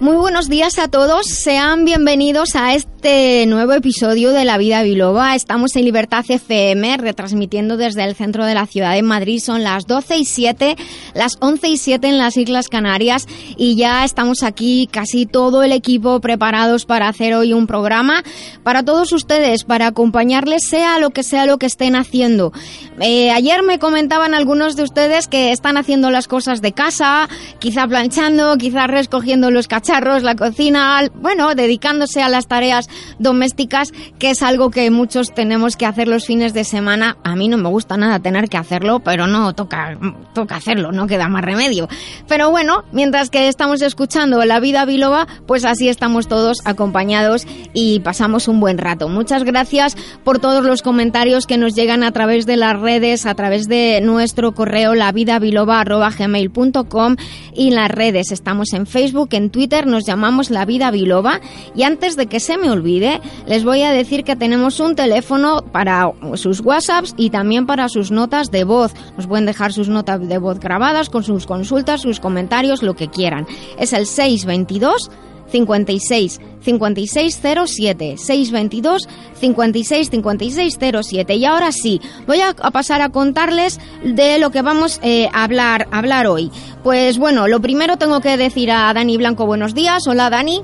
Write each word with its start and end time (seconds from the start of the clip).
Muy 0.00 0.16
buenos 0.16 0.48
días 0.48 0.78
a 0.78 0.88
todos, 0.88 1.26
sean 1.26 1.84
bienvenidos 1.84 2.56
a 2.56 2.72
este 2.72 3.44
nuevo 3.46 3.74
episodio 3.74 4.32
de 4.32 4.46
La 4.46 4.56
Vida 4.56 4.82
Biloba. 4.82 5.34
Estamos 5.34 5.76
en 5.76 5.84
Libertad 5.84 6.24
FM, 6.26 6.96
retransmitiendo 6.96 7.76
desde 7.76 8.04
el 8.04 8.14
centro 8.14 8.46
de 8.46 8.54
la 8.54 8.64
ciudad 8.64 8.94
de 8.94 9.02
Madrid. 9.02 9.40
Son 9.40 9.62
las 9.62 9.86
12 9.86 10.16
y 10.16 10.24
7, 10.24 10.76
las 11.12 11.36
11 11.40 11.68
y 11.68 11.76
7 11.76 12.08
en 12.08 12.16
las 12.16 12.38
Islas 12.38 12.68
Canarias 12.68 13.26
y 13.58 13.76
ya 13.76 14.02
estamos 14.06 14.42
aquí 14.42 14.88
casi 14.90 15.26
todo 15.26 15.62
el 15.62 15.72
equipo 15.72 16.18
preparados 16.20 16.86
para 16.86 17.06
hacer 17.06 17.34
hoy 17.34 17.52
un 17.52 17.66
programa 17.66 18.24
para 18.62 18.82
todos 18.82 19.12
ustedes, 19.12 19.64
para 19.64 19.88
acompañarles 19.88 20.66
sea 20.66 20.98
lo 20.98 21.10
que 21.10 21.22
sea 21.22 21.44
lo 21.44 21.58
que 21.58 21.66
estén 21.66 21.94
haciendo. 21.94 22.54
Eh, 23.00 23.32
ayer 23.32 23.62
me 23.62 23.78
comentaban 23.78 24.32
algunos 24.32 24.76
de 24.76 24.82
ustedes 24.82 25.28
que 25.28 25.52
están 25.52 25.76
haciendo 25.76 26.10
las 26.10 26.26
cosas 26.26 26.62
de 26.62 26.72
casa, 26.72 27.28
quizá 27.58 27.86
planchando, 27.86 28.56
quizá 28.56 28.86
recogiendo 28.86 29.50
los 29.50 29.68
cacharros 29.68 29.89
la 29.90 30.36
cocina, 30.36 31.02
bueno, 31.14 31.54
dedicándose 31.54 32.22
a 32.22 32.28
las 32.28 32.46
tareas 32.46 32.88
domésticas, 33.18 33.92
que 34.18 34.30
es 34.30 34.42
algo 34.42 34.70
que 34.70 34.90
muchos 34.90 35.34
tenemos 35.34 35.76
que 35.76 35.84
hacer 35.84 36.06
los 36.06 36.26
fines 36.26 36.54
de 36.54 36.64
semana. 36.64 37.16
A 37.24 37.34
mí 37.34 37.48
no 37.48 37.56
me 37.56 37.68
gusta 37.68 37.96
nada 37.96 38.20
tener 38.20 38.48
que 38.48 38.56
hacerlo, 38.56 39.00
pero 39.00 39.26
no 39.26 39.52
toca, 39.52 39.98
toca 40.32 40.54
hacerlo, 40.56 40.92
no 40.92 41.08
queda 41.08 41.28
más 41.28 41.44
remedio. 41.44 41.88
Pero 42.28 42.50
bueno, 42.50 42.84
mientras 42.92 43.30
que 43.30 43.48
estamos 43.48 43.82
escuchando 43.82 44.44
La 44.44 44.60
Vida 44.60 44.84
Biloba, 44.84 45.26
pues 45.46 45.64
así 45.64 45.88
estamos 45.88 46.28
todos 46.28 46.58
acompañados 46.64 47.46
y 47.74 47.98
pasamos 48.00 48.46
un 48.46 48.60
buen 48.60 48.78
rato. 48.78 49.08
Muchas 49.08 49.42
gracias 49.42 49.96
por 50.24 50.38
todos 50.38 50.64
los 50.64 50.82
comentarios 50.82 51.46
que 51.46 51.58
nos 51.58 51.74
llegan 51.74 52.04
a 52.04 52.12
través 52.12 52.46
de 52.46 52.56
las 52.56 52.78
redes, 52.78 53.26
a 53.26 53.34
través 53.34 53.66
de 53.66 54.00
nuestro 54.02 54.54
correo 54.54 54.94
lavidabiloba.gmail.com 54.94 57.16
y 57.54 57.72
las 57.72 57.90
redes. 57.90 58.30
Estamos 58.30 58.72
en 58.72 58.86
Facebook, 58.86 59.30
en 59.32 59.50
Twitter, 59.50 59.79
nos 59.86 60.04
llamamos 60.04 60.50
La 60.50 60.64
Vida 60.64 60.90
Biloba 60.90 61.40
y 61.74 61.82
antes 61.82 62.16
de 62.16 62.26
que 62.26 62.40
se 62.40 62.58
me 62.58 62.70
olvide, 62.70 63.20
les 63.46 63.64
voy 63.64 63.82
a 63.82 63.92
decir 63.92 64.24
que 64.24 64.36
tenemos 64.36 64.80
un 64.80 64.94
teléfono 64.94 65.62
para 65.72 66.10
sus 66.34 66.60
WhatsApps 66.60 67.14
y 67.16 67.30
también 67.30 67.66
para 67.66 67.88
sus 67.88 68.10
notas 68.10 68.50
de 68.50 68.64
voz. 68.64 68.92
Nos 69.16 69.26
pueden 69.26 69.46
dejar 69.46 69.72
sus 69.72 69.88
notas 69.88 70.26
de 70.26 70.38
voz 70.38 70.60
grabadas 70.60 71.10
con 71.10 71.22
sus 71.22 71.46
consultas, 71.46 72.00
sus 72.00 72.20
comentarios, 72.20 72.82
lo 72.82 72.94
que 72.94 73.08
quieran. 73.08 73.46
Es 73.78 73.92
el 73.92 74.06
622 74.06 75.10
56 75.50 76.40
5607 76.60 78.16
622 78.18 79.08
56 79.40 80.10
5607 80.10 81.34
y 81.34 81.44
ahora 81.44 81.72
sí 81.72 82.00
voy 82.26 82.40
a, 82.40 82.54
pasar 82.54 83.02
a 83.02 83.08
contarles 83.08 83.80
de 84.04 84.38
lo 84.38 84.50
que 84.50 84.62
vamos 84.62 85.00
eh, 85.02 85.28
a 85.32 85.44
hablar 85.44 85.88
hablar 85.90 86.26
hoy. 86.26 86.50
Pues 86.82 87.18
bueno 87.18 87.48
lo 87.48 87.60
primero 87.60 87.96
tengo 87.96 88.20
que 88.20 88.36
decir 88.36 88.70
a 88.70 88.92
Dani 88.92 89.16
Blanco 89.16 89.46
buenos 89.46 89.74
días. 89.74 90.06
Hola 90.06 90.30
Dani. 90.30 90.62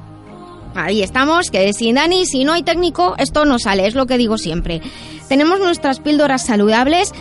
Ahí 0.75 1.03
estamos, 1.03 1.51
que 1.51 1.73
sin 1.73 1.95
Dani, 1.95 2.27
si 2.27 2.45
no 2.45 2.53
hay 2.53 2.63
técnico, 2.63 3.15
esto 3.17 3.47
no 3.47 3.59
sale, 3.59 3.87
es 3.87 3.95
lo 3.95 4.05
que 4.05 4.19
digo 4.19 4.37
siempre. 4.37 4.83
Tenemos 5.27 5.59
nuestras 5.59 6.01
píldoras 6.01 6.45
saludables 6.45 7.13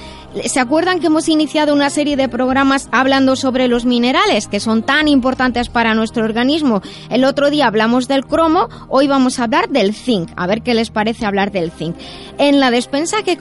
¿Se 0.44 0.60
acuerdan 0.60 1.00
que 1.00 1.08
hemos 1.08 1.30
iniciado 1.30 1.74
una 1.74 1.90
serie 1.90 2.18
de 2.18 2.28
programas 2.28 2.90
hablando 2.92 3.38
sobre 3.38 3.70
los 3.70 3.86
minerales 3.86 4.48
que 4.48 4.60
son 4.60 4.84
tan 4.84 5.08
importantes 5.08 5.70
para 5.70 5.96
nuestro 5.96 6.26
organismo? 6.26 6.82
El 7.10 7.24
otro 7.24 7.50
día 7.50 7.68
hablamos 7.68 8.10
del 8.10 8.26
cromo, 8.26 8.68
hoy 8.90 9.08
vamos 9.08 9.40
a 9.40 9.46
hablar 9.46 9.70
del 9.70 9.94
zinc. 9.96 10.30
A 10.36 10.46
ver 10.46 10.62
qué 10.62 10.74
les 10.74 10.90
parece 10.90 11.26
hablar 11.26 11.54
del 11.54 11.72
zinc. 11.72 11.96
En 12.38 12.60
la 12.60 12.70
despensa 12.70 13.24
que, 13.24 13.38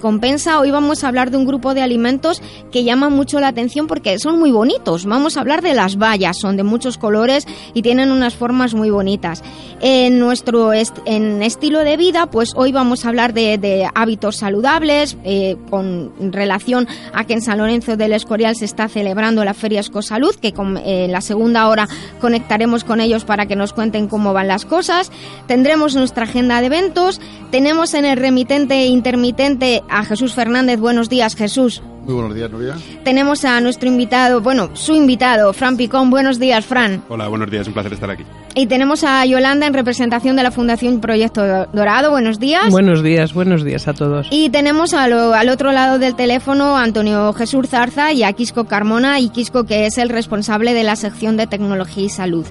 compensa, 0.00 0.58
hoy 0.58 0.70
vamos 0.70 1.04
a 1.04 1.08
hablar 1.08 1.30
de 1.30 1.36
un 1.36 1.44
grupo 1.44 1.74
de 1.74 1.82
alimentos 1.82 2.40
que 2.72 2.82
llaman 2.82 3.12
mucho 3.12 3.40
la 3.40 3.48
atención 3.48 3.86
porque 3.86 4.18
son 4.18 4.38
muy 4.38 4.50
bonitos. 4.50 5.04
Vamos 5.04 5.36
a 5.36 5.40
hablar 5.40 5.60
de 5.60 5.74
las 5.74 5.96
bayas, 5.96 6.38
son 6.38 6.56
de 6.56 6.62
muchos 6.62 6.96
colores 6.96 7.46
y 7.74 7.82
tienen 7.82 8.10
unas 8.10 8.34
formas 8.34 8.72
muy 8.72 8.88
bonitas. 8.88 9.44
En 9.82 10.18
nuestro 10.18 10.72
en 10.72 11.42
estilo 11.42 11.80
de 11.80 11.98
vida, 11.98 12.30
pues 12.30 12.52
hoy 12.56 12.72
vamos 12.72 13.04
a 13.04 13.10
hablar 13.10 13.34
de, 13.34 13.86
hábitos 13.94 14.36
saludables, 14.36 15.18
eh, 15.24 15.56
con 15.68 16.32
relación 16.38 16.88
a 17.12 17.24
que 17.24 17.34
en 17.34 17.42
San 17.42 17.58
Lorenzo 17.58 17.96
del 17.96 18.12
Escorial 18.12 18.56
se 18.56 18.64
está 18.64 18.88
celebrando 18.88 19.44
la 19.44 19.54
Feria 19.54 19.80
Escosalud, 19.80 20.34
que 20.36 20.48
eh, 20.48 21.04
en 21.04 21.12
la 21.12 21.20
segunda 21.20 21.68
hora 21.68 21.88
conectaremos 22.20 22.84
con 22.84 23.00
ellos 23.00 23.24
para 23.24 23.46
que 23.46 23.56
nos 23.56 23.72
cuenten 23.72 24.08
cómo 24.08 24.32
van 24.32 24.48
las 24.48 24.64
cosas. 24.64 25.10
Tendremos 25.46 25.94
nuestra 25.94 26.24
agenda 26.24 26.60
de 26.60 26.66
eventos. 26.66 27.20
Tenemos 27.50 27.94
en 27.94 28.04
el 28.04 28.16
remitente 28.16 28.86
intermitente 28.86 29.82
a 29.88 30.04
Jesús 30.04 30.34
Fernández. 30.34 30.80
Buenos 30.80 31.08
días, 31.08 31.34
Jesús. 31.36 31.82
Muy 32.08 32.14
buenos 32.14 32.34
días, 32.34 32.50
Nuria. 32.50 32.74
Tenemos 33.04 33.44
a 33.44 33.60
nuestro 33.60 33.86
invitado, 33.86 34.40
bueno, 34.40 34.70
su 34.72 34.94
invitado, 34.94 35.52
Fran 35.52 35.76
Picón. 35.76 36.08
Buenos 36.08 36.38
días, 36.38 36.64
Fran. 36.64 37.02
Hola, 37.10 37.28
buenos 37.28 37.50
días, 37.50 37.66
un 37.66 37.74
placer 37.74 37.92
estar 37.92 38.10
aquí. 38.10 38.24
Y 38.54 38.66
tenemos 38.66 39.04
a 39.04 39.26
Yolanda 39.26 39.66
en 39.66 39.74
representación 39.74 40.34
de 40.34 40.42
la 40.42 40.50
Fundación 40.50 41.02
Proyecto 41.02 41.66
Dorado. 41.74 42.10
Buenos 42.10 42.38
días. 42.38 42.70
Buenos 42.70 43.02
días, 43.02 43.34
buenos 43.34 43.62
días 43.62 43.88
a 43.88 43.92
todos. 43.92 44.26
Y 44.30 44.48
tenemos 44.48 44.94
al 44.94 45.48
otro 45.50 45.70
lado 45.70 45.98
del 45.98 46.16
teléfono 46.16 46.78
a 46.78 46.82
Antonio 46.82 47.30
Jesús 47.34 47.68
Zarza 47.68 48.10
y 48.14 48.22
a 48.22 48.32
Quisco 48.32 48.64
Carmona, 48.64 49.20
y 49.20 49.28
Quisco 49.28 49.64
que 49.64 49.84
es 49.84 49.98
el 49.98 50.08
responsable 50.08 50.72
de 50.72 50.84
la 50.84 50.96
sección 50.96 51.36
de 51.36 51.46
Tecnología 51.46 52.04
y 52.04 52.08
Salud. 52.08 52.46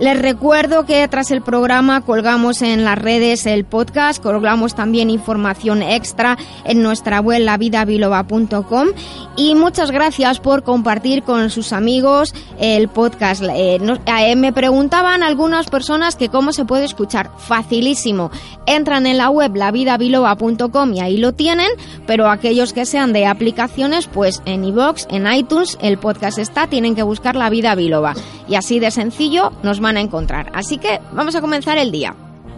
Les 0.00 0.18
recuerdo 0.18 0.86
que 0.86 1.06
tras 1.08 1.30
el 1.30 1.42
programa 1.42 2.00
colgamos 2.00 2.62
en 2.62 2.84
las 2.84 2.96
redes 2.96 3.44
el 3.44 3.66
podcast, 3.66 4.22
colgamos 4.22 4.74
también 4.74 5.10
información 5.10 5.82
extra 5.82 6.38
en 6.64 6.82
nuestra 6.82 7.20
web 7.20 7.42
lavidabiloba.com 7.42 8.88
y 9.36 9.54
muchas 9.54 9.90
gracias 9.90 10.40
por 10.40 10.62
compartir 10.62 11.22
con 11.22 11.50
sus 11.50 11.74
amigos 11.74 12.34
el 12.58 12.88
podcast. 12.88 13.42
Eh, 13.42 13.78
eh, 14.06 14.36
me 14.36 14.54
preguntaban 14.54 15.22
algunas 15.22 15.68
personas 15.68 16.16
que 16.16 16.30
cómo 16.30 16.52
se 16.52 16.64
puede 16.64 16.86
escuchar. 16.86 17.30
Facilísimo. 17.36 18.30
Entran 18.64 19.06
en 19.06 19.18
la 19.18 19.28
web 19.28 19.54
lavidabiloba.com 19.54 20.94
y 20.94 21.00
ahí 21.00 21.18
lo 21.18 21.34
tienen, 21.34 21.68
pero 22.06 22.30
aquellos 22.30 22.72
que 22.72 22.86
sean 22.86 23.12
de 23.12 23.26
aplicaciones, 23.26 24.06
pues 24.06 24.40
en 24.46 24.64
iVoox, 24.64 25.08
en 25.10 25.30
iTunes, 25.30 25.76
el 25.82 25.98
podcast 25.98 26.38
está, 26.38 26.68
tienen 26.68 26.94
que 26.94 27.02
buscar 27.02 27.36
La 27.36 27.50
Vida 27.50 27.74
Biloba. 27.74 28.14
Y 28.48 28.54
así 28.54 28.80
de 28.80 28.90
sencillo 28.90 29.52
nos 29.62 29.78
van 29.78 29.89
a 29.96 30.00
encontrar. 30.00 30.50
Así 30.54 30.78
que 30.78 31.00
vamos 31.12 31.34
a 31.34 31.40
comenzar 31.40 31.78
el 31.78 31.90
día. 31.90 32.14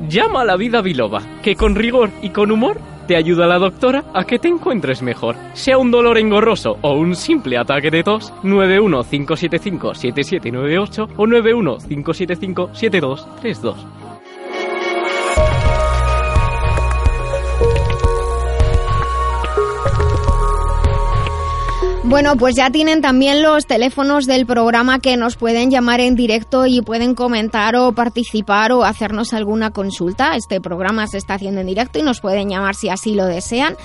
Llama 0.08 0.42
a 0.42 0.44
la 0.44 0.56
vida 0.56 0.82
biloba, 0.82 1.22
que 1.42 1.54
con 1.54 1.74
rigor 1.74 2.10
y 2.22 2.30
con 2.30 2.50
humor 2.50 2.78
te 3.06 3.16
ayuda 3.16 3.46
la 3.46 3.58
doctora 3.58 4.04
a 4.14 4.24
que 4.24 4.38
te 4.38 4.48
encuentres 4.48 5.02
mejor. 5.02 5.36
Sea 5.54 5.76
un 5.78 5.90
dolor 5.90 6.18
engorroso 6.18 6.78
o 6.82 6.92
un 6.94 7.16
simple 7.16 7.56
ataque 7.58 7.90
de 7.90 8.02
tos, 8.02 8.34
915757798 8.42 11.08
o 11.16 11.26
915757232. 11.26 14.01
Bueno, 22.12 22.36
pues 22.36 22.56
ya 22.56 22.68
tienen 22.68 23.00
también 23.00 23.42
los 23.42 23.64
teléfonos 23.64 24.26
del 24.26 24.44
programa 24.44 24.98
que 24.98 25.16
nos 25.16 25.36
pueden 25.36 25.70
llamar 25.70 26.00
en 26.00 26.14
directo 26.14 26.66
y 26.66 26.82
pueden 26.82 27.14
comentar 27.14 27.74
o 27.74 27.92
participar 27.92 28.70
o 28.72 28.84
hacernos 28.84 29.32
alguna 29.32 29.70
consulta. 29.70 30.36
Este 30.36 30.60
programa 30.60 31.06
se 31.06 31.16
está 31.16 31.34
haciendo 31.34 31.62
en 31.62 31.68
directo 31.68 31.98
y 31.98 32.02
nos 32.02 32.20
pueden 32.20 32.50
llamar 32.50 32.74
si 32.74 32.90
así 32.90 33.14
lo 33.14 33.24
desean. 33.24 33.76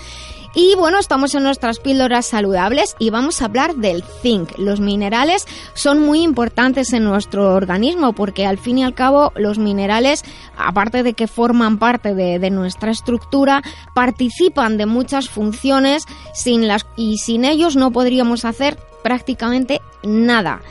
Y 0.55 0.75
bueno, 0.75 0.99
estamos 0.99 1.35
en 1.35 1.43
nuestras 1.43 1.79
píldoras 1.79 2.25
saludables 2.25 2.95
y 2.99 3.09
vamos 3.09 3.41
a 3.41 3.45
hablar 3.45 3.75
del 3.75 4.03
zinc. 4.21 4.57
Los 4.57 4.79
minerales 4.79 5.45
son 5.73 5.99
muy 5.99 6.23
importantes 6.23 6.93
en 6.93 7.03
nuestro 7.03 7.53
organismo 7.53 8.13
porque 8.13 8.45
al 8.45 8.57
fin 8.57 8.79
y 8.79 8.83
al 8.83 8.93
cabo 8.93 9.31
los 9.35 9.59
minerales, 9.59 10.23
aparte 10.57 11.03
de 11.03 11.13
que 11.13 11.27
forman 11.27 11.77
parte 11.77 12.15
de, 12.15 12.47
nuestra 12.49 12.91
estructura, 12.91 13.61
participan 13.93 14.77
de 14.77 14.85
muchas 14.85 15.29
funciones 15.29 16.03
sin 16.33 16.67
las, 16.67 16.85
y 16.95 17.17
sin 17.17 17.45
ellos 17.45 17.75
no 17.75 17.91
podríamos 17.91 18.45
hacer 18.45 18.77
prácticamente 19.03 19.81
nada. 20.03 20.61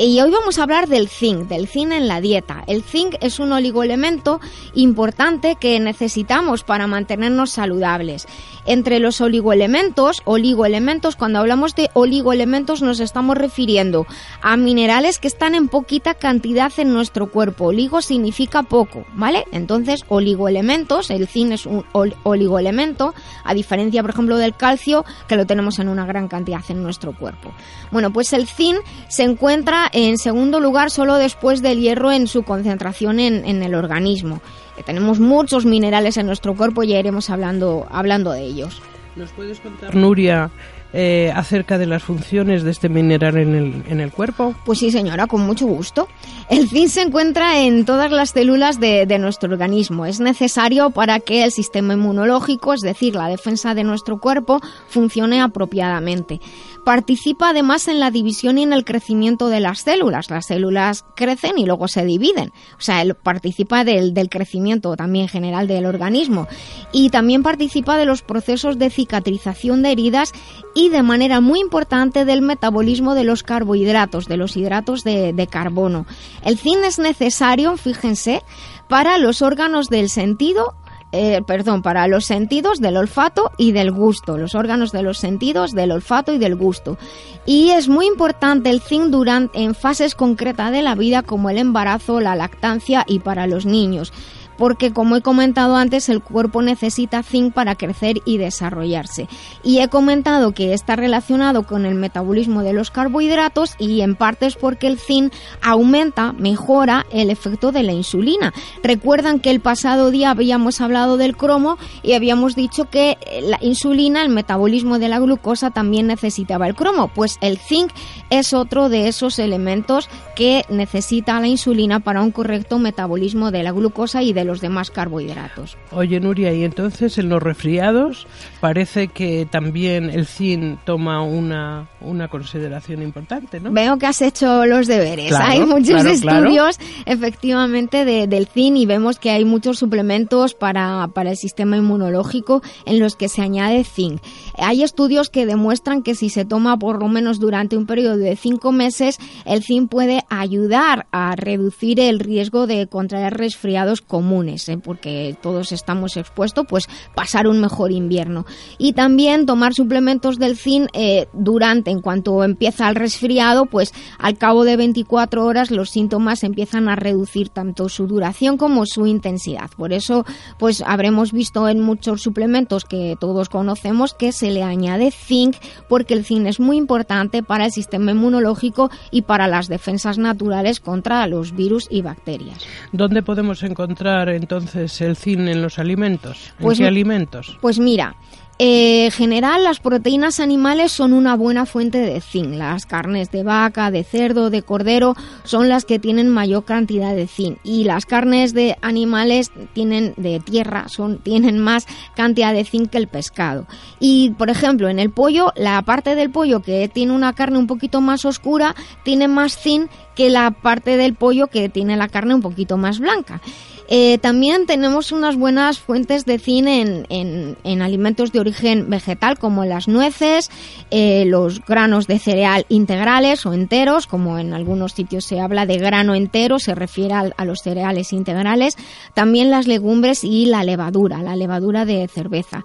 Y 0.00 0.20
hoy 0.20 0.30
vamos 0.30 0.60
a 0.60 0.62
hablar 0.62 0.86
del 0.86 1.08
zinc, 1.08 1.48
del 1.48 1.66
zinc 1.66 1.90
en 1.90 2.06
la 2.06 2.20
dieta. 2.20 2.62
El 2.68 2.84
zinc 2.84 3.16
es 3.20 3.40
un 3.40 3.50
oligoelemento 3.50 4.40
importante 4.74 5.56
que 5.56 5.80
necesitamos 5.80 6.62
para 6.62 6.86
mantenernos 6.86 7.50
saludables. 7.50 8.28
Entre 8.64 9.00
los 9.00 9.20
oligoelementos, 9.20 10.22
oligoelementos, 10.24 11.16
cuando 11.16 11.40
hablamos 11.40 11.74
de 11.74 11.90
oligoelementos 11.94 12.80
nos 12.80 13.00
estamos 13.00 13.36
refiriendo 13.36 14.06
a 14.40 14.56
minerales 14.56 15.18
que 15.18 15.26
están 15.26 15.56
en 15.56 15.66
poquita 15.66 16.14
cantidad 16.14 16.70
en 16.76 16.92
nuestro 16.92 17.32
cuerpo. 17.32 17.64
Oligo 17.66 18.00
significa 18.00 18.62
poco, 18.62 19.04
¿vale? 19.14 19.46
Entonces, 19.50 20.04
oligoelementos, 20.06 21.10
el 21.10 21.26
zinc 21.26 21.52
es 21.52 21.66
un 21.66 21.84
oligoelemento, 22.22 23.14
a 23.42 23.52
diferencia, 23.52 24.02
por 24.02 24.10
ejemplo, 24.10 24.36
del 24.36 24.54
calcio, 24.54 25.04
que 25.26 25.34
lo 25.34 25.44
tenemos 25.44 25.80
en 25.80 25.88
una 25.88 26.06
gran 26.06 26.28
cantidad 26.28 26.62
en 26.68 26.84
nuestro 26.84 27.16
cuerpo. 27.16 27.52
Bueno, 27.90 28.12
pues 28.12 28.32
el 28.32 28.46
zinc 28.46 28.78
se 29.08 29.24
encuentra 29.24 29.87
en 29.92 30.18
segundo 30.18 30.60
lugar 30.60 30.90
solo 30.90 31.16
después 31.16 31.62
del 31.62 31.80
hierro 31.80 32.12
en 32.12 32.26
su 32.26 32.42
concentración 32.42 33.20
en, 33.20 33.62
el 33.62 33.74
organismo. 33.74 34.40
tenemos 34.84 35.20
muchos 35.20 35.66
minerales 35.66 36.16
en 36.16 36.26
nuestro 36.26 36.54
cuerpo 36.54 36.82
y 36.82 36.88
ya 36.88 36.98
iremos 36.98 37.30
hablando, 37.30 37.86
hablando 37.90 38.32
de 38.32 38.42
ellos. 38.42 38.80
¿Nos 39.16 39.30
puedes 39.30 39.58
contar, 39.58 39.94
Nuria, 39.96 40.50
eh, 40.92 41.30
acerca 41.34 41.76
de 41.76 41.84
las 41.84 42.02
funciones 42.02 42.62
de 42.62 42.70
este 42.70 42.88
mineral 42.88 43.36
en 43.36 43.54
el, 43.54 43.82
en 43.88 44.00
el, 44.00 44.10
cuerpo? 44.10 44.54
Pues 44.64 44.78
sí, 44.78 44.90
señora, 44.90 45.26
con 45.26 45.42
mucho 45.42 45.66
gusto. 45.66 46.08
El 46.48 46.68
zinc 46.68 46.88
se 46.88 47.02
encuentra 47.02 47.60
en 47.60 47.84
todas 47.84 48.10
las 48.10 48.30
células 48.30 48.80
de, 48.80 49.04
de, 49.04 49.18
nuestro 49.18 49.52
organismo. 49.52 50.06
Es 50.06 50.18
necesario 50.18 50.90
para 50.90 51.20
que 51.20 51.44
el 51.44 51.50
sistema 51.50 51.92
inmunológico, 51.92 52.72
es 52.72 52.80
decir, 52.80 53.16
la 53.16 53.28
defensa 53.28 53.74
de 53.74 53.84
nuestro 53.84 54.18
cuerpo, 54.18 54.60
funcione 54.88 55.42
apropiadamente. 55.42 56.40
Participa 56.84 57.50
además 57.50 57.88
en 57.88 58.00
la 58.00 58.10
división 58.10 58.58
y 58.58 58.62
en 58.62 58.72
el 58.72 58.84
crecimiento 58.84 59.48
de 59.48 59.60
las 59.60 59.80
células. 59.80 60.30
Las 60.30 60.46
células 60.46 61.04
crecen 61.16 61.58
y 61.58 61.66
luego 61.66 61.88
se 61.88 62.04
dividen. 62.04 62.52
O 62.78 62.80
sea, 62.80 63.02
él 63.02 63.14
participa 63.14 63.84
del, 63.84 64.14
crecimiento 64.30 64.96
también 64.96 65.28
general 65.28 65.68
del 65.68 65.86
organismo. 65.86 66.48
Y 66.92 67.10
también 67.10 67.42
participa 67.42 67.96
de 67.96 68.04
los 68.04 68.22
procesos 68.22 68.78
de 68.78 68.90
cicatrización 68.90 69.82
de 69.82 69.92
heridas 69.92 70.32
y 70.74 70.88
de 70.88 71.02
manera 71.02 71.40
muy 71.40 71.60
importante 71.60 72.24
del 72.24 72.42
metabolismo 72.42 73.14
de 73.14 73.24
los 73.24 73.42
carbohidratos, 73.42 74.26
de 74.26 74.36
los 74.36 74.56
hidratos 74.56 75.04
de, 75.04 75.32
de 75.32 75.46
carbono. 75.46 76.06
El 76.42 76.58
zinc 76.58 76.84
es 76.84 76.98
necesario, 76.98 77.76
fíjense, 77.76 78.42
para 78.88 79.18
los 79.18 79.42
órganos 79.42 79.88
del 79.88 80.08
sentido, 80.08 80.74
eh, 81.12 81.40
perdón, 81.46 81.82
para 81.82 82.06
los 82.06 82.26
sentidos 82.26 82.80
del 82.80 82.96
olfato 82.96 83.50
y 83.56 83.72
del 83.72 83.90
gusto, 83.90 84.36
los 84.36 84.54
órganos 84.54 84.92
de 84.92 85.02
los 85.02 85.18
sentidos 85.18 85.72
del 85.72 85.92
olfato 85.92 86.32
y 86.34 86.38
del 86.38 86.54
gusto. 86.54 86.98
Y 87.46 87.70
es 87.70 87.88
muy 87.88 88.06
importante 88.06 88.68
el 88.68 88.82
zinc 88.82 89.06
durante, 89.06 89.62
en 89.62 89.74
fases 89.74 90.14
concretas 90.14 90.70
de 90.70 90.82
la 90.82 90.94
vida 90.94 91.22
como 91.22 91.48
el 91.48 91.58
embarazo, 91.58 92.20
la 92.20 92.36
lactancia 92.36 93.04
y 93.06 93.20
para 93.20 93.46
los 93.46 93.64
niños 93.64 94.12
porque 94.58 94.92
como 94.92 95.16
he 95.16 95.22
comentado 95.22 95.76
antes 95.76 96.08
el 96.08 96.20
cuerpo 96.20 96.60
necesita 96.60 97.22
zinc 97.22 97.54
para 97.54 97.76
crecer 97.76 98.20
y 98.24 98.36
desarrollarse. 98.36 99.28
Y 99.62 99.78
he 99.78 99.88
comentado 99.88 100.52
que 100.52 100.74
está 100.74 100.96
relacionado 100.96 101.62
con 101.62 101.86
el 101.86 101.94
metabolismo 101.94 102.62
de 102.62 102.72
los 102.72 102.90
carbohidratos 102.90 103.74
y 103.78 104.02
en 104.02 104.16
parte 104.16 104.46
es 104.46 104.56
porque 104.56 104.88
el 104.88 104.98
zinc 104.98 105.32
aumenta, 105.62 106.32
mejora 106.32 107.06
el 107.10 107.30
efecto 107.30 107.72
de 107.72 107.84
la 107.84 107.92
insulina. 107.92 108.52
Recuerdan 108.82 109.40
que 109.40 109.50
el 109.50 109.60
pasado 109.60 110.10
día 110.10 110.30
habíamos 110.30 110.80
hablado 110.80 111.16
del 111.16 111.36
cromo 111.36 111.78
y 112.02 112.14
habíamos 112.14 112.56
dicho 112.56 112.90
que 112.90 113.16
la 113.42 113.58
insulina, 113.62 114.22
el 114.22 114.28
metabolismo 114.28 114.98
de 114.98 115.08
la 115.08 115.20
glucosa 115.20 115.70
también 115.70 116.08
necesitaba 116.08 116.66
el 116.66 116.74
cromo, 116.74 117.08
pues 117.08 117.38
el 117.40 117.58
zinc 117.58 117.92
es 118.30 118.52
otro 118.52 118.88
de 118.88 119.08
esos 119.08 119.38
elementos 119.38 120.08
que 120.34 120.64
necesita 120.68 121.40
la 121.40 121.46
insulina 121.46 122.00
para 122.00 122.22
un 122.22 122.32
correcto 122.32 122.78
metabolismo 122.78 123.50
de 123.50 123.62
la 123.62 123.72
glucosa 123.72 124.22
y 124.22 124.32
de 124.32 124.47
los 124.48 124.60
demás 124.62 124.90
carbohidratos. 124.90 125.76
Oye, 125.92 126.18
Nuria, 126.20 126.52
y 126.54 126.64
entonces 126.64 127.18
en 127.18 127.28
los 127.28 127.42
resfriados 127.42 128.26
parece 128.60 129.08
que 129.08 129.46
también 129.48 130.08
el 130.08 130.26
zinc 130.26 130.80
toma 130.84 131.22
una, 131.22 131.88
una 132.00 132.28
consideración 132.28 133.02
importante, 133.02 133.60
¿no? 133.60 133.70
Veo 133.70 133.98
que 133.98 134.06
has 134.06 134.22
hecho 134.22 134.64
los 134.64 134.86
deberes. 134.86 135.32
hay 135.34 135.60
muchos 135.60 136.02
estudios, 136.06 136.78
efectivamente, 137.04 138.06
de, 138.06 138.26
del 138.26 138.46
zinc 138.46 138.78
y 138.78 138.86
vemos 138.86 139.18
que 139.18 139.30
hay 139.30 139.44
muchos 139.44 139.78
suplementos 139.78 140.54
para, 140.54 141.08
para 141.12 141.30
el 141.30 141.36
sistema 141.36 141.76
inmunológico 141.76 142.62
en 142.86 142.98
los 142.98 143.14
que 143.14 143.28
se 143.28 143.42
añade 143.42 143.84
zinc. 143.84 144.22
Hay 144.56 144.82
estudios 144.82 145.28
que 145.28 145.44
demuestran 145.44 146.02
que 146.02 146.14
si 146.14 146.30
se 146.30 146.46
toma 146.46 146.78
por 146.78 147.00
lo 147.00 147.08
menos 147.08 147.38
durante 147.38 147.76
un 147.76 147.84
periodo 147.84 148.16
de 148.16 148.34
cinco 148.34 148.72
meses, 148.72 149.18
el 149.44 149.62
zinc 149.62 149.90
puede 149.90 150.24
ayudar 150.30 151.06
a 151.12 151.36
reducir 151.36 152.00
el 152.00 152.18
riesgo 152.18 152.66
de 152.66 152.86
contraer 152.86 153.34
resfriados 153.34 154.00
comunes 154.00 154.37
¿eh? 154.46 154.78
porque 154.82 155.36
todos 155.42 155.72
estamos 155.72 156.16
expuestos, 156.16 156.66
pues 156.68 156.88
pasar 157.14 157.46
un 157.48 157.60
mejor 157.60 157.92
invierno. 157.92 158.46
Y 158.78 158.92
también 158.92 159.46
tomar 159.46 159.74
suplementos 159.74 160.38
del 160.38 160.56
zinc 160.56 160.88
eh, 160.92 161.26
durante, 161.32 161.90
en 161.90 162.00
cuanto 162.00 162.44
empieza 162.44 162.88
el 162.88 162.94
resfriado, 162.94 163.66
pues 163.66 163.92
al 164.18 164.38
cabo 164.38 164.64
de 164.64 164.76
24 164.76 165.44
horas 165.44 165.70
los 165.70 165.90
síntomas 165.90 166.44
empiezan 166.44 166.88
a 166.88 166.96
reducir 166.96 167.48
tanto 167.48 167.88
su 167.88 168.06
duración 168.06 168.56
como 168.56 168.86
su 168.86 169.06
intensidad. 169.06 169.70
Por 169.76 169.92
eso, 169.92 170.24
pues 170.58 170.82
habremos 170.86 171.32
visto 171.32 171.68
en 171.68 171.80
muchos 171.80 172.22
suplementos 172.22 172.84
que 172.84 173.16
todos 173.18 173.48
conocemos 173.48 174.14
que 174.14 174.32
se 174.32 174.50
le 174.50 174.62
añade 174.62 175.10
zinc, 175.10 175.56
porque 175.88 176.14
el 176.14 176.24
zinc 176.24 176.46
es 176.46 176.60
muy 176.60 176.76
importante 176.76 177.42
para 177.42 177.66
el 177.66 177.72
sistema 177.72 178.12
inmunológico 178.12 178.90
y 179.10 179.22
para 179.22 179.48
las 179.48 179.68
defensas 179.68 180.18
naturales 180.18 180.80
contra 180.80 181.26
los 181.26 181.54
virus 181.54 181.86
y 181.90 182.02
bacterias. 182.02 182.64
¿Dónde 182.92 183.22
podemos 183.22 183.62
encontrar 183.62 184.27
entonces 184.30 185.00
el 185.00 185.16
zinc 185.16 185.48
en 185.48 185.62
los 185.62 185.78
alimentos? 185.78 186.52
¿En 186.58 186.64
pues 186.64 186.78
qué 186.78 186.86
alimentos? 186.86 187.58
Pues 187.60 187.78
mira, 187.78 188.16
eh, 188.60 189.04
en 189.04 189.12
general, 189.12 189.62
las 189.62 189.78
proteínas 189.78 190.40
animales 190.40 190.90
son 190.90 191.12
una 191.12 191.36
buena 191.36 191.64
fuente 191.64 191.98
de 191.98 192.20
zinc. 192.20 192.54
Las 192.54 192.86
carnes 192.86 193.30
de 193.30 193.44
vaca, 193.44 193.92
de 193.92 194.02
cerdo, 194.02 194.50
de 194.50 194.62
cordero 194.62 195.14
son 195.44 195.68
las 195.68 195.84
que 195.84 196.00
tienen 196.00 196.28
mayor 196.28 196.64
cantidad 196.64 197.14
de 197.14 197.28
zinc. 197.28 197.58
Y 197.62 197.84
las 197.84 198.04
carnes 198.04 198.54
de 198.54 198.76
animales 198.82 199.52
tienen 199.74 200.12
de 200.16 200.40
tierra 200.40 200.88
son 200.88 201.18
tienen 201.18 201.60
más 201.60 201.86
cantidad 202.16 202.52
de 202.52 202.64
zinc 202.64 202.90
que 202.90 202.98
el 202.98 203.06
pescado. 203.06 203.66
Y 204.00 204.30
por 204.30 204.50
ejemplo, 204.50 204.88
en 204.88 204.98
el 204.98 205.10
pollo, 205.10 205.52
la 205.54 205.80
parte 205.82 206.16
del 206.16 206.30
pollo 206.30 206.60
que 206.60 206.88
tiene 206.88 207.12
una 207.12 207.34
carne 207.34 207.58
un 207.58 207.68
poquito 207.68 208.00
más 208.00 208.24
oscura 208.24 208.74
tiene 209.04 209.28
más 209.28 209.56
zinc 209.56 209.88
que 210.16 210.30
la 210.30 210.50
parte 210.50 210.96
del 210.96 211.14
pollo 211.14 211.46
que 211.46 211.68
tiene 211.68 211.96
la 211.96 212.08
carne 212.08 212.34
un 212.34 212.42
poquito 212.42 212.76
más 212.76 212.98
blanca. 212.98 213.40
Eh, 213.88 214.18
también 214.18 214.66
tenemos 214.66 215.12
unas 215.12 215.36
buenas 215.36 215.78
fuentes 215.78 216.26
de 216.26 216.38
zinc 216.38 216.68
en, 216.68 217.56
en, 217.64 217.82
alimentos 217.82 218.32
de 218.32 218.40
origen 218.40 218.90
vegetal 218.90 219.38
como 219.38 219.64
las 219.64 219.88
nueces, 219.88 220.50
eh, 220.90 221.24
los 221.26 221.64
granos 221.64 222.06
de 222.06 222.18
cereal 222.18 222.66
integrales 222.68 223.46
o 223.46 223.54
enteros, 223.54 224.06
como 224.06 224.38
en 224.38 224.52
algunos 224.52 224.92
sitios 224.92 225.24
se 225.24 225.40
habla 225.40 225.64
de 225.64 225.78
grano 225.78 226.14
entero, 226.14 226.58
se 226.58 226.74
refiere 226.74 227.14
a 227.14 227.44
los 227.44 227.60
cereales 227.60 228.12
integrales, 228.12 228.76
también 229.14 229.50
las 229.50 229.66
legumbres 229.66 230.22
y 230.22 230.46
la 230.46 230.64
levadura, 230.64 231.22
la 231.22 231.36
levadura 231.36 231.84
de 231.84 232.08
cerveza. 232.08 232.64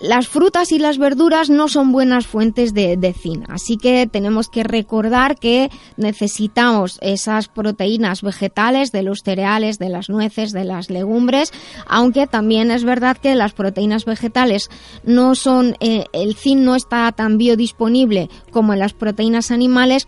Las 0.00 0.28
frutas 0.28 0.70
y 0.70 0.78
las 0.78 0.96
verduras 0.96 1.50
no 1.50 1.66
son 1.68 1.90
buenas 1.90 2.26
fuentes 2.26 2.72
de, 2.72 2.96
de 2.96 3.12
zinc, 3.12 3.44
así 3.48 3.76
que 3.76 4.06
tenemos 4.06 4.48
que 4.48 4.62
recordar 4.62 5.36
que 5.36 5.70
necesitamos 5.96 6.98
esas 7.02 7.48
proteínas 7.48 8.22
vegetales 8.22 8.92
de 8.92 9.02
los 9.02 9.22
cereales, 9.24 9.78
de 9.78 9.88
las 9.88 10.08
nueces, 10.08 10.52
de 10.52 10.62
las 10.62 10.88
legumbres, 10.88 11.52
aunque 11.86 12.28
también 12.28 12.70
es 12.70 12.84
verdad 12.84 13.16
que 13.16 13.34
las 13.34 13.54
proteínas 13.54 14.04
vegetales 14.04 14.70
no 15.02 15.34
son, 15.34 15.76
eh, 15.80 16.04
el 16.12 16.36
zinc 16.36 16.60
no 16.60 16.76
está 16.76 17.10
tan 17.10 17.36
biodisponible 17.36 18.30
como 18.52 18.74
en 18.74 18.78
las 18.78 18.92
proteínas 18.92 19.50
animales, 19.50 20.06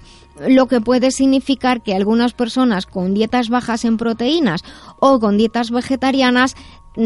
lo 0.49 0.66
que 0.66 0.80
puede 0.80 1.11
significar 1.11 1.82
que 1.82 1.94
algunas 1.94 2.32
personas 2.32 2.87
con 2.87 3.14
dietas 3.14 3.49
bajas 3.49 3.85
en 3.85 3.97
proteínas 3.97 4.62
o 4.99 5.20
con 5.20 5.37
dietas 5.37 5.70
vegetarianas 5.70 6.56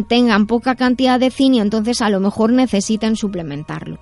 tengan 0.08 0.46
poca 0.46 0.74
cantidad 0.74 1.20
de 1.20 1.30
zinc 1.30 1.54
y 1.54 1.60
entonces 1.60 2.02
a 2.02 2.10
lo 2.10 2.20
mejor 2.20 2.52
necesiten 2.52 3.16
suplementarlo. 3.16 3.98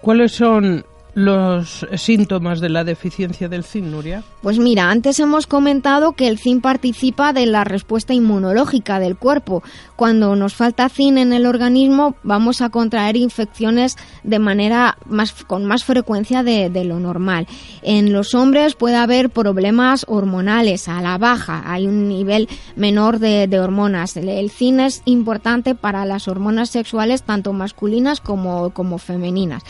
¿Cuáles 0.00 0.32
son 0.32 0.84
los 1.14 1.86
síntomas 1.96 2.60
de 2.60 2.68
la 2.68 2.84
deficiencia 2.84 3.48
del 3.48 3.64
zinc, 3.64 3.86
Nuria? 3.86 4.22
Pues 4.42 4.58
mira, 4.58 4.90
antes 4.90 5.18
hemos 5.20 5.46
comentado 5.46 6.12
que 6.12 6.28
el 6.28 6.38
zinc 6.38 6.62
participa 6.62 7.32
de 7.32 7.46
la 7.46 7.64
respuesta 7.64 8.14
inmunológica 8.14 8.98
del 8.98 9.16
cuerpo. 9.16 9.62
Cuando 9.96 10.36
nos 10.36 10.54
falta 10.54 10.88
zinc 10.88 11.18
en 11.18 11.32
el 11.32 11.46
organismo, 11.46 12.14
vamos 12.22 12.60
a 12.60 12.70
contraer 12.70 13.16
infecciones 13.16 13.96
de 14.22 14.38
manera 14.38 14.98
más 15.06 15.32
con 15.44 15.64
más 15.64 15.84
frecuencia 15.84 16.42
de, 16.42 16.70
lo 16.84 16.98
normal. 16.98 17.46
En 17.82 18.12
los 18.12 18.34
hombres 18.34 18.74
puede 18.74 18.96
haber 18.96 19.30
problemas 19.30 20.04
hormonales 20.08 20.88
a 20.88 21.02
la 21.02 21.18
baja, 21.18 21.62
hay 21.66 21.86
un 21.86 22.08
nivel 22.08 22.48
menor 22.76 23.18
de, 23.18 23.48
hormonas. 23.60 24.16
El, 24.16 24.50
zinc 24.50 24.80
es 24.80 25.02
importante 25.04 25.74
para 25.74 26.04
las 26.04 26.28
hormonas 26.28 26.70
sexuales 26.70 27.22
tanto 27.22 27.52
masculinas 27.52 28.20
como, 28.20 28.70
como 28.70 28.98
femeninas. 28.98 29.62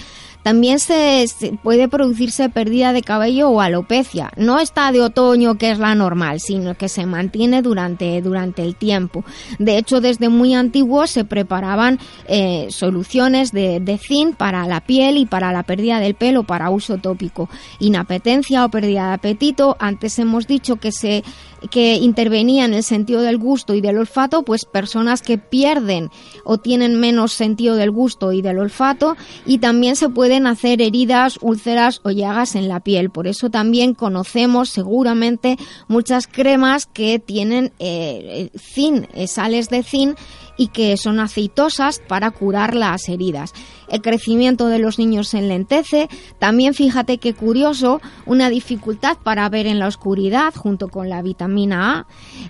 También 0.43 0.79
se, 0.79 1.27
puede 1.63 1.89
producirse 1.89 2.49
pérdida 2.49 2.93
de 2.93 3.03
cabello 3.03 3.51
o 3.51 3.61
alopecia. 3.61 4.31
No 4.37 4.59
está 4.59 4.91
de 4.93 5.03
otoño, 5.03 5.57
que 5.57 5.71
es 5.71 5.79
la 5.79 5.95
normal, 5.95 6.41
sino 6.41 6.75
que 6.75 6.89
se 6.89 7.07
mantiene 7.07 7.63
durante, 7.63 8.23
durante 8.23 8.63
el 8.63 8.75
tiempo. 8.75 9.25
De 9.59 9.77
hecho, 9.77 10.01
desde 10.01 10.29
muy 10.29 10.55
antiguo 10.55 11.07
se 11.07 11.25
preparaban 11.25 11.99
eh, 12.27 12.69
soluciones 12.71 13.53
de, 13.53 13.81
de 13.81 13.99
zinc 13.99 14.37
para 14.37 14.67
la 14.67 14.81
piel 14.81 15.19
y 15.19 15.27
para 15.27 15.53
la 15.53 15.63
pérdida 15.63 16.01
del 16.01 16.15
pelo 16.15 16.45
para 16.45 16.71
uso 16.71 16.99
tópico. 16.99 17.49
Inapetencia 17.79 18.65
o 18.65 18.71
pérdida 18.71 19.09
de 19.09 19.15
apetito. 19.15 19.77
Antes 19.79 20.19
hemos 20.19 20.47
dicho 20.47 20.77
que 20.77 20.93
se 20.93 21.23
que 21.69 21.95
intervenía 21.97 22.65
en 22.65 22.75
el 22.75 22.83
sentido 22.83 23.21
del 23.21 23.39
gusto 23.39 23.75
y 23.75 23.81
del 23.81 23.99
olfato, 23.99 24.43
pues 24.43 24.65
personas 24.65 25.23
que 25.23 25.39
pierden 25.39 26.11
o 26.45 26.59
tienen 26.59 26.99
menos 26.99 27.33
sentido 27.33 27.77
del 27.77 27.91
gusto 27.91 28.33
y 28.33 28.41
del 28.41 28.59
olfato 28.59 29.17
y 29.45 29.59
también 29.59 29.97
se 29.97 30.09
pueden 30.31 30.47
hacer 30.47 30.81
heridas, 30.81 31.41
úlceras 31.43 32.01
o 32.05 32.13
llagas 32.13 32.55
en 32.55 32.69
la 32.69 32.79
piel. 32.79 33.11
Por 33.11 33.27
eso 33.27 33.51
también 33.51 33.95
conocemos 33.95 34.69
seguramente 34.69 35.57
muchas 35.89 36.29
cremas 36.29 36.87
que 36.87 37.19
tienen 37.19 37.73
eh, 37.81 38.51
zinc, 38.57 39.09
eh, 39.13 39.27
sales 39.27 39.71
de 39.71 39.83
zinc 39.83 40.17
y 40.57 40.69
que 40.69 40.97
son 40.99 41.19
aceitosas 41.19 42.01
para 42.07 42.31
curar 42.31 42.75
las 42.75 43.09
heridas. 43.09 43.55
El 43.89 44.03
crecimiento 44.03 44.69
de 44.69 44.79
los 44.79 44.99
niños 44.99 45.29
se 45.29 45.39
enlentece. 45.39 46.09
También 46.39 46.75
fíjate 46.75 47.19
qué 47.19 47.35
curioso, 47.35 48.01
una 48.27 48.51
dificultad 48.51 49.17
para 49.25 49.49
ver 49.49 49.67
en 49.67 49.79
la 49.79 49.89
oscuridad 49.89 50.55
junto 50.55 50.89
con 50.89 51.09
la 51.09 51.23
vitamina 51.23 51.93
A 51.93 52.07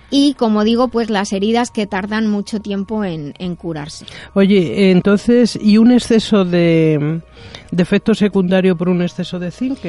y 0.09 0.33
como 0.35 0.63
digo, 0.63 0.89
pues 0.89 1.09
las 1.09 1.33
heridas 1.33 1.71
que 1.71 1.87
tardan 1.87 2.27
mucho 2.27 2.59
tiempo 2.59 3.03
en, 3.03 3.33
curarse. 3.55 4.05
Oye, 4.33 4.91
entonces, 4.91 5.57
¿y 5.61 5.77
un 5.77 5.91
exceso 5.91 6.45
de, 6.45 7.21
de 7.71 7.83
efecto 7.83 8.13
secundario 8.13 8.75
por 8.75 8.89
un 8.89 9.01
exceso 9.01 9.39
de 9.39 9.51
zinc? 9.51 9.79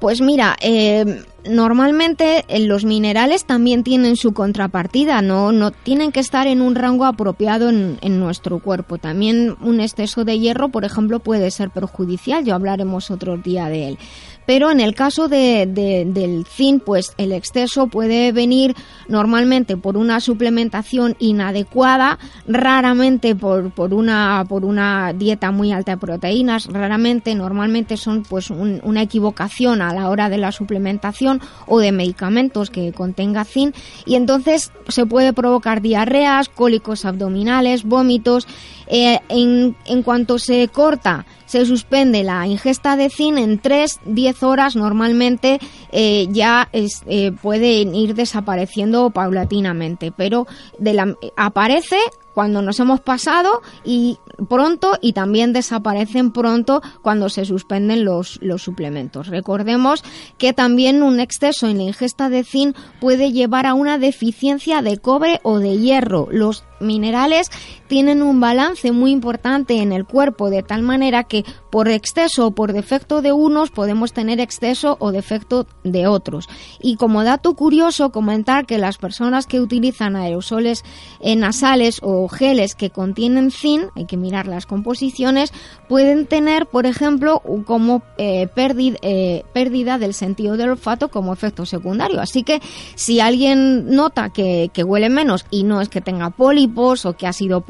Pues 0.00 0.20
mira, 0.20 0.56
eh, 0.60 1.22
normalmente 1.48 2.44
eh, 2.48 2.60
los 2.60 2.84
minerales 2.84 3.46
también 3.46 3.84
tienen 3.84 4.16
su 4.16 4.32
contrapartida, 4.32 5.22
no, 5.22 5.52
no 5.52 5.70
tienen 5.70 6.12
que 6.12 6.20
estar 6.20 6.46
en 6.46 6.60
un 6.60 6.74
rango 6.74 7.04
apropiado 7.04 7.70
en, 7.70 8.20
nuestro 8.20 8.58
cuerpo. 8.58 8.98
También 8.98 9.56
un 9.62 9.80
exceso 9.80 10.24
de 10.24 10.38
hierro, 10.38 10.68
por 10.68 10.84
ejemplo, 10.84 11.20
puede 11.20 11.50
ser 11.50 11.70
perjudicial, 11.70 12.44
ya 12.44 12.54
hablaremos 12.54 13.10
otro 13.10 13.36
día 13.38 13.68
de 13.68 13.88
él 13.88 13.98
pero 14.46 14.70
en 14.70 14.80
el 14.80 14.94
caso 14.94 15.28
de, 15.28 15.66
del 15.66 16.46
zinc, 16.46 16.82
pues 16.84 17.14
el 17.18 17.32
exceso 17.32 17.86
puede 17.86 18.32
venir 18.32 18.74
normalmente 19.08 19.76
por 19.76 19.96
una 19.96 20.20
suplementación 20.20 21.16
inadecuada, 21.18 22.18
raramente 22.46 23.34
por, 23.34 23.70
por, 23.70 23.94
una, 23.94 24.44
por 24.48 24.64
una 24.64 25.12
dieta 25.12 25.50
muy 25.50 25.72
alta 25.72 25.92
de 25.92 25.98
proteínas, 25.98 26.66
raramente, 26.66 27.34
normalmente 27.34 27.96
son 27.96 28.22
pues 28.22 28.50
una 28.50 29.02
equivocación 29.02 29.82
a 29.82 29.92
la 29.94 30.08
hora 30.08 30.28
de 30.28 30.38
la 30.38 30.52
suplementación 30.52 31.40
o 31.66 31.78
de 31.78 31.92
medicamentos 31.92 32.70
que 32.70 32.92
contenga 32.92 33.44
zinc 33.44 33.74
y 34.06 34.14
entonces 34.14 34.72
se 34.88 35.06
puede 35.06 35.32
provocar 35.32 35.80
diarreas, 35.80 36.48
cólicos 36.48 37.04
abdominales, 37.04 37.84
vómitos. 37.84 38.46
Eh, 38.86 39.18
en, 39.28 40.02
cuanto 40.02 40.38
se 40.38 40.68
corta 40.68 41.24
se 41.46 41.64
suspende 41.64 42.22
la 42.22 42.46
ingesta 42.46 42.96
de 42.96 43.08
zinc 43.08 43.38
en 43.38 43.60
3-10 43.60 44.42
horas 44.42 44.76
normalmente 44.76 45.58
eh, 45.92 46.26
ya 46.30 46.68
eh, 46.72 47.32
pueden 47.40 47.94
ir 47.94 48.14
desapareciendo 48.14 49.10
paulatinamente, 49.10 50.12
pero 50.12 50.46
de 50.78 50.94
la, 50.94 51.16
aparece 51.36 51.96
cuando 52.34 52.60
nos 52.60 52.80
hemos 52.80 53.00
pasado 53.00 53.62
y 53.84 54.18
pronto 54.48 54.98
y 55.00 55.12
también 55.12 55.52
desaparecen 55.52 56.32
pronto 56.32 56.82
cuando 57.00 57.28
se 57.28 57.44
suspenden 57.44 58.04
los, 58.04 58.38
los 58.42 58.62
suplementos. 58.62 59.28
Recordemos 59.28 60.02
que 60.36 60.52
también 60.52 61.02
un 61.02 61.20
exceso 61.20 61.68
en 61.68 61.78
la 61.78 61.84
ingesta 61.84 62.28
de 62.28 62.44
zinc 62.44 62.76
puede 63.00 63.32
llevar 63.32 63.66
a 63.66 63.74
una 63.74 63.98
deficiencia 63.98 64.82
de 64.82 64.98
cobre 64.98 65.40
o 65.44 65.60
de 65.60 65.78
hierro. 65.78 66.28
Los 66.30 66.64
minerales 66.80 67.50
tienen 67.94 68.22
un 68.22 68.40
balance 68.40 68.90
muy 68.90 69.12
importante 69.12 69.80
en 69.80 69.92
el 69.92 70.04
cuerpo 70.04 70.50
de 70.50 70.64
tal 70.64 70.82
manera 70.82 71.22
que 71.22 71.44
por 71.70 71.86
exceso 71.86 72.48
o 72.48 72.50
por 72.50 72.72
defecto 72.72 73.22
de 73.22 73.30
unos 73.30 73.70
podemos 73.70 74.12
tener 74.12 74.40
exceso 74.40 74.96
o 74.98 75.12
defecto 75.12 75.68
de 75.84 76.08
otros. 76.08 76.48
Y 76.82 76.96
como 76.96 77.22
dato 77.22 77.54
curioso, 77.54 78.10
comentar 78.10 78.66
que 78.66 78.78
las 78.78 78.98
personas 78.98 79.46
que 79.46 79.60
utilizan 79.60 80.16
aerosoles 80.16 80.82
eh, 81.20 81.36
nasales 81.36 82.00
o 82.02 82.26
geles 82.26 82.74
que 82.74 82.90
contienen 82.90 83.52
zinc, 83.52 83.84
hay 83.94 84.06
que 84.06 84.16
mirar 84.16 84.48
las 84.48 84.66
composiciones, 84.66 85.52
pueden 85.88 86.26
tener, 86.26 86.66
por 86.66 86.86
ejemplo, 86.86 87.42
como 87.64 88.02
eh, 88.18 88.48
pérdida, 88.48 88.98
eh, 89.02 89.44
pérdida 89.52 89.98
del 89.98 90.14
sentido 90.14 90.56
del 90.56 90.70
olfato 90.70 91.10
como 91.10 91.32
efecto 91.32 91.64
secundario. 91.64 92.20
Así 92.20 92.42
que 92.42 92.60
si 92.96 93.20
alguien 93.20 93.94
nota 93.94 94.30
que, 94.30 94.72
que 94.74 94.82
huele 94.82 95.10
menos 95.10 95.46
y 95.48 95.62
no 95.62 95.80
es 95.80 95.88
que 95.88 96.00
tenga 96.00 96.30
pólipos 96.30 97.06
o 97.06 97.16
que 97.16 97.28
ha 97.28 97.32
sido 97.32 97.60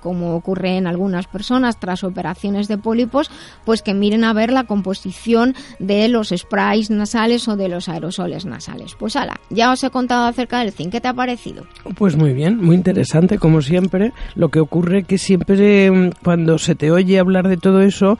como 0.00 0.34
ocurre 0.34 0.76
en 0.76 0.86
algunas 0.86 1.26
personas 1.26 1.78
tras 1.78 2.04
operaciones 2.04 2.68
de 2.68 2.78
pólipos, 2.78 3.30
pues 3.64 3.82
que 3.82 3.94
miren 3.94 4.24
a 4.24 4.32
ver 4.32 4.52
la 4.52 4.64
composición 4.64 5.54
de 5.78 6.08
los 6.08 6.32
sprays 6.36 6.90
nasales 6.90 7.48
o 7.48 7.56
de 7.56 7.68
los 7.68 7.88
aerosoles 7.88 8.44
nasales. 8.46 8.94
Pues 8.98 9.16
ala, 9.16 9.40
ya 9.50 9.72
os 9.72 9.82
he 9.84 9.90
contado 9.90 10.26
acerca 10.26 10.60
del 10.60 10.72
zinc. 10.72 10.92
¿Qué 10.92 11.00
te 11.00 11.08
ha 11.08 11.14
parecido? 11.14 11.64
Pues 11.96 12.16
muy 12.16 12.32
bien, 12.32 12.58
muy 12.58 12.76
interesante 12.76 13.38
como 13.38 13.62
siempre. 13.62 14.12
Lo 14.34 14.48
que 14.48 14.60
ocurre 14.60 15.04
que 15.04 15.18
siempre 15.18 15.90
mm, 15.90 16.10
cuando 16.22 16.58
se 16.58 16.74
te 16.74 16.90
oye 16.90 17.18
hablar 17.18 17.48
de 17.48 17.56
todo 17.56 17.82
eso, 17.82 18.18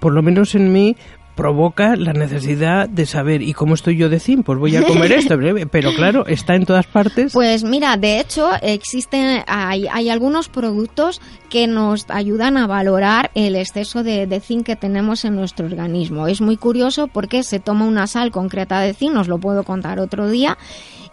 por 0.00 0.12
lo 0.12 0.22
menos 0.22 0.54
en 0.54 0.72
mí, 0.72 0.96
provoca 1.34 1.96
la 1.96 2.12
necesidad 2.12 2.88
de 2.88 3.06
saber 3.06 3.42
y 3.42 3.52
cómo 3.52 3.74
estoy 3.74 3.96
yo 3.96 4.08
de 4.08 4.20
zinc, 4.20 4.44
pues 4.44 4.58
voy 4.58 4.76
a 4.76 4.84
comer 4.84 5.12
esto, 5.12 5.36
pero 5.70 5.94
claro, 5.94 6.26
está 6.26 6.54
en 6.54 6.66
todas 6.66 6.86
partes. 6.86 7.32
Pues 7.32 7.64
mira, 7.64 7.96
de 7.96 8.20
hecho 8.20 8.50
existen 8.62 9.42
hay, 9.46 9.86
hay 9.90 10.10
algunos 10.10 10.48
productos 10.48 11.20
que 11.48 11.66
nos 11.66 12.06
ayudan 12.08 12.56
a 12.56 12.66
valorar 12.66 13.30
el 13.34 13.56
exceso 13.56 14.02
de, 14.02 14.26
de, 14.26 14.40
zinc 14.40 14.66
que 14.66 14.76
tenemos 14.76 15.24
en 15.24 15.36
nuestro 15.36 15.66
organismo. 15.66 16.26
Es 16.26 16.40
muy 16.40 16.56
curioso 16.56 17.06
porque 17.08 17.42
se 17.42 17.60
toma 17.60 17.86
una 17.86 18.06
sal 18.06 18.30
concreta 18.30 18.80
de 18.80 18.94
zinc, 18.94 19.16
os 19.16 19.28
lo 19.28 19.38
puedo 19.38 19.64
contar 19.64 20.00
otro 20.00 20.28
día 20.28 20.58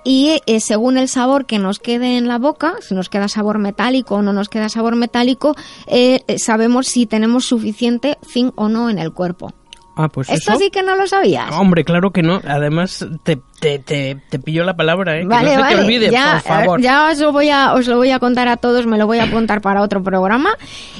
y 0.03 0.41
eh, 0.47 0.59
según 0.59 0.97
el 0.97 1.07
sabor 1.07 1.45
que 1.45 1.59
nos 1.59 1.79
quede 1.79 2.17
en 2.17 2.27
la 2.27 2.39
boca, 2.39 2.75
si 2.81 2.95
nos 2.95 3.09
queda 3.09 3.27
sabor 3.27 3.59
metálico 3.59 4.15
o 4.15 4.21
no 4.21 4.33
nos 4.33 4.49
queda 4.49 4.69
sabor 4.69 4.95
metálico, 4.95 5.55
eh, 5.87 6.23
sabemos 6.37 6.87
si 6.87 7.05
tenemos 7.05 7.45
suficiente 7.45 8.17
zinc 8.25 8.53
o 8.55 8.67
no 8.67 8.89
en 8.89 8.97
el 8.97 9.13
cuerpo. 9.13 9.53
Ah, 9.95 10.07
pues 10.07 10.29
Esto 10.29 10.55
sí 10.55 10.69
que 10.69 10.83
no 10.83 10.95
lo 10.95 11.05
sabías. 11.05 11.51
Hombre, 11.51 11.83
claro 11.83 12.11
que 12.11 12.21
no. 12.21 12.39
Además, 12.47 13.05
te, 13.23 13.41
te, 13.59 13.79
te, 13.79 14.39
pillo 14.39 14.63
la 14.63 14.75
palabra, 14.75 15.19
¿eh? 15.19 15.25
Vale, 15.25 15.51
que 15.51 15.57
no 15.57 15.69
se 15.69 15.75
te 15.75 15.81
olvide, 15.81 16.09
ya, 16.09 16.33
por 16.33 16.41
favor. 16.41 16.81
Ya 16.81 17.09
os 17.09 17.19
lo, 17.19 17.31
voy 17.31 17.49
a, 17.49 17.73
os 17.73 17.87
lo 17.87 17.97
voy 17.97 18.11
a 18.11 18.19
contar 18.19 18.47
a 18.47 18.57
todos, 18.57 18.87
me 18.87 18.97
lo 18.97 19.05
voy 19.05 19.19
a 19.19 19.25
apuntar 19.25 19.61
para 19.61 19.81
otro 19.81 20.01
programa. 20.01 20.51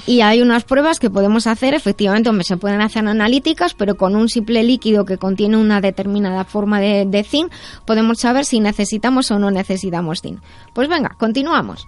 Y 0.06 0.22
hay 0.22 0.42
unas 0.42 0.66
pruebas 0.66 1.00
que 1.00 1.10
podemos 1.10 1.48
hacer, 1.48 1.74
efectivamente, 1.74 2.30
donde 2.30 2.44
se 2.44 2.58
pueden 2.58 2.82
hacer 2.82 3.08
analíticas, 3.08 3.74
pero 3.74 3.96
con 3.96 4.16
un 4.16 4.28
simple 4.28 4.64
líquido 4.64 5.06
que 5.06 5.18
contiene 5.18 5.58
una 5.58 5.80
determinada 5.80 6.44
forma 6.44 6.80
de, 6.80 7.06
de 7.08 7.24
zinc, 7.24 7.52
podemos 7.86 8.20
saber 8.20 8.46
si 8.46 8.60
necesitamos 8.60 9.32
o 9.32 9.40
no 9.40 9.52
necesitamos 9.52 10.22
zinc. 10.22 10.42
Pues 10.74 10.90
venga, 10.90 11.16
continuamos. 11.18 11.88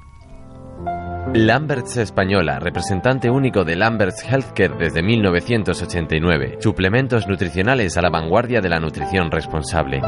Lamberts 1.36 1.98
Española, 1.98 2.60
representante 2.60 3.28
único 3.32 3.64
de 3.64 3.76
Lamberts 3.76 4.24
Healthcare 4.24 4.78
desde 4.78 5.02
1989. 5.02 6.58
Suplementos 6.60 7.28
nutricionales 7.28 7.98
a 7.98 8.04
la 8.04 8.12
vanguardia 8.12 8.62
de 8.62 8.70
la 8.70 8.80
nutrición 8.80 9.32
responsable. 9.32 10.00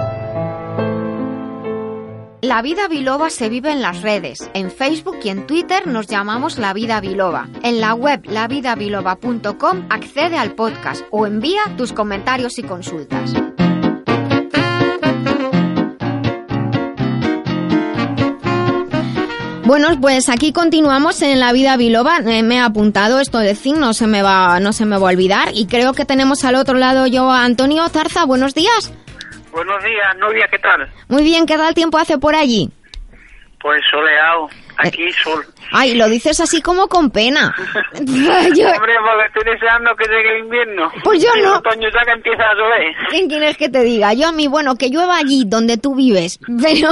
La 2.41 2.61
vida 2.61 2.87
biloba 2.87 3.31
se 3.31 3.49
vive 3.49 3.71
en 3.71 3.81
las 3.81 4.03
redes. 4.03 4.51
En 4.53 4.69
Facebook 4.69 5.17
y 5.23 5.29
en 5.29 5.47
Twitter 5.47 5.87
nos 5.87 6.05
llamamos 6.05 6.59
La 6.59 6.73
Vida 6.73 7.01
Biloba. 7.01 7.49
En 7.63 7.81
la 7.81 7.95
web 7.95 8.21
lavidabiloba.com 8.25 9.87
accede 9.89 10.37
al 10.37 10.53
podcast 10.53 11.07
o 11.09 11.25
envía 11.25 11.61
tus 11.75 11.91
comentarios 11.91 12.59
y 12.59 12.63
consultas. 12.63 13.33
Bueno, 19.65 19.87
pues 19.99 20.29
aquí 20.29 20.53
continuamos 20.53 21.23
en 21.23 21.39
la 21.39 21.51
vida 21.51 21.75
biloba. 21.75 22.19
Eh, 22.19 22.43
me 22.43 22.57
he 22.57 22.59
apuntado 22.59 23.19
esto 23.19 23.39
de 23.39 23.55
zinc, 23.55 23.77
no 23.77 23.93
se 23.93 24.05
me 24.05 24.21
va, 24.21 24.59
no 24.59 24.71
se 24.73 24.85
me 24.85 24.99
va 24.99 25.07
a 25.07 25.11
olvidar. 25.11 25.49
Y 25.55 25.65
creo 25.65 25.93
que 25.93 26.05
tenemos 26.05 26.45
al 26.45 26.53
otro 26.53 26.75
lado 26.75 27.07
yo 27.07 27.31
a 27.31 27.43
Antonio 27.43 27.89
Zarza. 27.89 28.25
Buenos 28.25 28.53
días. 28.53 28.93
Buenos 29.51 29.83
días, 29.83 30.15
novia, 30.19 30.47
¿qué 30.51 30.59
tal? 30.59 30.87
Muy 31.07 31.23
bien, 31.23 31.47
¿qué 31.47 31.57
tal 31.57 31.73
tiempo 31.73 31.97
hace 31.97 32.19
por 32.19 32.35
allí? 32.35 32.69
Pues 33.59 33.81
soleado. 33.89 34.49
Aquí 34.77 35.11
sol. 35.23 35.45
Ay, 35.71 35.95
lo 35.95 36.07
dices 36.09 36.39
así 36.39 36.61
como 36.61 36.87
con 36.87 37.09
pena. 37.11 37.53
Yo- 37.93 38.01
Hombre, 38.03 38.53
porque 38.53 39.25
estoy 39.27 39.53
deseando 39.53 39.91
que 39.95 40.05
llegue 40.07 40.37
el 40.37 40.43
invierno. 40.45 40.91
Pues 41.03 41.21
yo 41.23 41.29
Y 41.35 41.39
el 41.39 41.45
no. 41.45 41.57
otoño 41.57 41.87
ya 41.93 42.03
que 42.05 42.11
empieza 42.11 42.43
a 42.43 42.53
llover. 42.55 42.93
¿Quién 43.09 43.27
quieres 43.27 43.57
que 43.57 43.69
te 43.69 43.83
diga? 43.83 44.13
Yo 44.13 44.27
a 44.27 44.31
mí, 44.31 44.47
bueno, 44.47 44.75
que 44.75 44.89
llueva 44.89 45.17
allí 45.17 45.43
donde 45.45 45.77
tú 45.77 45.95
vives, 45.95 46.39
pero 46.61 46.89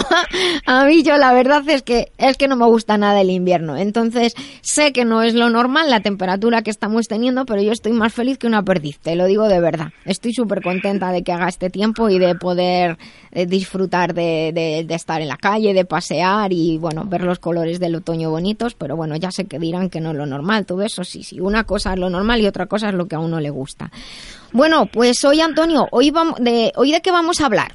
a 0.65 0.85
mí 0.85 1.03
yo 1.03 1.17
la 1.17 1.33
verdad 1.33 1.61
es 1.69 1.81
que 1.83 2.11
es 2.17 2.37
que 2.37 2.47
no 2.47 2.55
me 2.55 2.65
gusta 2.65 2.97
nada 2.97 3.21
el 3.21 3.29
invierno. 3.29 3.77
Entonces, 3.77 4.33
sé 4.61 4.93
que 4.93 5.05
no 5.05 5.21
es 5.21 5.33
lo 5.33 5.49
normal 5.49 5.89
la 5.89 5.99
temperatura 5.99 6.61
que 6.61 6.71
estamos 6.71 7.07
teniendo, 7.07 7.45
pero 7.45 7.61
yo 7.61 7.71
estoy 7.71 7.91
más 7.93 8.13
feliz 8.13 8.37
que 8.37 8.47
una 8.47 8.63
perdiz, 8.63 8.99
te 8.99 9.15
lo 9.15 9.25
digo 9.25 9.47
de 9.47 9.59
verdad. 9.59 9.89
Estoy 10.05 10.33
súper 10.33 10.61
contenta 10.61 11.11
de 11.11 11.23
que 11.23 11.31
haga 11.31 11.47
este 11.49 11.69
tiempo 11.69 12.09
y 12.09 12.17
de 12.19 12.35
poder 12.35 12.97
eh, 13.31 13.45
disfrutar 13.45 14.13
de, 14.13 14.51
de- 14.53 14.83
de 14.85 14.95
estar 14.95 15.21
en 15.21 15.27
la 15.27 15.37
calle, 15.37 15.73
de 15.73 15.85
pasear 15.85 16.51
y, 16.53 16.77
bueno, 16.77 17.03
ver 17.05 17.21
los 17.23 17.39
colores 17.39 17.72
del 17.79 17.95
otoño 17.95 18.29
bonitos, 18.29 18.73
pero 18.73 18.95
bueno, 18.95 19.15
ya 19.15 19.31
sé 19.31 19.45
que 19.45 19.59
dirán 19.59 19.89
que 19.89 20.01
no 20.01 20.11
es 20.11 20.17
lo 20.17 20.25
normal, 20.25 20.65
todo 20.65 20.81
eso 20.81 21.03
sí, 21.03 21.23
sí, 21.23 21.39
una 21.39 21.63
cosa 21.63 21.93
es 21.93 21.99
lo 21.99 22.09
normal 22.09 22.41
y 22.41 22.47
otra 22.47 22.65
cosa 22.65 22.89
es 22.89 22.95
lo 22.95 23.07
que 23.07 23.15
a 23.15 23.19
uno 23.19 23.39
le 23.39 23.49
gusta. 23.49 23.91
Bueno, 24.51 24.85
pues 24.85 25.23
hoy, 25.25 25.41
Antonio, 25.41 25.87
hoy, 25.91 26.11
vamos 26.11 26.35
de, 26.39 26.71
hoy 26.75 26.91
de 26.91 27.01
qué 27.01 27.11
vamos 27.11 27.41
a 27.41 27.47
hablar? 27.47 27.73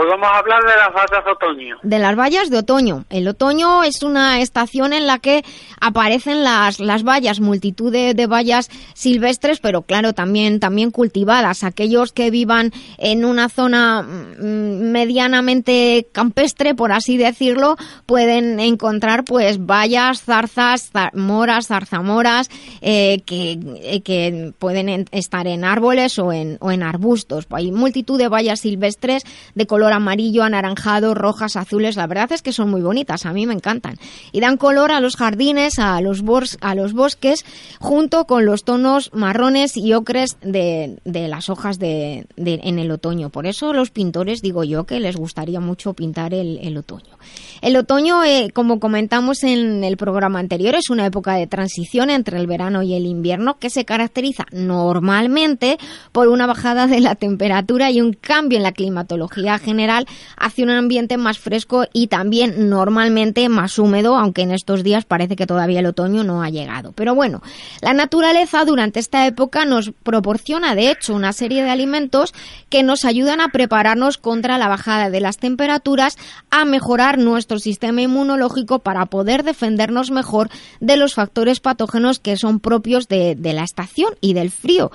Hoy 0.00 0.06
vamos 0.08 0.28
a 0.32 0.38
hablar 0.38 0.60
de 0.62 0.76
las 0.76 0.94
vallas 0.94 1.24
de 1.24 1.30
otoño. 1.32 1.76
De 1.82 1.98
las 1.98 2.14
bayas 2.14 2.50
de 2.50 2.58
otoño. 2.58 3.04
El 3.10 3.26
otoño 3.26 3.82
es 3.82 4.04
una 4.04 4.40
estación 4.40 4.92
en 4.92 5.08
la 5.08 5.18
que 5.18 5.44
aparecen 5.80 6.44
las, 6.44 6.78
las 6.78 7.02
bayas, 7.02 7.40
multitud 7.40 7.90
de, 7.90 8.14
de 8.14 8.26
bayas 8.28 8.70
silvestres, 8.94 9.58
pero 9.58 9.82
claro, 9.82 10.12
también, 10.12 10.60
también 10.60 10.92
cultivadas. 10.92 11.64
Aquellos 11.64 12.12
que 12.12 12.30
vivan 12.30 12.70
en 12.98 13.24
una 13.24 13.48
zona 13.48 14.02
mm, 14.02 14.92
medianamente 14.92 16.06
campestre, 16.12 16.76
por 16.76 16.92
así 16.92 17.16
decirlo, 17.16 17.74
pueden 18.06 18.60
encontrar 18.60 19.24
pues 19.24 19.66
bayas, 19.66 20.22
zarzas, 20.22 20.92
zar- 20.92 21.12
moras, 21.14 21.66
zarzamoras, 21.66 22.50
eh, 22.82 23.22
que, 23.26 23.58
eh, 23.82 24.00
que 24.02 24.52
pueden 24.60 24.88
en- 24.90 25.06
estar 25.10 25.48
en 25.48 25.64
árboles 25.64 26.20
o 26.20 26.32
en, 26.32 26.56
o 26.60 26.70
en 26.70 26.84
arbustos. 26.84 27.48
Hay 27.50 27.72
multitud 27.72 28.16
de 28.16 28.28
bayas 28.28 28.60
silvestres 28.60 29.24
de 29.56 29.66
color 29.66 29.87
amarillo, 29.92 30.42
anaranjado, 30.42 31.14
rojas, 31.14 31.56
azules. 31.56 31.96
La 31.96 32.06
verdad 32.06 32.32
es 32.32 32.42
que 32.42 32.52
son 32.52 32.70
muy 32.70 32.80
bonitas, 32.80 33.26
a 33.26 33.32
mí 33.32 33.46
me 33.46 33.54
encantan. 33.54 33.96
Y 34.32 34.40
dan 34.40 34.56
color 34.56 34.92
a 34.92 35.00
los 35.00 35.16
jardines, 35.16 35.78
a 35.78 36.00
los, 36.00 36.22
bors- 36.24 36.58
a 36.60 36.74
los 36.74 36.92
bosques, 36.92 37.44
junto 37.80 38.26
con 38.26 38.44
los 38.44 38.64
tonos 38.64 39.10
marrones 39.12 39.76
y 39.76 39.92
ocres 39.94 40.36
de, 40.42 40.98
las 41.04 41.48
hojas 41.48 41.78
de, 41.78 42.26
en 42.36 42.78
el 42.78 42.90
otoño. 42.90 43.30
Por 43.30 43.46
eso 43.46 43.72
los 43.72 43.90
pintores, 43.90 44.40
digo 44.42 44.64
yo, 44.64 44.84
que 44.84 45.00
les 45.00 45.16
gustaría 45.16 45.60
mucho 45.60 45.94
pintar 45.94 46.34
el, 46.34 46.58
el 46.62 46.76
otoño. 46.76 47.18
El 47.60 47.76
otoño, 47.76 48.24
eh, 48.24 48.50
como 48.54 48.78
comentamos 48.80 49.42
en 49.42 49.84
el 49.84 49.96
programa 49.96 50.38
anterior, 50.38 50.74
es 50.74 50.90
una 50.90 51.06
época 51.06 51.34
de 51.34 51.46
transición 51.46 52.10
entre 52.10 52.38
el 52.38 52.46
verano 52.46 52.82
y 52.82 52.94
el 52.94 53.04
invierno 53.06 53.58
que 53.58 53.70
se 53.70 53.84
caracteriza 53.84 54.46
normalmente 54.52 55.78
por 56.12 56.28
una 56.28 56.46
bajada 56.46 56.86
de 56.86 57.00
la 57.00 57.14
temperatura 57.14 57.90
y 57.90 58.00
un 58.00 58.12
cambio 58.12 58.58
en 58.58 58.62
la 58.62 58.72
climatología 58.72 59.58
general 59.68 60.06
hacia 60.36 60.64
un 60.64 60.70
ambiente 60.70 61.16
más 61.16 61.38
fresco 61.38 61.84
y 61.92 62.08
también 62.08 62.68
normalmente 62.68 63.48
más 63.48 63.78
húmedo, 63.78 64.16
aunque 64.16 64.42
en 64.42 64.50
estos 64.50 64.82
días 64.82 65.04
parece 65.04 65.36
que 65.36 65.46
todavía 65.46 65.80
el 65.80 65.86
otoño 65.86 66.24
no 66.24 66.42
ha 66.42 66.50
llegado. 66.50 66.92
Pero 66.92 67.14
bueno, 67.14 67.42
la 67.80 67.92
naturaleza 67.92 68.64
durante 68.64 68.98
esta 68.98 69.26
época 69.26 69.64
nos 69.64 69.92
proporciona 70.02 70.74
de 70.74 70.90
hecho 70.90 71.14
una 71.14 71.32
serie 71.32 71.62
de 71.62 71.70
alimentos 71.70 72.34
que 72.70 72.82
nos 72.82 73.04
ayudan 73.04 73.40
a 73.40 73.48
prepararnos 73.48 74.18
contra 74.18 74.58
la 74.58 74.68
bajada 74.68 75.10
de 75.10 75.20
las 75.20 75.38
temperaturas, 75.38 76.16
a 76.50 76.64
mejorar 76.64 77.18
nuestro 77.18 77.58
sistema 77.58 78.02
inmunológico 78.02 78.80
para 78.80 79.06
poder 79.06 79.42
defendernos 79.42 80.10
mejor 80.10 80.50
de 80.80 80.96
los 80.96 81.14
factores 81.14 81.60
patógenos 81.60 82.18
que 82.18 82.36
son 82.36 82.60
propios 82.60 83.08
de, 83.08 83.34
de 83.34 83.52
la 83.52 83.64
estación 83.64 84.14
y 84.20 84.32
del 84.32 84.50
frío. 84.50 84.90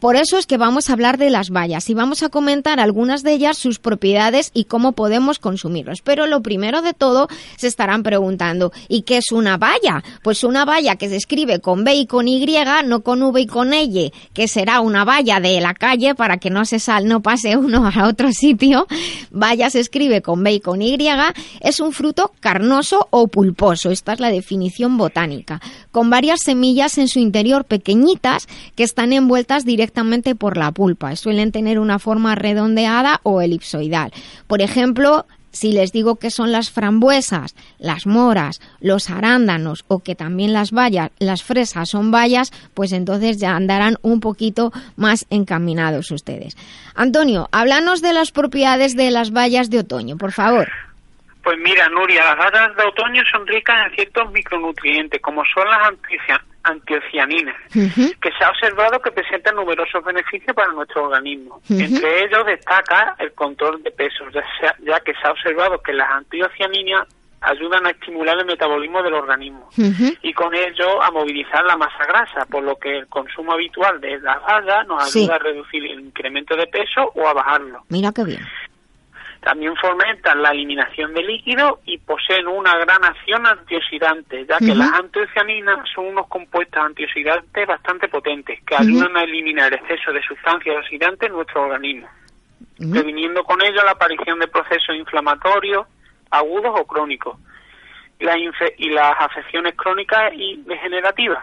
Por 0.00 0.16
eso 0.16 0.38
es 0.38 0.46
que 0.46 0.56
vamos 0.56 0.88
a 0.88 0.94
hablar 0.94 1.18
de 1.18 1.28
las 1.28 1.50
bayas 1.50 1.90
y 1.90 1.94
vamos 1.94 2.22
a 2.22 2.30
comentar 2.30 2.80
algunas 2.80 3.22
de 3.22 3.34
ellas, 3.34 3.58
sus 3.58 3.78
propiedades 3.78 4.50
y 4.54 4.64
cómo 4.64 4.92
podemos 4.92 5.38
consumirlos. 5.38 6.00
Pero 6.02 6.26
lo 6.26 6.40
primero 6.40 6.80
de 6.80 6.94
todo 6.94 7.28
se 7.58 7.66
estarán 7.66 8.02
preguntando, 8.02 8.72
¿y 8.88 9.02
qué 9.02 9.18
es 9.18 9.30
una 9.30 9.58
baya? 9.58 10.02
Pues 10.22 10.42
una 10.42 10.64
baya 10.64 10.96
que 10.96 11.10
se 11.10 11.16
escribe 11.16 11.60
con 11.60 11.84
B 11.84 11.96
y 11.96 12.06
con 12.06 12.28
Y, 12.28 12.46
no 12.86 13.02
con 13.02 13.22
V 13.22 13.42
y 13.42 13.46
con 13.46 13.74
L, 13.74 14.10
que 14.32 14.48
será 14.48 14.80
una 14.80 15.04
valla 15.04 15.38
de 15.38 15.60
la 15.60 15.74
calle 15.74 16.14
para 16.14 16.38
que 16.38 16.48
no 16.48 16.64
se 16.64 16.78
sal, 16.78 17.06
no 17.06 17.20
pase 17.20 17.58
uno 17.58 17.86
a 17.86 18.08
otro 18.08 18.32
sitio. 18.32 18.86
Baya 19.30 19.68
se 19.68 19.80
escribe 19.80 20.22
con 20.22 20.42
B 20.42 20.54
y 20.54 20.60
con 20.60 20.80
Y, 20.80 20.96
es 21.60 21.78
un 21.78 21.92
fruto 21.92 22.32
carnoso 22.40 23.06
o 23.10 23.28
pulposo, 23.28 23.90
esta 23.90 24.14
es 24.14 24.20
la 24.20 24.30
definición 24.30 24.96
botánica, 24.96 25.60
con 25.92 26.08
varias 26.08 26.40
semillas 26.42 26.96
en 26.96 27.08
su 27.08 27.18
interior 27.18 27.66
pequeñitas 27.66 28.48
que 28.74 28.82
están 28.82 29.12
envueltas 29.12 29.66
directamente 29.66 29.89
por 30.34 30.56
la 30.56 30.72
pulpa. 30.72 31.14
Suelen 31.16 31.52
tener 31.52 31.78
una 31.78 31.98
forma 31.98 32.34
redondeada 32.34 33.20
o 33.22 33.40
elipsoidal. 33.40 34.12
Por 34.46 34.62
ejemplo, 34.62 35.26
si 35.52 35.72
les 35.72 35.92
digo 35.92 36.16
que 36.16 36.30
son 36.30 36.52
las 36.52 36.70
frambuesas, 36.70 37.54
las 37.78 38.06
moras, 38.06 38.60
los 38.80 39.10
arándanos 39.10 39.84
o 39.88 39.98
que 39.98 40.14
también 40.14 40.52
las 40.52 40.70
bayas, 40.70 41.10
las 41.18 41.42
fresas 41.42 41.88
son 41.88 42.10
bayas, 42.10 42.52
pues 42.74 42.92
entonces 42.92 43.38
ya 43.38 43.56
andarán 43.56 43.96
un 44.02 44.20
poquito 44.20 44.72
más 44.96 45.26
encaminados 45.30 46.10
ustedes. 46.10 46.56
Antonio, 46.94 47.48
háblanos 47.52 48.00
de 48.00 48.12
las 48.12 48.30
propiedades 48.30 48.96
de 48.96 49.10
las 49.10 49.32
bayas 49.32 49.70
de 49.70 49.80
otoño, 49.80 50.16
por 50.16 50.32
favor. 50.32 50.68
Pues 51.42 51.58
mira, 51.58 51.88
Nuria, 51.88 52.22
las 52.24 52.36
bayas 52.52 52.76
de 52.76 52.84
otoño 52.84 53.22
son 53.30 53.46
ricas 53.46 53.76
en 53.86 53.94
ciertos 53.94 54.30
micronutrientes, 54.32 55.20
como 55.22 55.42
son 55.54 55.68
las 55.68 55.88
antiocia- 55.88 56.44
antiocianinas, 56.62 57.56
que 57.72 58.30
se 58.38 58.44
ha 58.44 58.50
observado 58.50 59.00
que 59.00 59.10
presentan 59.12 59.56
numerosos 59.56 60.04
beneficios 60.04 60.54
para 60.54 60.72
nuestro 60.72 61.04
organismo. 61.04 61.60
Entre 61.70 62.24
ellos 62.24 62.44
destaca 62.46 63.16
el 63.18 63.32
control 63.32 63.82
de 63.82 63.90
pesos, 63.90 64.28
ya, 64.34 64.42
sea- 64.60 64.76
ya 64.80 65.00
que 65.00 65.12
se 65.14 65.26
ha 65.26 65.30
observado 65.32 65.80
que 65.80 65.92
las 65.94 66.10
antiocianinas 66.10 67.06
ayudan 67.42 67.86
a 67.86 67.90
estimular 67.90 68.38
el 68.38 68.44
metabolismo 68.44 69.02
del 69.02 69.14
organismo 69.14 69.70
y 70.20 70.32
con 70.34 70.54
ello 70.54 71.02
a 71.02 71.10
movilizar 71.10 71.64
la 71.64 71.74
masa 71.78 72.04
grasa, 72.06 72.44
por 72.44 72.62
lo 72.62 72.76
que 72.76 72.98
el 72.98 73.06
consumo 73.06 73.52
habitual 73.54 73.98
de 73.98 74.18
las 74.20 74.42
bayas 74.42 74.86
nos 74.86 75.10
Sí. 75.10 75.20
ayuda 75.22 75.36
a 75.36 75.38
reducir 75.38 75.86
el 75.86 76.00
incremento 76.00 76.54
de 76.54 76.66
peso 76.66 77.10
o 77.14 77.26
a 77.26 77.32
bajarlo. 77.32 77.82
Mira 77.88 78.12
qué 78.14 78.24
bien. 78.24 78.46
También 79.40 79.74
fomentan 79.76 80.42
la 80.42 80.50
eliminación 80.50 81.14
de 81.14 81.22
líquidos 81.22 81.78
y 81.86 81.96
poseen 81.98 82.46
una 82.46 82.76
gran 82.76 83.02
acción 83.02 83.46
antioxidante, 83.46 84.44
ya 84.46 84.58
que 84.58 84.74
las 84.74 84.92
antocianinas 84.92 85.78
son 85.94 86.08
unos 86.08 86.26
compuestos 86.28 86.82
antioxidantes 86.82 87.66
bastante 87.66 88.08
potentes 88.08 88.60
que 88.64 88.76
ayudan 88.76 89.16
a 89.16 89.22
eliminar 89.22 89.72
el 89.72 89.78
exceso 89.78 90.12
de 90.12 90.22
sustancias 90.22 90.76
oxidantes 90.76 91.28
en 91.28 91.34
nuestro 91.34 91.62
organismo, 91.62 92.08
previniendo 92.92 93.42
con 93.44 93.62
ello 93.62 93.82
la 93.82 93.92
aparición 93.92 94.38
de 94.40 94.48
procesos 94.48 94.94
inflamatorios 94.94 95.86
agudos 96.30 96.78
o 96.78 96.86
crónicos 96.86 97.38
la 98.20 98.36
y 98.38 98.90
las 98.90 99.14
afecciones 99.18 99.74
crónicas 99.74 100.32
y 100.34 100.62
degenerativas. 100.66 101.42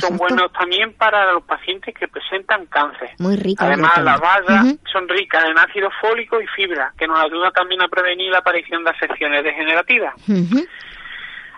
Son 0.00 0.16
buenos 0.16 0.52
también 0.52 0.92
para 0.94 1.32
los 1.32 1.42
pacientes 1.44 1.94
que 1.94 2.06
presentan 2.08 2.66
cáncer. 2.66 3.10
Muy 3.18 3.36
rico. 3.36 3.64
Además, 3.64 3.98
las 4.02 4.20
bayas 4.20 4.76
son 4.92 5.08
ricas 5.08 5.44
en 5.44 5.58
ácido 5.58 5.88
fólico 6.00 6.40
y 6.40 6.46
fibra, 6.48 6.92
que 6.96 7.06
nos 7.06 7.18
ayuda 7.18 7.50
también 7.50 7.82
a 7.82 7.88
prevenir 7.88 8.30
la 8.30 8.38
aparición 8.38 8.84
de 8.84 8.90
afecciones 8.90 9.42
degenerativas. 9.42 10.14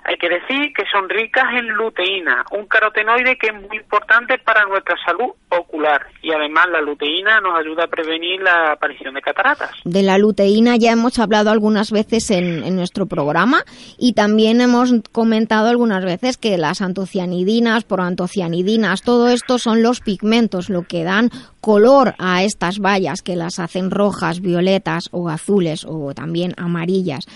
Hay 0.04 0.16
que 0.16 0.28
decir 0.28 0.72
que 0.76 0.84
son 0.92 1.08
ricas 1.08 1.44
en 1.54 1.68
luteína, 1.68 2.44
un 2.52 2.66
carotenoide 2.66 3.38
que 3.38 3.46
es 3.46 3.54
muy 3.54 3.78
importante 3.78 4.38
para 4.38 4.66
nuestra 4.66 4.96
salud 5.04 5.32
ocular. 5.48 6.06
Y 6.22 6.32
además 6.32 6.66
la 6.70 6.82
luteína 6.82 7.40
nos 7.40 7.58
ayuda 7.58 7.84
a 7.84 7.86
prevenir 7.86 8.42
la 8.42 8.72
aparición 8.72 9.14
de 9.14 9.22
cataratas. 9.22 9.70
De 9.84 10.02
la 10.02 10.18
luteína 10.18 10.76
ya 10.76 10.92
hemos 10.92 11.18
hablado 11.18 11.50
algunas 11.50 11.90
veces 11.90 12.30
en, 12.30 12.74
nuestro 12.74 13.06
programa 13.06 13.62
y 13.98 14.14
también 14.14 14.60
hemos 14.60 14.92
comentado 15.12 15.68
algunas 15.68 16.04
veces 16.04 16.36
que 16.36 16.58
las 16.58 16.82
antocianidinas, 16.82 17.84
proantocianidinas, 17.84 19.02
todo 19.02 19.28
esto 19.28 19.58
son 19.58 19.82
los 19.82 20.00
pigmentos, 20.00 20.68
lo 20.68 20.82
que 20.82 21.04
dan 21.04 21.30
color 21.60 22.14
a 22.18 22.42
estas 22.42 22.78
bayas 22.78 23.22
que 23.22 23.36
las 23.36 23.58
hacen 23.58 23.90
rojas, 23.90 24.40
violetas 24.40 25.08
o 25.12 25.28
azules 25.28 25.86
o 25.88 26.12
también 26.14 26.52
amarillas. 26.58 27.26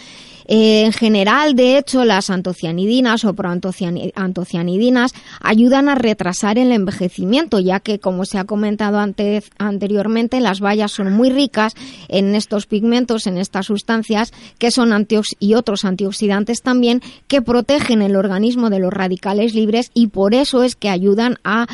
Eh, 0.49 0.85
en 0.87 0.93
general, 0.93 1.55
de 1.55 1.77
hecho, 1.79 2.05
las 2.05 2.31
antocianidinas 2.31 3.25
o 3.25 3.35
proantociani- 3.35 4.13
antocianidinas 4.15 5.13
ayudan 5.41 5.91
a 5.91 5.95
retrasar 5.95 6.59
el 6.59 6.73
envejecimiento, 6.73 7.61
ya 7.61 7.81
que, 7.81 8.01
como 8.01 8.25
se 8.25 8.39
ha 8.39 8.45
comentado 8.45 8.99
antes, 8.99 9.51
anteriormente, 9.59 10.41
las 10.41 10.61
bayas 10.61 10.91
son 10.91 11.13
muy 11.13 11.29
ricas 11.29 11.75
en 12.09 12.35
estos 12.35 12.67
pigmentos, 12.67 13.27
en 13.27 13.37
estas 13.37 13.67
sustancias, 13.67 14.33
que 14.59 14.71
son 14.71 14.93
antiox 14.93 15.37
y 15.39 15.53
otros 15.55 15.85
antioxidantes 15.85 16.63
también, 16.63 17.03
que 17.27 17.43
protegen 17.43 18.01
el 18.01 18.17
organismo 18.17 18.71
de 18.71 18.79
los 18.79 18.93
radicales 18.93 19.55
libres 19.55 19.91
y 19.93 20.07
por 20.07 20.35
eso 20.35 20.63
es 20.63 20.77
que 20.77 20.89
ayudan 20.89 21.37
a 21.45 21.67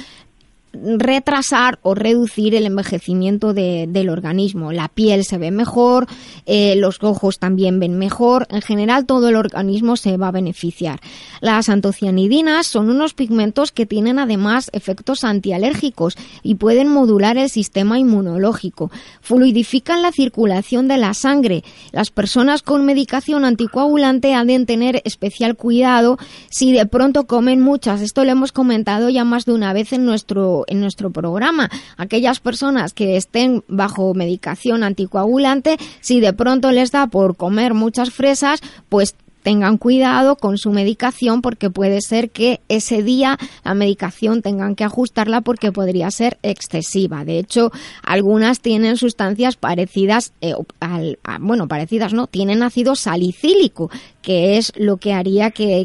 retrasar 0.75 1.79
o 1.83 1.95
reducir 1.95 2.55
el 2.55 2.67
envejecimiento 2.67 3.53
del 3.53 4.09
organismo. 4.09 4.73
La 4.73 4.89
piel 4.89 5.25
se 5.25 5.39
ve 5.39 5.51
mejor, 5.51 6.07
eh, 6.47 6.75
los 6.77 7.03
ojos 7.03 7.39
también 7.39 7.79
ven 7.79 7.99
mejor, 7.99 8.47
en 8.51 8.63
general 8.63 9.07
todo 9.07 9.29
el 9.29 9.37
organismo 9.37 9.97
se 9.97 10.17
va 10.17 10.29
a 10.29 10.33
beneficiar. 10.33 11.01
Las 11.41 11.69
antocianidinas 11.69 12.67
son 12.67 12.91
unos 12.91 13.15
pigmentos 13.15 13.71
que 13.71 13.87
tienen 13.87 14.19
además 14.19 14.71
efectos 14.73 15.25
antialérgicos 15.25 16.17
y 16.43 16.55
pueden 16.57 16.89
modular 16.89 17.37
el 17.37 17.51
sistema 17.51 17.99
inmunológico, 17.99 18.91
fluidifican 19.21 20.03
la 20.03 20.11
circulación 20.11 20.89
de 20.89 20.99
la 20.99 21.15
sangre. 21.15 21.65
Las 21.93 22.11
personas 22.11 22.63
con 22.63 22.85
medicación 22.85 23.45
anticoagulante 23.45 24.35
han 24.35 24.47
de 24.47 24.65
tener 24.65 25.03
especial 25.05 25.57
cuidado 25.57 26.19
si 26.51 26.73
de 26.73 26.87
pronto 26.87 27.27
comen 27.27 27.61
muchas. 27.61 28.01
Esto 28.01 28.25
lo 28.25 28.31
hemos 28.31 28.53
comentado 28.53 29.09
ya 29.09 29.25
más 29.25 29.45
de 29.45 29.53
una 29.53 29.73
vez 29.73 29.93
en 29.93 30.05
nuestro, 30.05 30.64
en 30.67 30.81
nuestro 30.81 31.11
programa. 31.11 31.71
Aquellas 31.97 32.41
personas 32.41 32.93
que 32.93 33.17
estén 33.17 33.65
bajo 33.69 34.15
medicación 34.15 34.83
anticoagulante, 34.83 35.77
si 36.01 36.21
de 36.21 36.33
pronto 36.33 36.71
les 36.71 36.91
da 36.91 37.07
por 37.07 37.37
comer 37.37 37.75
muchas 37.75 38.11
fresas, 38.11 38.61
pues 38.89 39.15
tengan 39.45 39.77
cuidado 39.77 40.37
con 40.37 40.57
su 40.57 40.71
medicación 40.71 41.43
porque 41.43 41.69
puede 41.69 42.01
ser 42.01 42.31
que 42.31 42.61
ese 42.69 43.03
día 43.03 43.39
la 43.63 43.75
medicación 43.75 44.41
tengan 44.41 44.75
que 44.75 44.85
ajustarla 44.85 45.43
porque 45.43 45.71
podría 45.71 46.11
ser 46.11 46.39
excesiva. 46.43 47.27
De 47.27 47.39
hecho, 47.39 47.71
algunas 48.03 48.61
tienen 48.61 48.97
sustancias 48.97 49.57
parecidas, 49.57 50.33
eh, 50.41 50.55
al, 50.81 51.19
bueno, 51.41 51.69
parecidas 51.69 52.15
no, 52.15 52.27
tienen 52.27 52.63
ácido 52.63 52.97
salicílico, 52.97 53.91
que 54.23 54.57
es 54.57 54.73
lo 54.77 54.97
que 54.97 55.13
haría 55.13 55.51
que, 55.51 55.85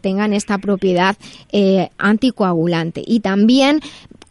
tengan 0.00 0.32
esta 0.32 0.58
propiedad 0.58 1.16
eh, 1.50 1.90
anticoagulante. 1.98 3.02
Y 3.04 3.18
también 3.18 3.80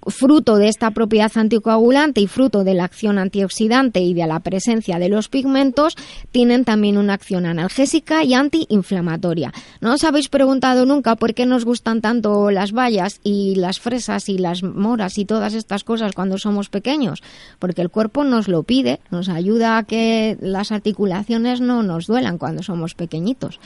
fruto 0.08 0.58
de 0.58 0.68
esta 0.68 0.92
propiedad 0.92 1.32
anticoagulante 1.36 2.22
y 2.22 2.28
fruto 2.28 2.64
de 2.64 2.74
la 2.74 2.86
acción 2.86 3.18
antioxidante 3.18 4.00
y 4.02 4.14
de 4.14 4.28
la 4.28 4.40
presencia 4.40 5.00
de 5.00 5.10
los 5.10 5.30
pigmentos, 5.30 5.96
tienen 6.32 6.66
también 6.66 6.98
una 6.98 7.14
acción 7.14 7.46
analgésica 7.46 8.24
y 8.24 8.34
antiinflamatoria. 8.34 9.54
¿No 9.82 9.94
os 9.94 10.04
habéis 10.04 10.30
preguntado 10.30 10.86
nunca 10.86 11.16
por 11.16 11.34
qué 11.34 11.46
nos 11.46 11.66
gustan 11.66 12.02
tanto 12.02 12.52
las 12.52 12.72
bayas 12.72 13.20
y 13.24 13.56
las 13.56 13.80
fresas 13.80 14.30
y 14.30 14.38
las 14.38 14.64
moras 14.64 15.18
y 15.18 15.26
todas 15.26 15.54
estas 15.54 15.84
cosas 15.84 16.14
cuando 16.14 16.38
somos 16.38 16.70
pequeños? 16.70 17.24
Porque 17.60 17.82
el 17.82 17.90
cuerpo 17.90 18.24
nos 18.24 18.48
lo 18.48 18.64
pide, 18.64 19.00
nos 19.12 19.30
ayuda 19.30 19.78
a 19.78 19.84
que 19.84 20.38
las 20.42 20.72
articulaciones 20.72 21.62
no 21.62 21.84
nos 21.84 22.08
duelan 22.08 22.38
cuando 22.38 22.64
somos 22.64 22.96
pequeñitos. 22.96 23.60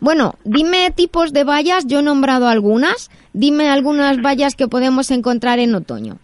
Bueno, 0.00 0.36
dime 0.44 0.90
tipos 0.90 1.32
de 1.32 1.44
bayas, 1.44 1.86
yo 1.86 2.00
he 2.00 2.02
nombrado 2.02 2.48
algunas, 2.48 3.10
dime 3.32 3.68
algunas 3.68 4.20
bayas 4.20 4.54
que 4.54 4.68
podemos 4.68 5.10
encontrar 5.10 5.58
en 5.58 5.74
otoño. 5.74 6.18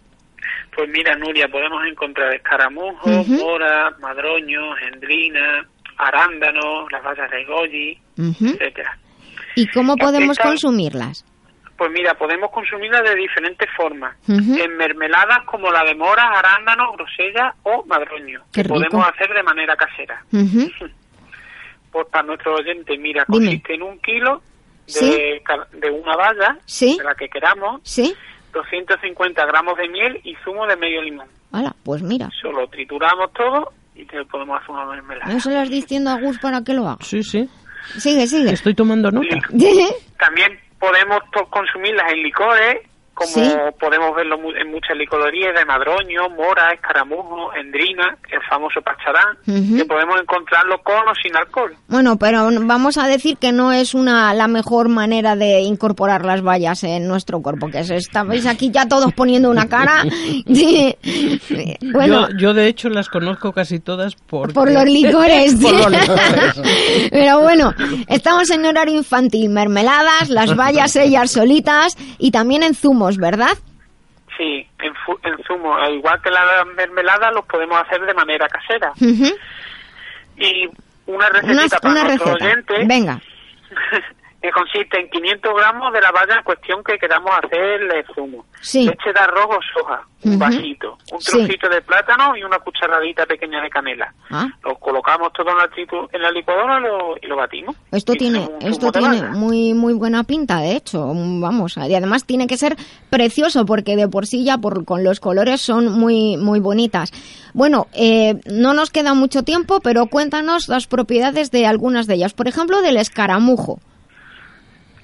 Pues 0.75 0.89
mira, 0.89 1.15
Nuria, 1.15 1.47
podemos 1.47 1.83
encontrar 1.87 2.35
escaramujos, 2.35 3.27
mora, 3.27 3.95
madroño, 3.99 4.75
gendrina, 4.75 5.67
arándanos, 5.97 6.91
las 6.91 7.03
bayas 7.03 7.31
de 7.31 7.45
goji, 7.45 7.99
etcétera. 8.17 8.97
¿Y 9.55 9.67
cómo 9.69 9.97
podemos 9.97 10.37
consumirlas? 10.37 11.25
Pues 11.77 11.91
mira, 11.91 12.13
podemos 12.15 12.51
consumirlas 12.51 13.03
de 13.03 13.15
diferentes 13.15 13.69
formas. 13.75 14.15
En 14.27 14.77
mermeladas 14.77 15.43
como 15.45 15.71
la 15.71 15.83
de 15.83 15.95
mora, 15.95 16.29
arándano, 16.29 16.91
grosella 16.93 17.53
o 17.63 17.83
madroño, 17.85 18.43
que 18.53 18.63
podemos 18.63 19.05
hacer 19.07 19.33
de 19.33 19.43
manera 19.43 19.75
casera. 19.75 20.23
pues 21.91 22.07
para 22.11 22.23
nuestro 22.23 22.55
oyente, 22.55 22.97
mira, 22.97 23.25
consiste 23.25 23.75
en 23.75 23.81
un 23.81 23.99
kilo 23.99 24.41
de, 24.87 25.41
de 25.73 25.91
una 25.91 26.15
valla, 26.15 26.57
de 26.79 27.03
la 27.03 27.15
que 27.15 27.27
queramos, 27.29 27.81
¿Sí? 27.83 28.15
250 28.53 29.45
gramos 29.45 29.77
de 29.77 29.87
miel 29.89 30.19
y 30.23 30.35
zumo 30.43 30.65
de 30.65 30.75
medio 30.77 31.01
limón. 31.01 31.27
Hola, 31.51 31.75
pues 31.83 32.01
mira. 32.01 32.29
Solo 32.41 32.67
trituramos 32.67 33.31
todo 33.33 33.71
y 33.95 34.05
te 34.05 34.23
podemos 34.25 34.61
hacer 34.61 34.71
una 34.71 34.85
mermelada. 34.85 35.31
¿No 35.31 35.39
se 35.39 35.51
lo 35.51 35.59
has 35.59 35.69
diciendo 35.69 36.09
a 36.09 36.19
Gus 36.19 36.39
para 36.39 36.63
que 36.63 36.73
lo 36.73 36.87
haga? 36.87 36.97
Sí, 37.01 37.23
sí. 37.23 37.49
Sigue, 37.97 38.27
sigue. 38.27 38.51
Estoy 38.51 38.73
tomando 38.75 39.11
nota. 39.11 39.27
También 40.19 40.59
podemos 40.79 41.19
consumirlas 41.49 42.11
en 42.11 42.23
licores 42.23 42.86
como 43.17 43.71
podemos 43.79 44.15
verlo 44.15 44.37
en 44.55 44.71
muchas 44.71 44.95
licorerías 44.95 45.55
de 45.55 45.65
madroño, 45.65 46.29
mora, 46.29 46.71
escaramujo, 46.71 47.51
endrina, 47.55 48.15
el 48.29 48.41
famoso 48.47 48.79
pacharán, 48.81 49.37
que 49.43 49.85
podemos 49.85 50.21
encontrarlo 50.21 50.77
con 50.83 51.07
o 51.07 51.15
sin 51.21 51.35
alcohol. 51.35 51.73
Bueno, 51.87 52.17
pero 52.17 52.47
vamos 52.61 52.99
a 52.99 53.07
decir 53.07 53.37
que 53.37 53.51
no 53.51 53.73
es 53.73 53.95
una 53.95 54.33
la 54.35 54.47
mejor 54.47 54.89
manera 54.89 55.35
de 55.35 55.61
incorporar 55.61 56.25
las 56.25 56.43
bayas 56.43 56.83
en 56.83 57.07
nuestro 57.07 57.41
cuerpo, 57.41 57.69
que 57.69 57.79
es 57.79 57.89
estabais 57.89 58.45
aquí 58.45 58.69
ya 58.69 58.87
todos 58.87 59.11
poniendo 59.13 59.49
una 59.49 59.67
cara. 59.67 60.03
bueno, 61.91 62.27
yo, 62.37 62.53
de 62.53 62.67
hecho 62.67 62.89
las 62.89 63.09
conozco 63.09 63.51
casi 63.51 63.79
todas 63.79 64.13
por 64.15 64.53
por 64.53 64.71
los 64.71 64.85
licores. 64.85 65.55
pero 67.11 67.41
bueno, 67.41 67.73
estamos 68.07 68.51
en 68.51 68.65
horario 68.65 68.95
infantil, 68.95 69.49
mermeladas, 69.49 70.29
las 70.29 70.55
bayas 70.55 70.95
ellas 70.95 71.31
solitas 71.31 71.97
y 72.19 72.29
también 72.29 72.61
en 72.61 72.75
zumo 72.75 73.06
¿verdad? 73.15 73.57
Sí, 74.37 74.67
en, 74.79 74.93
en 75.23 75.43
zumo, 75.45 75.73
igual 75.89 76.21
que 76.21 76.29
la 76.29 76.65
mermelada, 76.75 77.31
los 77.31 77.45
podemos 77.45 77.81
hacer 77.81 78.01
de 78.01 78.13
manera 78.13 78.47
casera. 78.49 78.91
Y 78.99 80.69
una 81.05 81.29
receta 81.29 81.79
para 81.79 82.03
nuestros 82.03 82.35
oyentes. 82.35 82.87
Venga. 82.87 83.19
que 84.47 84.51
consiste 84.53 84.99
en 84.99 85.09
500 85.09 85.53
gramos 85.55 85.91
de 85.91 85.99
la 85.99 86.11
valla 86.11 86.37
en 86.37 86.43
cuestión 86.43 86.81
que 86.83 86.97
queramos 86.97 87.31
hacer 87.43 87.81
el 87.81 88.05
zumo. 88.15 88.45
Sí. 88.61 88.85
Leche 88.85 89.11
de 89.11 89.19
arroz 89.19 89.47
o 89.49 89.59
soja, 89.73 90.01
un 90.23 90.39
vasito, 90.39 90.97
un 91.11 91.19
trocito 91.19 91.67
de 91.67 91.81
plátano 91.81 92.35
y 92.37 92.43
una 92.43 92.57
cucharadita 92.59 93.25
pequeña 93.25 93.61
de 93.61 93.69
canela. 93.69 94.13
Ah. 94.29 94.47
Lo 94.63 94.75
colocamos 94.75 95.33
todo 95.33 95.49
en 95.49 95.57
la, 95.57 95.69
en 96.13 96.21
la 96.21 96.31
licuadora 96.31 96.79
y 97.21 97.27
lo, 97.27 97.35
batimos. 97.35 97.75
Esto 97.91 98.13
tiene, 98.13 98.49
esto 98.61 98.91
tiene 98.91 99.21
muy 99.23 99.73
muy 99.73 99.93
buena 99.93 100.23
pinta, 100.23 100.59
de 100.59 100.77
hecho, 100.77 101.05
vamos, 101.07 101.75
y 101.75 101.93
además 101.93 102.25
tiene 102.25 102.47
que 102.47 102.57
ser 102.57 102.77
precioso 103.09 103.65
porque 103.65 103.97
de 103.97 104.07
por 104.07 104.27
sí 104.27 104.45
ya 104.45 104.57
por, 104.57 104.85
con 104.85 105.03
los 105.03 105.19
colores 105.19 105.61
son 105.61 105.91
muy 105.91 106.37
muy 106.37 106.61
bonitas. 106.61 107.11
Bueno, 107.53 107.87
eh, 107.93 108.35
no 108.45 108.73
nos 108.73 108.91
queda 108.91 109.13
mucho 109.13 109.43
tiempo, 109.43 109.81
pero 109.81 110.05
cuéntanos 110.05 110.69
las 110.69 110.87
propiedades 110.87 111.51
de 111.51 111.67
algunas 111.67 112.07
de 112.07 112.15
ellas. 112.15 112.33
Por 112.33 112.47
ejemplo, 112.47 112.81
del 112.81 112.97
escaramujo 112.97 113.79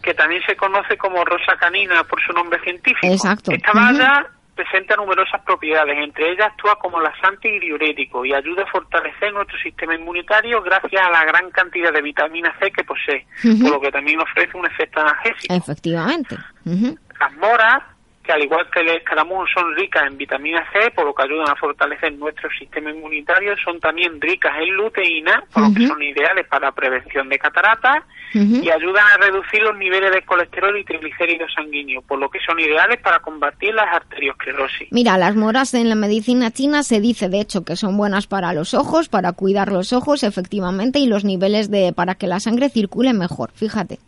que 0.03 0.13
también 0.13 0.41
se 0.45 0.55
conoce 0.55 0.97
como 0.97 1.23
rosa 1.23 1.55
canina 1.57 2.03
por 2.03 2.21
su 2.21 2.33
nombre 2.33 2.59
científico. 2.61 3.07
Exacto. 3.07 3.51
Esta 3.51 3.71
valla 3.71 4.27
presenta 4.53 4.95
numerosas 4.95 5.41
propiedades, 5.43 5.97
entre 5.97 6.31
ellas 6.31 6.47
actúa 6.51 6.75
como 6.75 6.99
laxante 6.99 7.49
y 7.49 7.59
diurético 7.59 8.23
y 8.23 8.33
ayuda 8.33 8.63
a 8.63 8.71
fortalecer 8.71 9.33
nuestro 9.33 9.57
sistema 9.59 9.95
inmunitario 9.95 10.61
gracias 10.61 11.01
a 11.01 11.09
la 11.09 11.25
gran 11.25 11.49
cantidad 11.49 11.91
de 11.91 12.01
vitamina 12.01 12.53
C 12.59 12.69
que 12.69 12.83
posee, 12.83 13.25
por 13.61 13.71
lo 13.71 13.81
que 13.81 13.91
también 13.91 14.19
ofrece 14.21 14.55
un 14.55 14.65
efecto 14.67 14.99
analgésico. 14.99 15.53
Efectivamente. 15.55 16.37
Las 16.65 17.33
moras 17.37 17.81
que 18.23 18.31
al 18.31 18.43
igual 18.43 18.69
que 18.71 18.79
el 18.79 18.89
escaramujo 18.89 19.45
son 19.53 19.75
ricas 19.75 20.03
en 20.07 20.17
vitamina 20.17 20.65
C, 20.71 20.91
por 20.91 21.05
lo 21.05 21.13
que 21.13 21.23
ayudan 21.23 21.49
a 21.49 21.55
fortalecer 21.55 22.13
nuestro 22.13 22.49
sistema 22.57 22.89
inmunitario, 22.89 23.53
son 23.63 23.79
también 23.79 24.19
ricas 24.21 24.53
en 24.59 24.69
luteína, 24.75 25.43
por 25.51 25.63
lo 25.63 25.73
que 25.73 25.87
son 25.87 26.01
ideales 26.01 26.47
para 26.47 26.71
prevención 26.71 27.27
de 27.27 27.37
cataratas 27.37 28.03
y 28.33 28.69
ayudan 28.69 29.05
a 29.13 29.17
reducir 29.17 29.61
los 29.61 29.77
niveles 29.77 30.11
de 30.11 30.23
colesterol 30.23 30.75
y 30.77 30.83
triglicéridos 30.83 31.53
sanguíneos, 31.53 32.03
por 32.05 32.17
lo 32.17 32.29
que 32.29 32.39
son 32.39 32.59
ideales 32.59 32.99
para 33.01 33.19
combatir 33.19 33.73
las 33.73 33.93
arteriosclerosis. 33.93 34.87
Mira, 34.91 35.17
las 35.17 35.35
moras 35.35 35.73
en 35.73 35.89
la 35.89 35.95
medicina 35.95 36.49
china 36.49 36.81
se 36.83 36.99
dice 36.99 37.29
de 37.29 37.41
hecho 37.41 37.63
que 37.63 37.75
son 37.75 37.97
buenas 37.97 38.25
para 38.25 38.53
los 38.53 38.73
ojos, 38.73 39.09
para 39.09 39.33
cuidar 39.33 39.71
los 39.71 39.93
ojos 39.93 40.23
efectivamente 40.23 40.99
y 40.99 41.07
los 41.07 41.25
niveles 41.25 41.69
de 41.69 41.93
para 41.93 42.15
que 42.15 42.27
la 42.27 42.39
sangre 42.39 42.69
circule 42.69 43.13
mejor. 43.13 43.51
Fíjate. 43.53 43.99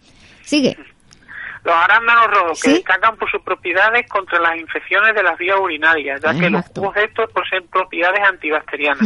Sigue. 0.44 0.78
Los 1.66 1.74
arándanos 1.74 2.28
rojos, 2.28 2.62
que 2.62 2.70
destacan 2.74 3.18
por 3.18 3.30
sus 3.32 3.42
propiedades 3.42 4.08
contra 4.08 4.40
las 4.40 4.56
infecciones 4.56 5.16
de 5.16 5.24
las 5.24 5.36
vías 5.36 5.58
urinarias, 5.60 6.22
ya 6.22 6.32
que 6.40 6.48
los 6.48 6.64
jugos 6.68 6.96
estos 6.96 7.32
poseen 7.32 7.68
propiedades 7.68 8.22
antibacterianas. 8.22 9.02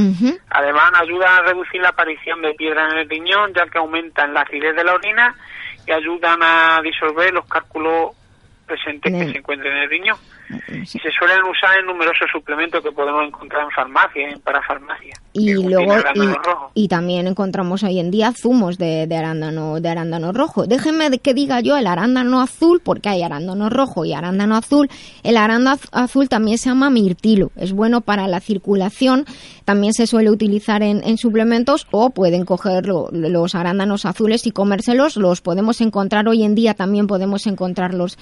Además, 0.49 0.91
ayudan 0.99 1.35
a 1.35 1.41
reducir 1.43 1.81
la 1.81 1.89
aparición 1.89 2.41
de 2.41 2.53
piedra 2.55 2.89
en 2.89 2.97
el 2.97 3.09
riñón, 3.09 3.53
ya 3.53 3.65
que 3.67 3.77
aumentan 3.77 4.33
la 4.33 4.41
acidez 4.41 4.75
de 4.75 4.83
la 4.83 4.93
orina 4.93 5.33
y 5.87 5.91
ayudan 5.93 6.43
a 6.43 6.81
disolver 6.83 7.33
los 7.33 7.45
cálculos 7.45 8.11
presentes 8.69 9.11
que 9.11 9.31
se 9.31 9.37
encuentran 9.39 9.75
en 9.75 9.83
el 9.83 9.89
riñón. 9.89 10.17
Y 10.49 10.85
se 10.85 11.11
suelen 11.11 11.43
usar 11.43 11.79
en 11.79 11.85
numerosos 11.85 12.27
suplementos 12.31 12.83
que 12.83 12.91
podemos 12.91 13.27
encontrar 13.27 13.63
en 13.63 13.71
farmacia, 13.71 14.29
en 14.29 14.39
parafarmacia. 14.39 15.13
Y 15.33 15.53
luego 15.53 15.93
y, 16.73 16.87
también 16.87 17.27
encontramos 17.27 17.83
hoy 17.83 17.99
en 17.99 18.09
día 18.09 18.33
zumos 18.33 18.79
de, 18.79 19.07
arándano 19.15 19.79
de 19.79 19.89
arándano 19.89 20.31
rojo. 20.31 20.65
Déjenme 20.65 21.19
que 21.19 21.35
diga 21.35 21.59
yo 21.61 21.77
el 21.77 21.85
arándano 21.85 22.41
azul 22.41 22.81
porque 22.83 23.09
hay 23.09 23.21
arándano 23.21 23.69
rojo 23.69 24.05
y 24.05 24.13
arándano 24.13 24.55
azul. 24.55 24.89
El 25.23 25.37
arándano 25.37 25.79
azul 25.91 26.29
también 26.29 26.57
se 26.57 26.69
llama 26.69 26.89
mirtilo. 26.89 27.51
Es 27.55 27.73
bueno 27.73 28.01
para 28.01 28.27
la 28.27 28.39
circulación. 28.39 29.25
También 29.65 29.93
se 29.93 30.07
suele 30.07 30.31
utilizar 30.31 30.81
en, 30.81 31.17
suplementos 31.17 31.87
o 31.91 32.09
pueden 32.09 32.43
coger 32.43 32.87
los 32.87 33.55
arándanos 33.55 34.05
azules 34.05 34.47
y 34.47 34.51
comérselos. 34.51 35.15
Los 35.15 35.41
podemos 35.41 35.79
encontrar 35.81 36.27
hoy 36.27 36.43
en 36.43 36.55
día. 36.55 36.73
También 36.73 37.05
podemos 37.05 37.45
encontrarlos 37.45 38.17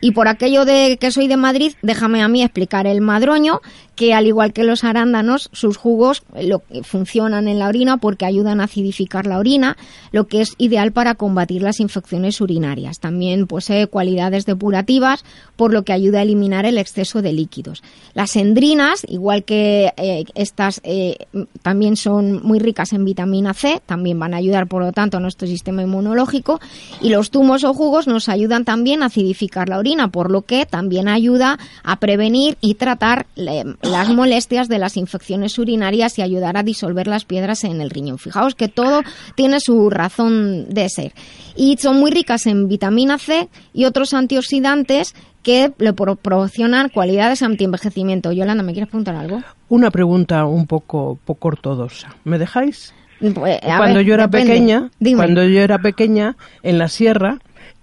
y 0.00 0.12
por 0.12 0.28
aquello 0.28 0.64
de 0.64 0.98
que 1.00 1.10
soy 1.10 1.28
de 1.28 1.36
Madrid, 1.36 1.72
déjame 1.82 2.22
a 2.22 2.28
mí 2.28 2.42
explicar 2.42 2.86
el 2.86 3.00
madroño, 3.00 3.60
que 3.98 4.14
al 4.14 4.28
igual 4.28 4.52
que 4.52 4.62
los 4.62 4.84
arándanos, 4.84 5.50
sus 5.52 5.76
jugos 5.76 6.22
lo, 6.40 6.62
funcionan 6.84 7.48
en 7.48 7.58
la 7.58 7.66
orina 7.66 7.96
porque 7.96 8.26
ayudan 8.26 8.60
a 8.60 8.64
acidificar 8.64 9.26
la 9.26 9.38
orina, 9.38 9.76
lo 10.12 10.28
que 10.28 10.40
es 10.40 10.54
ideal 10.56 10.92
para 10.92 11.16
combatir 11.16 11.62
las 11.62 11.80
infecciones 11.80 12.40
urinarias. 12.40 13.00
También 13.00 13.48
posee 13.48 13.88
cualidades 13.88 14.46
depurativas, 14.46 15.24
por 15.56 15.72
lo 15.72 15.82
que 15.82 15.92
ayuda 15.92 16.20
a 16.20 16.22
eliminar 16.22 16.64
el 16.64 16.78
exceso 16.78 17.22
de 17.22 17.32
líquidos. 17.32 17.82
Las 18.14 18.36
endrinas, 18.36 19.04
igual 19.08 19.42
que 19.42 19.92
eh, 19.96 20.24
estas, 20.36 20.80
eh, 20.84 21.16
también 21.62 21.96
son 21.96 22.40
muy 22.44 22.60
ricas 22.60 22.92
en 22.92 23.04
vitamina 23.04 23.52
C, 23.52 23.82
también 23.84 24.20
van 24.20 24.32
a 24.32 24.36
ayudar, 24.36 24.68
por 24.68 24.80
lo 24.80 24.92
tanto, 24.92 25.16
a 25.16 25.20
nuestro 25.20 25.48
sistema 25.48 25.82
inmunológico. 25.82 26.60
Y 27.02 27.08
los 27.08 27.30
zumos 27.30 27.64
o 27.64 27.74
jugos 27.74 28.06
nos 28.06 28.28
ayudan 28.28 28.64
también 28.64 29.02
a 29.02 29.06
acidificar 29.06 29.27
la 29.66 29.78
orina, 29.78 30.08
por 30.08 30.30
lo 30.30 30.42
que 30.42 30.66
también 30.66 31.08
ayuda 31.08 31.58
a 31.82 31.96
prevenir 31.96 32.56
y 32.60 32.74
tratar 32.74 33.26
las 33.36 34.08
molestias 34.08 34.68
de 34.68 34.78
las 34.78 34.96
infecciones 34.96 35.58
urinarias 35.58 36.18
y 36.18 36.22
ayudar 36.22 36.56
a 36.56 36.62
disolver 36.62 37.06
las 37.06 37.24
piedras 37.24 37.64
en 37.64 37.80
el 37.80 37.90
riñón. 37.90 38.18
Fijaos 38.18 38.54
que 38.54 38.68
todo 38.68 39.02
tiene 39.34 39.60
su 39.60 39.90
razón 39.90 40.68
de 40.68 40.88
ser. 40.88 41.12
Y 41.56 41.76
son 41.78 41.98
muy 41.98 42.10
ricas 42.10 42.46
en 42.46 42.68
vitamina 42.68 43.18
C 43.18 43.48
y 43.72 43.84
otros 43.84 44.14
antioxidantes 44.14 45.14
que 45.42 45.72
le 45.78 45.92
proporcionan 45.92 46.88
cualidades 46.88 47.42
antienvejecimiento. 47.42 48.32
Yolanda, 48.32 48.62
¿me 48.62 48.72
quieres 48.72 48.88
preguntar 48.88 49.16
algo? 49.16 49.42
Una 49.68 49.90
pregunta 49.90 50.44
un 50.44 50.66
poco, 50.66 51.18
poco 51.24 51.48
ortodoxa. 51.48 52.14
¿Me 52.24 52.38
dejáis? 52.38 52.92
Pues, 53.20 53.58
cuando 53.62 54.00
yo 54.00 54.14
era 54.14 54.28
pequeña, 54.28 54.90
cuando 55.16 55.44
yo 55.44 55.60
era 55.60 55.78
pequeña 55.78 56.36
en 56.62 56.78
la 56.78 56.88
sierra, 56.88 57.38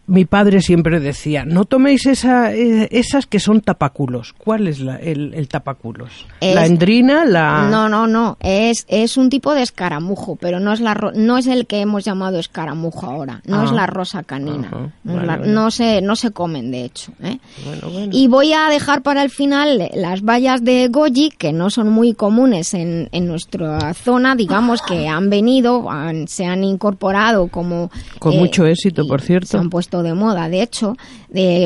mi 0.07 0.25
padre 0.25 0.61
siempre 0.61 0.99
decía, 0.99 1.45
no 1.45 1.65
toméis 1.65 2.05
esa, 2.05 2.53
eh, 2.53 2.87
esas 2.91 3.25
que 3.25 3.39
son 3.39 3.61
tapaculos. 3.61 4.33
¿Cuál 4.33 4.67
es 4.67 4.79
el, 4.79 5.47
tapaculos? 5.47 6.27
¿La 6.41 6.65
endrina? 6.65 7.25
La... 7.25 7.67
No, 7.69 7.89
no, 7.89 8.05
no. 8.05 8.37
Es, 8.39 8.85
es 8.87 9.17
un 9.17 9.29
tipo 9.29 9.53
de 9.53 9.63
escaramujo, 9.63 10.35
pero 10.35 10.59
no 10.59 10.73
es, 10.73 10.79
la, 10.79 10.93
no 11.15 11.37
es 11.37 11.47
el 11.47 11.65
que 11.65 11.81
hemos 11.81 12.03
llamado 12.03 12.39
escaramujo 12.39 13.07
ahora. 13.07 13.41
No 13.45 13.63
es 13.63 13.71
ah. 13.71 13.73
la 13.73 13.87
rosa 13.87 14.23
canina. 14.23 14.91
no, 15.03 15.71
se, 15.71 16.01
no 16.01 16.15
se 16.15 16.31
comen, 16.31 16.71
de 16.71 16.85
hecho. 16.85 17.11
¿eh? 17.23 17.39
Y 18.11 18.27
voy 18.27 18.53
a 18.53 18.69
dejar 18.69 19.01
para 19.01 19.23
el 19.23 19.29
final 19.29 19.89
las 19.93 20.21
bayas 20.21 20.63
de 20.63 20.87
goji, 20.89 21.31
que 21.31 21.51
no 21.51 21.69
son 21.69 21.89
muy 21.89 22.13
comunes 22.13 22.73
en, 22.73 23.09
en 23.11 23.27
nuestra 23.27 23.93
zona, 23.93 24.35
digamos 24.35 24.81
que 24.81 25.07
han 25.07 25.29
venido, 25.29 25.87
se 26.27 26.45
han 26.45 26.63
incorporado 26.63 27.47
como... 27.47 27.89
Con 28.19 28.33
eh, 28.33 28.39
mucho 28.39 28.65
éxito, 28.65 29.07
por 29.07 29.21
cierto. 29.21 29.47
Se 29.47 29.57
han 29.57 29.69
puesto 29.69 29.94
de 30.03 30.13
moda. 30.13 30.49
De 30.49 30.61
hecho, 30.61 30.95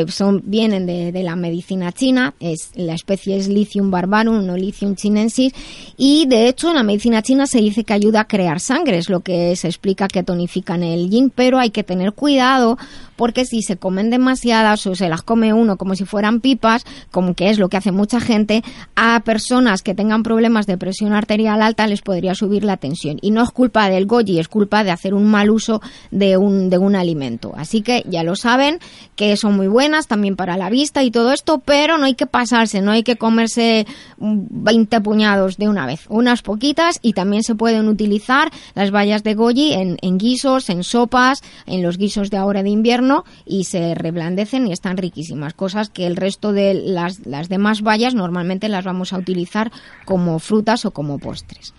son, 0.08 0.42
vienen 0.46 0.86
de, 0.86 1.24
la 1.24 1.36
medicina 1.36 1.92
china, 1.92 2.34
es, 2.40 2.72
la 2.76 2.94
especie 2.94 3.38
es 3.38 3.48
Lithium 3.48 3.92
barbarum, 3.92 4.46
no 4.46 4.56
Lithium 4.56 4.96
chinensis, 4.96 5.54
y 5.98 6.26
de 6.28 6.48
hecho 6.48 6.70
en 6.70 6.76
la 6.76 6.84
medicina 6.84 7.22
china 7.22 7.46
se 7.46 7.60
dice 7.60 7.84
que 7.84 7.94
ayuda 7.94 8.22
a 8.22 8.28
crear 8.28 8.60
sangre, 8.60 8.98
es 8.98 9.10
lo 9.10 9.20
que 9.20 9.56
se 9.56 9.68
explica 9.68 10.08
que 10.08 10.24
tonifican 10.24 10.84
el 10.84 11.10
yin, 11.10 11.30
pero 11.30 11.60
hay 11.60 11.70
que 11.70 11.84
tener 11.84 12.14
cuidado 12.14 12.78
porque 13.20 13.44
si 13.44 13.64
se 13.64 13.76
comen 13.76 14.10
demasiadas 14.10 14.88
o 14.88 14.96
se 14.96 15.10
las 15.10 15.24
come 15.24 15.52
uno 15.52 15.76
como 15.76 15.94
si 15.94 16.06
fueran 16.06 16.40
pipas, 16.40 16.86
como 17.12 17.34
que 17.34 17.50
es 17.50 17.60
lo 17.60 17.68
que 17.68 17.76
hace 17.76 17.92
mucha 17.92 18.22
gente, 18.22 18.64
a 18.96 19.20
personas 19.26 19.82
que 19.82 19.94
tengan 19.94 20.24
problemas 20.24 20.68
de 20.68 20.78
presión 20.78 21.12
arterial 21.12 21.62
alta 21.62 21.86
les 21.86 22.02
podría 22.02 22.34
subir 22.34 22.64
la 22.64 22.78
tensión. 22.78 23.18
Y 23.22 23.32
no 23.32 23.44
es 23.44 23.52
culpa 23.52 23.90
del 23.90 24.06
goji, 24.06 24.40
es 24.40 24.48
culpa 24.48 24.86
de 24.86 24.92
hacer 24.92 25.14
un 25.14 25.26
mal 25.26 25.50
uso 25.50 25.82
de 26.12 26.38
un, 26.38 26.70
de 26.70 26.78
un 26.78 26.96
alimento. 26.96 27.52
Así 27.58 27.82
que 27.82 28.06
ya 28.08 28.24
lo 28.24 28.38
saben, 28.38 28.80
que 29.18 29.36
son 29.36 29.58
muy 29.58 29.68
buenas 29.68 30.08
también 30.08 30.38
para 30.38 30.56
la 30.56 30.70
vista 30.70 31.04
y 31.04 31.12
todo 31.12 31.34
esto, 31.34 31.60
pero 31.60 31.98
no 31.98 32.06
hay 32.06 32.14
que 32.14 32.26
pasarse, 32.26 32.80
no 32.82 32.92
hay 32.92 33.04
que 33.04 33.18
comerse 33.18 33.86
20 34.18 35.02
puñados 35.02 35.58
de 35.58 35.68
una 35.68 35.86
vez, 35.86 36.06
unas 36.08 36.42
poquitas 36.42 37.00
y 37.02 37.12
también 37.12 37.44
se 37.44 37.56
pueden 37.56 37.90
utilizar 37.90 38.50
las 38.76 38.92
bayas 38.92 39.24
de 39.24 39.34
goji 39.34 39.74
en, 39.74 39.98
en 40.02 40.18
guisos, 40.18 40.70
en 40.70 40.86
sopas, 40.86 41.44
en 41.66 41.84
los 41.84 41.98
guisos 41.98 42.30
de 42.30 42.38
ahora 42.38 42.64
de 42.64 42.70
invierno 42.70 43.09
y 43.46 43.66
se 43.66 43.96
reblandecen 43.96 44.68
y 44.68 44.72
están 44.72 44.98
riquísimas. 44.98 45.54
Cosas 45.54 45.90
que 45.90 46.08
el 46.08 46.16
resto 46.16 46.54
de 46.54 46.74
las, 46.74 47.26
las 47.26 47.50
demás 47.50 47.82
bayas 47.82 48.16
normalmente 48.16 48.70
las 48.70 48.86
vamos 48.86 49.14
a 49.14 49.18
utilizar 49.18 49.72
como 50.06 50.40
frutas 50.40 50.86
o 50.86 50.92
como 50.92 51.20
postres. 51.20 51.74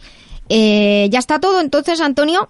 Eh, 0.49 1.09
¿Ya 1.11 1.19
está 1.19 1.39
todo 1.39 1.61
entonces, 1.61 2.01
Antonio? 2.01 2.49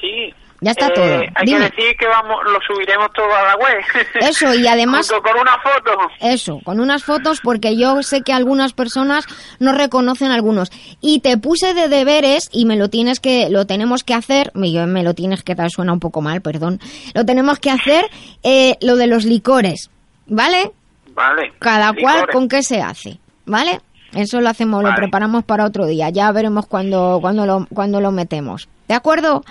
Sí. 0.00 0.32
Ya 0.64 0.70
está 0.70 0.88
todo. 0.94 1.04
Eh, 1.04 1.30
hay 1.34 1.44
que 1.44 1.58
decir 1.58 1.94
que 1.98 2.06
vamos, 2.06 2.38
lo 2.46 2.58
subiremos 2.66 3.12
todo 3.12 3.30
a 3.34 3.42
la 3.42 3.56
web. 3.56 3.84
Eso, 4.14 4.54
y 4.54 4.66
además... 4.66 5.12
con 5.12 5.38
una 5.38 5.58
foto. 5.58 5.98
Eso, 6.20 6.58
con 6.64 6.80
unas 6.80 7.04
fotos, 7.04 7.42
porque 7.42 7.76
yo 7.76 8.02
sé 8.02 8.22
que 8.22 8.32
algunas 8.32 8.72
personas 8.72 9.26
no 9.58 9.72
reconocen 9.74 10.30
algunos. 10.30 10.72
Y 11.02 11.20
te 11.20 11.36
puse 11.36 11.74
de 11.74 11.88
deberes, 11.88 12.48
y 12.50 12.64
me 12.64 12.76
lo 12.76 12.88
tienes 12.88 13.20
que, 13.20 13.50
lo 13.50 13.66
tenemos 13.66 14.04
que 14.04 14.14
hacer, 14.14 14.52
me, 14.54 14.86
me 14.86 15.02
lo 15.02 15.12
tienes 15.12 15.42
que 15.42 15.54
dar, 15.54 15.68
suena 15.70 15.92
un 15.92 16.00
poco 16.00 16.22
mal, 16.22 16.40
perdón. 16.40 16.80
Lo 17.12 17.26
tenemos 17.26 17.58
que 17.58 17.70
hacer, 17.70 18.06
eh, 18.42 18.78
lo 18.80 18.96
de 18.96 19.06
los 19.06 19.26
licores, 19.26 19.90
¿vale? 20.26 20.72
Vale. 21.14 21.52
Cada 21.58 21.92
cual 21.92 22.26
con 22.32 22.48
qué 22.48 22.62
se 22.62 22.80
hace, 22.80 23.18
¿vale? 23.44 23.80
Eso 24.14 24.40
lo 24.40 24.48
hacemos, 24.48 24.82
lo 24.82 24.94
preparamos 24.94 25.44
para 25.44 25.66
otro 25.66 25.84
día. 25.84 26.08
Ya 26.08 26.32
veremos 26.32 26.66
cuando, 26.66 27.18
cuando, 27.20 27.44
lo, 27.44 27.66
cuando 27.66 28.00
lo 28.00 28.12
metemos. 28.12 28.68
¿De 28.88 28.94
acuerdo? 28.94 29.42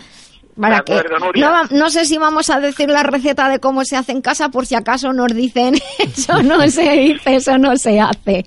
Para 0.59 0.81
que 0.81 1.01
no, 1.35 1.63
no, 1.71 1.89
sé 1.89 2.05
si 2.05 2.17
vamos 2.17 2.51
a 2.51 2.59
decir 2.59 2.87
la 2.87 3.01
receta 3.01 3.49
de 3.49 3.59
cómo 3.59 3.85
se 3.85 3.95
hace 3.95 4.11
en 4.11 4.21
casa 4.21 4.49
por 4.49 4.67
si 4.67 4.75
acaso 4.75 5.11
nos 5.11 5.33
dicen 5.33 5.75
eso 5.99 6.43
no 6.43 6.67
se 6.69 6.91
dice, 6.91 7.35
eso 7.35 7.57
no 7.57 7.75
se 7.75 7.99
hace. 7.99 8.45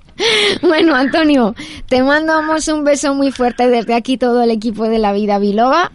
Bueno, 0.62 0.94
Antonio, 0.94 1.54
te 1.88 2.02
mandamos 2.02 2.68
un 2.68 2.84
beso 2.84 3.14
muy 3.14 3.32
fuerte 3.32 3.68
desde 3.68 3.94
aquí 3.94 4.18
todo 4.18 4.42
el 4.42 4.50
equipo 4.50 4.88
de 4.88 4.98
la 4.98 5.12
vida 5.12 5.38
Biloba. 5.38 5.90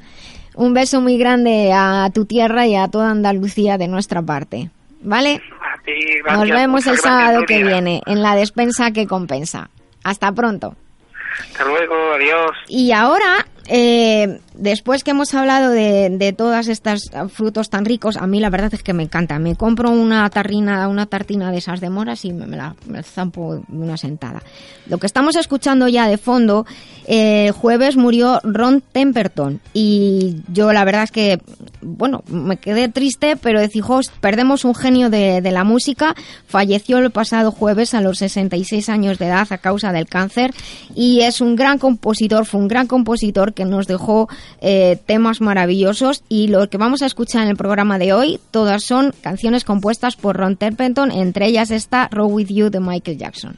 Un 0.54 0.74
beso 0.74 1.00
muy 1.00 1.18
grande 1.18 1.72
a 1.74 2.10
tu 2.14 2.26
tierra 2.26 2.68
y 2.68 2.76
a 2.76 2.90
toda 2.90 3.10
Andalucía 3.10 3.78
de 3.78 3.88
nuestra 3.88 4.22
parte. 4.22 4.70
¿Vale? 5.02 5.42
Nos 6.30 6.50
vemos 6.50 6.86
el 6.88 6.98
sábado 6.98 7.44
que 7.48 7.64
viene 7.64 8.02
en 8.06 8.22
la 8.22 8.36
despensa 8.36 8.92
que 8.92 9.08
compensa. 9.08 9.70
Hasta 10.04 10.32
pronto. 10.32 10.76
Hasta 11.40 11.64
luego, 11.66 11.96
adiós. 12.16 12.52
Y 12.68 12.92
ahora 12.92 13.46
eh, 13.68 14.40
después 14.54 15.04
que 15.04 15.12
hemos 15.12 15.34
hablado 15.34 15.72
de, 15.72 16.36
todas 16.38 16.68
estas 16.68 17.12
frutos 17.30 17.70
tan 17.70 17.86
ricos, 17.86 18.18
a 18.18 18.28
mí 18.28 18.40
la 18.40 18.50
verdad 18.50 18.74
es 18.74 18.84
que 18.84 18.94
me 18.94 19.04
encanta. 19.04 19.40
Me 19.40 19.56
compro 19.56 19.92
una 19.92 20.30
tarrina, 20.30 20.88
una 20.88 21.06
tartina 21.06 21.52
de 21.52 21.58
esas 21.58 21.80
de 21.80 21.90
moras 21.90 22.26
y 22.26 22.34
me, 22.34 22.56
la 22.56 22.76
zampo 23.04 23.64
una 23.70 23.98
sentada. 23.98 24.42
Lo 24.88 24.98
que 24.98 25.06
estamos 25.06 25.36
escuchando 25.36 25.88
ya 25.88 26.08
de 26.08 26.18
fondo, 26.18 26.66
eh, 27.08 27.52
jueves 27.52 27.98
murió 27.98 28.40
Ron 28.44 28.82
Temperton 28.82 29.60
y 29.74 30.38
yo 30.52 30.74
la 30.74 30.84
verdad 30.84 31.04
es 31.04 31.12
que, 31.12 31.40
bueno, 31.82 32.24
me 32.28 32.58
quedé 32.58 32.90
triste, 32.90 33.36
pero 33.38 33.60
decía, 33.60 33.84
perdemos 34.20 34.66
un 34.66 34.76
genio 34.76 35.10
de, 35.10 35.42
de 35.42 35.52
la 35.52 35.64
música. 35.64 36.16
Falleció 36.48 36.98
el 36.98 37.12
pasado 37.12 37.52
jueves 37.52 37.94
a 37.94 38.02
los 38.02 38.20
66 38.20 38.90
años 38.90 39.18
de 39.18 39.28
edad 39.28 39.48
a 39.50 39.58
causa 39.58 39.92
del 39.92 40.08
cáncer 40.08 40.54
y 40.96 41.22
es 41.22 41.42
un 41.42 41.56
gran 41.56 41.78
compositor, 41.78 42.46
fue 42.46 42.60
un 42.60 42.68
gran 42.68 42.88
compositor 42.88 43.51
que 43.54 43.66
nos 43.66 43.88
dejó 43.88 44.28
eh, 44.60 44.98
temas 45.06 45.42
maravillosos. 45.42 46.24
Y 46.30 46.48
lo 46.48 46.70
que 46.70 46.78
vamos 46.78 47.02
a 47.02 47.06
escuchar 47.06 47.44
en 47.44 47.50
el 47.50 47.58
programa 47.58 48.00
de 48.00 48.14
hoy, 48.14 48.40
todas 48.52 48.84
son 48.86 49.14
canciones 49.22 49.64
compuestas 49.64 50.16
por 50.16 50.38
Ron 50.38 50.58
Terpenton, 50.58 51.12
entre 51.12 51.48
ellas 51.48 51.72
está 51.72 52.08
Row 52.12 52.28
With 52.28 52.48
You 52.48 52.70
de 52.70 52.80
Michael 52.80 53.18
Jackson. 53.18 53.58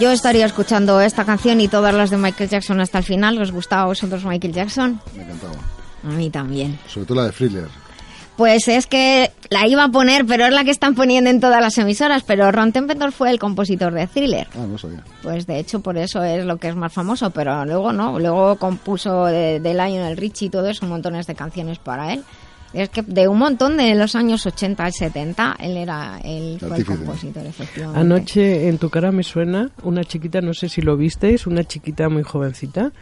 Yo 0.00 0.10
estaría 0.10 0.46
escuchando 0.46 1.00
esta 1.00 1.26
canción 1.26 1.60
y 1.60 1.68
todas 1.68 1.94
las 1.94 2.08
de 2.08 2.16
Michael 2.16 2.48
Jackson 2.48 2.80
hasta 2.80 2.98
el 2.98 3.04
final. 3.04 3.40
¿Os 3.40 3.52
gustaba 3.52 3.82
a 3.82 3.86
vosotros 3.86 4.24
Michael 4.24 4.54
Jackson? 4.54 5.00
Me 5.14 5.22
encantaba. 5.22 5.52
A 6.02 6.06
mí 6.08 6.30
también. 6.30 6.78
Sobre 6.88 7.06
todo 7.06 7.20
la 7.20 7.26
de 7.26 7.32
Thriller. 7.32 7.68
Pues 8.36 8.68
es 8.68 8.86
que 8.86 9.30
la 9.50 9.68
iba 9.68 9.84
a 9.84 9.88
poner, 9.90 10.24
pero 10.24 10.46
es 10.46 10.54
la 10.54 10.64
que 10.64 10.70
están 10.70 10.94
poniendo 10.94 11.28
en 11.28 11.40
todas 11.40 11.60
las 11.60 11.76
emisoras. 11.76 12.22
Pero 12.22 12.50
Ron 12.50 12.72
Templeton 12.72 13.12
fue 13.12 13.30
el 13.30 13.38
compositor 13.38 13.92
de 13.92 14.06
Thriller. 14.06 14.48
Ah, 14.54 14.64
no 14.66 14.78
sabía. 14.78 15.04
Pues 15.22 15.46
de 15.46 15.58
hecho 15.58 15.80
por 15.80 15.98
eso 15.98 16.22
es 16.24 16.46
lo 16.46 16.56
que 16.56 16.68
es 16.68 16.74
más 16.76 16.90
famoso, 16.90 17.28
pero 17.30 17.66
luego 17.66 17.92
no. 17.92 18.18
Luego 18.18 18.56
compuso 18.56 19.26
de, 19.26 19.60
de 19.60 19.74
Lionel 19.74 20.16
Richie 20.16 20.46
y 20.46 20.50
todo 20.50 20.68
eso, 20.68 20.86
montones 20.86 21.26
de 21.26 21.34
canciones 21.34 21.78
para 21.78 22.14
él. 22.14 22.24
Es 22.72 22.88
que 22.88 23.02
de 23.02 23.26
un 23.26 23.38
montón 23.38 23.76
de 23.76 23.94
los 23.94 24.14
años 24.14 24.46
80 24.46 24.88
y 24.88 24.92
70, 24.92 25.56
él 25.60 25.76
era 25.76 26.20
el, 26.22 26.58
fue 26.60 26.78
el 26.78 26.84
compositor, 26.84 27.44
efectivamente. 27.46 28.00
Anoche 28.00 28.68
en 28.68 28.78
tu 28.78 28.90
cara 28.90 29.10
me 29.10 29.24
suena 29.24 29.70
una 29.82 30.04
chiquita, 30.04 30.40
no 30.40 30.54
sé 30.54 30.68
si 30.68 30.80
lo 30.80 30.96
visteis, 30.96 31.46
una 31.46 31.64
chiquita 31.64 32.08
muy 32.08 32.22
jovencita, 32.22 32.92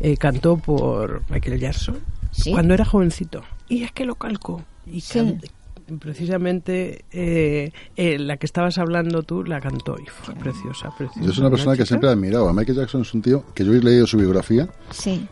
eh, 0.00 0.16
cantó 0.16 0.56
por 0.58 1.22
Michael 1.28 1.58
Jackson 1.58 1.98
cuando 2.52 2.74
era 2.74 2.84
jovencito. 2.84 3.42
Y 3.68 3.82
es 3.82 3.92
que 3.92 4.04
lo 4.04 4.14
calco. 4.14 4.62
Y 4.86 5.00
precisamente 5.98 7.04
eh, 7.10 7.72
eh, 7.96 8.18
la 8.18 8.36
que 8.36 8.46
estabas 8.46 8.78
hablando 8.78 9.22
tú 9.24 9.42
la 9.42 9.60
cantó 9.60 9.96
y 9.98 10.06
fue 10.08 10.34
preciosa, 10.34 10.90
preciosa. 10.96 11.26
Yo 11.26 11.32
soy 11.32 11.42
una 11.42 11.50
persona 11.50 11.76
que 11.76 11.84
siempre 11.84 12.08
he 12.08 12.12
admirado 12.12 12.48
a 12.48 12.52
Michael 12.52 12.78
Jackson, 12.78 13.02
es 13.02 13.12
un 13.12 13.22
tío 13.22 13.44
que 13.54 13.64
yo 13.64 13.72
he 13.74 13.80
leído 13.80 14.06
su 14.06 14.16
biografía 14.16 14.68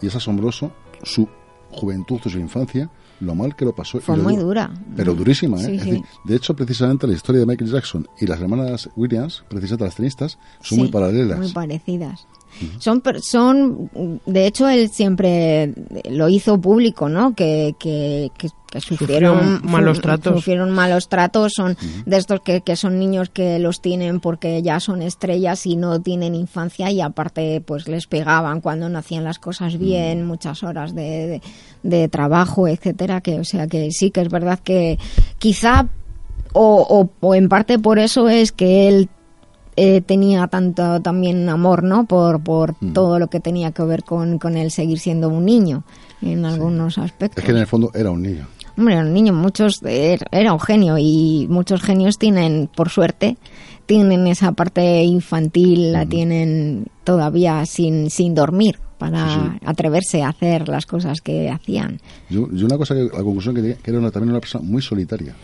y 0.00 0.06
es 0.06 0.16
asombroso 0.16 0.72
su 1.04 1.28
juventud, 1.70 2.20
su 2.24 2.38
infancia 2.38 2.90
lo 3.20 3.34
mal 3.34 3.54
que 3.56 3.64
lo 3.64 3.74
pasó. 3.74 4.00
Fue 4.00 4.16
muy 4.16 4.36
dura. 4.36 4.70
Pero 4.96 5.14
durísima, 5.14 5.60
¿eh? 5.62 6.02
de 6.24 6.36
hecho, 6.36 6.54
precisamente 6.54 7.06
la 7.06 7.14
historia 7.14 7.40
de 7.40 7.46
Michael 7.46 7.70
Jackson 7.70 8.08
y 8.20 8.26
las 8.26 8.40
hermanas 8.40 8.88
Williams, 8.96 9.44
precisamente 9.48 9.84
las 9.84 9.96
tenistas, 9.96 10.38
son 10.60 10.78
muy 10.78 10.88
paralelas. 10.88 11.38
Muy 11.38 11.52
parecidas. 11.52 12.26
Son, 12.78 13.02
son, 13.20 13.90
de 14.26 14.46
hecho, 14.46 14.68
él 14.68 14.88
siempre 14.88 15.74
lo 16.10 16.28
hizo 16.28 16.60
público, 16.60 17.08
¿no? 17.08 17.34
Que, 17.34 17.76
que, 17.78 18.30
que, 18.36 18.48
sufrieron, 18.80 19.60
malos 19.64 20.00
tratos. 20.00 20.34
Sufrieron 20.36 20.70
malos 20.70 21.08
tratos, 21.08 21.52
son 21.56 21.76
de 22.06 22.16
estos 22.16 22.40
que, 22.40 22.60
que 22.60 22.76
son 22.76 22.98
niños 22.98 23.30
que 23.30 23.58
los 23.58 23.80
tienen 23.80 24.20
porque 24.20 24.62
ya 24.62 24.80
son 24.80 25.02
estrellas 25.02 25.66
y 25.66 25.76
no 25.76 26.00
tienen 26.00 26.34
infancia 26.34 26.90
y 26.90 27.00
aparte 27.00 27.62
pues 27.64 27.88
les 27.88 28.06
pegaban 28.06 28.60
cuando 28.60 28.88
no 28.88 28.98
hacían 28.98 29.24
las 29.24 29.38
cosas 29.38 29.78
bien, 29.78 30.26
muchas 30.26 30.62
horas 30.62 30.94
de, 30.94 31.40
de, 31.82 32.08
trabajo, 32.08 32.68
etcétera, 32.68 33.20
que 33.20 33.40
o 33.40 33.44
sea 33.44 33.66
que 33.66 33.90
sí 33.90 34.10
que 34.10 34.20
es 34.20 34.28
verdad 34.28 34.58
que 34.58 34.98
quizá 35.38 35.86
o, 36.52 36.86
o, 37.20 37.26
o 37.26 37.34
en 37.34 37.48
parte 37.48 37.78
por 37.78 37.98
eso 37.98 38.28
es 38.28 38.52
que 38.52 38.88
él 38.88 39.08
eh, 39.80 40.00
tenía 40.00 40.48
tanto 40.48 41.00
también 41.00 41.48
amor, 41.48 41.84
¿no? 41.84 42.04
Por, 42.04 42.40
por 42.40 42.74
mm. 42.80 42.94
todo 42.94 43.20
lo 43.20 43.28
que 43.28 43.38
tenía 43.38 43.70
que 43.70 43.84
ver 43.84 44.02
con, 44.02 44.40
con 44.40 44.56
él 44.56 44.72
seguir 44.72 44.98
siendo 44.98 45.28
un 45.28 45.44
niño 45.44 45.84
en 46.20 46.44
algunos 46.44 46.98
aspectos. 46.98 47.38
Es 47.38 47.44
que 47.44 47.52
en 47.52 47.58
el 47.58 47.66
fondo 47.68 47.92
era 47.94 48.10
un 48.10 48.22
niño. 48.22 48.48
Hombre, 48.78 48.94
era 48.94 49.02
un 49.02 49.12
niño, 49.12 49.32
muchos, 49.32 49.80
era 49.82 50.52
un 50.52 50.60
genio 50.60 50.96
y 50.98 51.48
muchos 51.50 51.82
genios 51.82 52.16
tienen, 52.16 52.70
por 52.72 52.90
suerte, 52.90 53.36
tienen 53.86 54.28
esa 54.28 54.52
parte 54.52 55.02
infantil, 55.02 55.92
la 55.92 56.06
tienen 56.06 56.86
todavía 57.02 57.66
sin, 57.66 58.08
sin 58.08 58.36
dormir 58.36 58.78
para 58.96 59.58
atreverse 59.64 60.22
a 60.22 60.28
hacer 60.28 60.68
las 60.68 60.86
cosas 60.86 61.20
que 61.20 61.50
hacían. 61.50 62.00
Yo, 62.30 62.48
yo 62.52 62.66
una 62.66 62.76
cosa, 62.76 62.94
que, 62.94 63.04
la 63.04 63.22
conclusión 63.24 63.54
que, 63.54 63.76
que 63.82 63.90
era 63.90 63.98
una, 63.98 64.12
también 64.12 64.30
una 64.30 64.40
persona 64.40 64.64
muy 64.64 64.80
solitaria. 64.80 65.34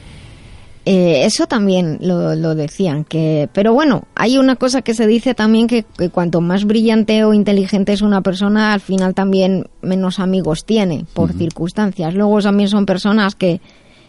Eh, 0.86 1.24
eso 1.24 1.46
también 1.46 1.96
lo, 2.02 2.34
lo, 2.34 2.54
decían, 2.54 3.04
que, 3.04 3.48
pero 3.54 3.72
bueno, 3.72 4.02
hay 4.14 4.36
una 4.36 4.56
cosa 4.56 4.82
que 4.82 4.92
se 4.92 5.06
dice 5.06 5.34
también 5.34 5.66
que, 5.66 5.86
cuanto 6.12 6.42
más 6.42 6.64
brillante 6.64 7.24
o 7.24 7.32
inteligente 7.32 7.94
es 7.94 8.02
una 8.02 8.20
persona, 8.20 8.74
al 8.74 8.80
final 8.80 9.14
también 9.14 9.66
menos 9.80 10.20
amigos 10.20 10.66
tiene 10.66 11.06
por 11.14 11.32
circunstancias. 11.32 12.14
Luego 12.14 12.42
también 12.42 12.68
son 12.68 12.84
personas 12.84 13.34
que 13.34 13.62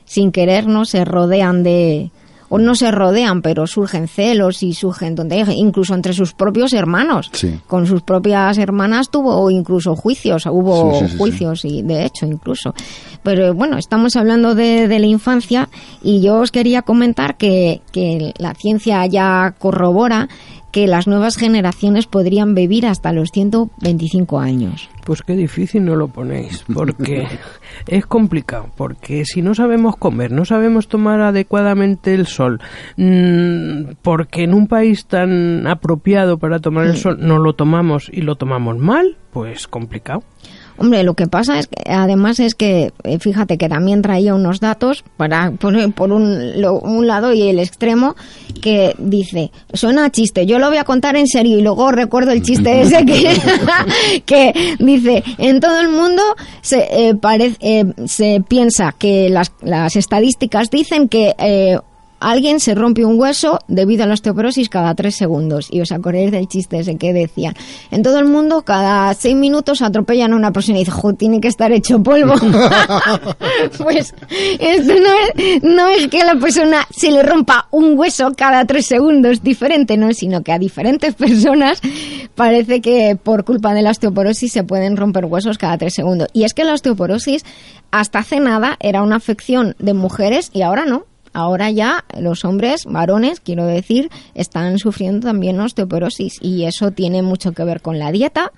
sin 0.03 0.33
querer 0.33 0.67
no 0.67 0.83
se 0.83 1.05
rodean 1.05 1.63
de, 1.63 2.11
o 2.49 2.57
no 2.57 2.75
se 2.75 2.91
rodean, 2.91 3.41
pero 3.41 3.67
surgen 3.67 4.07
celos 4.07 4.63
y 4.63 4.73
surgen 4.73 5.15
donde 5.15 5.35
incluso 5.55 5.93
entre 5.93 6.13
sus 6.13 6.33
propios 6.33 6.73
hermanos. 6.73 7.31
Con 7.67 7.87
sus 7.87 8.01
propias 8.01 8.57
hermanas 8.57 9.09
tuvo 9.09 9.49
incluso 9.49 9.95
juicios, 9.95 10.45
hubo 10.45 11.01
juicios 11.17 11.65
y 11.65 11.81
de 11.81 12.05
hecho 12.05 12.25
incluso. 12.25 12.73
Pero 13.23 13.53
bueno, 13.53 13.77
estamos 13.77 14.15
hablando 14.15 14.55
de, 14.55 14.87
de, 14.87 14.99
la 14.99 15.07
infancia 15.07 15.69
y 16.03 16.21
yo 16.21 16.37
os 16.37 16.51
quería 16.51 16.83
comentar 16.83 17.37
que, 17.37 17.81
que 17.91 18.33
la 18.37 18.53
ciencia 18.53 19.05
ya 19.07 19.55
corrobora 19.57 20.29
que 20.75 20.87
las 20.87 21.07
nuevas 21.07 21.37
generaciones 21.37 22.05
podrían 22.05 22.53
vivir 22.53 22.85
hasta 22.85 23.13
los 23.13 23.31
125 23.31 24.39
años. 24.41 24.89
Pues 25.05 25.21
qué 25.21 25.33
difícil 25.33 25.85
no 25.85 25.95
lo 25.95 26.09
ponéis, 26.09 26.65
porque 26.73 27.25
es 27.87 28.05
complicado, 28.05 28.71
porque 28.75 29.23
si 29.23 29.41
no 29.41 29.55
sabemos 29.55 29.95
comer, 29.95 30.33
no 30.33 30.43
sabemos 30.43 30.89
tomar 30.89 31.21
adecuadamente 31.21 32.13
el 32.13 32.27
sol, 32.27 32.59
mm, 32.97 33.93
porque 34.01 34.43
en 34.43 34.53
un 34.53 34.67
país 34.67 35.05
tan 35.05 35.65
apropiado 35.65 36.39
para 36.39 36.59
tomar 36.59 36.87
el 36.87 36.95
mm. 36.95 36.97
sol 36.97 37.17
no 37.21 37.37
lo 37.39 37.53
tomamos 37.53 38.09
y 38.11 38.23
lo 38.23 38.35
tomamos 38.35 38.77
mal, 38.77 39.15
pues 39.31 39.69
complicado. 39.69 40.23
Hombre, 40.77 41.03
lo 41.03 41.13
que 41.13 41.27
pasa 41.27 41.57
es 41.57 41.67
que 41.67 41.89
además 41.89 42.39
es 42.39 42.53
que, 42.53 42.91
eh, 43.03 43.19
fíjate 43.19 43.57
que 43.57 43.69
también 43.69 44.01
traía 44.01 44.35
unos 44.35 44.59
datos 44.59 45.03
para 45.15 45.51
por, 45.51 45.93
por 45.93 46.11
un, 46.11 46.53
un, 46.63 47.07
lado 47.07 47.33
y 47.33 47.43
el 47.43 47.59
extremo 47.59 48.15
que 48.61 48.93
dice, 48.97 49.51
suena 49.73 50.09
chiste, 50.11 50.45
yo 50.45 50.59
lo 50.59 50.67
voy 50.67 50.77
a 50.77 50.83
contar 50.83 51.15
en 51.15 51.27
serio 51.27 51.57
y 51.57 51.61
luego 51.61 51.91
recuerdo 51.91 52.31
el 52.31 52.41
chiste 52.41 52.81
ese 52.81 53.05
que, 53.05 53.41
que 54.25 54.75
dice, 54.79 55.23
en 55.37 55.59
todo 55.59 55.79
el 55.79 55.89
mundo 55.89 56.21
se, 56.61 56.87
eh, 56.91 57.15
parece, 57.15 57.57
eh, 57.61 57.85
se 58.05 58.41
piensa 58.47 58.93
que 58.97 59.29
las, 59.29 59.53
las 59.61 59.95
estadísticas 59.95 60.69
dicen 60.69 61.07
que 61.07 61.33
alguien 62.31 62.59
se 62.59 62.73
rompe 62.73 63.05
un 63.05 63.19
hueso 63.19 63.59
debido 63.67 64.03
a 64.03 64.07
la 64.07 64.15
osteoporosis 64.15 64.69
cada 64.69 64.95
tres 64.95 65.15
segundos. 65.15 65.67
Y 65.71 65.81
os 65.81 65.91
acordáis 65.91 66.31
del 66.31 66.47
chiste 66.47 66.79
ese 66.79 66.97
que 66.97 67.13
decían. 67.13 67.53
En 67.91 68.01
todo 68.01 68.17
el 68.19 68.25
mundo, 68.25 68.63
cada 68.63 69.13
seis 69.13 69.35
minutos 69.35 69.81
atropellan 69.81 70.33
a 70.33 70.35
una 70.35 70.51
persona 70.51 70.79
y 70.79 70.85
dice, 70.85 70.91
tiene 71.17 71.39
que 71.39 71.47
estar 71.47 71.71
hecho 71.71 72.01
polvo. 72.01 72.33
pues 73.77 74.15
esto 74.59 74.93
no 74.93 75.13
es, 75.13 75.63
no 75.63 75.87
es 75.87 76.07
que 76.07 76.21
a 76.21 76.33
la 76.33 76.39
persona 76.39 76.87
se 76.89 77.11
le 77.11 77.21
rompa 77.21 77.67
un 77.69 77.97
hueso 77.97 78.31
cada 78.35 78.65
tres 78.65 78.87
segundos 78.87 79.43
diferente, 79.43 79.95
no, 79.95 80.11
sino 80.13 80.41
que 80.41 80.51
a 80.51 80.57
diferentes 80.57 81.13
personas 81.13 81.79
parece 82.33 82.81
que 82.81 83.17
por 83.21 83.45
culpa 83.45 83.73
de 83.73 83.83
la 83.83 83.91
osteoporosis 83.91 84.51
se 84.51 84.63
pueden 84.63 84.97
romper 84.97 85.25
huesos 85.25 85.57
cada 85.59 85.77
tres 85.77 85.93
segundos. 85.93 86.29
Y 86.33 86.43
es 86.43 86.53
que 86.55 86.63
la 86.63 86.73
osteoporosis 86.73 87.45
hasta 87.91 88.19
hace 88.19 88.39
nada 88.39 88.77
era 88.79 89.03
una 89.03 89.17
afección 89.17 89.75
de 89.79 89.93
mujeres 89.93 90.49
y 90.53 90.63
ahora 90.63 90.85
no. 90.85 91.05
Ahora 91.35 91.69
ya 91.69 92.05
los 92.17 92.45
hombres, 92.45 92.85
varones, 92.85 93.41
quiero 93.41 93.65
decir, 93.65 94.09
están 94.35 94.79
sufriendo 94.79 95.27
también 95.27 95.59
osteoporosis 95.59 96.37
y 96.41 96.63
eso 96.63 96.91
tiene 96.91 97.23
mucho 97.23 97.51
que 97.51 97.65
ver 97.65 97.81
con 97.81 97.99
la 97.99 98.13
dieta, 98.13 98.53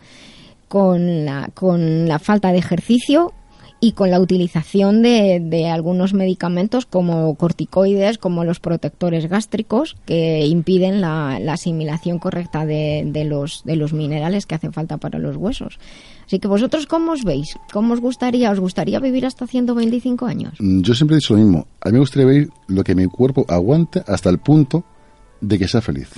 con 0.68 1.26
la, 1.26 1.50
con 1.56 2.08
la 2.08 2.20
falta 2.20 2.52
de 2.52 2.60
ejercicio 2.60 3.34
y 3.80 3.94
con 3.94 4.12
la 4.12 4.20
utilización 4.20 5.02
de, 5.02 5.40
de, 5.42 5.70
algunos 5.70 6.14
medicamentos 6.14 6.86
como 6.86 7.34
corticoides, 7.34 8.20
como 8.20 8.44
los 8.44 8.60
protectores 8.60 9.28
gástricos, 9.28 9.96
que 10.06 10.46
impiden 10.46 11.02
la, 11.02 11.40
la 11.40 11.54
asimilación 11.54 12.20
correcta 12.20 12.68
de, 12.68 13.02
de, 13.08 13.24
los, 13.24 13.64
de 13.64 13.76
los 13.76 13.92
minerales 13.94 14.46
que 14.46 14.54
hacen 14.54 14.72
falta 14.72 14.98
para 14.98 15.18
los 15.18 15.36
huesos. 15.36 15.80
Así 16.28 16.40
que 16.40 16.48
vosotros, 16.48 16.86
¿cómo 16.88 17.14
os 17.14 17.24
veis? 17.24 17.58
¿Cómo 17.72 17.94
os 17.94 18.02
gustaría? 18.02 18.52
¿Os 18.52 18.60
gustaría 18.60 19.00
vivir 19.00 19.26
hasta 19.26 19.48
125 19.48 20.26
años? 20.26 20.54
Mm, 20.60 20.82
yo 20.82 20.94
siempre 20.94 21.16
he 21.16 21.20
dicho 21.20 21.34
lo 21.34 21.40
mismo. 21.40 21.68
A 21.82 21.88
mí 21.88 21.94
me 21.94 22.00
gustaría 22.00 22.28
vivir 22.28 22.50
lo 22.68 22.84
que 22.84 22.96
mi 22.96 23.06
cuerpo 23.08 23.46
aguante 23.48 24.04
hasta 24.06 24.30
el 24.30 24.40
punto 24.40 24.84
de 25.40 25.58
que 25.58 25.68
sea 25.68 25.82
feliz. 25.82 26.10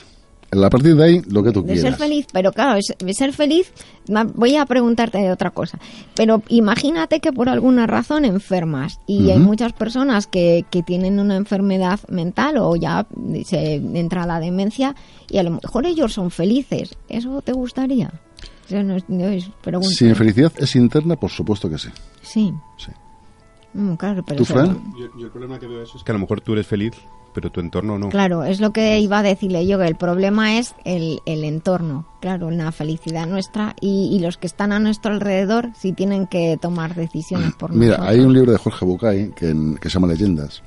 A 0.51 0.70
partir 0.70 0.95
de 0.95 1.03
ahí, 1.03 1.22
lo 1.30 1.43
que 1.43 1.51
tú 1.51 1.62
de 1.62 1.74
quieras. 1.74 1.91
ser 1.91 2.07
feliz, 2.07 2.26
pero 2.34 2.51
claro, 2.51 2.80
ser 2.82 3.34
feliz, 3.34 3.72
voy 4.34 4.55
a 4.55 4.66
preguntarte 4.66 5.20
de 5.20 5.32
otra 5.32 5.51
cosa. 5.51 5.78
Pero 6.16 6.41
imagínate 6.47 7.20
que 7.20 7.32
por 7.32 7.49
alguna 7.49 7.86
razón 7.86 8.26
enfermas 8.26 8.99
y 9.05 9.30
hay 9.30 9.38
muchas 9.38 9.74
personas 9.74 10.26
que, 10.26 10.66
que 10.72 10.82
tienen 10.82 11.20
una 11.20 11.36
enfermedad 11.36 11.99
mental 12.10 12.57
o 12.57 12.76
ya 12.76 13.05
se 13.45 13.76
entra 13.76 14.26
la 14.26 14.39
demencia 14.39 14.95
y 15.30 15.38
a 15.38 15.43
lo 15.43 15.51
mejor 15.51 15.86
ellos 15.86 16.14
son 16.14 16.32
felices. 16.32 16.95
¿Eso 17.10 17.43
te 17.43 17.51
gustaría? 17.51 18.12
Si 18.70 20.06
mi 20.06 20.16
felicidad 20.16 20.52
es 20.58 20.76
interna, 20.76 21.16
por 21.16 21.32
supuesto 21.32 21.70
que 21.70 21.78
sí. 21.78 21.90
Sí. 22.22 22.54
Sí. 22.78 22.92
Mm, 23.74 23.96
claro, 23.96 24.24
pero 24.24 24.38
¿Tú, 24.38 24.46
Fran? 24.46 24.94
Yo, 24.98 25.26
el 25.26 25.32
problema 25.32 25.60
que 25.60 25.68
veo 25.68 25.84
eso 25.84 25.98
es 25.98 26.04
que 26.04 26.12
a 26.12 26.14
lo 26.14 26.20
mejor 26.20 26.42
tú 26.42 26.54
eres 26.54 26.66
feliz, 26.66 26.94
pero 27.34 27.52
tu 27.52 27.60
entorno 27.60 28.00
no. 28.00 28.10
Claro, 28.10 28.44
es 28.44 28.60
lo 28.60 28.72
que 28.72 29.00
iba 29.00 29.20
a 29.20 29.24
decirle 29.24 29.66
yo, 29.68 29.78
que 29.78 29.88
el 29.88 29.96
problema 29.96 30.58
es 30.58 30.76
el, 30.86 31.20
el 31.26 31.44
entorno, 31.44 32.08
claro, 32.20 32.50
la 32.50 32.72
felicidad 32.72 33.28
nuestra 33.28 33.76
y, 33.80 34.10
y, 34.12 34.20
los 34.20 34.38
que 34.38 34.48
están 34.48 34.72
a 34.72 34.80
nuestro 34.80 35.14
alrededor 35.14 35.70
si 35.78 35.94
tienen 35.94 36.28
que 36.28 36.58
tomar 36.60 36.96
decisiones 36.96 37.54
por 37.56 37.72
Mira, 37.72 37.98
nosotros. 37.98 38.10
hay 38.10 38.20
un 38.22 38.34
libro 38.34 38.52
de 38.52 38.58
Jorge 38.58 38.86
Bucay 38.86 39.32
que, 39.32 39.76
que 39.80 39.90
se 39.90 39.94
llama 39.94 40.08
Leyendas, 40.08 40.64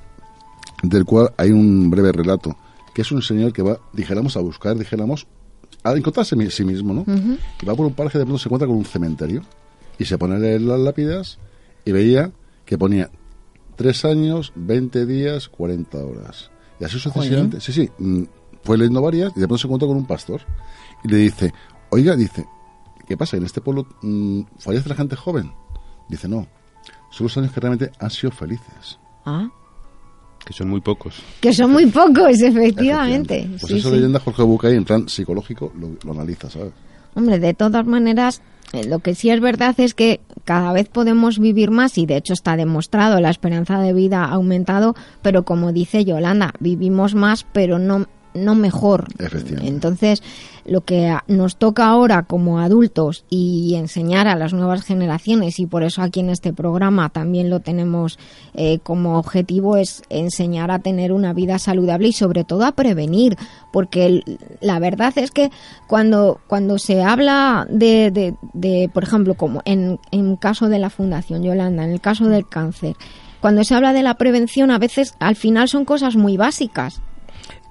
del 0.83 1.05
cual 1.05 1.33
hay 1.37 1.51
un 1.51 1.91
breve 1.91 2.13
relato, 2.13 2.57
que 2.95 3.03
es 3.03 3.11
un 3.11 3.23
señor 3.23 3.53
que 3.53 3.63
va, 3.63 3.79
dijéramos, 3.93 4.37
a 4.37 4.41
buscar, 4.41 4.77
dijéramos, 4.77 5.27
a 5.85 5.93
encontrarse 5.93 6.35
a 6.35 6.51
sí 6.51 6.65
mismo, 6.65 6.95
¿no? 6.95 7.01
Uh 7.03 7.05
-huh. 7.07 7.39
Y 7.63 7.67
va 7.67 7.75
por 7.75 7.87
un 7.87 7.95
parque 7.95 8.19
de 8.19 8.25
pronto 8.25 8.39
se 8.39 8.49
encuentra 8.49 8.67
con 8.67 8.77
un 8.77 8.85
cementerio 8.85 9.43
y 9.99 10.05
se 10.05 10.17
pone 10.19 10.37
a 10.37 10.39
leer 10.39 10.61
las 10.61 10.79
lápidas 10.81 11.39
y 11.85 11.93
veía 11.93 12.31
que 12.65 12.79
ponía 12.79 13.11
tres 13.77 14.05
años, 14.05 14.53
20 14.55 15.07
días, 15.07 15.49
40 15.49 15.99
horas. 15.99 16.51
Y 16.79 16.85
así 16.85 16.99
sucesivamente. 16.99 17.61
Sí, 17.61 17.73
sí. 17.73 17.91
Fue 18.63 18.79
leyendo 18.79 19.03
varias 19.03 19.33
y 19.37 19.41
de 19.41 19.47
pronto 19.47 19.59
se 19.59 19.67
encuentra 19.67 19.89
con 19.89 19.97
un 19.97 20.07
pastor 20.07 20.41
y 21.05 21.09
le 21.09 21.17
dice, 21.17 21.53
oiga, 21.91 22.15
dice, 22.17 22.47
¿qué 23.07 23.17
pasa? 23.17 23.37
¿En 23.37 23.45
este 23.45 23.61
pueblo 23.61 23.87
mmm, 24.03 24.43
fallece 24.59 24.89
la 24.89 24.95
gente 24.95 25.17
joven? 25.17 25.53
Dice, 26.09 26.29
no. 26.29 26.47
Son 27.11 27.25
los 27.25 27.37
años 27.37 27.53
que 27.53 27.61
realmente 27.61 27.93
han 27.99 28.11
sido 28.11 28.31
felices. 28.31 28.99
Ah. 29.25 29.49
Que 30.45 30.53
son 30.53 30.69
muy 30.69 30.81
pocos. 30.81 31.23
Que 31.41 31.53
son 31.53 31.73
muy 31.73 31.87
pocos, 31.87 32.41
efectivamente. 32.41 33.47
Pues 33.49 33.63
sí, 33.63 33.79
esa 33.79 33.89
sí. 33.89 33.95
leyenda 33.95 34.19
Jorge 34.19 34.43
Bucay 34.43 34.77
en 34.77 34.85
plan 34.85 35.09
psicológico 35.09 35.73
lo, 35.79 35.91
lo 36.05 36.13
analiza, 36.13 36.51
¿sabes? 36.51 36.73
Hombre, 37.15 37.39
de 37.39 37.55
todas 37.55 37.87
maneras, 37.87 38.43
eh, 38.73 38.85
lo 38.85 39.01
que 39.01 39.15
sí 39.15 39.31
es 39.31 39.41
verdad 39.41 39.79
es 39.79 39.95
que 39.95 40.21
cada 40.45 40.73
vez 40.73 40.89
podemos 40.89 41.39
vivir 41.39 41.71
más 41.71 41.99
y 41.99 42.07
de 42.07 42.17
hecho 42.17 42.33
está 42.33 42.57
demostrado, 42.57 43.21
la 43.21 43.31
esperanza 43.31 43.79
de 43.79 43.93
vida 43.93 44.25
ha 44.25 44.33
aumentado, 44.33 44.95
pero 45.21 45.45
como 45.45 45.73
dice 45.73 46.05
Yolanda, 46.05 46.55
vivimos 46.59 47.15
más 47.15 47.45
pero 47.53 47.79
no 47.79 48.07
no 48.35 48.55
mejor. 48.55 49.09
Entonces, 49.63 50.23
lo 50.65 50.83
que 50.83 51.17
nos 51.27 51.57
toca 51.57 51.87
ahora 51.87 52.23
como 52.23 52.61
adultos 52.61 53.25
y 53.29 53.75
enseñar 53.75 54.29
a 54.29 54.37
las 54.37 54.53
nuevas 54.53 54.83
generaciones, 54.83 55.59
y 55.59 55.67
por 55.67 55.83
eso 55.83 56.03
aquí 56.03 56.21
en 56.21 56.31
este 56.31 56.53
programa 56.53 57.09
también 57.09 57.51
lo 57.51 57.61
tenemos 57.61 58.19
eh, 58.55 58.79
como 58.83 59.19
objetivo, 59.19 59.77
es 59.77 60.03
enseñar 60.09 60.71
a 60.71 60.79
tener 60.79 61.13
una 61.13 61.33
vida 61.33 61.59
saludable 61.59 62.09
y 62.09 62.13
sobre 62.13 62.45
todo 62.45 62.65
a 62.65 62.73
prevenir, 62.73 63.37
porque 63.73 64.07
el, 64.07 64.39
la 64.61 64.79
verdad 64.79 65.13
es 65.17 65.31
que 65.31 65.51
cuando, 65.89 66.41
cuando 66.47 66.79
se 66.79 67.03
habla 67.03 67.67
de, 67.69 68.11
de, 68.11 68.35
de 68.53 68.91
por 68.93 69.03
ejemplo, 69.03 69.35
como 69.35 69.63
en, 69.65 69.99
en 70.11 70.37
caso 70.37 70.69
de 70.69 70.79
la 70.79 70.91
Fundación 70.91 71.43
Yolanda, 71.43 71.85
en 71.85 71.91
el 71.91 72.01
caso 72.01 72.29
del 72.29 72.49
cáncer, 72.49 72.97
cuando 73.41 73.65
se 73.65 73.75
habla 73.75 73.93
de 73.93 74.05
la 74.05 74.15
prevención, 74.15 74.71
a 74.71 74.79
veces 74.79 75.15
al 75.19 75.35
final 75.35 75.69
son 75.69 75.85
cosas 75.85 76.15
muy 76.15 76.37
básicas. 76.37 77.03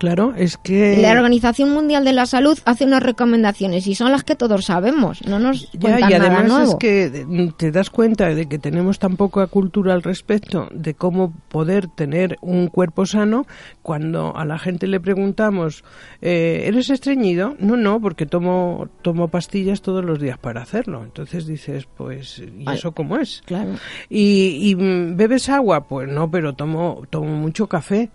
Claro, 0.01 0.33
es 0.35 0.57
que... 0.57 0.97
La 0.99 1.11
Organización 1.11 1.69
Mundial 1.69 2.03
de 2.03 2.13
la 2.13 2.25
Salud 2.25 2.57
hace 2.65 2.85
unas 2.85 3.03
recomendaciones 3.03 3.85
y 3.85 3.93
son 3.93 4.11
las 4.11 4.23
que 4.23 4.35
todos 4.35 4.65
sabemos, 4.65 5.23
no 5.27 5.37
nos 5.37 5.71
ya, 5.73 5.99
y 5.99 6.13
además 6.13 6.43
nada 6.43 6.43
nuevo. 6.47 6.71
es 6.71 6.75
que 6.77 7.53
te 7.55 7.69
das 7.69 7.91
cuenta 7.91 8.33
de 8.33 8.47
que 8.47 8.57
tenemos 8.57 8.97
tan 8.97 9.15
poca 9.15 9.45
cultura 9.45 9.93
al 9.93 10.01
respecto 10.01 10.69
de 10.73 10.95
cómo 10.95 11.33
poder 11.49 11.85
tener 11.87 12.39
un 12.41 12.67
cuerpo 12.67 13.05
sano 13.05 13.45
cuando 13.83 14.35
a 14.35 14.43
la 14.43 14.57
gente 14.57 14.87
le 14.87 14.99
preguntamos 14.99 15.83
eh, 16.21 16.63
¿eres 16.65 16.89
estreñido? 16.89 17.55
No, 17.59 17.77
no, 17.77 18.01
porque 18.01 18.25
tomo, 18.25 18.89
tomo 19.03 19.27
pastillas 19.27 19.83
todos 19.83 20.03
los 20.03 20.19
días 20.19 20.39
para 20.39 20.63
hacerlo. 20.63 21.03
Entonces 21.03 21.45
dices, 21.45 21.87
pues, 21.95 22.39
¿y 22.39 22.63
Ay, 22.65 22.77
eso 22.77 22.93
cómo 22.93 23.17
es? 23.17 23.43
Claro. 23.45 23.73
¿Y, 24.09 24.57
y 24.61 24.73
¿Bebes 24.73 25.49
agua? 25.49 25.87
Pues 25.87 26.09
no, 26.09 26.31
pero 26.31 26.53
tomo, 26.53 27.03
tomo 27.09 27.35
mucho 27.35 27.67
café 27.67 28.09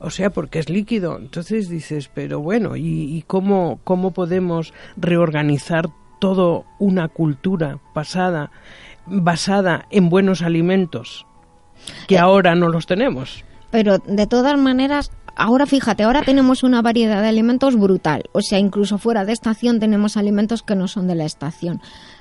o 0.00 0.10
sea, 0.10 0.30
porque 0.30 0.58
es 0.58 0.68
líquido. 0.68 1.18
Entonces 1.18 1.68
dices, 1.68 2.10
pero 2.12 2.40
bueno, 2.40 2.74
¿y, 2.76 3.16
y 3.16 3.22
cómo, 3.26 3.80
cómo 3.84 4.12
podemos 4.12 4.72
reorganizar 4.96 5.88
toda 6.18 6.64
una 6.78 7.08
cultura 7.08 7.78
pasada, 7.94 8.50
basada 9.06 9.86
en 9.90 10.08
buenos 10.08 10.42
alimentos, 10.42 11.26
que 12.08 12.16
Eh, 12.16 12.18
ahora 12.18 12.54
no 12.54 12.68
los 12.68 12.86
tenemos? 12.86 13.44
Pero 13.70 13.98
de 13.98 14.26
todas 14.26 14.58
maneras, 14.58 15.12
ahora 15.36 15.66
fíjate, 15.66 16.02
ahora 16.02 16.22
tenemos 16.22 16.62
una 16.62 16.82
variedad 16.82 17.22
de 17.22 17.28
alimentos 17.28 17.76
brutal. 17.76 18.24
O 18.32 18.40
sea, 18.42 18.58
incluso 18.58 18.98
fuera 18.98 19.24
de 19.24 19.32
estación 19.32 19.80
tenemos 19.80 20.16
alimentos 20.16 20.62
que 20.62 20.74
no 20.74 20.88
son 20.88 21.06
de 21.06 21.14
la 21.14 21.24
estación. 21.24 21.80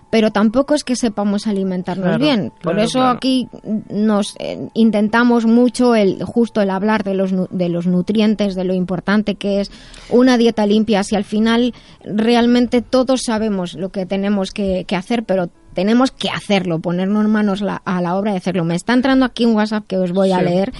Pero 0.09 0.31
tampoco 0.31 0.73
es 0.73 0.83
que 0.83 0.95
sepamos 0.95 1.45
alimentarnos 1.45 2.05
Claro, 2.05 2.23
bien. 2.23 2.51
Por 2.61 2.73
claro, 2.73 2.81
eso 2.81 2.99
claro. 2.99 3.17
aquí 3.17 3.47
nos 3.89 4.35
eh, 4.39 4.67
intentamos 4.73 5.45
mucho 5.45 5.95
el 5.95 6.23
justo 6.23 6.61
el 6.61 6.69
hablar 6.69 7.03
de 7.03 7.13
los 7.13 7.31
de 7.51 7.69
los 7.69 7.85
nutrientes, 7.85 8.55
de 8.55 8.63
lo 8.63 8.73
importante 8.73 9.35
que 9.35 9.61
es 9.61 9.71
una 10.09 10.37
dieta 10.37 10.65
limpia. 10.65 11.03
Si 11.03 11.15
al 11.15 11.23
final 11.23 11.73
realmente 12.03 12.81
todos 12.81 13.21
sabemos 13.25 13.75
lo 13.75 13.89
que 13.89 14.05
tenemos 14.05 14.51
que, 14.51 14.85
que 14.85 14.95
hacer, 14.95 15.23
pero 15.23 15.49
tenemos 15.79 16.11
que 16.11 16.29
hacerlo, 16.29 16.79
ponernos 16.79 17.25
manos 17.29 17.61
la- 17.61 17.81
a 17.85 18.01
la 18.01 18.17
obra 18.17 18.31
de 18.33 18.37
hacerlo. 18.39 18.65
Me 18.65 18.75
está 18.75 18.91
entrando 18.91 19.23
aquí 19.23 19.45
un 19.45 19.55
WhatsApp 19.55 19.85
que 19.87 19.95
os 19.97 20.11
voy 20.11 20.33
a 20.33 20.39
Sí. 20.39 20.43
leer. 20.43 20.73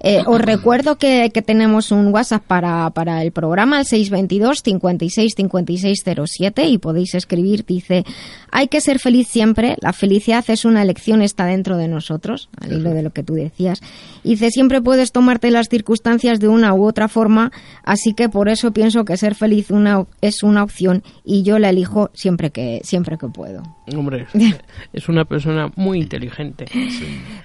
Eh, 0.00 0.24
os 0.26 0.40
recuerdo 0.40 0.96
que, 0.96 1.30
que 1.32 1.40
tenemos 1.40 1.92
un 1.92 2.08
WhatsApp 2.12 2.42
para, 2.44 2.90
para 2.90 3.22
el 3.22 3.30
programa, 3.30 3.78
el 3.78 3.86
622 3.86 4.62
56 4.64 5.34
56 5.36 6.02
07 6.26 6.66
y 6.66 6.78
podéis 6.78 7.14
escribir, 7.14 7.64
dice, 7.64 8.04
hay 8.50 8.66
que 8.66 8.80
ser 8.80 8.98
feliz 8.98 9.28
siempre, 9.28 9.76
la 9.80 9.92
felicidad 9.92 10.44
es 10.48 10.64
una 10.64 10.82
elección, 10.82 11.22
está 11.22 11.46
dentro 11.46 11.76
de 11.76 11.86
nosotros, 11.86 12.48
al 12.60 12.72
hilo 12.72 12.90
de 12.90 13.02
lo 13.04 13.10
que 13.10 13.22
tú 13.22 13.34
decías. 13.34 13.80
Dice, 14.24 14.50
siempre 14.50 14.80
puedes 14.80 15.12
tomarte 15.12 15.50
las 15.50 15.68
circunstancias 15.68 16.40
de 16.40 16.48
una 16.48 16.74
u 16.74 16.84
otra 16.84 17.08
forma, 17.08 17.52
así 17.84 18.14
que 18.14 18.28
por 18.28 18.48
eso 18.48 18.72
pienso 18.72 19.04
que 19.04 19.16
ser 19.16 19.34
feliz 19.34 19.70
una, 19.70 20.06
es 20.20 20.42
una 20.42 20.62
opción 20.62 21.02
y 21.24 21.42
yo 21.42 21.58
la 21.58 21.70
elijo 21.70 22.10
siempre 22.14 22.50
que, 22.50 22.80
siempre 22.84 23.18
que 23.18 23.28
puedo. 23.28 23.62
Hombre, 23.96 24.26
es 24.92 25.08
una 25.08 25.24
persona 25.24 25.70
muy 25.76 25.98
inteligente. 25.98 26.66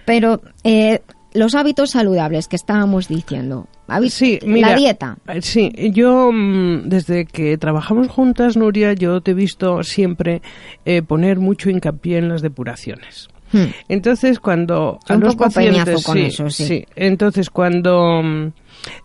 Pero 0.06 0.42
eh, 0.64 1.02
los 1.34 1.54
hábitos 1.56 1.92
saludables 1.92 2.48
que 2.48 2.56
estábamos 2.56 3.08
diciendo, 3.08 3.68
Sí, 4.10 4.40
mira, 4.46 4.70
la 4.72 4.76
dieta, 4.76 5.18
eh, 5.28 5.42
Sí, 5.42 5.72
yo 5.92 6.32
mm, 6.32 6.90
desde 6.90 7.26
que 7.26 7.58
trabajamos 7.58 8.08
juntas, 8.08 8.58
Nuria, 8.58 8.94
yo 8.94 9.22
te 9.22 9.32
he 9.32 9.34
visto 9.34 9.84
siempre 9.84 10.42
eh, 10.86 11.02
poner 11.04 11.40
mucho 11.40 11.70
hincapié 11.70 12.18
en 12.18 12.30
las 12.30 12.42
depuraciones. 12.42 13.28
Hmm. 13.56 13.72
Entonces, 13.88 14.40
cuando 14.40 15.00
a 15.08 15.16
los 15.16 15.36
pacientes, 15.38 16.04
con 16.04 16.18
eso, 16.18 16.50
sí. 16.50 16.86
Entonces, 16.96 17.50
cuando 17.50 18.22
mm, 18.22 18.52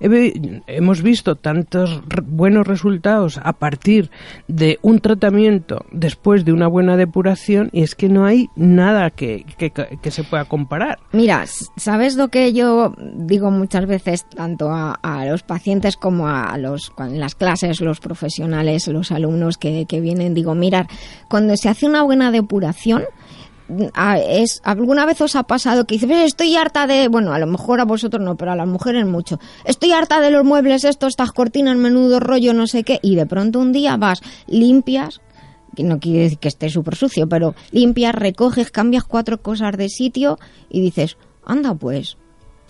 hemos 0.01 1.03
visto 1.03 1.37
tantos 1.37 2.03
buenos 2.27 2.67
resultados 2.67 3.39
a 3.43 3.53
partir 3.53 4.11
de 4.49 4.79
un 4.83 4.99
tratamiento 4.99 5.85
después 5.93 6.45
de 6.45 6.53
una 6.53 6.67
buena 6.67 6.97
depuración 6.97 7.71
y 7.73 7.83
es 7.83 7.95
que 7.95 8.09
no 8.09 8.25
hay 8.25 8.49
nada 8.57 9.11
que, 9.11 9.45
que, 9.57 10.11
se 10.11 10.25
pueda 10.25 10.45
comparar. 10.45 10.99
Mira, 11.13 11.45
¿sabes 11.77 12.17
lo 12.17 12.29
que 12.29 12.53
yo 12.53 12.95
digo 12.99 13.53
muchas 13.53 13.87
veces 13.87 14.27
tanto 14.29 14.71
a, 14.73 14.99
los 15.27 15.45
pacientes 15.45 15.97
como 15.97 16.27
a 16.27 16.57
los 16.59 16.93
en 16.99 17.21
las 17.21 17.37
clases, 17.37 17.81
los 17.81 18.01
profesionales, 18.01 18.89
los 18.89 19.13
alumnos 19.13 19.59
que, 19.59 19.87
que 19.87 20.01
vienen? 20.01 20.35
Digo, 20.35 20.55
mirar, 20.55 20.89
cuando 21.29 21.57
se 21.57 21.69
hace 21.69 21.87
una 21.87 22.03
buena 22.03 22.33
depuración, 22.33 23.05
es, 24.29 24.61
¿alguna 24.65 25.07
vez 25.07 25.21
os 25.21 25.37
ha 25.37 25.45
pasado 25.45 25.85
que 25.85 25.97
dices, 25.97 26.11
estoy 26.25 26.57
harta 26.57 26.87
de, 26.87 27.09
bueno, 27.09 27.33
a 27.33 27.39
lo 27.39 27.47
mejor 27.47 27.81
a 27.81 27.85
vosotros 27.85 28.23
no, 28.23 28.37
pero 28.37 28.53
a 28.53 28.57
las 28.57 28.69
mujeres 28.69 29.07
mucho, 29.07 29.39
estoy 29.65 29.93
harta 29.93 30.21
de 30.21 30.31
los 30.31 30.45
muebles 30.45 30.85
estos, 30.85 31.11
estas 31.11 31.33
cortinas, 31.33 31.77
menudo 31.77 32.21
rollo, 32.21 32.55
no 32.55 32.67
sé 32.67 32.83
qué, 32.83 32.99
y 33.03 33.17
de 33.17 33.27
pronto 33.27 33.59
un 33.59 33.73
día 33.73 33.97
vas, 33.97 34.23
limpias, 34.47 35.21
que 35.75 35.83
no 35.83 36.01
quiere 36.01 36.25
decir 36.25 36.39
que 36.39 36.49
esté 36.49 36.69
súper 36.69 36.97
sucio, 36.97 37.29
pero 37.29 37.55
limpias, 37.71 38.15
recoges, 38.15 38.71
cambias 38.71 39.05
cuatro 39.05 39.41
cosas 39.41 39.77
de 39.77 39.89
sitio 39.89 40.39
y 40.69 40.81
dices, 40.81 41.17
anda 41.45 41.75
pues, 41.75 42.17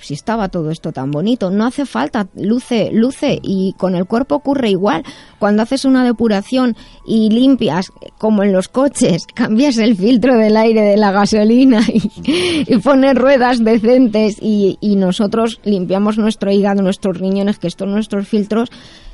si 0.01 0.15
estaba 0.15 0.49
todo 0.49 0.71
esto 0.71 0.93
tan 0.93 1.11
bonito, 1.11 1.51
no 1.51 1.67
hace 1.67 1.87
falta, 1.87 2.29
luce, 2.35 2.91
luce 2.93 3.39
y 3.43 3.75
con 3.75 3.95
el 3.95 4.07
cuerpo 4.07 4.37
ocurre 4.37 4.71
igual. 4.71 5.05
Cuando 5.39 5.63
haces 5.63 5.85
una 5.85 6.05
depuración 6.05 6.77
y 7.07 7.31
limpias, 7.31 7.93
como 8.19 8.43
en 8.43 8.53
los 8.53 8.69
coches, 8.69 9.27
cambias 9.35 9.79
el 9.79 9.97
filtro 9.97 10.37
del 10.37 10.57
aire 10.57 10.83
de 10.83 10.97
la 10.97 11.13
gasolina 11.13 11.83
y, 11.89 12.77
pones 12.79 13.15
ruedas 13.15 13.63
decentes 13.65 14.37
y, 14.41 14.77
nosotros 15.01 15.61
limpiamos 15.65 16.19
nuestro 16.19 16.51
hígado, 16.51 16.83
nuestros 16.83 17.17
riñones, 17.19 17.59
que 17.59 17.69
estos 17.69 17.89
nuestros 17.89 18.29
filtros, 18.29 18.71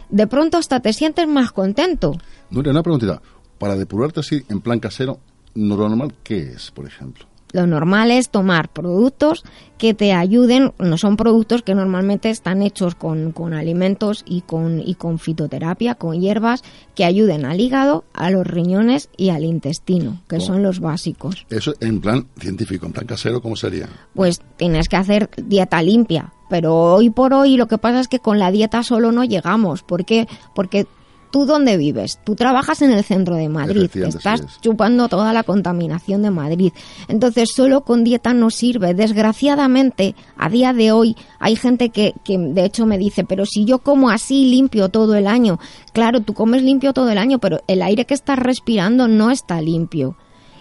de 0.09 0.27
pronto 0.27 0.59
hasta 0.59 0.81
te 0.81 0.93
sientes 0.93 1.29
más 1.29 1.53
contento. 1.53 2.13
Nuria, 2.51 2.73
una 2.73 2.83
preguntita. 2.83 3.21
Para 3.59 3.77
depurarte 3.77 4.21
así 4.21 4.43
en 4.49 4.61
plan 4.61 4.81
casero, 4.81 5.21
normal, 5.55 6.15
¿qué 6.23 6.53
es, 6.53 6.71
por 6.71 6.87
ejemplo? 6.87 7.27
Lo 7.53 7.67
normal 7.67 8.11
es 8.11 8.29
tomar 8.31 8.69
productos 8.69 9.45
que 9.79 9.95
te 9.95 10.13
ayuden, 10.13 10.73
no 10.79 10.99
son 10.99 11.17
productos 11.17 11.63
que 11.63 11.75
normalmente 11.75 12.31
están 12.31 12.63
hechos 12.63 12.95
con, 12.95 13.33
alimentos 13.55 14.25
y 14.27 14.41
con, 14.43 14.81
y 14.81 14.95
con 14.95 15.19
fitoterapia, 15.19 15.95
con 15.95 16.21
hierbas 16.21 16.63
que 16.95 17.05
ayuden 17.05 17.45
al 17.45 17.61
hígado, 17.61 18.05
a 18.13 18.31
los 18.31 18.47
riñones 18.47 19.11
y 19.17 19.31
al 19.31 19.45
intestino, 19.45 20.23
que 20.29 20.41
son 20.41 20.63
los 20.63 20.81
básicos. 20.81 21.47
Eso 21.51 21.75
en 21.81 22.01
plan 22.01 22.27
científico, 22.39 22.87
en 22.87 22.93
plan 22.93 23.07
casero, 23.07 23.41
¿cómo 23.41 23.57
sería? 23.57 23.89
Pues 24.15 24.41
tienes 24.57 24.89
que 24.89 24.97
hacer 24.97 25.31
dieta 25.37 25.83
limpia, 25.83 26.33
pero 26.49 26.75
hoy 26.75 27.11
por 27.11 27.35
hoy 27.35 27.57
lo 27.57 27.67
que 27.67 27.79
pasa 27.79 28.01
es 28.01 28.09
que 28.09 28.19
con 28.19 28.39
la 28.39 28.51
dieta 28.51 28.83
solo 28.83 29.13
no 29.13 29.25
llegamos. 29.25 29.83
¿Por 29.83 30.05
qué? 30.05 30.27
Porque 30.55 30.87
¿Tú 31.31 31.45
dónde 31.45 31.77
vives? 31.77 32.19
Tú 32.25 32.35
trabajas 32.35 32.83
en 32.83 32.93
el 32.93 33.05
centro 33.05 33.35
de 33.37 33.49
Madrid, 33.49 33.91
estás 33.95 34.61
chupando 34.61 35.09
toda 35.09 35.33
la 35.33 35.43
contaminación 35.43 36.23
de 36.23 36.31
Madrid. 36.31 36.73
Entonces, 37.09 37.51
solo 37.55 37.83
con 37.83 38.05
dieta 38.05 38.33
no 38.33 38.51
sirve. 38.51 38.95
Desgraciadamente, 38.95 40.15
a 40.37 40.49
día 40.49 40.73
de 40.73 40.93
hoy, 40.93 41.17
hay 41.39 41.57
gente 41.57 41.91
que, 41.91 42.15
que 42.25 42.39
de 42.39 42.65
hecho 42.65 42.87
me 42.87 42.99
dice, 42.99 43.25
pero 43.25 43.45
si 43.45 43.65
yo 43.65 43.81
como 43.81 44.11
así 44.11 44.47
limpio 44.47 44.89
todo 44.89 45.15
el 45.15 45.27
año, 45.27 45.59
claro, 45.93 46.21
tú 46.21 46.35
comes 46.35 46.63
limpio 46.63 46.93
todo 46.93 47.11
el 47.11 47.19
año, 47.19 47.39
pero 47.39 47.61
el 47.67 47.83
aire 47.83 48.05
que 48.05 48.15
estás 48.15 48.39
respirando 48.39 49.09
no 49.09 49.31
está 49.31 49.61
limpio. 49.61 50.17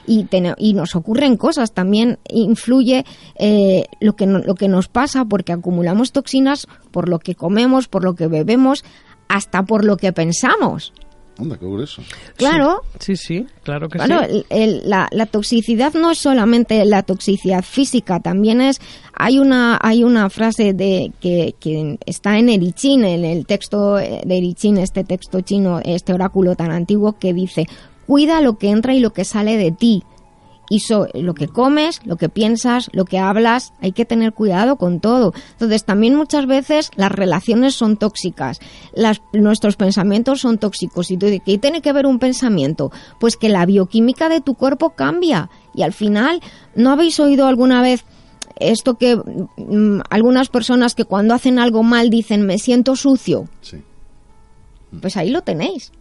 Y, 0.08 0.28
y, 0.58 0.74
nos 0.74 0.96
ocurren 0.96 1.36
cosas. 1.36 1.72
También 1.72 2.20
influye 2.30 3.06
eh, 3.40 3.86
lo, 4.00 4.16
que 4.16 4.28
lo 4.28 4.54
que 4.54 4.68
nos 4.68 4.88
pasa 4.88 5.26
porque 5.26 5.52
acumulamos 5.52 6.12
toxinas 6.12 6.68
por 6.92 7.10
lo 7.10 7.18
que 7.18 7.34
comemos, 7.34 7.88
por 7.88 8.04
lo 8.04 8.14
que 8.14 8.28
bebemos, 8.28 8.84
hasta 9.28 9.64
por 9.64 9.86
lo 9.86 9.98
que 9.98 10.14
pensamos. 10.14 10.94
Anda, 11.38 11.58
qué 11.58 11.84
eso. 11.84 12.02
Claro. 12.38 12.84
Sí, 13.00 13.18
sí, 13.18 13.46
claro 13.64 13.90
que 13.90 14.00
sí. 14.00 14.08
la, 14.86 15.10
la, 15.12 15.26
toxicidad 15.26 15.94
no 15.94 16.12
es 16.12 16.18
solamente 16.18 16.86
la 16.86 17.04
toxicidad 17.04 17.62
física, 17.62 18.22
también 18.22 18.62
es 18.62 18.80
hay 19.14 19.40
una 19.40 19.78
hay 19.82 20.06
una 20.06 20.30
frase 20.30 20.74
de 20.74 21.12
que, 21.20 21.54
que 21.60 21.98
está 22.06 22.38
en 22.38 22.48
Erichín, 22.48 23.04
en 23.04 23.26
el 23.26 23.46
texto 23.46 23.96
de 23.96 24.24
Erichín, 24.26 24.78
este 24.78 25.04
texto 25.04 25.42
chino, 25.42 25.82
este 25.84 26.14
oráculo 26.14 26.56
tan 26.56 26.72
antiguo 26.72 27.20
que 27.20 27.34
dice 27.34 27.68
cuida 28.08 28.40
lo 28.40 28.58
que 28.58 28.70
entra 28.70 28.94
y 28.94 29.00
lo 29.00 29.12
que 29.12 29.26
sale 29.26 29.58
de 29.58 29.72
ti 29.72 30.04
y 30.70 30.82
lo 31.22 31.34
que 31.34 31.48
comes, 31.48 32.02
lo 32.06 32.18
que 32.18 32.30
piensas, 32.30 32.90
lo 32.94 33.06
que 33.06 33.20
hablas, 33.20 33.74
hay 33.82 33.92
que 33.92 34.06
tener 34.06 34.34
cuidado 34.34 34.78
con 34.78 35.00
todo. 35.00 35.34
Entonces, 35.52 35.86
también 35.86 36.16
muchas 36.16 36.46
veces 36.48 36.90
las 36.96 37.12
relaciones 37.12 37.76
son 37.76 37.98
tóxicas, 37.98 38.60
las, 38.94 39.22
nuestros 39.34 39.76
pensamientos 39.76 40.42
son 40.42 40.58
tóxicos. 40.58 41.12
Y 41.12 41.18
tú 41.18 41.28
dices, 41.28 41.42
¿qué 41.46 41.58
tiene 41.58 41.82
que 41.82 41.94
ver 41.94 42.06
un 42.06 42.20
pensamiento? 42.20 42.92
Pues 43.20 43.38
que 43.38 43.50
la 43.50 43.66
bioquímica 43.66 44.30
de 44.30 44.42
tu 44.42 44.56
cuerpo 44.56 44.92
cambia. 44.92 45.50
Y 45.74 45.84
al 45.84 45.94
final, 45.94 46.42
¿no 46.76 46.92
habéis 46.92 47.20
oído 47.20 47.48
alguna 47.48 47.82
vez 47.82 48.06
esto 48.58 48.96
que 48.96 49.16
mm, 49.16 50.02
algunas 50.10 50.50
personas 50.50 50.96
que 50.96 51.06
cuando 51.06 51.34
hacen 51.34 51.60
algo 51.60 51.84
mal 51.84 52.10
dicen, 52.10 52.46
me 52.46 52.58
siento 52.58 52.96
sucio? 52.96 53.48
Sí. 53.62 53.78
Pues 55.02 55.18
ahí 55.18 55.30
lo 55.30 55.42
tenéis. 55.42 55.92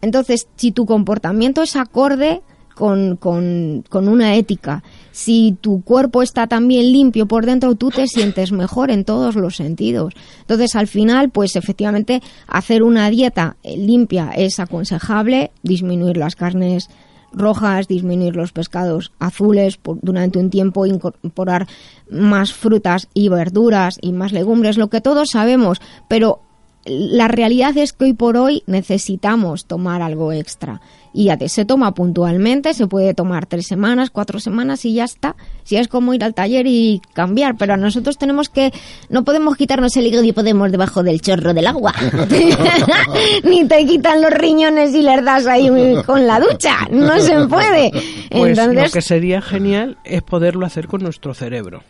Entonces, 0.00 0.48
si 0.56 0.72
tu 0.72 0.86
comportamiento 0.86 1.62
es 1.62 1.76
acorde 1.76 2.42
con, 2.78 3.16
con, 3.16 4.08
una 4.08 4.36
ética. 4.36 4.84
Si 5.10 5.56
tu 5.60 5.82
cuerpo 5.82 6.22
está 6.22 6.46
también 6.46 6.92
limpio 6.92 7.26
por 7.26 7.44
dentro, 7.44 7.74
tú 7.74 7.90
te 7.90 8.06
sientes 8.06 8.52
mejor 8.52 8.92
en 8.92 9.04
todos 9.04 9.34
los 9.34 9.56
sentidos. 9.56 10.14
Entonces, 10.42 10.76
al 10.76 10.86
final, 10.86 11.30
pues 11.30 11.56
efectivamente, 11.56 12.22
hacer 12.46 12.84
una 12.84 13.10
dieta 13.10 13.56
eh, 13.64 13.76
limpia 13.76 14.30
es 14.30 14.60
aconsejable, 14.60 15.50
disminuir 15.64 16.16
las 16.18 16.36
carnes 16.36 16.88
rojas, 17.32 17.88
disminuir 17.88 18.36
los 18.36 18.52
pescados 18.52 19.10
azules 19.18 19.80
durante 20.00 20.38
un 20.38 20.48
tiempo, 20.48 20.86
incorporar 20.86 21.66
más 22.08 22.52
frutas 22.52 23.08
y 23.12 23.28
verduras 23.28 23.98
y 24.00 24.12
más 24.12 24.30
legumbres, 24.30 24.78
lo 24.78 24.88
que 24.88 25.00
todos 25.00 25.30
sabemos, 25.32 25.80
pero 26.06 26.42
la 26.86 27.28
realidad 27.28 27.76
es 27.76 27.92
que 27.92 28.04
hoy 28.04 28.12
por 28.12 28.36
hoy 28.36 28.62
necesitamos 28.66 29.66
tomar 29.66 30.00
algo 30.00 30.32
extra. 30.32 30.80
Y 31.18 31.24
ya 31.24 31.48
se 31.48 31.64
toma 31.64 31.94
puntualmente, 31.94 32.74
se 32.74 32.86
puede 32.86 33.12
tomar 33.12 33.46
tres 33.46 33.66
semanas, 33.66 34.10
cuatro 34.10 34.38
semanas 34.38 34.84
y 34.84 34.94
ya 34.94 35.02
está. 35.02 35.34
Si 35.64 35.74
es 35.74 35.88
como 35.88 36.14
ir 36.14 36.22
al 36.22 36.32
taller 36.32 36.68
y 36.68 37.02
cambiar, 37.12 37.56
pero 37.56 37.76
nosotros 37.76 38.18
tenemos 38.18 38.48
que, 38.48 38.72
no 39.08 39.24
podemos 39.24 39.56
quitarnos 39.56 39.96
el 39.96 40.06
hígado 40.06 40.22
y 40.22 40.30
podemos 40.30 40.70
debajo 40.70 41.02
del 41.02 41.20
chorro 41.20 41.54
del 41.54 41.66
agua. 41.66 41.92
Ni 43.42 43.66
te 43.66 43.84
quitan 43.84 44.22
los 44.22 44.30
riñones 44.30 44.94
y 44.94 45.02
les 45.02 45.24
das 45.24 45.48
ahí 45.48 45.68
con 46.06 46.24
la 46.24 46.38
ducha. 46.38 46.86
No 46.92 47.18
se 47.18 47.48
puede. 47.48 47.90
Pues 47.90 48.56
Entonces, 48.56 48.84
lo 48.84 48.90
que 48.92 49.02
sería 49.02 49.42
genial 49.42 49.96
es 50.04 50.22
poderlo 50.22 50.66
hacer 50.66 50.86
con 50.86 51.02
nuestro 51.02 51.34
cerebro 51.34 51.82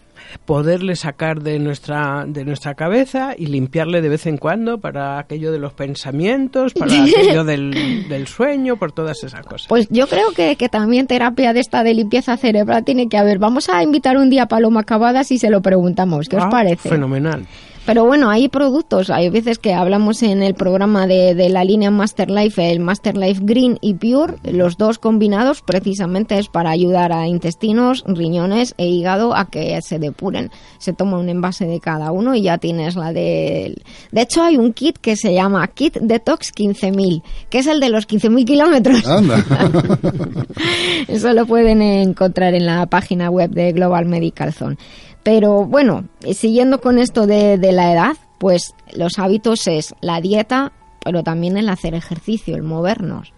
poderle 0.44 0.96
sacar 0.96 1.42
de 1.42 1.58
nuestra, 1.58 2.24
de 2.26 2.44
nuestra 2.44 2.74
cabeza 2.74 3.34
y 3.36 3.46
limpiarle 3.46 4.00
de 4.00 4.08
vez 4.08 4.26
en 4.26 4.36
cuando 4.36 4.78
para 4.78 5.18
aquello 5.18 5.52
de 5.52 5.58
los 5.58 5.72
pensamientos, 5.72 6.74
para 6.74 6.92
aquello 7.02 7.44
del, 7.44 8.06
del 8.08 8.26
sueño, 8.26 8.76
por 8.76 8.92
todas 8.92 9.22
esas 9.24 9.44
cosas. 9.46 9.68
Pues 9.68 9.88
yo 9.90 10.06
creo 10.06 10.32
que, 10.32 10.56
que, 10.56 10.68
también 10.68 11.06
terapia 11.06 11.52
de 11.52 11.60
esta 11.60 11.82
de 11.82 11.94
limpieza 11.94 12.36
cerebral 12.36 12.84
tiene 12.84 13.08
que 13.08 13.16
haber. 13.16 13.38
Vamos 13.38 13.68
a 13.68 13.82
invitar 13.82 14.16
un 14.16 14.30
día 14.30 14.44
a 14.44 14.48
Paloma 14.48 14.84
Cavadas 14.84 15.30
y 15.30 15.38
se 15.38 15.50
lo 15.50 15.62
preguntamos. 15.62 16.28
¿Qué 16.28 16.36
os 16.36 16.44
ah, 16.44 16.50
parece? 16.50 16.88
Fenomenal. 16.88 17.46
Pero 17.88 18.04
bueno, 18.04 18.28
hay 18.28 18.50
productos, 18.50 19.08
hay 19.08 19.30
veces 19.30 19.58
que 19.58 19.72
hablamos 19.72 20.22
en 20.22 20.42
el 20.42 20.52
programa 20.52 21.06
de, 21.06 21.34
de 21.34 21.48
la 21.48 21.64
línea 21.64 21.90
Master 21.90 22.30
Life, 22.30 22.70
el 22.70 22.80
Master 22.80 23.16
Life 23.16 23.40
Green 23.42 23.78
y 23.80 23.94
Pure, 23.94 24.34
los 24.44 24.76
dos 24.76 24.98
combinados 24.98 25.62
precisamente 25.62 26.38
es 26.38 26.48
para 26.48 26.68
ayudar 26.68 27.14
a 27.14 27.26
intestinos, 27.26 28.04
riñones 28.06 28.74
e 28.76 28.88
hígado 28.88 29.34
a 29.34 29.46
que 29.46 29.80
se 29.80 29.98
depuren. 29.98 30.50
Se 30.76 30.92
toma 30.92 31.16
un 31.16 31.30
envase 31.30 31.64
de 31.64 31.80
cada 31.80 32.12
uno 32.12 32.34
y 32.34 32.42
ya 32.42 32.58
tienes 32.58 32.94
la 32.94 33.14
de... 33.14 33.80
De 34.12 34.20
hecho 34.20 34.42
hay 34.42 34.58
un 34.58 34.74
kit 34.74 34.98
que 34.98 35.16
se 35.16 35.32
llama 35.32 35.66
Kit 35.68 35.96
Detox 35.96 36.52
15.000, 36.52 37.22
que 37.48 37.60
es 37.60 37.66
el 37.68 37.80
de 37.80 37.88
los 37.88 38.06
15.000 38.06 38.44
kilómetros. 38.44 39.02
Eso 41.08 41.32
lo 41.32 41.46
pueden 41.46 41.80
encontrar 41.80 42.52
en 42.52 42.66
la 42.66 42.84
página 42.84 43.30
web 43.30 43.48
de 43.48 43.72
Global 43.72 44.04
Medical 44.04 44.52
Zone. 44.52 44.76
Pero 45.22 45.64
bueno, 45.64 46.04
siguiendo 46.32 46.80
con 46.80 46.98
esto 46.98 47.26
de, 47.26 47.58
la 47.72 47.92
edad, 47.92 48.16
pues 48.38 48.74
los 48.94 49.18
hábitos 49.18 49.66
es 49.66 49.94
la 50.00 50.20
dieta, 50.20 50.72
pero 51.04 51.22
también 51.22 51.56
el 51.56 51.68
hacer 51.68 51.94
ejercicio, 51.94 52.54
el 52.56 52.62
movernos. 52.62 53.32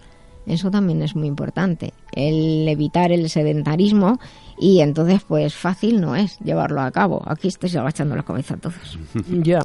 Eso 0.46 0.70
también 0.70 1.02
es 1.02 1.14
muy 1.14 1.28
importante, 1.28 1.92
el 2.12 2.66
evitar 2.66 3.12
el 3.12 3.28
sedentarismo 3.28 4.18
y 4.58 4.80
entonces 4.80 5.22
pues 5.22 5.54
fácil 5.54 6.00
no 6.00 6.16
es 6.16 6.38
llevarlo 6.40 6.80
a 6.80 6.90
cabo. 6.90 7.22
Aquí 7.26 7.48
estoy 7.48 7.70
agachando 7.76 8.16
la 8.16 8.22
cabeza 8.22 8.56
todos. 8.56 8.98
Ya. 9.28 9.60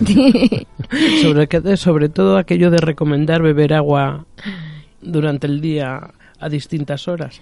sobre, 1.22 1.76
sobre 1.76 2.08
todo 2.08 2.36
aquello 2.36 2.70
de 2.70 2.78
recomendar 2.78 3.42
beber 3.42 3.74
agua 3.74 4.26
durante 5.02 5.46
el 5.46 5.60
día 5.60 6.10
a 6.40 6.48
distintas 6.48 7.08
horas. 7.08 7.40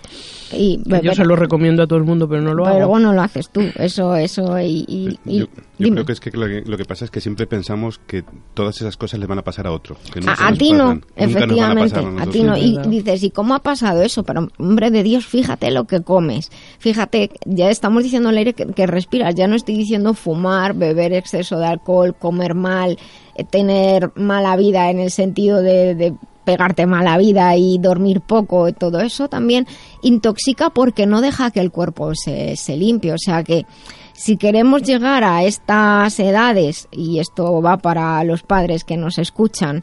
Y, 0.53 0.81
yo 1.03 1.15
se 1.15 1.25
lo 1.25 1.37
recomiendo 1.37 1.83
a 1.83 1.87
todo 1.87 1.99
el 1.99 2.05
mundo, 2.05 2.29
pero 2.29 2.43
no 2.43 2.55
lo 2.55 2.67
hago. 2.67 2.79
Pero 2.79 2.99
no 2.99 3.13
lo 3.13 3.23
haces 3.23 3.51
tú, 3.51 3.63
eso, 3.77 4.15
eso, 4.17 4.59
y... 4.61 5.19
yo, 5.25 5.47
creo 5.79 6.05
que 6.05 6.13
es 6.13 6.21
que 6.21 6.31
lo, 6.33 6.77
que 6.77 6.85
pasa 6.85 7.05
es 7.05 7.11
que 7.11 7.21
siempre 7.21 7.47
pensamos 7.47 7.99
que 8.07 8.25
todas 8.55 8.81
esas 8.81 8.97
cosas 8.97 9.19
le 9.21 9.27
van 9.27 9.39
a 9.39 9.43
pasar 9.43 9.67
a 9.67 9.73
otro. 9.73 9.97
a, 10.27 10.53
ti 10.53 10.73
no, 10.73 11.01
efectivamente, 11.17 11.99
a, 11.99 12.27
ti 12.27 12.43
no. 12.43 12.57
Y 12.57 12.79
dices, 12.87 13.23
¿y 13.23 13.31
cómo 13.31 13.55
ha 13.55 13.61
pasado 13.61 14.03
eso? 14.03 14.23
Pero, 14.25 14.49
hombre 14.59 14.91
de 14.91 15.03
Dios, 15.03 15.27
fíjate 15.27 15.71
lo 15.71 15.85
que 15.85 16.03
comes. 16.03 16.51
Fíjate, 16.79 17.31
ya 17.47 17.71
estamos 17.71 18.03
diciendo 18.03 18.29
al 18.29 18.37
aire 18.37 18.55
que, 18.55 18.67
que 18.67 18.87
respiras, 18.87 19.35
ya 19.35 19.47
no 19.47 19.57
estoy 19.57 19.77
diciendo 19.77 20.15
fumar, 20.15 20.75
beber 20.75 21.13
exceso 21.13 21.59
de 21.59 21.67
alcohol, 21.67 22.15
comer 22.15 22.55
mal, 22.55 22.99
eh, 23.35 23.45
tener 23.45 24.13
mala 24.15 24.57
vida 24.57 24.91
en 24.91 25.01
el 25.01 25.11
sentido 25.11 25.63
de, 25.63 26.15
pegarte 26.45 26.87
mala 26.87 27.19
vida 27.19 27.57
y 27.57 27.79
dormir 27.79 28.21
poco 28.21 28.69
y 28.69 28.73
todo 28.73 29.01
eso 29.01 29.29
también 29.29 29.67
intoxica 30.03 30.71
porque 30.71 31.07
no 31.07 31.21
deja 31.21 31.51
que 31.51 31.61
el 31.61 31.71
cuerpo 31.71 32.15
se, 32.15 32.57
se 32.57 32.77
limpie. 32.77 33.13
O 33.13 33.19
sea 33.19 33.45
que 33.45 33.67
si 34.13 34.37
queremos 34.37 34.83
llegar 34.83 35.25
a 35.25 35.45
estas 35.45 36.21
edades, 36.21 36.89
y 36.93 37.19
esto 37.19 37.61
va 37.61 37.79
para 37.79 38.23
los 38.25 38.43
padres 38.43 38.85
que 38.85 38.97
nos 38.97 39.19
escuchan, 39.19 39.83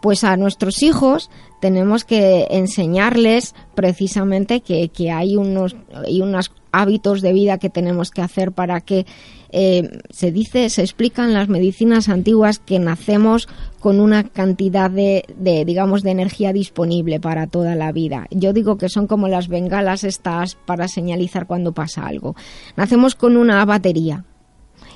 pues 0.00 0.24
a 0.24 0.36
nuestros 0.36 0.82
hijos 0.82 1.30
tenemos 1.60 2.04
que 2.04 2.46
enseñarles 2.50 3.54
precisamente 3.74 4.60
que, 4.60 4.88
que 4.88 5.10
hay 5.10 5.36
unos, 5.36 5.76
hay 6.06 6.22
unos 6.22 6.52
hábitos 6.72 7.20
de 7.20 7.32
vida 7.32 7.58
que 7.58 7.70
tenemos 7.70 8.10
que 8.10 8.22
hacer 8.22 8.52
para 8.52 8.80
que 8.80 9.06
eh, 9.52 9.88
se 10.10 10.32
dice, 10.32 10.70
se 10.70 10.82
explican 10.82 11.34
las 11.34 11.48
medicinas 11.48 12.08
antiguas 12.08 12.58
que 12.58 12.78
nacemos 12.78 13.48
con 13.80 14.00
una 14.00 14.24
cantidad 14.24 14.90
de, 14.90 15.24
de, 15.36 15.64
digamos, 15.64 16.02
de 16.02 16.10
energía 16.10 16.52
disponible 16.52 17.20
para 17.20 17.46
toda 17.46 17.74
la 17.74 17.92
vida. 17.92 18.26
Yo 18.30 18.52
digo 18.52 18.78
que 18.78 18.88
son 18.88 19.06
como 19.06 19.28
las 19.28 19.48
bengalas 19.48 20.04
estas 20.04 20.54
para 20.54 20.88
señalizar 20.88 21.46
cuando 21.46 21.72
pasa 21.72 22.06
algo. 22.06 22.36
Nacemos 22.76 23.14
con 23.14 23.36
una 23.36 23.64
batería 23.64 24.24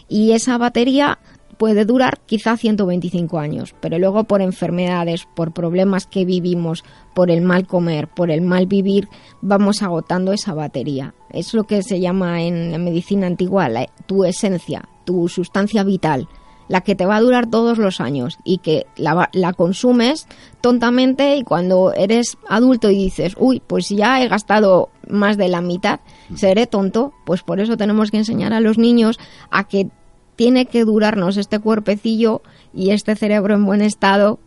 y 0.09 0.33
esa 0.33 0.59
batería 0.59 1.19
puede 1.65 1.87
durar 1.87 2.21
quizá 2.27 2.59
125 2.59 3.39
años, 3.39 3.75
pero 3.81 3.99
luego 3.99 4.25
por 4.25 4.43
enfermedades, 4.43 5.27
por 5.35 5.55
problemas 5.55 6.05
que 6.05 6.27
vivimos, 6.27 6.85
por 7.15 7.31
el 7.31 7.41
mal 7.41 7.67
comer, 7.67 8.07
por 8.07 8.31
el 8.31 8.43
mal 8.43 8.67
vivir, 8.67 9.09
vamos 9.41 9.81
agotando 9.81 10.35
esa 10.35 10.53
batería. 10.53 11.15
Es 11.31 11.55
lo 11.55 11.65
que 11.65 11.83
se 11.83 12.01
llama 12.01 12.43
en 12.43 12.71
la 12.71 12.77
medicina 12.77 13.27
antigua 13.27 13.71
tu 14.05 14.27
esencia, 14.27 14.91
tu 15.07 15.27
sustancia 15.31 15.85
vital, 15.85 16.29
la 16.69 16.83
que 16.83 16.95
te 16.95 17.07
va 17.07 17.17
a 17.17 17.23
durar 17.23 17.49
todos 17.49 17.79
los 17.79 17.99
años 17.99 18.37
y 18.45 18.59
que 18.59 18.85
la, 18.99 19.31
la 19.33 19.55
consumes 19.55 20.29
tontamente 20.61 21.37
y 21.37 21.45
cuando 21.45 21.95
eres 21.95 22.37
adulto 22.47 22.91
y 22.91 22.97
dices, 22.97 23.37
uy, 23.39 23.63
pues 23.67 23.89
ya 23.89 24.23
he 24.23 24.29
gastado 24.29 24.91
más 25.09 25.39
de 25.39 25.49
la 25.49 25.63
mitad, 25.63 26.01
seré 26.35 26.67
tonto, 26.67 27.15
pues 27.25 27.43
por 27.43 27.59
eso 27.59 27.79
tenemos 27.79 28.11
que 28.11 28.19
enseñar 28.19 28.53
a 28.53 28.61
los 28.61 28.77
niños 28.77 29.19
a 29.51 29.65
que 29.65 29.89
tiene 30.37 30.67
que 30.67 30.85
durarnos 30.85 31.37
este 31.37 31.59
cuerpecillo 31.59 32.43
y 32.73 32.91
este 32.91 33.17
cerebro 33.17 33.55
en 33.55 33.65
buen 33.65 33.83
estado 33.83 34.39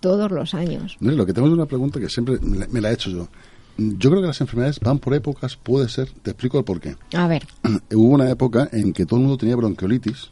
todos 0.00 0.30
los 0.30 0.54
años. 0.54 0.96
lo 1.00 1.26
que 1.26 1.32
tengo 1.32 1.48
es 1.48 1.54
una 1.54 1.66
pregunta 1.66 2.00
que 2.00 2.08
siempre 2.08 2.38
me 2.40 2.80
la, 2.80 2.90
he 2.90 2.94
hecho 2.94 3.10
yo. 3.10 3.28
Yo 3.76 4.10
creo 4.10 4.20
que 4.20 4.28
las 4.28 4.40
enfermedades 4.40 4.80
van 4.80 4.98
por 4.98 5.14
épocas, 5.14 5.56
puede 5.56 5.88
ser. 5.88 6.10
Te 6.22 6.32
explico 6.32 6.58
el 6.58 6.64
por 6.64 6.80
qué. 6.80 6.96
A 7.14 7.26
ver. 7.26 7.46
Hubo 7.94 8.08
una 8.08 8.30
época 8.30 8.68
en 8.72 8.92
que 8.92 9.06
todo 9.06 9.16
el 9.16 9.22
mundo 9.22 9.38
tenía 9.38 9.56
bronquiolitis, 9.56 10.30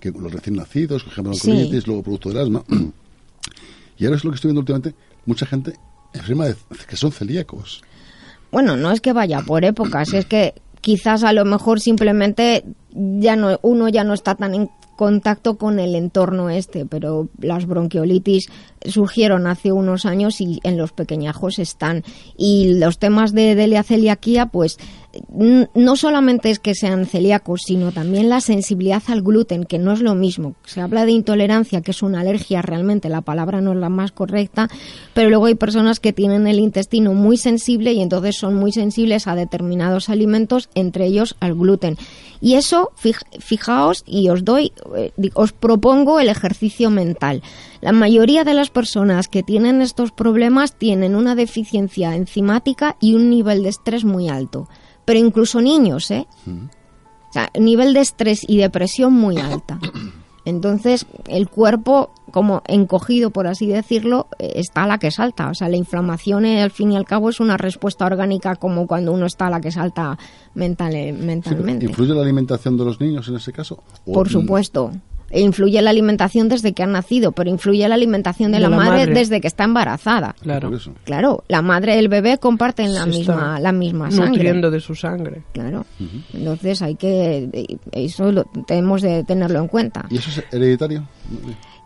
que 0.00 0.10
los 0.10 0.32
recién 0.32 0.56
nacidos 0.56 1.04
cogían 1.04 1.24
bronquiolitis, 1.24 1.86
luego 1.86 2.02
producto 2.02 2.30
del 2.30 2.38
asma. 2.38 2.64
y 3.98 4.04
ahora 4.04 4.16
es 4.16 4.24
lo 4.24 4.30
que 4.30 4.36
estoy 4.36 4.48
viendo 4.48 4.60
últimamente, 4.60 4.94
mucha 5.26 5.46
gente 5.46 5.74
enferma 6.14 6.46
de, 6.46 6.56
que 6.88 6.96
son 6.96 7.12
celíacos. 7.12 7.82
Bueno, 8.50 8.76
no 8.76 8.92
es 8.92 9.00
que 9.00 9.12
vaya 9.12 9.40
por 9.40 9.64
épocas, 9.64 10.12
es 10.14 10.26
que 10.26 10.54
quizás 10.80 11.24
a 11.24 11.32
lo 11.32 11.44
mejor 11.44 11.80
simplemente 11.80 12.64
ya 12.94 13.36
no 13.36 13.58
uno 13.62 13.88
ya 13.88 14.04
no 14.04 14.14
está 14.14 14.34
tan 14.34 14.54
en 14.54 14.70
contacto 14.96 15.56
con 15.56 15.80
el 15.80 15.94
entorno 15.94 16.50
este, 16.50 16.86
pero 16.86 17.28
las 17.40 17.66
bronquiolitis 17.66 18.48
surgieron 18.84 19.46
hace 19.46 19.72
unos 19.72 20.06
años 20.06 20.40
y 20.40 20.60
en 20.62 20.78
los 20.78 20.92
pequeñajos 20.92 21.58
están. 21.58 22.04
Y 22.36 22.74
los 22.74 22.98
temas 22.98 23.32
de 23.32 23.82
celiaquía, 23.82 24.46
pues 24.46 24.78
no 25.74 25.96
solamente 25.96 26.50
es 26.50 26.58
que 26.58 26.74
sean 26.74 27.06
celíacos, 27.06 27.62
sino 27.66 27.92
también 27.92 28.28
la 28.28 28.40
sensibilidad 28.40 29.02
al 29.08 29.22
gluten, 29.22 29.64
que 29.64 29.78
no 29.78 29.92
es 29.92 30.00
lo 30.00 30.14
mismo. 30.14 30.54
Se 30.64 30.80
habla 30.80 31.04
de 31.04 31.12
intolerancia, 31.12 31.80
que 31.80 31.90
es 31.90 32.02
una 32.02 32.20
alergia 32.20 32.62
realmente, 32.62 33.08
la 33.08 33.20
palabra 33.20 33.60
no 33.60 33.72
es 33.72 33.78
la 33.78 33.88
más 33.88 34.12
correcta, 34.12 34.68
pero 35.12 35.28
luego 35.28 35.46
hay 35.46 35.54
personas 35.54 36.00
que 36.00 36.12
tienen 36.12 36.46
el 36.46 36.58
intestino 36.58 37.14
muy 37.14 37.36
sensible 37.36 37.92
y 37.92 38.00
entonces 38.00 38.36
son 38.36 38.54
muy 38.54 38.72
sensibles 38.72 39.26
a 39.26 39.34
determinados 39.34 40.08
alimentos, 40.08 40.68
entre 40.74 41.06
ellos 41.06 41.36
al 41.40 41.54
gluten. 41.54 41.96
Y 42.40 42.54
eso, 42.54 42.92
fijaos, 43.38 44.02
y 44.06 44.28
os 44.28 44.44
doy, 44.44 44.72
eh, 44.96 45.12
os 45.34 45.52
propongo 45.52 46.20
el 46.20 46.28
ejercicio 46.28 46.90
mental. 46.90 47.42
La 47.80 47.92
mayoría 47.92 48.44
de 48.44 48.54
las 48.54 48.70
personas 48.70 49.28
que 49.28 49.42
tienen 49.42 49.80
estos 49.80 50.12
problemas 50.12 50.74
tienen 50.76 51.16
una 51.16 51.34
deficiencia 51.34 52.14
enzimática 52.14 52.96
y 53.00 53.14
un 53.14 53.30
nivel 53.30 53.62
de 53.62 53.70
estrés 53.70 54.04
muy 54.04 54.28
alto 54.28 54.68
pero 55.04 55.18
incluso 55.18 55.60
niños, 55.60 56.10
¿eh? 56.10 56.26
O 56.46 57.32
sea, 57.32 57.50
nivel 57.58 57.94
de 57.94 58.00
estrés 58.00 58.44
y 58.46 58.58
depresión 58.58 59.12
muy 59.12 59.38
alta. 59.38 59.78
Entonces, 60.44 61.06
el 61.26 61.48
cuerpo, 61.48 62.10
como 62.30 62.62
encogido, 62.66 63.30
por 63.30 63.46
así 63.46 63.66
decirlo, 63.66 64.28
eh, 64.38 64.52
está 64.56 64.84
a 64.84 64.86
la 64.86 64.98
que 64.98 65.10
salta. 65.10 65.48
O 65.48 65.54
sea, 65.54 65.68
la 65.68 65.76
inflamación, 65.76 66.44
eh, 66.44 66.62
al 66.62 66.70
fin 66.70 66.92
y 66.92 66.96
al 66.96 67.06
cabo, 67.06 67.30
es 67.30 67.40
una 67.40 67.56
respuesta 67.56 68.04
orgánica 68.04 68.56
como 68.56 68.86
cuando 68.86 69.12
uno 69.12 69.26
está 69.26 69.46
a 69.46 69.50
la 69.50 69.60
que 69.60 69.70
salta 69.70 70.18
mental, 70.54 70.94
eh, 70.94 71.12
mentalmente. 71.12 71.86
¿Influye 71.86 72.14
la 72.14 72.22
alimentación 72.22 72.76
de 72.76 72.84
los 72.84 73.00
niños 73.00 73.26
en 73.28 73.36
ese 73.36 73.52
caso? 73.52 73.82
Por 74.04 74.28
supuesto. 74.28 74.92
E 75.34 75.40
influye 75.40 75.82
la 75.82 75.90
alimentación 75.90 76.48
desde 76.48 76.74
que 76.74 76.84
han 76.84 76.92
nacido, 76.92 77.32
pero 77.32 77.50
influye 77.50 77.88
la 77.88 77.96
alimentación 77.96 78.52
de, 78.52 78.60
la, 78.60 78.68
madre, 78.68 79.06
desde 79.08 79.40
que 79.40 79.48
está 79.48 79.64
embarazada. 79.64 80.36
Claro. 80.40 80.70
Claro, 81.02 81.42
la 81.48 81.60
madre 81.60 81.96
y 81.96 81.98
el 81.98 82.08
bebé 82.08 82.38
comparten 82.38 82.94
la 82.94 83.04
misma 83.04 83.58
la 83.58 83.72
misma 83.72 84.12
sangre. 84.12 84.28
Nutriendo 84.28 84.70
de 84.70 84.78
su 84.78 84.94
sangre. 84.94 85.42
Claro. 85.52 85.86
Entonces 86.32 86.80
hay 86.82 86.94
que 86.94 87.50
eso 87.90 88.30
lo, 88.30 88.44
tenemos 88.64 89.02
de 89.02 89.24
tenerlo 89.24 89.58
en 89.58 89.66
cuenta. 89.66 90.06
¿Y 90.08 90.18
eso 90.18 90.30
es 90.30 90.44
hereditario? 90.52 91.02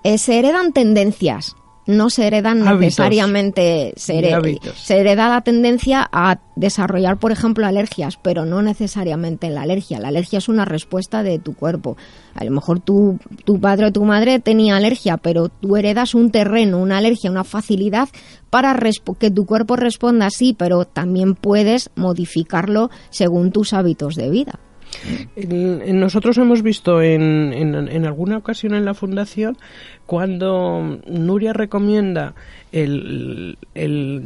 Eh, 0.05 0.18
se 0.18 0.38
heredan 0.38 0.74
tendencias 0.74 1.57
no 1.89 2.11
se 2.11 2.26
heredan 2.26 2.62
necesariamente, 2.78 3.95
se, 3.97 4.18
hereda 4.18 5.28
la 5.28 5.41
tendencia 5.41 6.07
a 6.12 6.39
desarrollar, 6.55 7.16
por 7.16 7.32
ejemplo, 7.32 7.66
alergias, 7.66 8.18
pero 8.22 8.45
no 8.45 8.61
necesariamente 8.61 9.49
la 9.49 9.62
alergia. 9.62 9.99
La 9.99 10.09
alergia 10.09 10.36
es 10.36 10.51
una 10.51 10.66
respuesta 10.66 11.22
de 11.22 11.39
tu 11.39 11.55
cuerpo. 11.55 11.97
A 12.34 12.45
lo 12.45 12.51
mejor 12.51 12.80
tu, 12.80 13.18
tu 13.47 13.59
padre 13.59 13.86
o 13.86 13.93
tu 13.93 14.05
madre 14.05 14.39
tenía 14.39 14.76
alergia, 14.76 15.16
pero 15.16 15.49
tú 15.49 15.78
heredas 15.78 16.14
un 16.14 16.30
terreno, 16.30 16.78
una 16.78 16.99
alergia, 16.99 17.30
una 17.30 17.43
facilidad 17.43 18.11
para 18.51 18.78
que 19.18 19.30
tu 19.30 19.47
cuerpo 19.47 19.74
responda 19.76 20.26
así, 20.26 20.55
pero 20.57 20.84
también 20.84 21.34
puedes 21.34 21.89
modificarlo 21.97 22.91
según 23.09 23.51
tus 23.51 23.72
hábitos 23.72 24.14
de 24.14 24.28
vida. 24.28 24.61
Nosotros 25.36 26.39
hemos 26.39 26.62
visto 26.62 27.03
en, 27.03 27.53
en, 27.53 28.07
alguna 28.07 28.39
ocasión 28.39 28.74
en 28.74 28.84
la 28.84 28.95
fundación 28.95 29.57
cuando 30.09 31.00
Nuria 31.06 31.52
recomienda 31.52 32.32
el, 32.72 33.59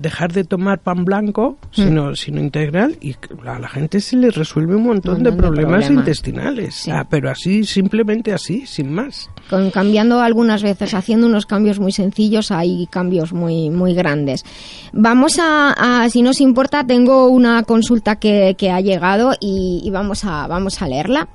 dejar 0.01 0.33
de 0.33 0.45
tomar 0.45 0.79
pan 0.79 1.05
blanco, 1.05 1.59
mm. 1.61 1.75
sino, 1.75 2.15
sino 2.15 2.41
integral, 2.41 2.97
y 3.01 3.17
a 3.45 3.59
la 3.59 3.69
gente 3.69 4.01
se 4.01 4.17
le 4.17 4.31
resuelve 4.31 4.77
un 4.77 4.85
montón, 4.85 5.25
de, 5.25 5.33
problemas 5.33 5.91
intestinales. 5.91 6.87
Ah, 6.87 7.05
pero 7.11 7.29
así, 7.29 7.65
simplemente 7.65 8.33
así, 8.33 8.65
sin 8.65 8.95
más. 8.95 9.29
Con, 9.51 9.73
cambiando 9.73 10.21
algunas 10.21 10.63
veces, 10.63 10.95
haciendo 10.95 11.27
unos 11.27 11.47
cambios 11.47 11.81
muy 11.81 11.91
sencillos, 11.91 12.53
hay 12.53 12.87
cambios 12.87 13.33
muy, 13.33 13.69
muy 13.69 13.93
grandes. 13.93 14.45
Vamos 14.93 15.41
a, 15.43 16.07
si 16.11 16.23
nos 16.23 16.41
importa, 16.41 16.87
tengo 16.87 17.27
una 17.27 17.65
consulta 17.65 18.21
que, 18.21 18.55
que 18.57 18.71
ha 18.71 18.81
llegado 18.81 19.33
y, 19.41 19.83
y 19.85 19.91
vamos, 19.91 20.25
a, 20.25 20.47
vamos 20.47 20.81
a 20.81 20.87
leerla. 20.87 21.27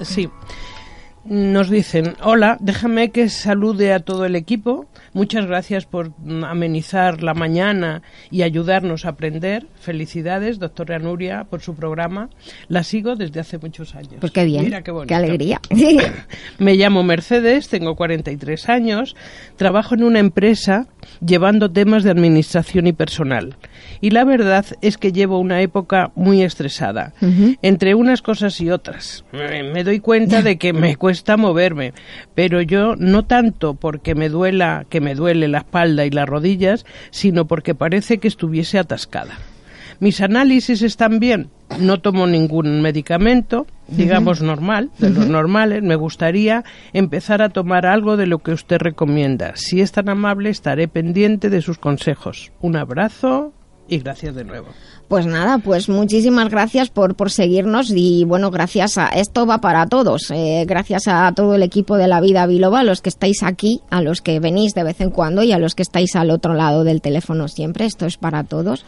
Sí. 0.00 0.30
Nos 1.26 1.70
dicen, 1.70 2.16
hola, 2.22 2.58
déjame 2.60 3.10
que 3.10 3.30
salude 3.30 3.94
a 3.94 4.00
todo 4.00 4.26
el 4.26 4.36
equipo. 4.36 4.86
Muchas 5.14 5.46
gracias 5.46 5.86
por 5.86 6.12
amenizar 6.42 7.22
la 7.22 7.34
mañana 7.34 8.02
y 8.32 8.42
ayudarnos 8.42 9.06
a 9.06 9.10
aprender. 9.10 9.64
Felicidades, 9.76 10.58
doctora 10.58 10.98
Nuria, 10.98 11.44
por 11.44 11.60
su 11.60 11.76
programa. 11.76 12.30
La 12.66 12.82
sigo 12.82 13.14
desde 13.14 13.38
hace 13.38 13.58
muchos 13.58 13.94
años. 13.94 14.16
Pues 14.18 14.32
qué 14.32 14.44
bien, 14.44 14.74
qué, 15.06 15.14
alegría. 15.14 15.60
Me 16.58 16.74
llamo 16.74 17.04
Mercedes, 17.04 17.68
tengo 17.68 17.94
43 17.94 18.68
años, 18.68 19.14
trabajo 19.56 19.94
en 19.94 20.02
una 20.02 20.18
empresa 20.18 20.88
llevando 21.24 21.70
temas 21.70 22.02
de 22.02 22.10
administración 22.10 22.88
y 22.88 22.92
personal. 22.92 23.56
Y 24.00 24.10
la 24.10 24.24
verdad 24.24 24.66
es 24.82 24.98
que 24.98 25.12
llevo 25.12 25.38
una 25.38 25.60
época 25.60 26.10
muy 26.16 26.42
estresada, 26.42 27.12
entre 27.62 27.94
unas 27.94 28.20
cosas 28.20 28.60
y 28.60 28.70
otras. 28.70 29.24
Me 29.32 29.84
doy 29.84 30.00
cuenta 30.00 30.42
de 30.42 30.58
que 30.58 30.72
me 30.72 30.96
cuesta 30.96 31.36
moverme, 31.36 31.92
pero 32.34 32.60
yo 32.62 32.96
no 32.96 33.24
tanto 33.24 33.74
porque 33.74 34.14
me 34.14 34.28
duela, 34.28 34.86
que 34.88 35.03
me 35.04 35.14
duele 35.14 35.46
la 35.46 35.58
espalda 35.58 36.04
y 36.04 36.10
las 36.10 36.28
rodillas, 36.28 36.84
sino 37.10 37.46
porque 37.46 37.74
parece 37.74 38.18
que 38.18 38.28
estuviese 38.28 38.78
atascada. 38.78 39.38
Mis 40.00 40.20
análisis 40.20 40.82
están 40.82 41.20
bien, 41.20 41.50
no 41.78 42.00
tomo 42.00 42.26
ningún 42.26 42.82
medicamento, 42.82 43.66
digamos 43.88 44.42
normal, 44.42 44.90
de 44.98 45.10
los 45.10 45.28
normales. 45.28 45.82
Me 45.82 45.94
gustaría 45.94 46.64
empezar 46.92 47.42
a 47.42 47.48
tomar 47.48 47.86
algo 47.86 48.16
de 48.16 48.26
lo 48.26 48.40
que 48.40 48.52
usted 48.52 48.78
recomienda. 48.78 49.52
Si 49.54 49.80
es 49.80 49.92
tan 49.92 50.08
amable, 50.08 50.50
estaré 50.50 50.88
pendiente 50.88 51.48
de 51.48 51.62
sus 51.62 51.78
consejos. 51.78 52.50
Un 52.60 52.76
abrazo 52.76 53.53
y 53.88 53.98
gracias 53.98 54.34
de 54.34 54.44
nuevo. 54.44 54.68
Pues 55.08 55.26
nada, 55.26 55.58
pues 55.58 55.88
muchísimas 55.88 56.48
gracias 56.48 56.88
por, 56.88 57.14
por 57.14 57.30
seguirnos 57.30 57.90
y 57.90 58.24
bueno, 58.24 58.50
gracias 58.50 58.96
a 58.96 59.08
esto 59.08 59.46
va 59.46 59.58
para 59.60 59.86
todos. 59.86 60.30
Eh, 60.30 60.64
gracias 60.66 61.08
a 61.08 61.30
todo 61.32 61.54
el 61.54 61.62
equipo 61.62 61.96
de 61.96 62.08
la 62.08 62.20
vida 62.20 62.46
Biloba, 62.46 62.80
a 62.80 62.84
los 62.84 63.02
que 63.02 63.10
estáis 63.10 63.42
aquí, 63.42 63.80
a 63.90 64.00
los 64.00 64.22
que 64.22 64.40
venís 64.40 64.72
de 64.72 64.82
vez 64.82 65.00
en 65.00 65.10
cuando 65.10 65.42
y 65.42 65.52
a 65.52 65.58
los 65.58 65.74
que 65.74 65.82
estáis 65.82 66.16
al 66.16 66.30
otro 66.30 66.54
lado 66.54 66.84
del 66.84 67.02
teléfono 67.02 67.48
siempre. 67.48 67.84
Esto 67.84 68.06
es 68.06 68.16
para 68.16 68.44
todos. 68.44 68.84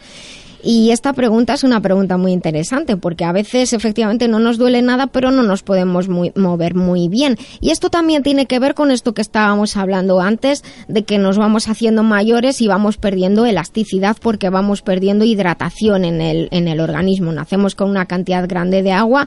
Y 0.69 0.91
esta 0.91 1.13
pregunta 1.13 1.53
es 1.53 1.63
una 1.63 1.79
pregunta 1.79 2.17
muy 2.17 2.33
interesante 2.33 2.97
porque 2.97 3.23
a 3.23 3.31
veces 3.31 3.71
efectivamente 3.71 4.27
no 4.27 4.37
nos 4.37 4.57
duele 4.57 4.81
nada 4.81 5.07
pero 5.07 5.31
no 5.31 5.41
nos 5.41 5.63
podemos 5.63 6.09
mover 6.09 6.75
muy 6.75 7.07
bien. 7.07 7.37
Y 7.61 7.69
esto 7.69 7.89
también 7.89 8.21
tiene 8.21 8.47
que 8.47 8.59
ver 8.59 8.73
con 8.73 8.91
esto 8.91 9.13
que 9.13 9.21
estábamos 9.21 9.77
hablando 9.77 10.19
antes 10.19 10.65
de 10.89 11.05
que 11.05 11.19
nos 11.19 11.37
vamos 11.37 11.69
haciendo 11.69 12.03
mayores 12.03 12.59
y 12.59 12.67
vamos 12.67 12.97
perdiendo 12.97 13.45
elasticidad 13.45 14.17
porque 14.21 14.49
vamos 14.49 14.81
perdiendo 14.81 15.23
hidratación 15.23 16.03
en 16.03 16.19
el, 16.19 16.49
en 16.51 16.67
el 16.67 16.81
organismo. 16.81 17.31
Nacemos 17.31 17.73
con 17.73 17.89
una 17.89 18.05
cantidad 18.05 18.45
grande 18.45 18.83
de 18.83 18.91
agua 18.91 19.25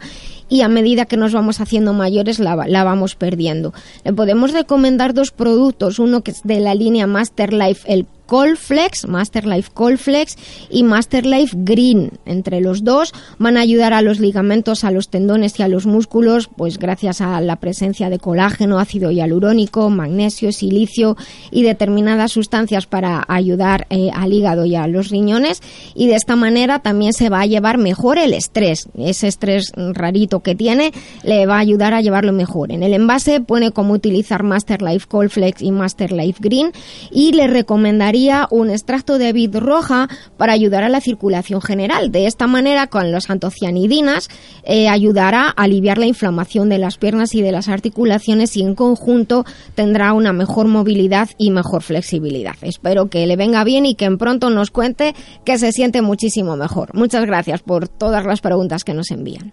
y 0.51 0.61
a 0.61 0.69
medida 0.69 1.07
que 1.07 1.17
nos 1.17 1.33
vamos 1.33 1.61
haciendo 1.61 1.95
mayores 1.95 2.39
la, 2.41 2.57
vamos 2.85 3.15
perdiendo. 3.15 3.73
Le 4.05 4.13
podemos 4.13 4.53
recomendar 4.53 5.15
dos 5.15 5.31
productos, 5.31 5.99
uno 5.99 6.23
que 6.23 6.33
es 6.33 6.43
de 6.43 6.61
la 6.61 6.75
línea 6.75 7.07
Master 7.07 7.55
Life, 7.55 7.91
el 7.91 8.07
Colflex, 8.31 9.09
Master 9.09 9.45
Life 9.45 9.71
Colflex 9.75 10.37
y 10.71 10.85
Master 10.85 11.27
Life 11.27 11.57
Green. 11.59 12.13
Entre 12.27 12.61
los 12.61 12.85
dos 12.85 13.13
van 13.39 13.57
a 13.57 13.61
ayudar 13.61 13.93
a 13.93 14.03
los 14.03 14.21
ligamentos, 14.21 14.85
a 14.85 14.93
los 14.93 15.09
tendones 15.09 15.59
y 15.59 15.65
a 15.65 15.69
los 15.69 15.85
músculos, 15.85 16.49
pues 16.57 16.79
gracias 16.79 17.23
a 17.23 17.41
la 17.41 17.57
presencia 17.57 18.09
de 18.09 18.21
colágeno, 18.21 18.79
ácido 18.79 19.11
hialurónico, 19.11 19.91
magnesio, 19.91 20.53
silicio 20.53 21.17
y 21.51 21.65
determinadas 21.65 22.31
sustancias 22.31 22.87
para 22.87 23.25
ayudar 23.27 23.89
eh, 23.91 24.11
al 24.15 24.33
hígado 24.33 24.65
y 24.65 24.77
a 24.77 24.87
los 24.87 25.11
riñones. 25.11 25.61
Y 25.97 26.07
de 26.07 26.15
esta 26.15 26.37
manera 26.37 26.79
también 26.79 27.13
se 27.13 27.31
va 27.31 27.41
a 27.41 27.47
llevar 27.47 27.79
mejor 27.79 28.17
el 28.17 28.33
estrés. 28.33 28.89
Ese 28.97 29.27
estrés 29.27 29.73
rarito 29.75 30.39
que 30.41 30.55
tiene 30.55 30.93
le 31.23 31.47
va 31.47 31.57
a 31.57 31.61
ayudar 31.61 31.95
a 31.95 32.01
llevarlo 32.01 32.33
mejor. 32.33 32.73
En 32.73 32.83
el 32.83 32.95
envase 32.95 33.41
pone 33.41 33.73
cómo 33.73 33.95
utilizar 33.95 34.43
Master 34.43 34.83
Life 34.83 35.07
Colflex 35.09 35.63
y 35.63 35.71
Master 35.71 36.13
Life 36.13 36.39
Green 36.41 36.73
y 37.11 37.33
le 37.33 37.47
recomendaría 37.47 38.47
un 38.51 38.71
extracto 38.71 39.19
de 39.19 39.33
vid 39.33 39.57
roja 39.57 40.09
para 40.37 40.53
ayudar 40.53 40.85
a 40.85 40.89
la 40.89 41.01
circulación 41.01 41.61
general. 41.61 42.13
De 42.13 42.27
esta 42.27 42.47
manera, 42.47 42.87
con 42.87 43.13
los 43.13 43.31
antocianidinas, 43.31 44.29
eh, 44.65 44.89
ayudará 44.89 45.49
a 45.49 45.63
aliviar 45.63 45.99
la 45.99 46.07
inflamación 46.07 46.69
de 46.69 46.79
las 46.79 46.99
piernas 46.99 47.35
y 47.35 47.43
de 47.43 47.53
las 47.53 47.69
articulaciones 47.69 48.57
y 48.57 48.63
en 48.63 48.75
conjunto 48.75 49.45
tendrá 49.75 50.13
una 50.13 50.33
mejor 50.33 50.67
movilidad 50.67 51.31
y 51.39 51.51
mejor 51.51 51.83
flexibilidad. 51.83 52.57
Espero 52.63 53.09
que 53.09 53.27
le 53.27 53.37
venga 53.37 53.65
bien 53.65 53.87
y 53.87 53.95
que 53.95 54.05
en 54.05 54.19
pronto 54.19 54.51
nos 54.51 54.71
cuente 54.71 55.15
que 55.45 55.59
se 55.59 55.73
siente 55.73 56.03
muchísimo 56.03 56.57
mejor. 56.57 56.95
Muchas 56.95 57.25
gracias 57.27 57.63
por 57.63 57.89
todas 57.89 58.25
las 58.25 58.41
preguntas 58.41 58.85
que 58.85 58.95
nos 58.95 59.11
envían. 59.11 59.53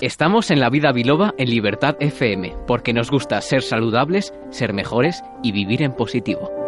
Estamos 0.00 0.50
en 0.50 0.60
la 0.60 0.70
vida 0.70 0.92
biloba 0.92 1.34
en 1.38 1.50
Libertad 1.50 1.96
FM, 2.00 2.54
porque 2.66 2.92
nos 2.92 3.10
gusta 3.10 3.40
ser 3.40 3.62
saludables, 3.62 4.32
ser 4.50 4.72
mejores 4.72 5.22
y 5.42 5.52
vivir 5.52 5.82
en 5.82 5.92
positivo. 5.92 6.67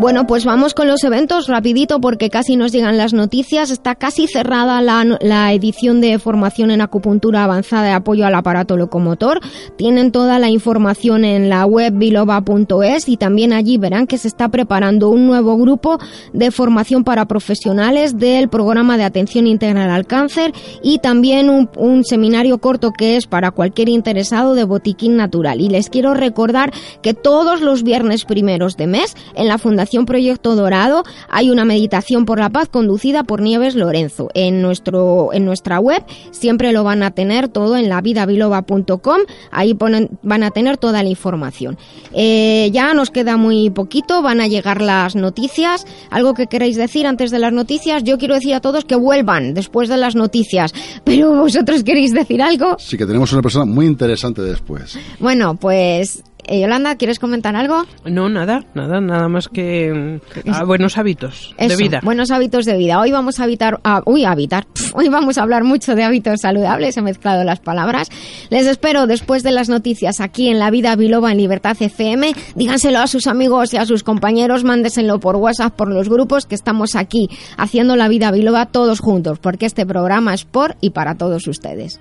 Bueno, 0.00 0.26
pues 0.26 0.46
vamos 0.46 0.72
con 0.72 0.88
los 0.88 1.04
eventos 1.04 1.46
rapidito 1.46 2.00
porque 2.00 2.30
casi 2.30 2.56
nos 2.56 2.72
llegan 2.72 2.96
las 2.96 3.12
noticias. 3.12 3.70
Está 3.70 3.96
casi 3.96 4.26
cerrada 4.26 4.80
la, 4.80 5.52
edición 5.52 6.00
de 6.00 6.18
formación 6.18 6.70
en 6.70 6.80
acupuntura 6.80 7.44
avanzada 7.44 7.82
de 7.82 7.92
apoyo 7.92 8.24
al 8.24 8.34
aparato 8.34 8.78
locomotor. 8.78 9.40
Tienen 9.76 10.10
toda 10.10 10.38
la 10.38 10.48
información 10.48 11.26
en 11.26 11.50
la 11.50 11.66
web 11.66 11.92
biloba.es 11.92 13.10
y 13.10 13.18
también 13.18 13.52
allí 13.52 13.76
verán 13.76 14.06
que 14.06 14.16
se 14.16 14.28
está 14.28 14.48
preparando 14.48 15.10
un 15.10 15.26
nuevo 15.26 15.58
grupo 15.58 15.98
de 16.32 16.50
formación 16.50 17.04
para 17.04 17.26
profesionales 17.26 18.16
del 18.16 18.48
programa 18.48 18.96
de 18.96 19.04
atención 19.04 19.46
integral 19.46 19.90
al 19.90 20.06
cáncer 20.06 20.54
y 20.82 21.00
también 21.00 21.50
un, 21.50 21.68
un 21.76 22.04
seminario 22.06 22.56
corto 22.56 22.92
que 22.92 23.16
es 23.18 23.26
para 23.26 23.50
cualquier 23.50 23.90
interesado 23.90 24.54
de 24.54 24.64
botiquín 24.64 25.16
natural. 25.16 25.60
Y 25.60 25.68
les 25.68 25.90
quiero 25.90 26.14
recordar 26.14 26.72
que 27.02 27.12
todos 27.12 27.60
los 27.60 27.82
viernes 27.82 28.24
primeros 28.24 28.78
de 28.78 28.86
mes 28.86 29.14
en 29.34 29.46
la 29.46 29.58
Fundación 29.58 29.89
Proyecto 30.06 30.54
Dorado 30.54 31.02
hay 31.28 31.50
una 31.50 31.64
meditación 31.64 32.24
por 32.24 32.38
la 32.38 32.50
paz 32.50 32.68
conducida 32.68 33.24
por 33.24 33.42
Nieves 33.42 33.74
Lorenzo. 33.74 34.28
En, 34.34 34.62
nuestro, 34.62 35.30
en 35.32 35.44
nuestra 35.44 35.78
web 35.80 36.02
siempre 36.30 36.72
lo 36.72 36.84
van 36.84 37.02
a 37.02 37.10
tener 37.10 37.48
todo 37.48 37.76
en 37.76 37.88
lavidabiloba.com, 37.88 39.18
ahí 39.50 39.74
ponen, 39.74 40.08
van 40.22 40.42
a 40.42 40.50
tener 40.50 40.76
toda 40.76 41.02
la 41.02 41.08
información. 41.08 41.76
Eh, 42.12 42.70
ya 42.72 42.94
nos 42.94 43.10
queda 43.10 43.36
muy 43.36 43.70
poquito, 43.70 44.22
van 44.22 44.40
a 44.40 44.46
llegar 44.46 44.80
las 44.80 45.16
noticias. 45.16 45.86
¿Algo 46.10 46.34
que 46.34 46.46
queréis 46.46 46.76
decir 46.76 47.06
antes 47.06 47.30
de 47.30 47.38
las 47.38 47.52
noticias? 47.52 48.02
Yo 48.04 48.18
quiero 48.18 48.34
decir 48.34 48.54
a 48.54 48.60
todos 48.60 48.84
que 48.84 48.96
vuelvan 48.96 49.54
después 49.54 49.88
de 49.88 49.96
las 49.96 50.14
noticias, 50.14 50.72
pero 51.04 51.34
vosotros 51.34 51.82
queréis 51.82 52.12
decir 52.12 52.42
algo. 52.42 52.76
Sí, 52.78 52.96
que 52.96 53.06
tenemos 53.06 53.32
una 53.32 53.42
persona 53.42 53.64
muy 53.64 53.86
interesante 53.86 54.42
después. 54.42 54.98
Bueno, 55.18 55.56
pues 55.56 56.22
Yolanda, 56.48 56.96
¿quieres 56.96 57.18
comentar 57.18 57.56
algo? 57.56 57.84
No, 58.04 58.28
nada, 58.28 58.64
nada, 58.74 59.00
nada 59.00 59.28
más 59.28 59.48
que 59.48 60.20
mm, 60.44 60.66
buenos 60.66 60.98
hábitos 60.98 61.54
de 61.58 61.76
vida. 61.76 62.00
Buenos 62.02 62.30
hábitos 62.30 62.64
de 62.64 62.76
vida. 62.76 63.00
Hoy 63.00 63.12
vamos 63.12 63.40
a 63.40 63.44
habitar, 63.44 63.80
uy, 64.06 64.24
a 64.24 64.32
habitar. 64.32 64.66
Hoy 64.94 65.08
vamos 65.08 65.38
a 65.38 65.42
hablar 65.42 65.64
mucho 65.64 65.94
de 65.94 66.02
hábitos 66.02 66.40
saludables. 66.40 66.96
He 66.96 67.02
mezclado 67.02 67.44
las 67.44 67.60
palabras. 67.60 68.08
Les 68.50 68.66
espero 68.66 69.06
después 69.06 69.42
de 69.42 69.52
las 69.52 69.68
noticias 69.68 70.20
aquí 70.20 70.48
en 70.48 70.58
La 70.58 70.70
Vida 70.70 70.96
Biloba 70.96 71.30
en 71.30 71.38
Libertad 71.38 71.76
FM. 71.78 72.32
Díganselo 72.56 72.98
a 72.98 73.06
sus 73.06 73.26
amigos 73.26 73.72
y 73.74 73.76
a 73.76 73.86
sus 73.86 74.02
compañeros. 74.02 74.64
Mándeselo 74.64 75.20
por 75.20 75.36
WhatsApp, 75.36 75.74
por 75.74 75.88
los 75.88 76.08
grupos 76.08 76.46
que 76.46 76.54
estamos 76.54 76.96
aquí 76.96 77.28
haciendo 77.56 77.96
La 77.96 78.08
Vida 78.08 78.30
Biloba 78.30 78.66
todos 78.66 79.00
juntos, 79.00 79.38
porque 79.38 79.66
este 79.66 79.86
programa 79.86 80.34
es 80.34 80.44
por 80.44 80.76
y 80.80 80.90
para 80.90 81.16
todos 81.16 81.46
ustedes. 81.46 82.00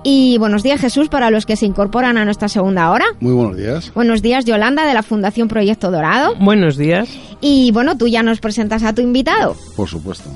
Y 0.03 0.37
buenos 0.37 0.63
días 0.63 0.79
Jesús 0.79 1.09
para 1.09 1.29
los 1.29 1.45
que 1.45 1.57
se 1.57 1.65
incorporan 1.65 2.17
a 2.17 2.23
nuestra 2.23 2.47
segunda 2.47 2.89
hora. 2.91 3.05
Muy 3.19 3.33
buenos 3.33 3.57
días. 3.57 3.93
Buenos 3.93 4.21
días 4.21 4.45
Yolanda 4.45 4.85
de 4.85 4.93
la 4.93 5.03
Fundación 5.03 5.49
Proyecto 5.49 5.91
Dorado. 5.91 6.35
Buenos 6.39 6.77
días. 6.77 7.09
Y 7.41 7.71
bueno, 7.71 7.97
tú 7.97 8.07
ya 8.07 8.23
nos 8.23 8.39
presentas 8.39 8.83
a 8.83 8.93
tu 8.93 9.01
invitado. 9.01 9.55
Por 9.75 9.89
supuesto. 9.89 10.29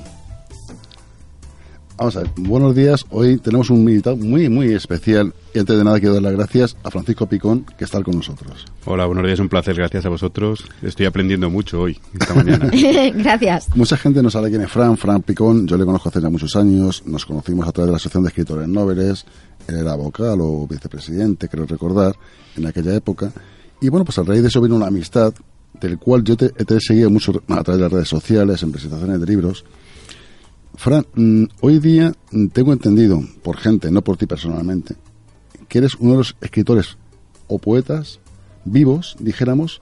Vamos 1.98 2.18
a 2.18 2.22
ver, 2.22 2.32
buenos 2.38 2.76
días. 2.76 3.06
Hoy 3.12 3.38
tenemos 3.38 3.70
un 3.70 3.78
invitado 3.78 4.18
muy, 4.18 4.50
muy 4.50 4.74
especial. 4.74 5.32
Y 5.54 5.60
antes 5.60 5.78
de 5.78 5.84
nada 5.84 6.00
quiero 6.00 6.16
dar 6.16 6.24
las 6.24 6.34
gracias 6.34 6.76
a 6.84 6.90
Francisco 6.90 7.28
Picón, 7.28 7.66
que 7.78 7.84
está 7.84 8.02
con 8.02 8.16
nosotros. 8.16 8.66
Hola, 8.86 9.06
buenos 9.06 9.26
días, 9.26 9.40
un 9.40 9.48
placer, 9.48 9.76
gracias 9.76 10.04
a 10.08 10.10
vosotros. 10.10 10.66
Estoy 10.82 11.06
aprendiendo 11.06 11.52
mucho 11.52 11.82
hoy, 11.82 12.00
esta 12.20 12.34
mañana. 12.34 12.72
gracias. 13.16 13.76
Mucha 13.76 13.96
gente 13.96 14.24
no 14.24 14.32
sabe 14.32 14.50
quién 14.50 14.64
es 14.64 14.72
Fran, 14.72 14.98
Fran 14.98 15.22
Picón. 15.22 15.68
Yo 15.68 15.78
le 15.78 15.86
conozco 15.86 16.10
hace 16.10 16.20
ya 16.20 16.30
muchos 16.30 16.56
años. 16.56 17.04
Nos 17.06 17.28
conocimos 17.28 17.68
a 17.68 17.72
través 17.72 17.88
de 17.88 17.92
la 17.92 17.98
Asociación 17.98 18.24
de 18.24 18.30
Escritores 18.30 18.68
Nobles. 18.68 19.26
Él 19.68 19.78
era 19.78 19.94
vocal 19.96 20.40
o 20.42 20.68
vicepresidente, 20.68 21.48
creo 21.48 21.68
recordar, 21.68 22.16
en 22.58 22.66
aquella 22.66 22.96
época. 22.96 23.32
Y 23.82 23.90
bueno, 23.90 24.04
pues 24.04 24.18
a 24.18 24.24
raíz 24.24 24.42
de 24.42 24.48
eso 24.48 24.62
vino 24.62 24.76
una 24.76 24.88
amistad, 24.88 25.32
del 25.80 26.00
cual 26.00 26.24
yo 26.24 26.36
te, 26.36 26.50
te 26.50 26.76
he 26.76 26.82
seguido 26.82 27.12
mucho 27.12 27.32
a 27.48 27.64
través 27.64 27.78
de 27.78 27.84
las 27.84 27.92
redes 27.92 28.10
sociales, 28.10 28.64
en 28.64 28.72
presentaciones 28.72 29.20
de 29.20 29.26
libros. 29.28 29.64
Fran, 30.76 31.06
mm, 31.14 31.44
hoy 31.62 31.80
día 31.80 32.14
mm, 32.32 32.48
tengo 32.48 32.74
entendido, 32.74 33.22
por 33.44 33.58
gente, 33.58 33.92
no 33.92 34.02
por 34.02 34.18
ti 34.18 34.26
personalmente, 34.26 34.96
que 35.68 35.78
eres 35.78 35.96
uno 35.96 36.14
de 36.14 36.18
los 36.20 36.36
escritores 36.42 36.98
o 37.48 37.60
poetas 37.60 38.20
vivos, 38.66 39.16
dijéramos, 39.20 39.82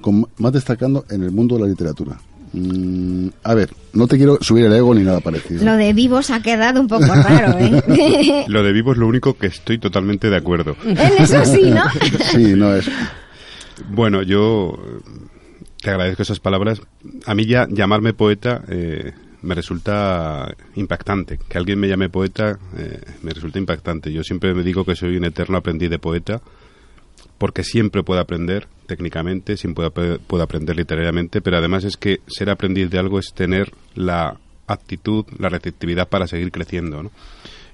con, 0.00 0.26
más 0.38 0.52
destacando 0.52 1.04
en 1.10 1.22
el 1.22 1.30
mundo 1.30 1.56
de 1.56 1.62
la 1.62 1.68
literatura. 1.68 2.20
Mm, 2.52 3.28
a 3.44 3.54
ver, 3.54 3.70
no 3.92 4.08
te 4.08 4.16
quiero 4.16 4.38
subir 4.40 4.64
el 4.64 4.72
ego 4.72 4.92
ni 4.94 5.02
nada 5.02 5.20
parecido. 5.20 5.64
Lo 5.64 5.76
de 5.76 5.92
vivos 5.92 6.30
ha 6.30 6.42
quedado 6.42 6.80
un 6.80 6.88
poco 6.88 7.06
raro, 7.06 7.58
¿eh? 7.58 8.44
lo 8.48 8.62
de 8.62 8.72
vivos 8.72 8.96
es 8.96 8.98
lo 8.98 9.06
único 9.06 9.34
que 9.34 9.46
estoy 9.46 9.78
totalmente 9.78 10.28
de 10.28 10.36
acuerdo. 10.36 10.76
En 10.84 11.22
eso 11.22 11.44
sí, 11.44 11.70
¿no? 11.70 11.84
sí, 12.32 12.54
no 12.56 12.74
es. 12.74 12.90
Bueno, 13.88 14.22
yo 14.22 14.78
te 15.80 15.90
agradezco 15.90 16.22
esas 16.22 16.40
palabras. 16.40 16.82
A 17.24 17.34
mí 17.34 17.46
ya 17.46 17.68
llamarme 17.70 18.14
poeta 18.14 18.62
eh, 18.68 19.12
me 19.42 19.54
resulta 19.54 20.54
impactante. 20.74 21.38
Que 21.48 21.58
alguien 21.58 21.78
me 21.78 21.88
llame 21.88 22.08
poeta 22.08 22.58
eh, 22.76 23.00
me 23.22 23.32
resulta 23.32 23.58
impactante. 23.58 24.12
Yo 24.12 24.22
siempre 24.22 24.54
me 24.54 24.62
digo 24.62 24.84
que 24.84 24.94
soy 24.94 25.16
un 25.16 25.24
eterno 25.24 25.58
aprendiz 25.58 25.90
de 25.90 25.98
poeta 25.98 26.40
porque 27.38 27.64
siempre 27.64 28.02
puedo 28.02 28.20
aprender 28.20 28.68
técnicamente, 28.86 29.56
siempre 29.56 29.90
puedo, 29.90 30.42
aprender 30.42 30.76
literariamente, 30.76 31.40
pero 31.40 31.56
además 31.56 31.84
es 31.84 31.96
que 31.96 32.20
ser 32.26 32.50
aprendiz 32.50 32.90
de 32.90 32.98
algo 32.98 33.18
es 33.18 33.32
tener 33.34 33.72
la 33.94 34.36
actitud, 34.66 35.24
la 35.38 35.48
receptividad 35.48 36.08
para 36.08 36.26
seguir 36.26 36.52
creciendo, 36.52 37.02
¿no? 37.02 37.10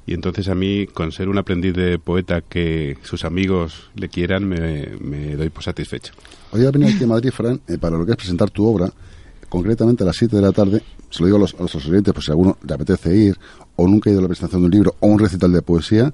Y 0.06 0.14
entonces 0.14 0.48
a 0.48 0.54
mí, 0.54 0.86
con 0.86 1.10
ser 1.10 1.28
un 1.28 1.38
aprendiz 1.38 1.74
de 1.74 1.98
poeta 1.98 2.42
que 2.42 2.96
sus 3.02 3.24
amigos 3.24 3.90
le 3.96 4.08
quieran, 4.08 4.48
me, 4.48 5.34
doy 5.34 5.48
por 5.48 5.64
satisfecho. 5.64 6.12
Hoy 6.52 6.64
he 6.64 6.70
venido 6.70 6.94
aquí 6.94 7.02
a 7.02 7.08
Madrid, 7.08 7.32
Fran, 7.32 7.60
eh, 7.66 7.76
para 7.76 7.98
lo 7.98 8.06
que 8.06 8.12
es 8.12 8.16
presentar 8.16 8.50
tu 8.50 8.64
obra, 8.66 8.92
concretamente 9.48 10.02
a 10.02 10.06
las 10.06 10.16
7 10.16 10.36
de 10.36 10.42
la 10.42 10.52
tarde, 10.52 10.82
se 11.10 11.20
lo 11.20 11.26
digo 11.26 11.36
a 11.38 11.40
los, 11.40 11.54
a 11.54 11.64
oyentes, 11.64 12.12
pues 12.12 12.24
si 12.24 12.30
a 12.30 12.34
alguno 12.34 12.56
le 12.66 12.74
apetece 12.74 13.16
ir, 13.16 13.38
o 13.76 13.86
nunca 13.86 14.10
ha 14.10 14.12
ido 14.12 14.20
a 14.20 14.22
la 14.22 14.28
presentación 14.28 14.62
de 14.62 14.66
un 14.66 14.72
libro, 14.72 14.94
o 15.00 15.06
un 15.06 15.18
recital 15.18 15.52
de 15.52 15.62
poesía, 15.62 16.12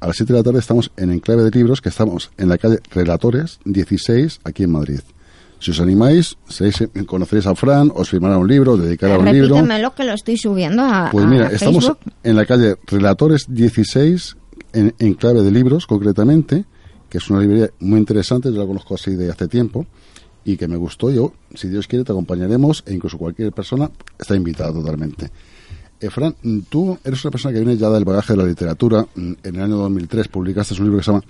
a 0.00 0.06
las 0.06 0.16
7 0.16 0.32
de 0.32 0.38
la 0.38 0.42
tarde 0.44 0.60
estamos 0.60 0.90
en 0.96 1.10
Enclave 1.10 1.42
de 1.42 1.50
Libros, 1.50 1.80
que 1.80 1.88
estamos 1.88 2.30
en 2.38 2.48
la 2.48 2.58
calle 2.58 2.78
Relatores 2.90 3.58
16, 3.64 4.40
aquí 4.44 4.62
en 4.62 4.72
Madrid. 4.72 5.00
Si 5.60 5.72
os 5.72 5.80
animáis, 5.80 6.36
conoceréis 7.06 7.46
a 7.46 7.54
Fran, 7.56 7.90
os 7.92 8.08
firmará 8.08 8.38
un 8.38 8.46
libro, 8.46 8.76
dedicará 8.76 9.18
un 9.18 9.24
libro. 9.26 9.60
lo 9.60 9.94
que 9.94 10.04
lo 10.04 10.12
estoy 10.12 10.36
subiendo 10.36 10.82
a 10.84 11.08
Pues 11.10 11.26
mira, 11.26 11.48
estamos 11.48 11.92
en 12.22 12.36
la 12.36 12.46
calle 12.46 12.76
Relatores 12.86 13.46
16, 13.48 14.36
en 14.72 14.94
Enclave 15.00 15.42
de 15.42 15.50
Libros, 15.50 15.86
concretamente, 15.86 16.64
que 17.08 17.18
es 17.18 17.28
una 17.28 17.40
librería 17.40 17.70
muy 17.80 17.98
interesante, 17.98 18.52
yo 18.52 18.60
la 18.60 18.66
conozco 18.66 18.94
así 18.94 19.16
de 19.16 19.32
hace 19.32 19.48
tiempo 19.48 19.86
y 20.44 20.56
que 20.56 20.68
me 20.68 20.76
gustó. 20.76 21.10
Yo, 21.10 21.32
si 21.54 21.68
Dios 21.68 21.86
quiere, 21.86 22.04
te 22.04 22.12
acompañaremos 22.12 22.82
e 22.86 22.94
incluso 22.94 23.18
cualquier 23.18 23.52
persona 23.52 23.90
está 24.18 24.34
invitada 24.34 24.72
totalmente. 24.72 25.30
Efran, 26.00 26.34
tú 26.68 26.96
eres 27.04 27.24
una 27.24 27.32
persona 27.32 27.52
que 27.52 27.60
viene 27.60 27.76
ya 27.76 27.90
del 27.90 28.04
bagaje 28.04 28.34
de 28.34 28.36
la 28.38 28.44
literatura. 28.44 29.06
En 29.16 29.36
el 29.42 29.60
año 29.60 29.76
2003 29.76 30.28
publicaste 30.28 30.74
un 30.74 30.84
libro 30.84 30.98
que 30.98 31.04
se 31.04 31.10
llama 31.10 31.24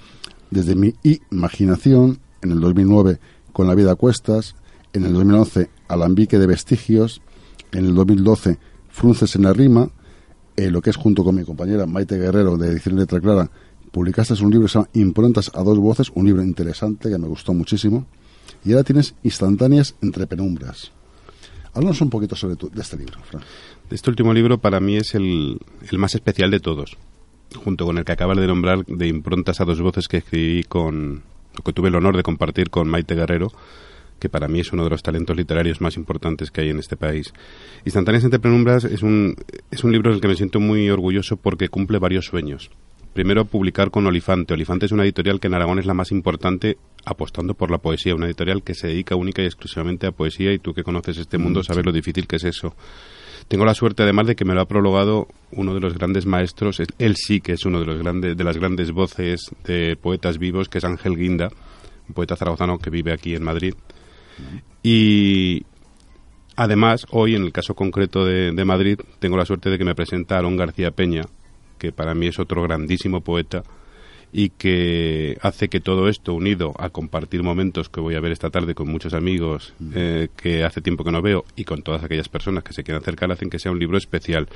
Desde 0.50 0.74
mi 0.74 0.94
imaginación. 1.02 2.18
En 2.42 2.52
el 2.52 2.60
2009, 2.60 3.18
Con 3.52 3.66
la 3.66 3.74
vida 3.74 3.92
a 3.92 3.94
cuestas. 3.94 4.54
En 4.92 5.04
el 5.04 5.12
2011, 5.14 5.70
Alambique 5.88 6.38
de 6.38 6.46
vestigios. 6.46 7.22
En 7.72 7.86
el 7.86 7.94
2012, 7.94 8.58
Frunces 8.90 9.34
en 9.36 9.42
la 9.42 9.52
rima. 9.52 9.90
Eh, 10.56 10.70
lo 10.70 10.82
que 10.82 10.90
es 10.90 10.96
junto 10.96 11.24
con 11.24 11.36
mi 11.36 11.44
compañera 11.44 11.86
Maite 11.86 12.18
Guerrero 12.18 12.56
de 12.56 12.68
Edición 12.68 12.96
Letra 12.96 13.20
Clara, 13.20 13.48
publicaste 13.92 14.34
un 14.42 14.50
libro 14.50 14.66
que 14.66 14.72
se 14.72 14.78
llama 14.78 14.90
Improntas 14.92 15.52
a 15.54 15.62
dos 15.62 15.78
voces, 15.78 16.10
un 16.14 16.26
libro 16.26 16.42
interesante 16.42 17.08
que 17.08 17.16
me 17.16 17.28
gustó 17.28 17.54
muchísimo 17.54 18.06
y 18.64 18.72
ahora 18.72 18.84
tienes 18.84 19.14
instantáneas 19.22 19.94
entre 20.02 20.26
penumbras. 20.26 20.92
Háblanos 21.74 22.00
un 22.00 22.10
poquito 22.10 22.34
sobre 22.34 22.56
tu, 22.56 22.70
de 22.70 22.80
este 22.80 22.96
libro, 22.96 23.20
Fran. 23.22 23.42
Este 23.90 24.10
último 24.10 24.34
libro 24.34 24.58
para 24.58 24.80
mí 24.80 24.96
es 24.96 25.14
el, 25.14 25.58
más 25.92 26.14
especial 26.14 26.50
de 26.50 26.60
todos, 26.60 26.96
junto 27.54 27.86
con 27.86 27.98
el 27.98 28.04
que 28.04 28.12
acabas 28.12 28.36
de 28.38 28.46
nombrar 28.46 28.84
de 28.84 29.08
improntas 29.08 29.60
a 29.60 29.64
dos 29.64 29.80
voces 29.80 30.08
que 30.08 30.18
escribí 30.18 30.64
con, 30.64 31.22
que 31.64 31.72
tuve 31.72 31.88
el 31.88 31.94
honor 31.94 32.16
de 32.16 32.22
compartir 32.22 32.70
con 32.70 32.88
Maite 32.88 33.14
Guerrero, 33.14 33.52
que 34.18 34.28
para 34.28 34.48
mí 34.48 34.60
es 34.60 34.72
uno 34.72 34.84
de 34.84 34.90
los 34.90 35.02
talentos 35.02 35.36
literarios 35.36 35.80
más 35.80 35.96
importantes 35.96 36.50
que 36.50 36.62
hay 36.62 36.70
en 36.70 36.78
este 36.78 36.96
país. 36.96 37.32
Instantáneas 37.84 38.24
entre 38.24 38.40
penumbras 38.40 38.84
es 38.84 39.02
un, 39.02 39.36
es 39.70 39.84
un 39.84 39.92
libro 39.92 40.10
del 40.10 40.20
que 40.20 40.28
me 40.28 40.36
siento 40.36 40.60
muy 40.60 40.90
orgulloso 40.90 41.36
porque 41.36 41.68
cumple 41.68 41.98
varios 41.98 42.26
sueños. 42.26 42.70
Primero, 43.18 43.46
publicar 43.46 43.90
con 43.90 44.06
Olifante. 44.06 44.54
Olifante 44.54 44.86
es 44.86 44.92
una 44.92 45.02
editorial 45.02 45.40
que 45.40 45.48
en 45.48 45.54
Aragón 45.54 45.80
es 45.80 45.86
la 45.86 45.92
más 45.92 46.12
importante 46.12 46.78
apostando 47.04 47.54
por 47.54 47.68
la 47.68 47.78
poesía, 47.78 48.14
una 48.14 48.26
editorial 48.26 48.62
que 48.62 48.74
se 48.74 48.86
dedica 48.86 49.16
única 49.16 49.42
y 49.42 49.46
exclusivamente 49.46 50.06
a 50.06 50.12
poesía 50.12 50.52
y 50.52 50.60
tú 50.60 50.72
que 50.72 50.84
conoces 50.84 51.18
este 51.18 51.36
mundo 51.36 51.58
mm, 51.58 51.64
sabes 51.64 51.84
lo 51.84 51.90
difícil 51.90 52.28
que 52.28 52.36
es 52.36 52.44
eso. 52.44 52.76
Tengo 53.48 53.64
la 53.64 53.74
suerte 53.74 54.04
además 54.04 54.28
de 54.28 54.36
que 54.36 54.44
me 54.44 54.54
lo 54.54 54.60
ha 54.60 54.68
prologado 54.68 55.26
uno 55.50 55.74
de 55.74 55.80
los 55.80 55.94
grandes 55.94 56.26
maestros, 56.26 56.80
él 56.96 57.16
sí 57.16 57.40
que 57.40 57.54
es 57.54 57.64
uno 57.66 57.80
de 57.80 57.86
los 57.86 57.98
grandes 57.98 58.36
de 58.36 58.44
las 58.44 58.56
grandes 58.56 58.92
voces 58.92 59.50
de 59.64 59.96
poetas 59.96 60.38
vivos, 60.38 60.68
que 60.68 60.78
es 60.78 60.84
Ángel 60.84 61.16
Guinda, 61.16 61.48
un 62.06 62.14
poeta 62.14 62.36
zaragozano 62.36 62.78
que 62.78 62.90
vive 62.90 63.12
aquí 63.12 63.34
en 63.34 63.42
Madrid. 63.42 63.74
Y 64.84 65.64
además, 66.54 67.04
hoy 67.10 67.34
en 67.34 67.42
el 67.42 67.50
caso 67.50 67.74
concreto 67.74 68.24
de, 68.24 68.52
de 68.52 68.64
Madrid, 68.64 69.00
tengo 69.18 69.36
la 69.36 69.44
suerte 69.44 69.70
de 69.70 69.76
que 69.76 69.84
me 69.84 69.96
presenta 69.96 70.38
Aaron 70.38 70.56
García 70.56 70.92
Peña, 70.92 71.22
que 71.78 71.92
para 71.92 72.14
mí 72.14 72.26
es 72.26 72.38
otro 72.38 72.62
grandísimo 72.62 73.20
poeta 73.20 73.62
y 74.32 74.50
que 74.50 75.38
hace 75.40 75.68
que 75.68 75.80
todo 75.80 76.08
esto, 76.08 76.34
unido 76.34 76.74
a 76.78 76.90
compartir 76.90 77.42
momentos 77.42 77.88
que 77.88 78.00
voy 78.00 78.14
a 78.14 78.20
ver 78.20 78.32
esta 78.32 78.50
tarde 78.50 78.74
con 78.74 78.88
muchos 78.88 79.14
amigos 79.14 79.72
eh, 79.94 80.28
que 80.36 80.64
hace 80.64 80.82
tiempo 80.82 81.02
que 81.02 81.12
no 81.12 81.22
veo 81.22 81.44
y 81.56 81.64
con 81.64 81.82
todas 81.82 82.04
aquellas 82.04 82.28
personas 82.28 82.62
que 82.62 82.74
se 82.74 82.84
quieran 82.84 83.02
acercar, 83.02 83.32
hacen 83.32 83.48
que 83.48 83.58
sea 83.58 83.72
un 83.72 83.78
libro 83.78 83.96
especial. 83.96 84.48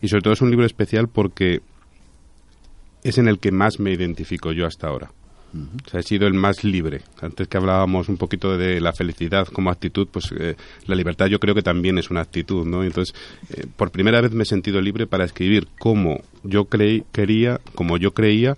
Y 0.00 0.08
sobre 0.08 0.22
todo 0.22 0.32
es 0.32 0.40
un 0.40 0.50
libro 0.50 0.64
especial 0.64 1.08
porque 1.08 1.60
es 3.02 3.18
en 3.18 3.28
el 3.28 3.38
que 3.38 3.52
más 3.52 3.80
me 3.80 3.92
identifico 3.92 4.52
yo 4.52 4.66
hasta 4.66 4.88
ahora. 4.88 5.10
He 5.92 6.02
sido 6.02 6.26
el 6.26 6.34
más 6.34 6.62
libre. 6.62 7.00
Antes 7.20 7.48
que 7.48 7.56
hablábamos 7.56 8.08
un 8.08 8.16
poquito 8.16 8.56
de 8.58 8.80
la 8.80 8.92
felicidad 8.92 9.46
como 9.46 9.70
actitud, 9.70 10.06
pues 10.10 10.30
eh, 10.38 10.56
la 10.86 10.94
libertad 10.94 11.26
yo 11.26 11.40
creo 11.40 11.54
que 11.54 11.62
también 11.62 11.98
es 11.98 12.10
una 12.10 12.20
actitud, 12.20 12.66
¿no? 12.66 12.84
Entonces, 12.84 13.14
eh, 13.50 13.66
por 13.76 13.90
primera 13.90 14.20
vez 14.20 14.32
me 14.32 14.42
he 14.42 14.46
sentido 14.46 14.80
libre 14.80 15.06
para 15.06 15.24
escribir 15.24 15.66
como 15.78 16.20
yo 16.44 16.66
creí, 16.66 17.04
quería, 17.12 17.60
como 17.74 17.96
yo 17.96 18.12
creía, 18.12 18.56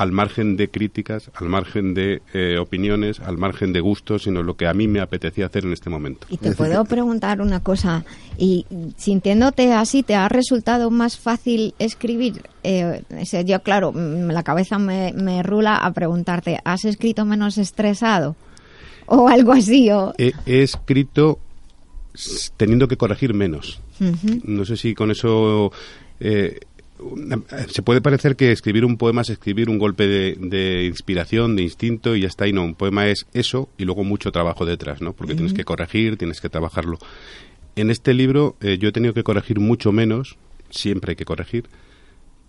al 0.00 0.12
margen 0.12 0.56
de 0.56 0.70
críticas, 0.70 1.30
al 1.34 1.50
margen 1.50 1.92
de 1.92 2.22
eh, 2.32 2.56
opiniones, 2.58 3.20
al 3.20 3.36
margen 3.36 3.74
de 3.74 3.80
gustos, 3.80 4.22
sino 4.22 4.42
lo 4.42 4.56
que 4.56 4.66
a 4.66 4.72
mí 4.72 4.88
me 4.88 4.98
apetecía 4.98 5.44
hacer 5.44 5.66
en 5.66 5.74
este 5.74 5.90
momento. 5.90 6.26
Y 6.30 6.38
te 6.38 6.52
puedo 6.52 6.86
preguntar 6.86 7.42
una 7.42 7.60
cosa, 7.60 8.02
y 8.38 8.64
sintiéndote 8.96 9.74
así, 9.74 10.02
¿te 10.02 10.14
ha 10.14 10.26
resultado 10.30 10.90
más 10.90 11.18
fácil 11.18 11.74
escribir? 11.78 12.44
Eh, 12.62 13.02
yo, 13.44 13.62
claro, 13.62 13.92
la 13.94 14.42
cabeza 14.42 14.78
me, 14.78 15.12
me, 15.12 15.42
rula 15.42 15.76
a 15.76 15.92
preguntarte, 15.92 16.58
¿has 16.64 16.86
escrito 16.86 17.26
menos 17.26 17.58
estresado? 17.58 18.36
O 19.04 19.28
algo 19.28 19.52
así. 19.52 19.90
O... 19.90 20.14
He, 20.16 20.32
escrito 20.46 21.40
teniendo 22.56 22.88
que 22.88 22.96
corregir 22.96 23.34
menos. 23.34 23.82
No 24.44 24.64
sé 24.64 24.78
si 24.78 24.94
con 24.94 25.10
eso... 25.10 25.70
Eh, 26.22 26.60
se 27.68 27.82
puede 27.82 28.00
parecer 28.00 28.36
que 28.36 28.52
escribir 28.52 28.84
un 28.84 28.96
poema 28.96 29.22
es 29.22 29.30
escribir 29.30 29.68
un 29.68 29.78
golpe 29.78 30.06
de, 30.06 30.84
inspiración, 30.86 31.56
de 31.56 31.62
instinto 31.62 32.16
y 32.16 32.22
ya 32.22 32.28
está. 32.28 32.46
Y 32.46 32.52
no, 32.52 32.64
un 32.64 32.74
poema 32.74 33.08
es 33.08 33.26
eso 33.32 33.68
y 33.78 33.84
luego 33.84 34.04
mucho 34.04 34.32
trabajo 34.32 34.64
detrás, 34.64 35.00
¿no? 35.00 35.12
Porque 35.12 35.34
tienes 35.34 35.54
que 35.54 35.64
corregir, 35.64 36.16
tienes 36.16 36.40
que 36.40 36.48
trabajarlo. 36.48 36.98
En 37.76 37.90
este 37.90 38.14
libro 38.14 38.56
eh, 38.60 38.78
yo 38.78 38.88
he 38.88 38.92
tenido 38.92 39.14
que 39.14 39.22
corregir 39.22 39.60
mucho 39.60 39.92
menos, 39.92 40.36
siempre 40.70 41.12
hay 41.12 41.16
que 41.16 41.24
corregir, 41.24 41.64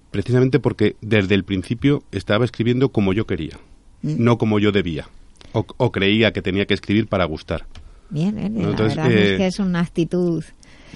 precisamente 0.10 0.60
porque 0.60 0.96
desde 1.02 1.36
el 1.36 1.44
principio 1.44 2.04
estaba 2.12 2.44
escribiendo 2.44 2.90
como 2.90 3.14
yo 3.14 3.26
quería, 3.26 3.60
mm. 4.02 4.16
no 4.18 4.38
como 4.38 4.60
yo 4.60 4.72
debía 4.72 5.08
o, 5.54 5.92
creía 5.92 6.32
que 6.32 6.42
tenía 6.42 6.66
que 6.66 6.74
escribir 6.74 7.08
para 7.08 7.26
gustar. 7.26 7.66
Bien, 8.10 8.36
la 8.36 8.68
verdad 8.70 9.12
es 9.12 9.34
eh, 9.34 9.38
que 9.38 9.48
es 9.48 9.60
una 9.60 9.80
actitud 9.80 10.44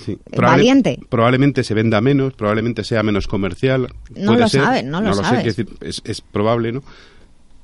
Sí. 0.03 0.17
valiente. 0.35 0.99
Probablemente 1.09 1.63
se 1.63 1.73
venda 1.73 2.01
menos, 2.01 2.33
probablemente 2.33 2.83
sea 2.83 3.03
menos 3.03 3.27
comercial. 3.27 3.87
No 4.15 4.35
lo 4.35 4.47
sabe, 4.47 4.83
no 4.83 5.01
lo, 5.01 5.13
sabe. 5.13 5.53
es, 5.81 6.21
probable, 6.21 6.71
¿no? 6.71 6.83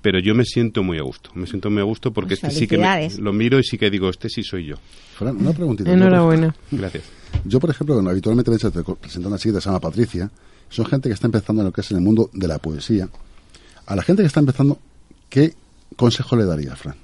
Pero 0.02 0.20
yo 0.20 0.34
me 0.34 0.46
siento 0.46 0.84
muy 0.84 0.98
a 0.98 1.04
gusto. 1.04 1.30
Me 1.36 1.46
siento 1.46 1.70
muy 1.70 1.82
a 1.82 1.86
gusto 1.86 2.12
porque 2.12 2.36
pues 2.36 2.44
este 2.54 2.60
sí 2.62 2.68
que 2.68 2.78
lo 3.20 3.34
miro 3.34 3.60
y 3.60 3.64
sí 3.64 3.78
que 3.78 3.90
digo, 3.90 4.10
este 4.10 4.30
sí 4.30 4.44
soy 4.44 4.66
yo. 4.66 4.76
una 5.20 5.54
preguntita. 5.54 5.92
Enhorabuena. 5.92 6.56
Gracias. 6.72 7.04
Yo, 7.46 7.60
por 7.60 7.70
ejemplo, 7.70 8.00
habitualmente 8.00 8.52
me 8.52 8.58
presento 8.58 9.28
una 9.28 9.38
chica 9.38 9.56
que 9.56 9.62
se 9.62 9.70
llama 9.70 9.80
Patricia. 9.80 10.30
Son 10.70 10.86
gente 10.86 11.10
que 11.10 11.14
está 11.14 11.28
empezando 11.28 11.62
en 11.62 11.68
lo 11.68 11.72
que 11.72 11.82
es 11.82 11.92
en 11.92 11.98
el 11.98 12.04
mundo 12.04 12.30
de 12.34 12.48
la 12.48 12.58
poesía. 12.58 13.10
A 13.86 13.96
la 13.96 14.04
gente 14.04 14.24
que 14.24 14.28
está 14.28 14.40
empezando, 14.40 14.80
¿qué 15.30 15.54
consejo 15.96 16.36
le 16.36 16.46
daría, 16.46 16.76
Fran? 16.76 16.96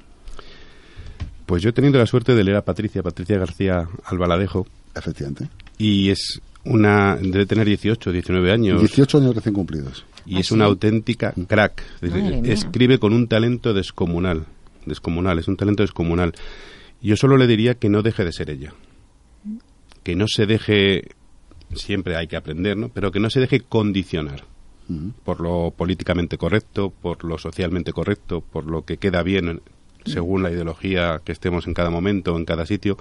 Pues 1.46 1.62
yo 1.62 1.70
he 1.70 1.74
tenido 1.74 1.98
la 1.98 2.06
suerte 2.06 2.36
de 2.36 2.44
leer 2.44 2.58
a 2.58 2.66
Patricia, 2.66 3.02
Patricia 3.02 3.38
García 3.38 3.88
Albaladejo, 4.04 4.68
Efectivamente. 4.98 5.50
Y 5.78 6.10
es 6.10 6.42
una. 6.64 7.16
debe 7.16 7.46
tener 7.46 7.68
18, 7.68 8.12
19 8.12 8.52
años. 8.52 8.80
18 8.80 9.18
años 9.20 9.36
recién 9.36 9.54
cumplidos. 9.54 10.06
Y 10.26 10.40
es 10.40 10.52
una 10.52 10.66
auténtica 10.66 11.34
crack. 11.48 11.84
Escribe 12.44 13.00
con 13.00 13.14
un 13.14 13.28
talento 13.28 13.74
descomunal. 13.74 14.46
Descomunal, 14.86 15.40
es 15.40 15.48
un 15.48 15.56
talento 15.56 15.84
descomunal. 15.84 16.34
Yo 17.02 17.16
solo 17.16 17.38
le 17.38 17.48
diría 17.48 17.76
que 17.76 17.90
no 17.90 18.02
deje 18.02 18.26
de 18.26 18.34
ser 18.34 18.50
ella. 18.50 18.74
Que 20.04 20.16
no 20.16 20.28
se 20.28 20.46
deje. 20.46 21.10
Siempre 21.76 22.16
hay 22.16 22.28
que 22.28 22.38
aprender, 22.38 22.78
¿no? 22.78 22.90
Pero 22.90 23.12
que 23.12 23.20
no 23.20 23.30
se 23.30 23.40
deje 23.40 23.62
condicionar 23.62 24.44
por 25.24 25.42
lo 25.42 25.74
políticamente 25.76 26.38
correcto, 26.38 26.90
por 26.90 27.24
lo 27.26 27.38
socialmente 27.38 27.92
correcto, 27.92 28.42
por 28.42 28.66
lo 28.66 28.84
que 28.86 28.98
queda 28.98 29.22
bien 29.24 29.62
según 30.06 30.44
la 30.44 30.52
ideología 30.52 31.22
que 31.24 31.34
estemos 31.34 31.68
en 31.68 31.74
cada 31.74 31.90
momento, 31.90 32.38
en 32.38 32.46
cada 32.46 32.66
sitio, 32.66 32.98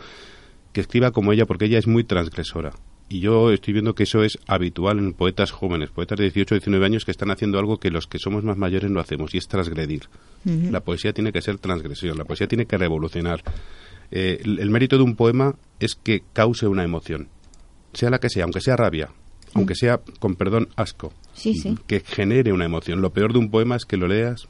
que 0.76 0.82
escriba 0.82 1.10
como 1.10 1.32
ella 1.32 1.46
porque 1.46 1.64
ella 1.64 1.78
es 1.78 1.86
muy 1.86 2.04
transgresora. 2.04 2.74
Y 3.08 3.20
yo 3.20 3.50
estoy 3.50 3.72
viendo 3.72 3.94
que 3.94 4.02
eso 4.02 4.22
es 4.22 4.38
habitual 4.46 4.98
en 4.98 5.14
poetas 5.14 5.50
jóvenes, 5.50 5.88
poetas 5.88 6.18
de 6.18 6.24
18 6.24 6.54
o 6.54 6.58
19 6.58 6.84
años 6.84 7.06
que 7.06 7.12
están 7.12 7.30
haciendo 7.30 7.58
algo 7.58 7.78
que 7.78 7.90
los 7.90 8.06
que 8.06 8.18
somos 8.18 8.44
más 8.44 8.58
mayores 8.58 8.90
no 8.90 9.00
hacemos, 9.00 9.34
y 9.34 9.38
es 9.38 9.48
transgredir. 9.48 10.02
La 10.44 10.80
poesía 10.80 11.14
tiene 11.14 11.32
que 11.32 11.40
ser 11.40 11.56
transgresión, 11.56 12.18
la 12.18 12.24
poesía 12.24 12.46
tiene 12.46 12.66
que 12.66 12.76
revolucionar. 12.76 13.42
Eh, 14.10 14.42
el, 14.44 14.68
mérito 14.68 14.98
de 14.98 15.04
un 15.04 15.16
poema 15.16 15.54
es 15.80 15.94
que 15.94 16.22
cause 16.34 16.66
una 16.66 16.84
emoción, 16.84 17.28
sea 17.94 18.10
la 18.10 18.18
que 18.18 18.28
sea, 18.28 18.44
aunque 18.44 18.60
sea 18.60 18.76
rabia, 18.76 19.08
aunque 19.54 19.74
sea, 19.74 20.02
con 20.18 20.34
perdón, 20.34 20.68
asco, 20.76 21.10
que 21.86 22.00
genere 22.00 22.52
una 22.52 22.66
emoción. 22.66 23.00
Lo 23.00 23.14
peor 23.14 23.32
de 23.32 23.38
un 23.38 23.50
poema 23.50 23.76
es 23.76 23.86
que 23.86 23.96
lo 23.96 24.08
leas 24.08 24.46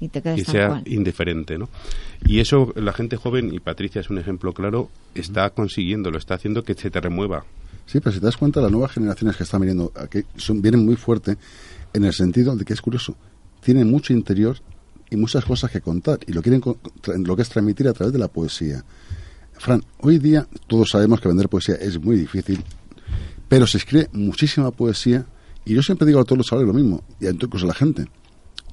y, 0.00 0.10
sea 0.44 0.82
indiferente, 0.84 1.58
¿no? 1.58 1.68
Y 2.24 2.40
eso 2.40 2.72
la 2.76 2.92
gente 2.92 3.16
joven, 3.16 3.52
y 3.52 3.60
Patricia 3.60 4.00
es 4.00 4.10
un 4.10 4.18
ejemplo 4.18 4.52
claro, 4.52 4.90
está 5.14 5.50
consiguiendo, 5.50 6.10
lo 6.10 6.18
está 6.18 6.34
haciendo 6.34 6.62
que 6.62 6.74
se 6.74 6.90
te 6.90 7.00
remueva. 7.00 7.44
Sí, 7.86 8.00
pero 8.00 8.12
si 8.12 8.20
te 8.20 8.26
das 8.26 8.36
cuenta, 8.36 8.60
las 8.60 8.70
nuevas 8.70 8.92
generaciones 8.92 9.36
que 9.36 9.44
están 9.44 9.60
viniendo 9.60 9.92
aquí 9.94 10.22
son, 10.36 10.60
vienen 10.60 10.84
muy 10.84 10.96
fuerte 10.96 11.36
en 11.92 12.04
el 12.04 12.12
sentido 12.12 12.56
de 12.56 12.64
que 12.64 12.72
es 12.72 12.80
curioso, 12.82 13.16
tienen 13.62 13.90
mucho 13.90 14.12
interior 14.12 14.58
y 15.08 15.16
muchas 15.16 15.44
cosas 15.44 15.70
que 15.70 15.80
contar 15.80 16.18
y 16.26 16.32
lo 16.32 16.42
quieren 16.42 16.60
lo 17.24 17.36
que 17.36 17.42
es 17.42 17.48
transmitir 17.48 17.88
a 17.88 17.92
través 17.92 18.12
de 18.12 18.18
la 18.18 18.28
poesía. 18.28 18.84
Fran, 19.52 19.82
hoy 20.00 20.18
día 20.18 20.46
todos 20.66 20.90
sabemos 20.90 21.20
que 21.20 21.28
vender 21.28 21.48
poesía 21.48 21.76
es 21.76 21.98
muy 22.02 22.16
difícil, 22.16 22.62
pero 23.48 23.66
se 23.66 23.78
escribe 23.78 24.08
muchísima 24.12 24.70
poesía 24.72 25.24
y 25.64 25.74
yo 25.74 25.82
siempre 25.82 26.06
digo 26.06 26.20
a 26.20 26.24
todos 26.24 26.38
los 26.38 26.46
chavales 26.46 26.68
lo 26.68 26.74
mismo, 26.74 27.02
y 27.20 27.28
incluso 27.28 27.64
a 27.64 27.68
la 27.68 27.74
gente, 27.74 28.06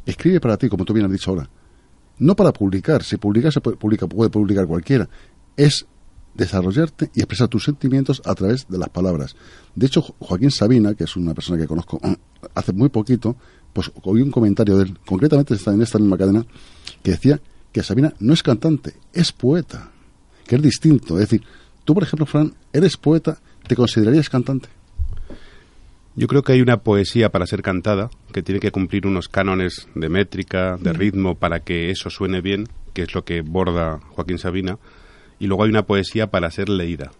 escribe 0.05 0.39
para 0.39 0.57
ti, 0.57 0.69
como 0.69 0.85
tú 0.85 0.93
bien 0.93 1.05
has 1.05 1.11
dicho 1.11 1.31
ahora. 1.31 1.49
No 2.19 2.35
para 2.35 2.53
publicar, 2.53 3.03
si 3.03 3.17
publicar 3.17 3.51
se 3.51 3.61
puede, 3.61 3.77
publica, 3.77 4.07
puede 4.07 4.29
publicar 4.29 4.67
cualquiera. 4.67 5.09
Es 5.57 5.85
desarrollarte 6.33 7.11
y 7.13 7.19
expresar 7.19 7.47
tus 7.47 7.63
sentimientos 7.63 8.21
a 8.25 8.33
través 8.35 8.67
de 8.67 8.77
las 8.77 8.89
palabras. 8.89 9.35
De 9.75 9.85
hecho, 9.85 10.01
Joaquín 10.19 10.51
Sabina, 10.51 10.93
que 10.93 11.03
es 11.03 11.15
una 11.15 11.33
persona 11.33 11.59
que 11.59 11.67
conozco 11.67 11.99
hace 12.55 12.73
muy 12.73 12.89
poquito, 12.89 13.35
pues 13.71 13.91
oí 14.03 14.21
un 14.21 14.31
comentario 14.31 14.77
de 14.77 14.83
él, 14.83 14.99
concretamente 15.05 15.55
en 15.65 15.81
esta 15.81 15.99
misma 15.99 16.17
cadena, 16.17 16.45
que 17.01 17.11
decía 17.11 17.41
que 17.71 17.83
Sabina 17.83 18.13
no 18.19 18.33
es 18.33 18.43
cantante, 18.43 18.93
es 19.11 19.31
poeta, 19.31 19.91
que 20.45 20.55
es 20.55 20.61
distinto. 20.61 21.15
Es 21.15 21.29
decir, 21.29 21.43
tú, 21.83 21.93
por 21.93 22.03
ejemplo, 22.03 22.25
Fran, 22.25 22.53
eres 22.71 22.97
poeta, 22.97 23.39
¿te 23.67 23.75
considerarías 23.75 24.29
cantante? 24.29 24.69
Yo 26.15 26.27
creo 26.27 26.43
que 26.43 26.53
hay 26.53 26.61
una 26.61 26.77
poesía 26.77 27.29
para 27.29 27.47
ser 27.47 27.63
cantada, 27.63 28.11
que 28.31 28.43
tiene 28.43 28.59
que 28.59 28.69
cumplir 28.69 29.07
unos 29.07 29.29
cánones 29.29 29.87
de 29.95 30.09
métrica, 30.09 30.77
de 30.79 30.93
ritmo, 30.93 31.33
para 31.33 31.61
que 31.61 31.89
eso 31.89 32.11
suene 32.11 32.39
bien, 32.39 32.67
que 32.93 33.01
es 33.01 33.15
lo 33.15 33.25
que 33.25 33.41
borda 33.41 33.99
Joaquín 34.11 34.37
Sabina, 34.37 34.77
y 35.39 35.47
luego 35.47 35.63
hay 35.63 35.71
una 35.71 35.87
poesía 35.87 36.27
para 36.27 36.51
ser 36.51 36.69
leída, 36.69 37.11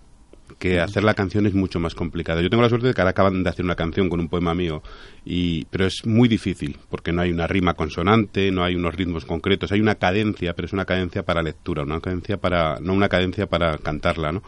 que 0.59 0.79
hacer 0.79 1.03
la 1.03 1.15
canción 1.15 1.47
es 1.47 1.55
mucho 1.55 1.79
más 1.79 1.95
complicado. 1.95 2.41
Yo 2.41 2.51
tengo 2.51 2.61
la 2.61 2.69
suerte 2.69 2.85
de 2.85 2.93
que 2.93 3.01
ahora 3.01 3.11
acaban 3.11 3.41
de 3.41 3.49
hacer 3.49 3.65
una 3.65 3.75
canción 3.75 4.09
con 4.09 4.19
un 4.19 4.29
poema 4.29 4.53
mío, 4.53 4.83
y, 5.25 5.65
pero 5.65 5.87
es 5.87 6.05
muy 6.05 6.29
difícil, 6.29 6.77
porque 6.91 7.11
no 7.11 7.23
hay 7.23 7.31
una 7.31 7.47
rima 7.47 7.73
consonante, 7.73 8.51
no 8.51 8.63
hay 8.63 8.75
unos 8.75 8.93
ritmos 8.93 9.25
concretos, 9.25 9.71
hay 9.71 9.81
una 9.81 9.95
cadencia, 9.95 10.53
pero 10.53 10.67
es 10.67 10.73
una 10.73 10.85
cadencia 10.85 11.23
para 11.23 11.41
lectura, 11.41 11.81
una 11.81 11.99
cadencia 11.99 12.37
para, 12.37 12.75
no 12.79 12.93
una 12.93 13.09
cadencia 13.09 13.47
para 13.47 13.75
cantarla, 13.79 14.31
¿no? 14.31 14.43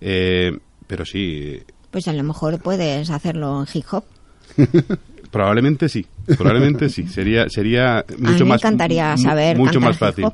Eh, 0.00 0.56
pero 0.86 1.04
sí, 1.04 1.60
pues 1.92 2.08
a 2.08 2.12
lo 2.12 2.24
mejor 2.24 2.58
puedes 2.58 3.10
hacerlo 3.10 3.62
en 3.62 3.68
hip 3.72 3.84
hop. 3.92 4.04
probablemente 5.30 5.88
sí, 5.88 6.04
probablemente 6.36 6.88
sí. 6.88 7.06
Sería, 7.06 7.48
sería 7.48 8.04
mucho 8.18 8.44
más. 8.44 8.62
Me 8.62 8.68
encantaría 8.68 9.16
saber. 9.16 9.56
Mucho 9.56 9.80
más 9.80 9.96
fácil. 9.96 10.26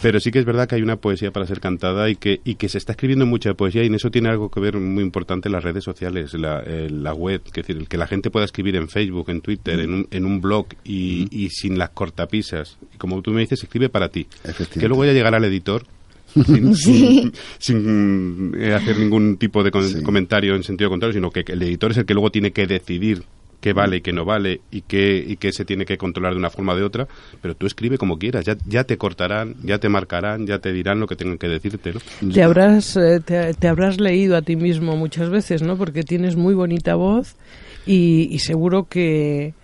Pero 0.00 0.20
sí 0.20 0.30
que 0.30 0.38
es 0.38 0.44
verdad 0.44 0.68
que 0.68 0.76
hay 0.76 0.82
una 0.82 0.96
poesía 0.96 1.32
para 1.32 1.44
ser 1.46 1.60
cantada 1.60 2.08
y 2.08 2.14
que, 2.14 2.40
y 2.44 2.54
que 2.54 2.68
se 2.68 2.78
está 2.78 2.92
escribiendo 2.92 3.26
mucha 3.26 3.54
poesía 3.54 3.82
y 3.82 3.86
en 3.86 3.96
eso 3.96 4.10
tiene 4.12 4.28
algo 4.28 4.48
que 4.48 4.60
ver 4.60 4.78
muy 4.78 5.02
importante 5.02 5.50
las 5.50 5.64
redes 5.64 5.82
sociales, 5.82 6.34
la, 6.34 6.62
eh, 6.64 6.88
la 6.88 7.12
web, 7.12 7.42
que, 7.42 7.62
decir, 7.62 7.88
que 7.88 7.96
la 7.96 8.06
gente 8.06 8.30
pueda 8.30 8.44
escribir 8.44 8.76
en 8.76 8.88
Facebook, 8.88 9.28
en 9.28 9.40
Twitter, 9.40 9.80
en, 9.80 9.92
un, 9.92 10.08
en 10.12 10.24
un 10.24 10.40
blog 10.40 10.66
y, 10.84 11.26
y 11.32 11.50
sin 11.50 11.78
las 11.78 11.90
cortapisas. 11.90 12.78
Y 12.94 12.96
como 12.96 13.20
tú 13.22 13.32
me 13.32 13.40
dices, 13.40 13.60
escribe 13.62 13.88
para 13.88 14.08
ti. 14.08 14.28
Que 14.72 14.86
luego 14.86 15.04
ya 15.04 15.12
llegará 15.12 15.38
al 15.38 15.44
editor 15.44 15.84
sin, 17.58 18.54
eh, 18.58 18.74
hacer 18.74 18.98
ningún 18.98 19.36
tipo 19.36 19.62
de 19.62 19.70
comentario 19.70 20.54
en 20.54 20.62
sentido 20.62 20.90
contrario, 20.90 21.14
sino 21.14 21.30
que 21.30 21.44
el 21.46 21.62
editor 21.62 21.92
es 21.92 21.98
el 21.98 22.06
que 22.06 22.14
luego 22.14 22.30
tiene 22.30 22.50
que 22.52 22.66
decidir 22.66 23.22
qué 23.60 23.72
vale 23.72 23.96
y 23.96 24.00
qué 24.00 24.12
no 24.12 24.24
vale 24.24 24.60
y 24.70 24.82
qué, 24.82 25.24
y 25.26 25.36
qué 25.36 25.50
se 25.52 25.64
tiene 25.64 25.84
que 25.84 25.96
controlar 25.96 26.34
de 26.34 26.38
una 26.38 26.50
forma 26.50 26.74
o 26.74 26.76
de 26.76 26.84
otra, 26.84 27.08
pero 27.40 27.54
tú 27.56 27.66
escribe 27.66 27.98
como 27.98 28.18
quieras, 28.18 28.44
ya, 28.44 28.56
ya 28.66 28.84
te 28.84 28.96
cortarán, 28.96 29.56
ya 29.62 29.78
te 29.78 29.88
marcarán, 29.88 30.46
ya 30.46 30.58
te 30.58 30.72
dirán 30.72 31.00
lo 31.00 31.06
que 31.06 31.16
tengan 31.16 31.38
que 31.38 31.48
decirte, 31.48 31.92
¿no? 31.92 32.00
Te 32.32 32.42
habrás, 32.42 32.96
eh, 32.96 33.20
te, 33.20 33.68
habrás 33.68 33.98
leído 34.00 34.36
a 34.36 34.42
ti 34.42 34.56
mismo 34.56 34.96
muchas 34.96 35.30
veces, 35.30 35.62
¿no? 35.62 35.76
Porque 35.76 36.02
tienes 36.02 36.36
muy 36.36 36.54
bonita 36.54 36.94
voz 36.94 37.34
y, 37.86 38.28
y 38.30 38.38
seguro 38.38 38.86
que 38.88 39.54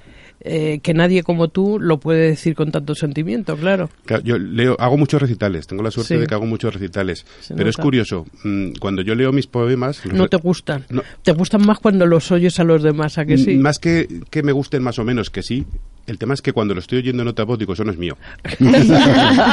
eh, 0.45 0.80
que 0.82 0.95
nadie 0.95 1.22
como 1.22 1.49
tú 1.49 1.78
lo 1.80 1.99
puede 1.99 2.28
decir 2.28 2.55
con 2.55 2.70
tanto 2.70 2.95
sentimiento, 2.95 3.57
claro. 3.57 3.90
yo 4.24 4.38
leo, 4.38 4.76
hago 4.78 4.97
muchos 4.97 5.20
recitales, 5.20 5.66
tengo 5.66 5.82
la 5.82 5.90
suerte 5.90 6.18
de 6.18 6.26
que 6.26 6.34
hago 6.34 6.47
muchos 6.47 6.74
recitales, 6.74 7.26
pero 7.55 7.68
es 7.70 7.76
curioso, 7.76 8.26
mm, 8.45 8.72
cuando 8.80 9.03
yo 9.03 9.14
leo 9.14 9.32
mis 9.32 9.47
poemas... 9.47 10.05
No 10.07 10.28
te 10.28 10.36
gustan, 10.36 10.84
te 11.22 11.32
gustan 11.32 11.64
más 11.64 11.78
cuando 11.78 12.07
los 12.07 12.30
oyes 12.32 12.59
a 12.61 12.64
los 12.64 12.82
demás, 12.82 13.18
¿a 13.18 13.24
que 13.24 13.38
sí? 13.38 13.57
Más 13.57 13.78
que 13.78 14.09
que 14.30 14.43
me 14.43 14.53
gusten 14.53 14.82
más 14.82 14.99
o 14.99 15.05
menos, 15.05 15.30
que 15.30 15.43
sí, 15.43 15.64
el 16.07 16.18
tema 16.18 16.34
es 16.34 16.43
que 16.43 16.53
cuando 16.53 16.74
lo 16.74 16.80
estoy 16.80 16.99
oyendo 16.99 17.22
en 17.22 17.26
nota 17.26 17.45
voz 17.45 17.59
digo, 17.59 17.72
eso 17.74 17.84
no 17.84 17.93
es 17.93 17.99
mío. 17.99 18.16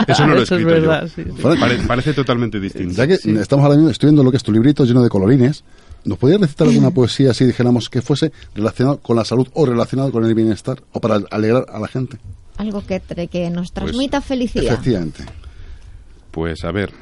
eso 0.08 0.26
no 0.26 0.34
lo 0.34 0.40
he 0.40 0.44
escrito 0.44 0.78
yo. 0.78 1.88
parece 1.88 2.14
totalmente 2.14 2.60
distinto. 2.60 2.94
Ya 2.94 3.08
que 3.08 3.14
estamos 3.14 3.64
ahora 3.64 3.76
mismo, 3.76 3.90
estoy 3.90 4.08
viendo 4.08 4.24
lo 4.24 4.32
que 4.32 4.38
es 4.38 4.44
tu 4.44 4.52
librito 4.52 4.84
lleno 4.86 5.04
de 5.04 5.10
colorines. 5.10 5.64
¿Nos 6.06 6.18
podrías 6.18 6.42
recitar 6.42 6.68
alguna 6.68 6.92
poesía 6.92 7.32
así, 7.32 7.46
dijéramos, 7.46 7.90
que 7.90 8.02
fuese 8.02 8.32
relacionado 8.56 9.00
con 9.00 9.16
la 9.16 9.26
salud 9.26 9.48
o 9.54 9.66
relacionado 9.66 10.12
con 10.12 10.26
el 10.26 10.34
bienestar 10.34 10.82
o 10.94 11.00
para 11.00 11.20
alegrar 11.30 11.66
a 11.70 11.80
la 11.80 11.88
gente? 11.88 12.18
Algo 12.58 12.86
que, 12.86 13.02
que 13.30 13.50
nos 13.50 13.72
pues, 13.72 13.74
transmita 13.74 14.22
felicidad. 14.22 14.74
Efectivamente. 14.74 15.26
Pues 16.32 16.64
a 16.64 16.72
ver, 16.72 16.94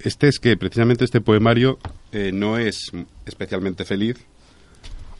este 0.00 0.28
es 0.28 0.38
que 0.38 0.56
precisamente 0.56 1.04
este 1.04 1.20
poemario 1.20 1.78
eh, 2.12 2.30
no 2.32 2.58
es 2.58 2.90
especialmente 3.26 3.84
feliz. 3.84 4.16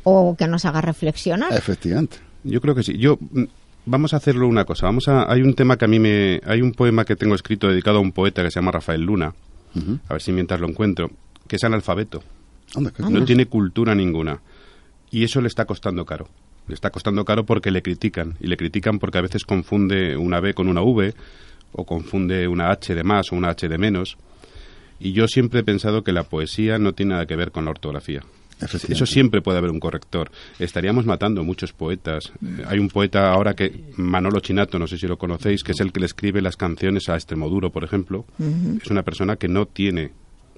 O 0.04 0.34
que 0.36 0.46
nos 0.48 0.64
haga 0.64 0.80
reflexionar. 0.80 1.52
Efectivamente. 1.52 2.18
Yo 2.44 2.60
creo 2.60 2.74
que 2.74 2.82
sí. 2.82 2.98
Yo 2.98 3.18
mm, 3.20 3.44
vamos 3.86 4.14
a 4.14 4.16
hacerlo 4.16 4.48
una 4.48 4.64
cosa. 4.64 4.86
Vamos 4.86 5.08
a 5.08 5.30
hay 5.30 5.42
un 5.42 5.54
tema 5.54 5.76
que 5.76 5.84
a 5.84 5.88
mí 5.88 5.98
me 5.98 6.40
hay 6.44 6.60
un 6.60 6.72
poema 6.72 7.04
que 7.04 7.16
tengo 7.16 7.34
escrito 7.34 7.68
dedicado 7.68 7.98
a 7.98 8.00
un 8.00 8.12
poeta 8.12 8.42
que 8.42 8.50
se 8.50 8.60
llama 8.60 8.72
Rafael 8.72 9.02
Luna. 9.02 9.34
A 10.08 10.12
ver 10.12 10.20
si 10.20 10.32
mientras 10.32 10.60
lo 10.60 10.68
encuentro, 10.68 11.10
que 11.48 11.56
es 11.56 11.64
analfabeto. 11.64 12.22
No 12.76 13.24
tiene 13.24 13.46
cultura 13.46 13.94
ninguna. 13.94 14.40
Y 15.10 15.24
eso 15.24 15.40
le 15.40 15.48
está 15.48 15.64
costando 15.64 16.04
caro. 16.04 16.28
Le 16.68 16.74
está 16.74 16.90
costando 16.90 17.24
caro 17.24 17.44
porque 17.44 17.70
le 17.70 17.82
critican. 17.82 18.36
Y 18.40 18.46
le 18.46 18.56
critican 18.56 18.98
porque 18.98 19.18
a 19.18 19.22
veces 19.22 19.44
confunde 19.44 20.16
una 20.16 20.40
B 20.40 20.54
con 20.54 20.68
una 20.68 20.82
V, 20.82 21.14
o 21.72 21.84
confunde 21.84 22.48
una 22.48 22.70
H 22.70 22.94
de 22.94 23.04
más 23.04 23.32
o 23.32 23.36
una 23.36 23.50
H 23.50 23.68
de 23.68 23.78
menos. 23.78 24.16
Y 25.00 25.12
yo 25.12 25.26
siempre 25.26 25.60
he 25.60 25.64
pensado 25.64 26.04
que 26.04 26.12
la 26.12 26.22
poesía 26.22 26.78
no 26.78 26.92
tiene 26.92 27.12
nada 27.12 27.26
que 27.26 27.36
ver 27.36 27.50
con 27.50 27.64
la 27.64 27.72
ortografía. 27.72 28.22
Eso 28.60 29.06
siempre 29.06 29.42
puede 29.42 29.58
haber 29.58 29.70
un 29.70 29.80
corrector. 29.80 30.30
Estaríamos 30.60 31.04
matando 31.04 31.42
muchos 31.42 31.72
poetas. 31.72 32.32
Hay 32.68 32.78
un 32.78 32.88
poeta 32.88 33.32
ahora 33.32 33.54
que, 33.54 33.86
Manolo 33.96 34.38
Chinato, 34.38 34.78
no 34.78 34.86
sé 34.86 34.98
si 34.98 35.08
lo 35.08 35.18
conocéis, 35.18 35.64
que 35.64 35.72
es 35.72 35.80
el 35.80 35.92
que 35.92 35.98
le 35.98 36.06
escribe 36.06 36.40
las 36.40 36.56
canciones 36.56 37.08
a 37.08 37.14
Extremoduro, 37.14 37.70
por 37.70 37.82
ejemplo. 37.82 38.24
Es 38.80 38.88
una 38.88 39.02
persona 39.02 39.34
que 39.34 39.48
no 39.48 39.66
tiene 39.66 40.12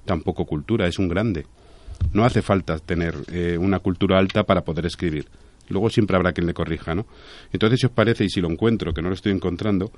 tampoco 0.05 0.45
cultura, 0.45 0.85
es 0.85 0.99
un 0.99 1.07
grande. 1.07 1.47
No 2.13 2.25
hace 2.25 2.41
falta 2.41 2.79
tener 2.79 3.15
eh, 3.31 3.57
una 3.57 3.79
cultura 3.79 4.17
alta 4.17 4.43
para 4.43 4.63
poder 4.63 4.85
escribir. 4.85 5.27
Luego 5.69 5.89
siempre 5.89 6.15
habrá 6.15 6.31
quien 6.31 6.47
le 6.47 6.53
corrija, 6.53 6.93
¿no? 6.95 7.05
Entonces, 7.51 7.79
si 7.79 7.85
os 7.87 7.91
parece, 7.91 8.23
y 8.23 8.29
si 8.29 8.39
lo 8.41 8.49
encuentro, 8.49 8.93
que 8.93 9.01
no 9.01 9.09
lo 9.09 9.15
estoy 9.15 9.31
encontrando, 9.31 9.91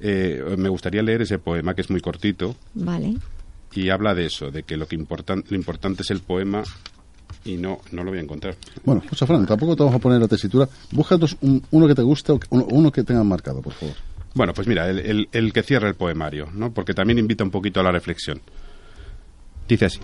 eh, 0.00 0.42
me 0.56 0.68
gustaría 0.68 1.02
leer 1.02 1.22
ese 1.22 1.38
poema, 1.38 1.74
que 1.74 1.82
es 1.82 1.90
muy 1.90 2.00
cortito. 2.00 2.56
Vale. 2.74 3.16
Y 3.74 3.90
habla 3.90 4.14
de 4.14 4.26
eso, 4.26 4.50
de 4.50 4.62
que 4.62 4.76
lo, 4.76 4.86
que 4.86 4.96
lo 4.96 5.56
importante 5.56 6.02
es 6.02 6.10
el 6.10 6.20
poema 6.20 6.62
y 7.44 7.56
no, 7.56 7.80
no 7.92 8.04
lo 8.04 8.10
voy 8.10 8.18
a 8.18 8.22
encontrar. 8.22 8.56
Bueno, 8.84 9.02
José 9.08 9.26
Fran, 9.26 9.46
tampoco 9.46 9.76
te 9.76 9.82
vamos 9.82 9.96
a 9.96 10.00
poner 10.00 10.20
la 10.20 10.28
tesitura. 10.28 10.68
Búscanos 10.90 11.36
uno 11.70 11.86
que 11.86 11.94
te 11.94 12.02
guste 12.02 12.32
o 12.32 12.40
uno, 12.50 12.90
que 12.90 13.04
tenga 13.04 13.22
marcado, 13.24 13.62
por 13.62 13.72
favor. 13.72 13.94
Bueno, 14.34 14.52
pues 14.52 14.66
mira, 14.66 14.88
el, 14.90 15.28
el, 15.30 15.52
que 15.52 15.62
cierra 15.62 15.88
el 15.88 15.94
poemario, 15.94 16.48
¿no? 16.52 16.72
porque 16.72 16.92
también 16.92 17.18
invita 17.18 17.44
un 17.44 17.50
poquito 17.50 17.80
a 17.80 17.82
la 17.82 17.92
reflexión. 17.92 18.40
Dice 19.68 19.86
así. 19.86 20.00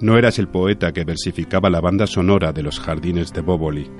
No 0.00 0.16
eras 0.16 0.38
el 0.38 0.48
poeta 0.48 0.92
que 0.92 1.04
versificaba 1.04 1.68
la 1.68 1.80
banda 1.80 2.06
sonora 2.06 2.52
de 2.52 2.62
los 2.62 2.80
jardines 2.80 3.32
de 3.32 3.42
Boboli. 3.42 3.90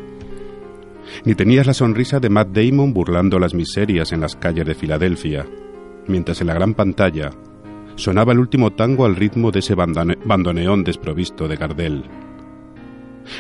Ni 1.25 1.35
tenías 1.35 1.67
la 1.67 1.75
sonrisa 1.75 2.21
de 2.21 2.31
Matt 2.31 2.49
Damon 2.53 2.95
burlando 2.95 3.39
las 3.39 3.53
miserias 3.53 4.13
en 4.13 4.21
las 4.21 4.37
calles 4.37 4.67
de 4.67 4.75
Filadelfia, 4.75 5.47
mientras 6.07 6.41
en 6.41 6.47
la 6.47 6.55
gran 6.55 6.75
pantalla 6.75 7.31
sonaba 7.97 8.33
el 8.33 8.39
último 8.39 8.71
tango 8.71 9.05
al 9.05 9.17
ritmo 9.17 9.51
de 9.51 9.59
ese 9.59 9.75
bandoneón 9.75 10.85
desprovisto 10.85 11.49
de 11.49 11.57
Gardel. 11.57 12.05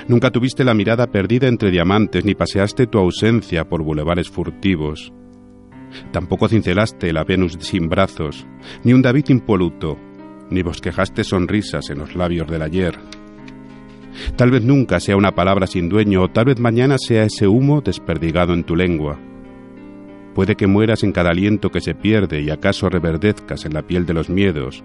Nunca 0.06 0.30
tuviste 0.30 0.62
la 0.62 0.74
mirada 0.74 1.06
perdida 1.06 1.48
entre 1.48 1.70
diamantes 1.70 2.24
ni 2.24 2.34
paseaste 2.34 2.86
tu 2.86 2.98
ausencia 2.98 3.68
por 3.68 3.82
bulevares 3.82 4.28
furtivos. 4.28 5.12
Tampoco 6.12 6.48
cincelaste 6.48 7.12
la 7.12 7.24
Venus 7.24 7.56
sin 7.60 7.88
brazos, 7.88 8.46
ni 8.84 8.92
un 8.92 9.02
David 9.02 9.30
impoluto, 9.30 9.98
ni 10.50 10.62
bosquejaste 10.62 11.24
sonrisas 11.24 11.90
en 11.90 11.98
los 11.98 12.14
labios 12.14 12.48
del 12.48 12.62
ayer. 12.62 12.98
Tal 14.36 14.50
vez 14.50 14.62
nunca 14.62 15.00
sea 15.00 15.16
una 15.16 15.34
palabra 15.34 15.66
sin 15.66 15.88
dueño, 15.88 16.22
o 16.22 16.28
tal 16.28 16.46
vez 16.46 16.58
mañana 16.58 16.96
sea 16.98 17.24
ese 17.24 17.46
humo 17.46 17.80
desperdigado 17.80 18.52
en 18.52 18.64
tu 18.64 18.76
lengua. 18.76 19.18
Puede 20.34 20.56
que 20.56 20.66
mueras 20.66 21.02
en 21.02 21.12
cada 21.12 21.30
aliento 21.30 21.70
que 21.70 21.80
se 21.80 21.94
pierde 21.94 22.40
y 22.40 22.50
acaso 22.50 22.88
reverdezcas 22.88 23.64
en 23.64 23.74
la 23.74 23.82
piel 23.82 24.06
de 24.06 24.14
los 24.14 24.28
miedos, 24.28 24.84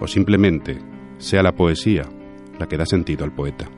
o 0.00 0.06
simplemente 0.06 0.78
sea 1.18 1.42
la 1.42 1.52
poesía 1.52 2.04
la 2.58 2.66
que 2.66 2.76
da 2.76 2.86
sentido 2.86 3.24
al 3.24 3.32
poeta. 3.32 3.68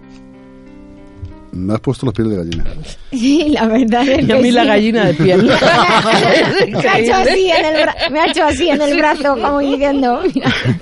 Me 1.52 1.74
has 1.74 1.80
puesto 1.80 2.06
la 2.06 2.12
piel 2.12 2.30
de 2.30 2.36
gallina. 2.36 2.64
Sí, 3.10 3.48
la 3.48 3.66
verdad 3.66 4.06
es 4.06 4.18
que. 4.18 4.24
Y 4.26 4.32
a 4.32 4.36
mí 4.36 4.50
la 4.50 4.64
gallina 4.64 5.06
de 5.06 5.14
piel. 5.14 5.46
me, 6.72 6.88
ha 6.88 6.98
hecho 6.98 7.14
así 7.14 7.50
en 7.50 7.64
el 7.64 8.12
me 8.12 8.20
ha 8.20 8.26
hecho 8.26 8.44
así 8.44 8.68
en 8.68 8.80
el 8.80 8.96
brazo, 8.96 9.34
como 9.34 9.58
diciendo. 9.60 10.20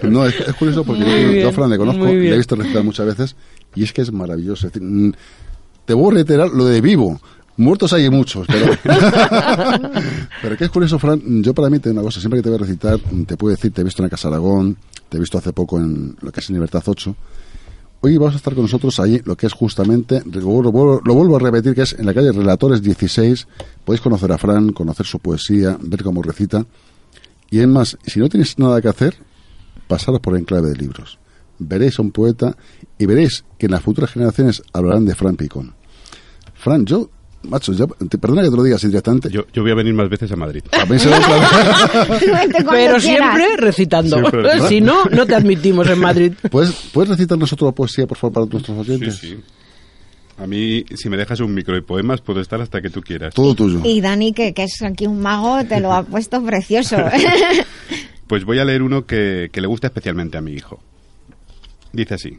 No, 0.03 0.27
es, 0.27 0.35
curioso 0.59 0.85
porque 0.85 1.41
yo 1.41 1.49
a 1.49 1.53
Fran 1.53 1.71
le 1.71 1.79
conozco, 1.79 2.07
le 2.07 2.35
he 2.35 2.37
visto 2.37 2.57
recitar 2.57 2.83
muchas 2.83 3.07
veces 3.07 3.37
y 3.75 3.85
es 3.85 3.93
que 3.93 4.03
es 4.03 4.13
maravilloso. 4.13 4.69
Te 5.85 5.95
voy 5.95 6.13
a 6.13 6.15
reiterar 6.17 6.49
lo 6.49 6.67
de 6.67 6.81
vivo. 6.81 7.21
Muertos 7.59 7.93
hay 7.95 8.11
muchos, 8.11 8.47
pero... 8.47 8.67
pero 10.43 10.57
que 10.59 10.65
es 10.65 10.71
curioso, 10.71 10.99
Fran, 10.99 11.43
yo 11.43 11.55
para 11.55 11.71
mí 11.71 11.79
tengo 11.79 11.95
una 11.95 12.03
cosa, 12.03 12.21
siempre 12.21 12.41
que 12.41 12.43
te 12.43 12.51
voy 12.51 12.59
a 12.59 12.61
recitar, 12.61 12.99
te 13.27 13.37
puedo 13.37 13.55
decir, 13.55 13.73
te 13.73 13.81
he 13.81 13.85
visto 13.85 14.03
en 14.03 14.07
la 14.07 14.11
Casa 14.11 14.29
Aragón, 14.29 14.77
te 15.09 15.17
he 15.17 15.21
visto 15.21 15.39
hace 15.39 15.55
poco 15.55 15.79
en 15.79 16.17
lo 16.21 16.31
que 16.31 16.41
es 16.41 16.51
en 16.51 16.57
Libertad 16.57 16.83
8. 16.85 17.17
Hoy 18.07 18.19
vas 18.19 18.35
a 18.35 18.37
estar 18.37 18.55
con 18.55 18.63
nosotros 18.63 19.01
ahí, 19.01 19.21
lo 19.25 19.37
que 19.37 19.49
es 19.49 19.53
justamente, 19.53 20.23
lo 20.27 20.71
vuelvo, 20.71 21.37
a 21.37 21.41
repetir, 21.41 21.75
que 21.75 21.83
es 21.83 21.93
en 21.95 22.07
la 22.07 22.15
calle 22.15 22.31
Relatores 22.31 22.81
16. 22.81 23.49
Podéis 23.85 24.01
conocer 24.01 24.31
a 24.31 24.39
Fran, 24.39 24.73
conocer 24.73 25.05
su 25.05 25.19
poesía, 25.19 25.77
ver 25.81 26.05
cómo 26.05 26.23
recita. 26.23 26.65
Y 27.51 27.59
es 27.59 27.67
más, 27.67 27.99
si 28.07 28.21
no 28.21 28.29
tenéis 28.29 28.61
nada 28.61 28.81
que 28.81 28.87
hacer, 28.87 29.17
pasaros 29.89 30.21
por 30.21 30.37
Enclave 30.37 30.69
de 30.69 30.77
Libros. 30.77 31.19
Veréis 31.59 31.99
a 31.99 32.03
un 32.03 32.13
poeta 32.13 32.57
y 32.97 33.07
veréis 33.07 33.45
que 33.59 33.67
en 33.67 33.73
las 33.73 33.83
futuras 33.83 34.13
generaciones 34.13 34.63
hablarán 34.73 35.05
de 35.05 35.17
Fran 35.17 35.35
Picón. 35.35 35.75
Fran, 36.55 36.87
yo 36.87 37.11
macho, 37.49 37.73
perdona 38.21 38.43
que 38.43 38.51
te 38.51 38.57
lo 38.57 38.63
diga 38.63 38.77
así 38.77 38.89
directamente. 38.89 39.31
Yo, 39.31 39.47
yo 39.53 39.63
voy 39.63 39.73
a 39.73 39.75
venir 39.75 39.95
más 39.95 40.09
veces 40.09 40.31
a 40.33 40.37
Madrid. 40.37 40.63
Pero 42.71 43.01
siempre 43.01 43.57
recitando. 43.57 44.19
si 44.69 44.81
no, 44.81 45.05
no 45.07 45.27
te 45.27 45.35
admitimos 45.35 45.89
en 45.89 45.99
Madrid. 45.99 46.33
¿Puedes, 46.51 46.73
¿Puedes 46.93 47.11
recitarnos 47.11 47.53
otra 47.53 47.73
poesía, 47.73 48.07
por 48.07 48.19
favor, 48.19 48.35
para 48.35 48.47
nuestros 48.47 48.79
oyentes? 48.79 49.17
Sí, 49.17 49.29
sí. 49.29 49.37
A 50.39 50.47
mí, 50.47 50.85
si 50.95 51.09
me 51.09 51.17
dejas 51.17 51.41
un 51.41 51.55
micro 51.55 51.75
de 51.75 51.83
poemas, 51.83 52.21
puedo 52.21 52.41
estar 52.41 52.61
hasta 52.61 52.83
que 52.83 52.91
tú 52.91 53.01
quieras. 53.01 53.35
Todo 53.35 53.55
tuyo. 53.55 53.81
Y 53.85 54.03
Dani, 54.03 54.35
que, 54.35 54.53
que 54.53 54.65
es 54.65 54.83
aquí 54.83 55.07
un 55.07 55.21
mago, 55.21 55.65
te 55.65 55.81
lo 55.81 55.93
ha 55.93 56.03
puesto 56.03 56.43
precioso. 56.45 56.97
pues 58.27 58.45
voy 58.45 58.59
a 58.59 58.65
leer 58.65 58.83
uno 58.83 59.07
que, 59.07 59.49
que 59.51 59.61
le 59.63 59.67
gusta 59.67 59.87
especialmente 59.87 60.37
a 60.37 60.43
mi 60.43 60.53
hijo. 60.53 60.79
Dice 61.93 62.15
así. 62.15 62.39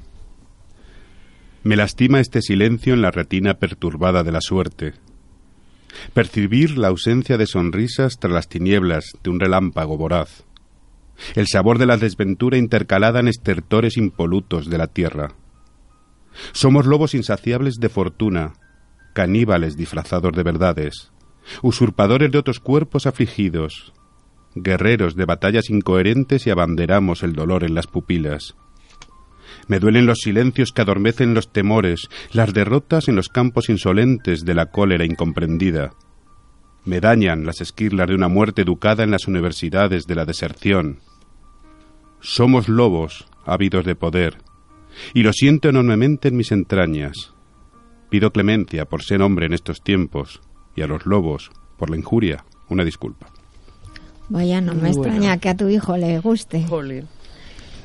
Me 1.64 1.76
lastima 1.76 2.20
este 2.20 2.42
silencio 2.42 2.94
en 2.94 3.02
la 3.02 3.12
retina 3.12 3.56
perturbada 3.56 4.24
de 4.24 4.32
la 4.32 4.42
suerte. 4.42 4.94
Percibir 6.14 6.78
la 6.78 6.90
ausencia 6.90 7.38
de 7.38 7.48
sonrisas 7.48 8.18
tras 8.20 8.34
las 8.34 8.48
tinieblas 8.48 9.06
de 9.24 9.30
un 9.30 9.40
relámpago 9.40 9.98
voraz. 9.98 10.46
El 11.36 11.48
sabor 11.48 11.80
de 11.80 11.88
la 11.88 11.98
desventura 11.98 12.58
intercalada 12.58 13.20
en 13.20 13.28
estertores 13.28 13.98
impolutos 13.98 14.70
de 14.70 14.78
la 14.78 14.88
tierra. 14.88 15.34
Somos 16.52 16.86
lobos 16.86 17.16
insaciables 17.16 17.76
de 17.76 17.90
fortuna, 17.90 18.54
caníbales 19.14 19.76
disfrazados 19.76 20.34
de 20.34 20.44
verdades, 20.44 21.12
usurpadores 21.64 22.32
de 22.32 22.38
otros 22.38 22.60
cuerpos 22.60 23.08
afligidos, 23.08 23.94
guerreros 24.54 25.16
de 25.16 25.26
batallas 25.26 25.72
incoherentes 25.72 26.46
y 26.46 26.52
abanderamos 26.52 27.24
el 27.24 27.34
dolor 27.34 27.64
en 27.64 27.74
las 27.74 27.88
pupilas. 27.88 28.56
Me 29.68 29.80
duelen 29.80 30.06
los 30.06 30.20
silencios 30.20 30.72
que 30.72 30.82
adormecen 30.82 31.34
los 31.34 31.52
temores, 31.52 32.08
las 32.32 32.54
derrotas 32.54 33.08
en 33.08 33.16
los 33.16 33.28
campos 33.28 33.70
insolentes 33.70 34.46
de 34.46 34.54
la 34.54 34.68
cólera 34.68 35.06
incomprendida. 35.06 35.92
Me 36.86 37.02
dañan 37.02 37.46
las 37.46 37.60
esquirlas 37.60 38.08
de 38.08 38.16
una 38.16 38.30
muerte 38.30 38.62
educada 38.62 39.04
en 39.04 39.12
las 39.12 39.28
universidades 39.28 40.06
de 40.06 40.16
la 40.16 40.24
deserción. 40.24 41.00
Somos 42.22 42.70
lobos, 42.70 43.28
ávidos 43.46 43.86
de 43.86 43.96
poder, 43.96 44.38
y 45.14 45.24
lo 45.24 45.34
siento 45.34 45.68
enormemente 45.68 46.30
en 46.30 46.38
mis 46.38 46.52
entrañas. 46.54 47.34
Pido 48.10 48.32
clemencia 48.32 48.86
por 48.86 49.04
ser 49.04 49.22
hombre 49.22 49.48
en 49.48 49.54
estos 49.54 49.82
tiempos, 49.82 50.42
y 50.76 50.82
a 50.82 50.88
los 50.88 51.06
lobos, 51.06 51.52
por 51.78 51.90
la 51.90 51.98
injuria, 51.98 52.46
una 52.70 52.86
disculpa. 52.86 53.28
Vaya, 54.30 54.62
no 54.62 54.74
me 54.74 54.90
extraña 54.90 55.38
que 55.38 55.50
a 55.50 55.58
tu 55.58 55.68
hijo 55.68 55.98
le 55.98 56.20
guste. 56.20 56.66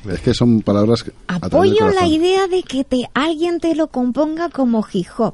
Es 0.09 0.19
que 0.19 0.33
son 0.33 0.61
palabras 0.61 1.03
que... 1.03 1.11
Apoyo 1.27 1.87
la 1.89 2.05
idea 2.07 2.47
de 2.47 2.61
que 2.63 2.83
te, 2.83 3.07
alguien 3.13 3.59
te 3.61 3.73
lo 3.73 3.87
componga 3.87 4.49
como 4.49 4.85
hip 4.91 5.07
hop. 5.17 5.33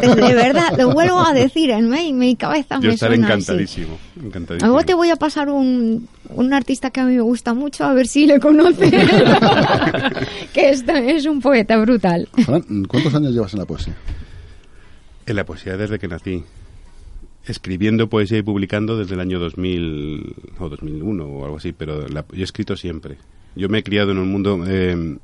De 0.00 0.34
verdad, 0.34 0.76
lo 0.76 0.92
vuelvo 0.92 1.20
a 1.20 1.32
decir, 1.32 1.70
en 1.70 1.88
mi, 1.88 2.12
mi 2.12 2.34
cabeza 2.34 2.76
Yo 2.80 2.88
me 2.88 2.94
estaré 2.94 3.14
suena 3.14 3.28
encantadísimo, 3.28 3.94
así. 4.16 4.26
encantadísimo. 4.26 4.72
Luego 4.72 4.84
te 4.86 4.94
voy 4.94 5.10
a 5.10 5.16
pasar 5.16 5.50
un, 5.50 6.08
un 6.30 6.52
artista 6.52 6.90
que 6.90 7.00
a 7.00 7.04
mí 7.04 7.14
me 7.14 7.20
gusta 7.20 7.54
mucho, 7.54 7.84
a 7.84 7.94
ver 7.94 8.08
si 8.08 8.26
le 8.26 8.40
conoce. 8.40 8.90
que 10.52 10.70
es, 10.70 10.84
es 10.88 11.26
un 11.26 11.40
poeta 11.40 11.76
brutal. 11.76 12.28
Fran, 12.44 12.84
¿cuántos 12.88 13.14
años 13.14 13.32
llevas 13.32 13.52
en 13.52 13.60
la 13.60 13.66
poesía? 13.66 13.94
En 15.26 15.36
la 15.36 15.44
poesía 15.44 15.76
desde 15.76 15.98
que 16.00 16.08
nací. 16.08 16.42
Escribiendo 17.46 18.08
poesía 18.08 18.38
y 18.38 18.42
publicando 18.42 18.96
desde 18.96 19.14
el 19.14 19.20
año 19.20 19.38
2000 19.38 20.34
o 20.60 20.68
2001 20.68 21.24
o 21.24 21.44
algo 21.44 21.56
así, 21.56 21.72
pero 21.72 22.08
la- 22.08 22.24
yo 22.32 22.40
he 22.40 22.44
escrito 22.44 22.76
siempre. 22.76 23.16
Yo 23.54 23.68
me 23.68 23.78
he 23.78 23.82
criado 23.82 24.12
en 24.12 24.18
un 24.18 24.28
mundo, 24.30 24.64
eh, 24.66 25.16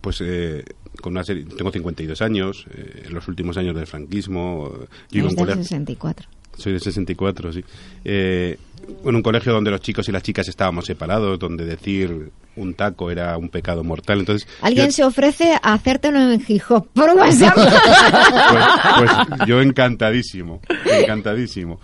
pues, 0.00 0.20
eh, 0.20 0.64
con 1.00 1.12
una 1.12 1.24
serie, 1.24 1.44
tengo 1.44 1.70
52 1.70 2.20
años, 2.22 2.66
eh, 2.74 3.04
en 3.06 3.14
los 3.14 3.26
últimos 3.28 3.56
años 3.56 3.74
del 3.74 3.86
franquismo. 3.86 4.70
yo 5.10 5.22
Es 5.22 5.28
del 5.28 5.36
colegio- 5.36 5.62
64. 5.62 6.28
Soy 6.56 6.72
de 6.72 6.78
64, 6.80 7.52
sí. 7.52 7.64
Eh, 8.04 8.56
en 9.04 9.14
un 9.16 9.22
colegio 9.22 9.52
donde 9.52 9.70
los 9.72 9.80
chicos 9.80 10.08
y 10.08 10.12
las 10.12 10.22
chicas 10.22 10.46
estábamos 10.48 10.84
separados, 10.84 11.36
donde 11.38 11.64
decir 11.64 12.30
un 12.56 12.74
taco 12.74 13.10
era 13.10 13.36
un 13.38 13.48
pecado 13.48 13.82
mortal. 13.82 14.20
Entonces, 14.20 14.46
Alguien 14.60 14.86
yo- 14.86 14.92
se 14.92 15.04
ofrece 15.04 15.54
a 15.60 15.72
hacértelo 15.74 16.20
en 16.20 16.40
hop 16.68 16.86
por 16.92 17.10
WhatsApp. 17.16 17.54
pues, 17.56 19.10
pues 19.26 19.48
yo 19.48 19.60
encantadísimo, 19.60 20.60
encantadísimo. 20.84 21.80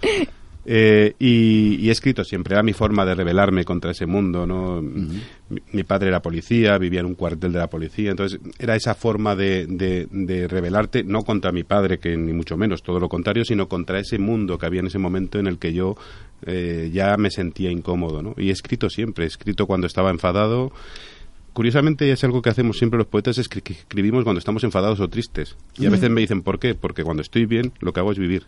Eh, 0.72 1.16
y, 1.18 1.78
y 1.80 1.88
he 1.88 1.90
escrito 1.90 2.22
siempre, 2.22 2.54
era 2.54 2.62
mi 2.62 2.72
forma 2.72 3.04
de 3.04 3.16
rebelarme 3.16 3.64
contra 3.64 3.90
ese 3.90 4.06
mundo, 4.06 4.46
¿no? 4.46 4.80
mi, 4.80 5.20
mi 5.72 5.82
padre 5.82 6.10
era 6.10 6.22
policía, 6.22 6.78
vivía 6.78 7.00
en 7.00 7.06
un 7.06 7.16
cuartel 7.16 7.52
de 7.52 7.58
la 7.58 7.66
policía, 7.66 8.12
entonces 8.12 8.38
era 8.56 8.76
esa 8.76 8.94
forma 8.94 9.34
de, 9.34 9.66
de, 9.66 10.06
de 10.08 10.46
rebelarte, 10.46 11.02
no 11.02 11.22
contra 11.22 11.50
mi 11.50 11.64
padre, 11.64 11.98
que 11.98 12.16
ni 12.16 12.32
mucho 12.32 12.56
menos, 12.56 12.84
todo 12.84 13.00
lo 13.00 13.08
contrario, 13.08 13.44
sino 13.44 13.68
contra 13.68 13.98
ese 13.98 14.20
mundo 14.20 14.58
que 14.58 14.66
había 14.66 14.78
en 14.78 14.86
ese 14.86 14.98
momento 14.98 15.40
en 15.40 15.48
el 15.48 15.58
que 15.58 15.72
yo 15.72 15.96
eh, 16.46 16.88
ya 16.92 17.16
me 17.16 17.32
sentía 17.32 17.72
incómodo, 17.72 18.22
¿no? 18.22 18.34
Y 18.36 18.50
he 18.50 18.52
escrito 18.52 18.88
siempre, 18.90 19.24
he 19.24 19.26
escrito 19.26 19.66
cuando 19.66 19.88
estaba 19.88 20.10
enfadado, 20.10 20.70
Curiosamente 21.52 22.12
es 22.12 22.22
algo 22.22 22.42
que 22.42 22.50
hacemos 22.50 22.78
siempre 22.78 22.96
los 22.96 23.08
poetas, 23.08 23.36
es 23.38 23.48
que 23.48 23.72
escribimos 23.72 24.22
cuando 24.22 24.38
estamos 24.38 24.62
enfadados 24.62 25.00
o 25.00 25.08
tristes. 25.08 25.56
Y 25.76 25.86
a 25.86 25.90
veces 25.90 26.08
me 26.08 26.20
dicen, 26.20 26.42
¿por 26.42 26.60
qué? 26.60 26.76
Porque 26.76 27.02
cuando 27.02 27.22
estoy 27.22 27.44
bien, 27.44 27.72
lo 27.80 27.92
que 27.92 27.98
hago 27.98 28.12
es 28.12 28.18
vivir. 28.18 28.46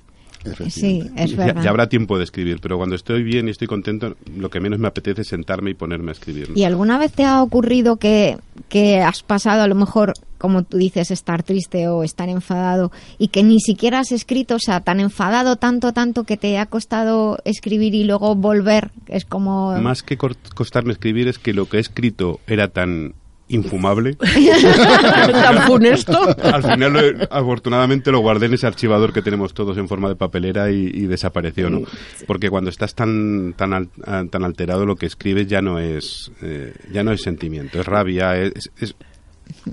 Sí, 0.69 1.03
es 1.17 1.37
verdad. 1.37 1.63
ya 1.63 1.71
habrá 1.71 1.89
tiempo 1.89 2.19
de 2.19 2.25
escribir, 2.25 2.59
pero 2.61 2.77
cuando 2.77 2.97
estoy 2.97 3.23
bien 3.23 3.49
y 3.49 3.51
estoy 3.51 3.69
contento, 3.69 4.17
lo 4.37 4.51
que 4.51 4.61
menos 4.61 4.79
me 4.79 4.89
apetece 4.89 5.23
es 5.23 5.29
sentarme 5.29 5.71
y 5.71 5.75
ponerme 5.75 6.11
a 6.11 6.13
escribir. 6.13 6.51
¿no? 6.51 6.57
¿Y 6.57 6.65
alguna 6.65 6.99
vez 6.99 7.13
te 7.13 7.25
ha 7.25 7.43
ocurrido 7.43 7.97
que, 7.97 8.39
que 8.69 9.01
has 9.01 9.23
pasado 9.23 9.63
a 9.63 9.69
lo 9.69 9.75
mejor, 9.75 10.13
como 10.39 10.63
tú 10.65 10.79
dices, 10.79 11.11
estar 11.11 11.43
triste 11.43 11.89
o 11.89 12.03
estar 12.03 12.29
enfadado 12.29 12.91
y 13.19 13.29
que 13.29 13.43
ni 13.43 13.61
siquiera 13.61 14.01
has 14.01 14.13
escrito, 14.13 14.57
o 14.57 14.61
sea, 14.61 14.81
tan 14.81 15.01
enfadado 15.01 15.57
tanto, 15.57 15.93
tanto 15.93 16.25
que 16.25 16.37
te 16.37 16.59
ha 16.59 16.67
costado 16.67 17.39
escribir 17.45 17.95
y 17.95 18.05
luego 18.05 18.35
volver? 18.35 18.91
Es 19.07 19.25
como... 19.25 19.79
Más 19.81 20.03
que 20.03 20.17
costarme 20.17 20.93
escribir 20.93 21.29
es 21.29 21.39
que 21.39 21.53
lo 21.53 21.67
que 21.67 21.77
he 21.77 21.81
escrito 21.81 22.41
era 22.47 22.69
tan 22.69 23.15
infumable. 23.53 24.15
Tan 25.33 25.63
funesto. 25.67 26.19
Al 26.43 26.63
final, 26.63 26.93
lo- 26.93 27.27
afortunadamente, 27.31 28.11
lo 28.11 28.21
guardé 28.21 28.47
en 28.47 28.55
ese 28.55 28.67
archivador 28.67 29.13
que 29.13 29.23
tenemos 29.23 29.55
todos 29.55 29.77
en 29.79 29.89
forma 29.89 30.09
de 30.09 30.17
papelera 30.17 30.71
y, 30.71 30.87
y 30.93 31.07
desapareció, 31.07 31.71
¿no? 31.71 31.83
Porque 32.27 32.51
cuando 32.51 32.71
estás 32.71 32.95
tan 32.95 33.53
tan, 33.55 33.73
al- 33.73 34.29
tan 34.31 34.45
alterado, 34.45 34.87
lo 34.87 34.97
que 34.97 35.07
escribes 35.07 35.47
ya 35.47 35.63
no 35.63 35.79
es 35.79 36.31
eh, 36.43 36.73
ya 36.93 37.03
no 37.05 37.13
es 37.13 37.23
sentimiento, 37.23 37.81
es 37.81 37.87
rabia, 37.87 38.37
es, 38.37 38.71
es 38.81 38.95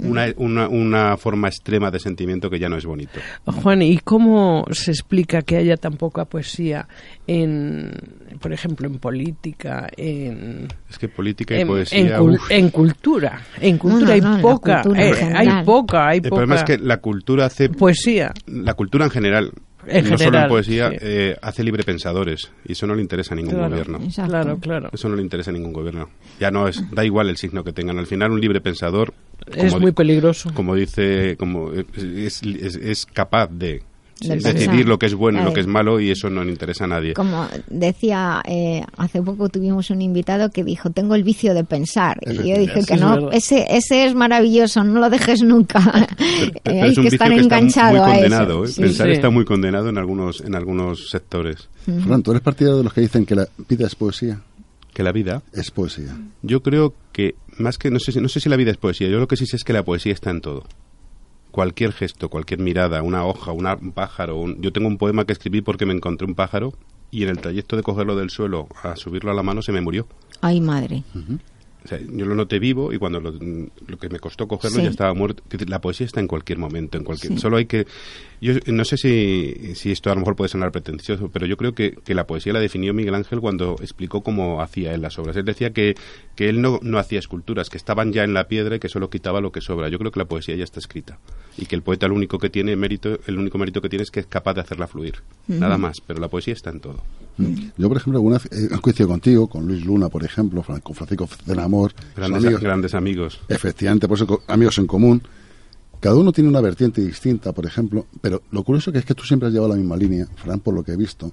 una, 0.04 0.28
una, 0.38 0.68
una 0.68 1.18
forma 1.18 1.48
extrema 1.48 1.90
de 1.92 2.00
sentimiento 2.00 2.50
que 2.50 2.60
ya 2.60 2.70
no 2.70 2.78
es 2.78 2.86
bonito. 2.86 3.20
Juan, 3.46 3.82
¿y 3.82 3.98
cómo 4.00 4.66
se 4.72 4.92
explica 4.92 5.42
que 5.42 5.58
haya 5.58 5.78
tan 5.78 5.94
poca 5.98 6.26
poesía 6.26 6.88
en, 7.28 7.92
por 8.40 8.54
ejemplo, 8.54 8.88
en 8.88 9.00
política, 9.00 9.90
en, 9.98 10.68
Es 10.90 10.98
que 10.98 11.08
política 11.10 11.56
y 11.56 11.62
en, 11.62 11.68
poesía... 11.68 12.00
en 12.00 12.08
cul- 12.22 12.36
uf. 12.36 12.52
en 12.52 12.70
cultura? 12.70 13.42
En 13.62 13.78
cultura 13.78 14.08
no, 14.08 14.14
hay 14.14 14.22
la 14.22 14.42
poca, 14.42 14.82
cultura 14.82 15.08
eh, 15.08 15.14
general. 15.14 15.48
hay 15.48 15.66
poca, 15.66 16.08
hay 16.08 16.18
El 16.18 16.24
poca 16.24 16.36
problema 16.36 16.56
es 16.56 16.64
que 16.64 16.78
la 16.78 16.98
cultura 16.98 17.46
hace 17.46 17.70
poesía. 17.70 18.34
la 18.48 18.74
cultura 18.74 19.06
en 19.06 19.12
general, 19.12 19.52
En 19.88 20.10
no 20.10 20.18
solo 20.18 20.40
en 20.40 20.48
poesía, 20.50 20.90
sí. 20.90 20.98
eh, 21.02 21.36
hace 21.42 21.64
libre 21.64 21.84
pensadores 21.84 22.52
y 22.66 22.74
eso 22.74 22.86
no 22.86 22.96
le 22.96 23.02
interesa 23.02 23.34
a 23.34 23.38
ningún 23.38 23.54
Claro, 23.54 23.70
gobierno. 23.70 24.00
Exacto. 24.04 24.32
Claro, 24.32 24.58
claro. 24.60 24.90
Eso 24.92 25.10
no 25.10 25.16
le 25.16 25.22
interesa 25.22 25.52
a 25.52 25.54
ningún 25.54 25.72
gobierno. 25.74 26.10
Ya 26.40 26.52
no 26.52 26.68
es, 26.68 26.84
da 26.92 27.06
igual 27.06 27.30
el 27.30 27.38
signo 27.38 27.64
que 27.64 27.72
tengan. 27.74 27.98
Al 27.98 28.06
final, 28.08 28.32
un 28.32 28.42
libre 28.42 28.60
pensador 28.62 29.14
Es 29.48 29.72
como 29.72 29.82
muy 29.84 29.92
peligroso. 29.94 30.52
Como 30.54 30.76
dice, 30.76 31.38
como 31.38 31.72
es, 31.72 32.44
es, 32.44 32.76
es 32.76 33.06
capaz 33.06 33.48
de 33.52 33.84
De 34.22 34.36
decidir 34.38 34.88
lo 34.88 35.00
que 35.00 35.06
es 35.06 35.14
bueno 35.16 35.42
y 35.42 35.46
lo 35.46 35.54
que 35.54 35.62
es 35.62 35.68
malo 35.68 36.00
y 36.00 36.12
eso 36.12 36.30
no 36.30 36.44
le 36.44 36.52
interesa 36.52 36.84
a 36.86 36.88
nadie. 36.88 37.14
Como 37.14 37.48
decía, 37.68 38.42
eh, 38.46 38.84
hace 38.98 39.22
poco 39.22 39.50
tuvimos 39.50 39.90
un 39.90 40.02
invitado 40.02 40.50
que 40.52 40.64
dijo, 40.64 40.90
tengo 40.90 41.16
el 41.16 41.24
vicio 41.24 41.54
de 41.54 41.64
pensar. 41.64 42.20
Y 42.30 42.36
yo 42.50 42.58
dije 42.60 42.82
Sí, 42.82 42.86
que 42.88 42.94
es 42.96 43.02
no, 43.02 43.32
ese, 43.32 43.66
ese 43.70 44.06
es 44.06 44.16
maravilloso, 44.16 44.84
no 44.84 45.00
lo 45.00 45.10
dejes 45.10 45.42
nunca. 45.44 45.80
Eh, 46.20 46.62
Pero 46.64 46.84
hay 46.84 46.92
es 46.92 46.98
un 46.98 47.04
que 47.04 47.10
estar 47.10 47.30
que 47.30 47.36
está 47.40 47.58
enganchado 47.58 47.98
muy 48.04 48.10
a 48.10 48.14
condenado. 48.14 48.64
eso. 48.64 48.72
¿eh? 48.72 48.74
Sí. 48.76 48.82
Pensar 48.82 49.08
Sí. 49.08 49.14
está 49.14 49.30
muy 49.30 49.46
condenado 49.46 49.90
en 49.90 49.98
algunos, 49.98 50.42
en 50.42 50.56
algunos 50.56 51.10
sectores. 51.10 51.70
Fran, 52.06 52.22
¿tú 52.24 52.32
eres 52.32 52.42
partidario 52.44 52.78
de 52.78 52.84
los 52.84 52.94
que 52.94 53.02
dicen 53.02 53.26
que 53.26 53.36
la 53.36 53.48
vida 53.68 53.88
es 53.88 53.96
poesía? 53.96 54.42
Que 54.94 55.04
la 55.04 55.12
vida, 55.12 55.42
Es 55.54 55.72
poesía. 55.72 56.16
yo 56.42 56.62
creo 56.62 56.94
que 57.12 57.36
más 57.58 57.78
que, 57.78 57.90
no 57.92 58.00
sé, 58.00 58.12
si- 58.12 58.20
no 58.22 58.28
sé 58.30 58.40
si 58.40 58.50
la 58.50 58.56
vida 58.58 58.72
es 58.72 58.78
poesía, 58.78 59.08
yo 59.08 59.18
lo 59.20 59.28
que 59.28 59.38
sí 59.38 59.46
sé 59.46 59.56
es 59.56 59.64
que 59.64 59.74
la 59.74 59.84
poesía 59.84 60.14
está 60.14 60.30
en 60.32 60.42
todo. 60.42 60.64
Cualquier 61.52 61.94
gesto, 61.94 62.30
cualquier 62.30 62.60
mirada, 62.60 63.02
una 63.02 63.26
hoja, 63.26 63.52
una- 63.52 63.76
un 63.76 63.92
pájaro. 63.92 64.38
un- 64.38 64.62
yo 64.62 64.72
tengo 64.72 64.88
un 64.88 64.98
poema 64.98 65.26
que 65.26 65.34
escribí 65.34 65.62
porque 65.62 65.86
me 65.86 65.94
encontré 65.94 66.28
un 66.28 66.36
pájaro 66.36 66.74
y 67.12 67.24
en 67.24 67.30
el 67.30 67.40
trayecto 67.40 67.76
de 67.76 67.82
cogerlo 67.84 68.16
del 68.16 68.30
suelo 68.30 68.68
a 68.84 68.96
subirlo 68.96 69.32
a 69.32 69.34
la 69.34 69.42
mano 69.44 69.62
se 69.64 69.72
me 69.72 69.82
murió. 69.82 70.08
Ay, 70.42 70.62
madre. 70.62 71.04
O 71.84 71.88
sea, 71.88 71.98
yo 72.00 72.26
lo 72.26 72.36
noté 72.36 72.60
vivo 72.60 72.92
y 72.92 72.98
cuando 72.98 73.20
lo, 73.22 73.32
lo 73.32 73.98
que 73.98 74.10
me 74.10 74.20
costó 74.20 74.48
cogerlo 74.48 74.78
Sí. 74.78 74.84
ya 74.84 74.90
estaba 74.90 75.14
muerto. 75.14 75.44
La 75.68 75.80
poesía 75.80 76.06
está 76.06 76.20
en 76.20 76.28
cualquier 76.28 76.58
momento, 76.58 76.98
en 76.98 77.04
cualquier. 77.06 77.34
Sí. 77.34 77.40
Solo 77.40 77.58
hay 77.58 77.66
que. 77.68 77.88
Yo 78.42 78.54
no 78.68 78.86
sé 78.86 78.98
si, 78.98 79.76
si 79.76 79.92
esto 79.92 80.10
a 80.12 80.14
lo 80.14 80.20
mejor 80.22 80.36
puede 80.36 80.50
sonar 80.50 80.72
pretencioso, 80.72 81.30
pero 81.32 81.46
yo 81.46 81.58
creo 81.58 81.74
que, 81.74 81.92
que 81.92 82.14
la 82.16 82.26
poesía 82.28 82.54
la 82.54 82.60
definió 82.60 82.94
Miguel 82.94 83.16
Ángel 83.16 83.40
cuando 83.40 83.76
explicó 83.82 84.22
cómo 84.22 84.62
hacía 84.62 84.94
él 84.94 85.02
las 85.02 85.18
obras. 85.20 85.36
Él 85.38 85.46
decía 85.46 85.72
que, 85.72 85.96
que 86.36 86.50
él 86.50 86.62
no, 86.62 86.80
no 86.82 87.00
hacía 87.00 87.20
esculturas, 87.20 87.70
que 87.70 87.78
estaban 87.78 88.12
ya 88.14 88.24
en 88.24 88.34
la 88.34 88.48
piedra 88.48 88.76
y 88.76 88.80
que 88.80 88.90
solo 88.90 89.10
quitaba 89.10 89.40
lo 89.42 89.52
que 89.52 89.62
sobra. 89.62 89.90
Yo 89.90 90.00
creo 90.00 90.12
que 90.12 90.20
la 90.20 90.26
poesía 90.26 90.56
ya 90.56 90.64
está 90.64 90.80
escrita 90.80 91.20
y 91.58 91.66
que 91.66 91.76
el 91.76 91.82
poeta 91.82 92.08
lo 92.08 92.16
único 92.16 92.40
que 92.40 92.50
tiene 92.50 92.76
mérito, 92.76 93.20
el 93.28 93.38
único 93.38 93.58
mérito 93.58 93.82
que 93.82 93.90
tiene 93.90 94.04
es 94.04 94.12
que 94.12 94.20
es 94.22 94.26
capaz 94.28 94.54
de 94.54 94.62
hacerla 94.62 94.88
fluir. 94.88 95.16
Nada 95.48 95.78
más, 95.78 96.02
pero 96.06 96.20
la 96.20 96.28
poesía 96.28 96.54
está 96.54 96.70
en 96.70 96.80
todo. 96.80 97.02
Yo, 97.78 97.88
por 97.88 97.98
ejemplo, 97.98 98.18
alguna 98.20 98.38
vez 98.38 98.50
he 98.52 98.80
coincidido 98.82 99.08
contigo, 99.08 99.48
con 99.48 99.66
Luis 99.66 99.86
Luna, 99.86 100.10
por 100.10 100.24
ejemplo, 100.26 100.62
con 100.84 100.96
Francisco 100.96 101.28
del 101.46 101.60
Amor, 101.70 101.94
Grandes 102.16 102.44
amigos, 102.44 102.62
grandes 102.62 102.94
amigos. 102.96 103.40
efectivamente, 103.48 104.08
por 104.08 104.18
eso 104.18 104.42
amigos 104.48 104.78
en 104.80 104.88
común. 104.88 105.22
Cada 106.00 106.16
uno 106.16 106.32
tiene 106.32 106.50
una 106.50 106.62
vertiente 106.62 107.02
distinta, 107.02 107.52
por 107.52 107.66
ejemplo, 107.66 108.08
pero 108.22 108.42
lo 108.52 108.64
curioso 108.64 108.92
que 108.92 109.00
es 109.00 109.06
que 109.06 109.14
tú 109.14 109.24
siempre 109.24 109.48
has 109.48 109.54
llevado 109.54 109.74
la 109.74 109.78
misma 109.78 109.98
línea, 109.98 110.26
Fran, 110.38 110.62
por 110.62 110.74
lo 110.74 110.82
que 110.82 110.94
he 110.94 110.96
visto. 110.98 111.32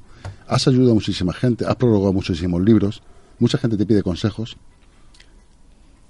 Has 0.49 0.67
ayudado 0.69 0.91
a 0.91 0.95
muchísima 0.95 1.33
gente, 1.33 1.65
has 1.65 1.77
prologado 1.77 2.13
muchísimos 2.13 2.61
libros, 2.63 3.03
mucha 3.39 3.59
gente 3.59 3.77
te 3.77 3.87
pide 3.87 4.03
consejos. 4.03 4.57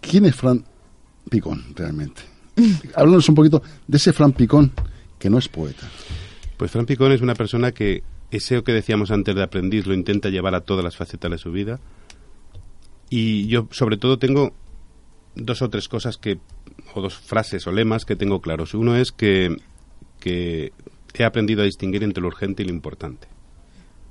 ¿Quién 0.00 0.24
es 0.24 0.34
Fran 0.34 0.64
Picón, 1.28 1.64
realmente? 1.74 2.22
Háblanos 2.94 3.28
un 3.28 3.34
poquito 3.34 3.62
de 3.86 3.96
ese 3.96 4.12
Fran 4.12 4.32
Picón 4.32 4.72
que 5.18 5.28
no 5.30 5.38
es 5.38 5.48
poeta. 5.48 5.86
Pues 6.56 6.70
Fran 6.70 6.86
Picón 6.86 7.12
es 7.12 7.20
una 7.20 7.34
persona 7.34 7.72
que 7.72 8.02
ese 8.30 8.62
que 8.62 8.72
decíamos 8.72 9.10
antes 9.10 9.34
de 9.34 9.42
aprendiz 9.42 9.86
lo 9.86 9.94
intenta 9.94 10.30
llevar 10.30 10.54
a 10.54 10.62
todas 10.62 10.82
las 10.84 10.96
facetas 10.96 11.30
de 11.30 11.38
su 11.38 11.52
vida. 11.52 11.78
Y 13.10 13.46
yo, 13.46 13.68
sobre 13.70 13.96
todo, 13.96 14.18
tengo 14.18 14.52
dos 15.34 15.62
o 15.62 15.68
tres 15.70 15.88
cosas 15.88 16.16
que, 16.16 16.38
o 16.94 17.00
dos 17.00 17.14
frases 17.14 17.66
o 17.66 17.72
lemas 17.72 18.04
que 18.04 18.16
tengo 18.16 18.40
claros. 18.40 18.74
Uno 18.74 18.96
es 18.96 19.12
que, 19.12 19.54
que 20.20 20.72
he 21.14 21.24
aprendido 21.24 21.62
a 21.62 21.64
distinguir 21.64 22.02
entre 22.02 22.20
lo 22.22 22.28
urgente 22.28 22.62
y 22.62 22.66
lo 22.66 22.72
importante. 22.72 23.28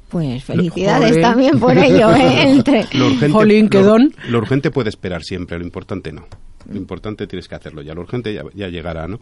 Pues 0.10 0.44
felicidades 0.44 1.20
también 1.20 1.60
por 1.60 1.78
ello, 1.78 2.16
¿eh? 2.16 2.44
Entre- 2.52 2.86
Lo 2.94 3.08
urgente, 3.08 3.30
Jolín, 3.32 3.70
qué 3.70 3.80
lo- 3.82 3.86
don. 3.88 4.14
lo 4.30 4.38
urgente 4.38 4.72
puede 4.72 4.90
esperar 4.90 5.24
siempre, 5.24 5.58
lo 5.58 5.66
importante 5.66 6.12
no. 6.14 6.28
Lo 6.70 6.78
importante 6.78 7.28
tienes 7.28 7.48
que 7.48 7.56
hacerlo 7.56 7.82
ya. 7.82 7.94
Lo 7.94 8.02
urgente 8.02 8.34
ya, 8.34 8.44
ya 8.54 8.68
llegará, 8.70 9.08
¿no? 9.08 9.20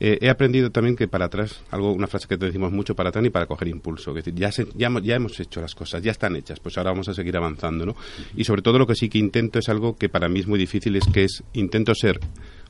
Eh, 0.00 0.18
he 0.20 0.28
aprendido 0.30 0.70
también 0.70 0.96
que 0.96 1.08
para 1.08 1.26
atrás, 1.26 1.62
algo, 1.70 1.92
una 1.92 2.06
frase 2.06 2.28
que 2.28 2.36
te 2.38 2.46
decimos 2.46 2.72
mucho 2.72 2.94
para 2.94 3.08
atrás 3.10 3.24
y 3.24 3.30
para 3.30 3.46
coger 3.46 3.68
impulso. 3.68 4.10
Es 4.10 4.24
decir, 4.24 4.34
ya, 4.34 4.52
se- 4.52 4.66
ya, 4.76 4.86
hemos- 4.86 5.02
ya 5.02 5.16
hemos 5.16 5.38
hecho 5.40 5.60
las 5.60 5.74
cosas, 5.74 6.02
ya 6.02 6.12
están 6.12 6.36
hechas, 6.36 6.60
pues 6.60 6.76
ahora 6.78 6.90
vamos 6.92 7.08
a 7.08 7.14
seguir 7.14 7.36
avanzando, 7.36 7.84
¿no? 7.86 7.96
Y 8.36 8.44
sobre 8.44 8.62
todo 8.62 8.78
lo 8.78 8.86
que 8.86 8.94
sí 8.94 9.08
que 9.08 9.18
intento 9.18 9.58
es 9.58 9.68
algo 9.68 9.96
que 9.96 10.08
para 10.08 10.28
mí 10.28 10.40
es 10.40 10.46
muy 10.46 10.58
difícil, 10.58 10.94
es 10.96 11.06
que 11.06 11.24
es, 11.24 11.42
intento 11.52 11.94
ser 11.94 12.20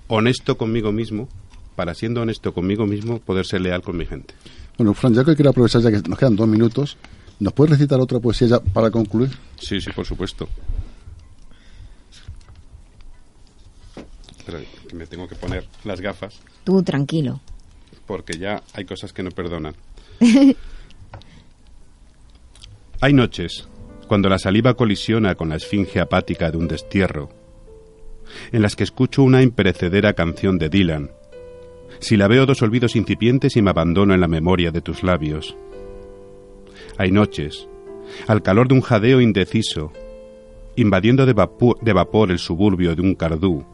honesto 0.09 0.57
conmigo 0.57 0.93
mismo, 0.93 1.29
para 1.77 1.95
siendo 1.95 2.23
honesto 2.23 2.53
conmigo 2.55 2.87
mismo, 2.87 3.19
poder 3.19 3.47
ser 3.47 3.61
leal 3.61 3.83
con 3.83 3.97
mi 3.97 4.07
gente. 4.07 4.35
Bueno, 4.79 4.95
Fran, 4.95 5.15
ya 5.15 5.25
que 5.25 5.35
quiero 5.35 5.51
aprovechar 5.51 5.83
ya 5.83 5.91
que 5.91 6.09
nos 6.09 6.19
quedan 6.19 6.37
dos 6.37 6.49
minutos, 6.49 6.97
¿nos 7.41 7.53
puedes 7.53 7.73
recitar 7.79 8.01
otra 8.01 8.21
poesía 8.21 8.49
ya 8.49 8.61
para 8.61 8.91
concluir? 8.91 9.31
Sí, 9.59 9.81
sí, 9.81 9.91
por 9.95 10.05
supuesto. 10.07 10.49
Que 14.45 14.95
me 14.95 15.07
tengo 15.07 15.29
que 15.29 15.35
poner 15.35 15.67
las 15.85 16.01
gafas. 16.01 16.41
Tú 16.65 16.83
tranquilo. 16.83 17.41
Porque 18.07 18.39
ya 18.39 18.63
hay 18.75 18.85
cosas 18.85 19.13
que 19.13 19.23
no 19.23 19.31
perdonan. 19.31 19.75
hay 23.01 23.13
noches 23.13 23.69
cuando 24.07 24.29
la 24.29 24.39
saliva 24.39 24.75
colisiona 24.75 25.35
con 25.35 25.49
la 25.49 25.57
esfinge 25.57 26.01
apática 26.01 26.51
de 26.51 26.59
un 26.59 26.69
destierro, 26.69 27.31
en 28.53 28.63
las 28.63 28.77
que 28.77 28.85
escucho 28.85 29.23
una 29.23 29.43
imperecedera 29.43 30.13
canción 30.13 30.59
de 30.59 30.69
Dylan. 30.69 31.11
Si 32.01 32.17
la 32.17 32.29
veo 32.29 32.47
dos 32.47 32.63
olvidos 32.63 32.97
incipientes 32.97 33.57
y 33.57 33.63
me 33.63 33.71
abandono 33.71 34.15
en 34.15 34.21
la 34.21 34.29
memoria 34.29 34.71
de 34.71 34.83
tus 34.83 35.03
labios. 35.03 35.57
Hay 36.99 37.11
noches, 37.11 37.69
al 38.27 38.43
calor 38.43 38.69
de 38.69 38.75
un 38.75 38.83
jadeo 38.83 39.21
indeciso, 39.21 39.93
invadiendo 40.77 41.25
de 41.25 41.35
de 41.35 41.93
vapor 41.93 42.31
el 42.31 42.39
suburbio 42.39 42.95
de 42.95 43.03
un 43.03 43.15
cardú, 43.15 43.65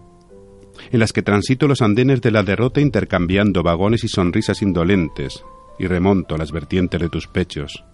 en 0.90 1.01
las 1.01 1.12
que 1.12 1.23
transito 1.23 1.69
los 1.69 1.82
andenes 1.82 2.20
de 2.20 2.31
la 2.31 2.43
derrota 2.43 2.81
intercambiando 2.81 3.62
vagones 3.62 4.05
y 4.05 4.09
sonrisas 4.09 4.62
indolentes, 4.62 5.44
y 5.78 5.86
remonto 5.86 6.36
las 6.36 6.52
vertientes 6.52 7.01
de 7.01 7.09
tus 7.09 7.27
pechos. 7.27 7.85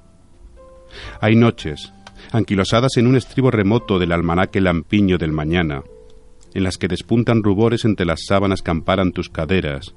Hay 1.20 1.36
noches, 1.36 1.92
anquilosadas 2.32 2.96
en 2.96 3.06
un 3.06 3.16
estribo 3.16 3.50
remoto 3.50 3.98
del 3.98 4.12
almanaque 4.12 4.60
lampiño 4.60 5.18
del 5.18 5.32
mañana, 5.32 5.82
en 6.54 6.62
las 6.64 6.78
que 6.78 6.88
despuntan 6.88 7.42
rubores 7.42 7.84
entre 7.84 8.06
las 8.06 8.24
sábanas 8.26 8.62
que 8.62 8.70
amparan 8.70 9.12
tus 9.12 9.28
caderas, 9.28 9.94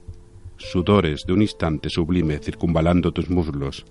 sudores 0.57 1.23
de 1.25 1.33
un 1.33 1.41
instante 1.41 1.89
sublime 1.89 2.39
circunvalando 2.39 3.11
tus 3.11 3.29
muslos. 3.29 3.85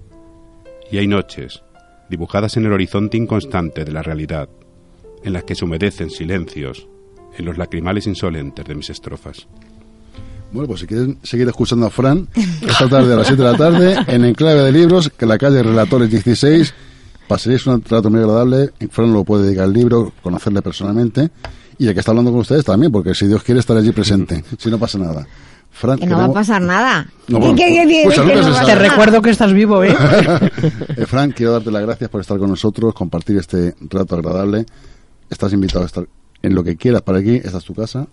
Y 0.91 0.99
hay 0.99 1.07
noches, 1.07 1.63
dibujadas 2.11 2.57
en 2.57 2.67
el 2.67 2.73
horizonte 2.73 3.17
inconstante 3.17 3.85
de 3.85 3.93
la 3.93 4.03
realidad, 4.03 4.49
en 5.25 5.33
las 5.33 5.45
que 5.45 5.55
se 5.55 5.65
humedecen 5.65 6.11
silencios, 6.11 6.89
en 7.37 7.45
los 7.45 7.59
lacrimales 7.59 8.07
insolentes 8.07 8.65
de 8.65 8.75
mis 8.75 8.91
estrofas. 8.91 9.47
Bueno, 10.51 10.67
pues 10.67 10.81
si 10.81 10.87
quieren 10.87 11.19
seguir 11.23 11.47
escuchando 11.49 11.87
a 11.87 11.91
Fran, 11.91 12.27
esta 12.63 12.89
tarde 12.89 13.13
a 13.13 13.17
las 13.17 13.27
7 13.27 13.43
de 13.43 13.53
la 13.53 13.59
tarde, 13.59 13.97
en 14.07 14.25
Enclave 14.25 14.63
de 14.63 14.73
Libros, 14.73 15.11
que 15.11 15.27
la 15.27 15.37
calle 15.37 15.63
Relatores 15.63 16.11
16, 16.11 16.75
pasaréis 17.27 17.67
un 17.67 17.83
trato 17.83 18.09
muy 18.09 18.21
agradable. 18.21 18.71
Fran 18.91 19.13
lo 19.13 19.25
puede 19.25 19.45
dedicar 19.45 19.65
al 19.65 19.75
libro, 19.75 20.13
conocerle 20.23 20.63
personalmente, 20.63 21.31
y 21.77 21.87
el 21.87 21.93
que 21.93 22.01
está 22.01 22.13
hablando 22.13 22.31
con 22.31 22.41
ustedes 22.41 22.65
también, 22.65 22.91
porque 22.91 23.15
si 23.15 23.27
Dios 23.27 23.43
quiere 23.43 23.61
estar 23.61 23.77
allí 23.77 23.93
presente, 23.93 24.43
si 24.57 24.71
no 24.71 24.79
pasa 24.79 24.99
nada. 24.99 25.27
Fran, 25.71 25.99
que 25.99 26.07
no 26.07 26.17
va 26.17 26.25
a 26.25 26.33
pasar 26.33 26.63
nada. 26.63 27.07
Te 27.27 28.75
recuerdo 28.75 29.21
que 29.21 29.31
estás 29.31 29.53
vivo, 29.53 29.85
¿eh? 29.85 29.95
eh 30.97 31.07
Fran, 31.07 31.31
quiero 31.33 31.53
darte 31.53 31.71
las 31.71 31.83
gracias 31.83 32.09
por 32.09 32.23
estar 32.23 32.39
con 32.39 32.49
nosotros, 32.49 32.95
compartir 32.95 33.37
este 33.37 33.75
rato 33.91 34.17
agradable. 34.17 34.65
Estás 35.31 35.53
invitado 35.53 35.83
a 35.83 35.87
estar 35.87 36.09
en 36.43 36.55
lo 36.55 36.65
que 36.65 36.77
quieras 36.77 37.03
para 37.03 37.19
aquí, 37.19 37.37
esta 37.37 37.59
es 37.59 37.65
tu 37.65 37.75
casa. 37.75 38.07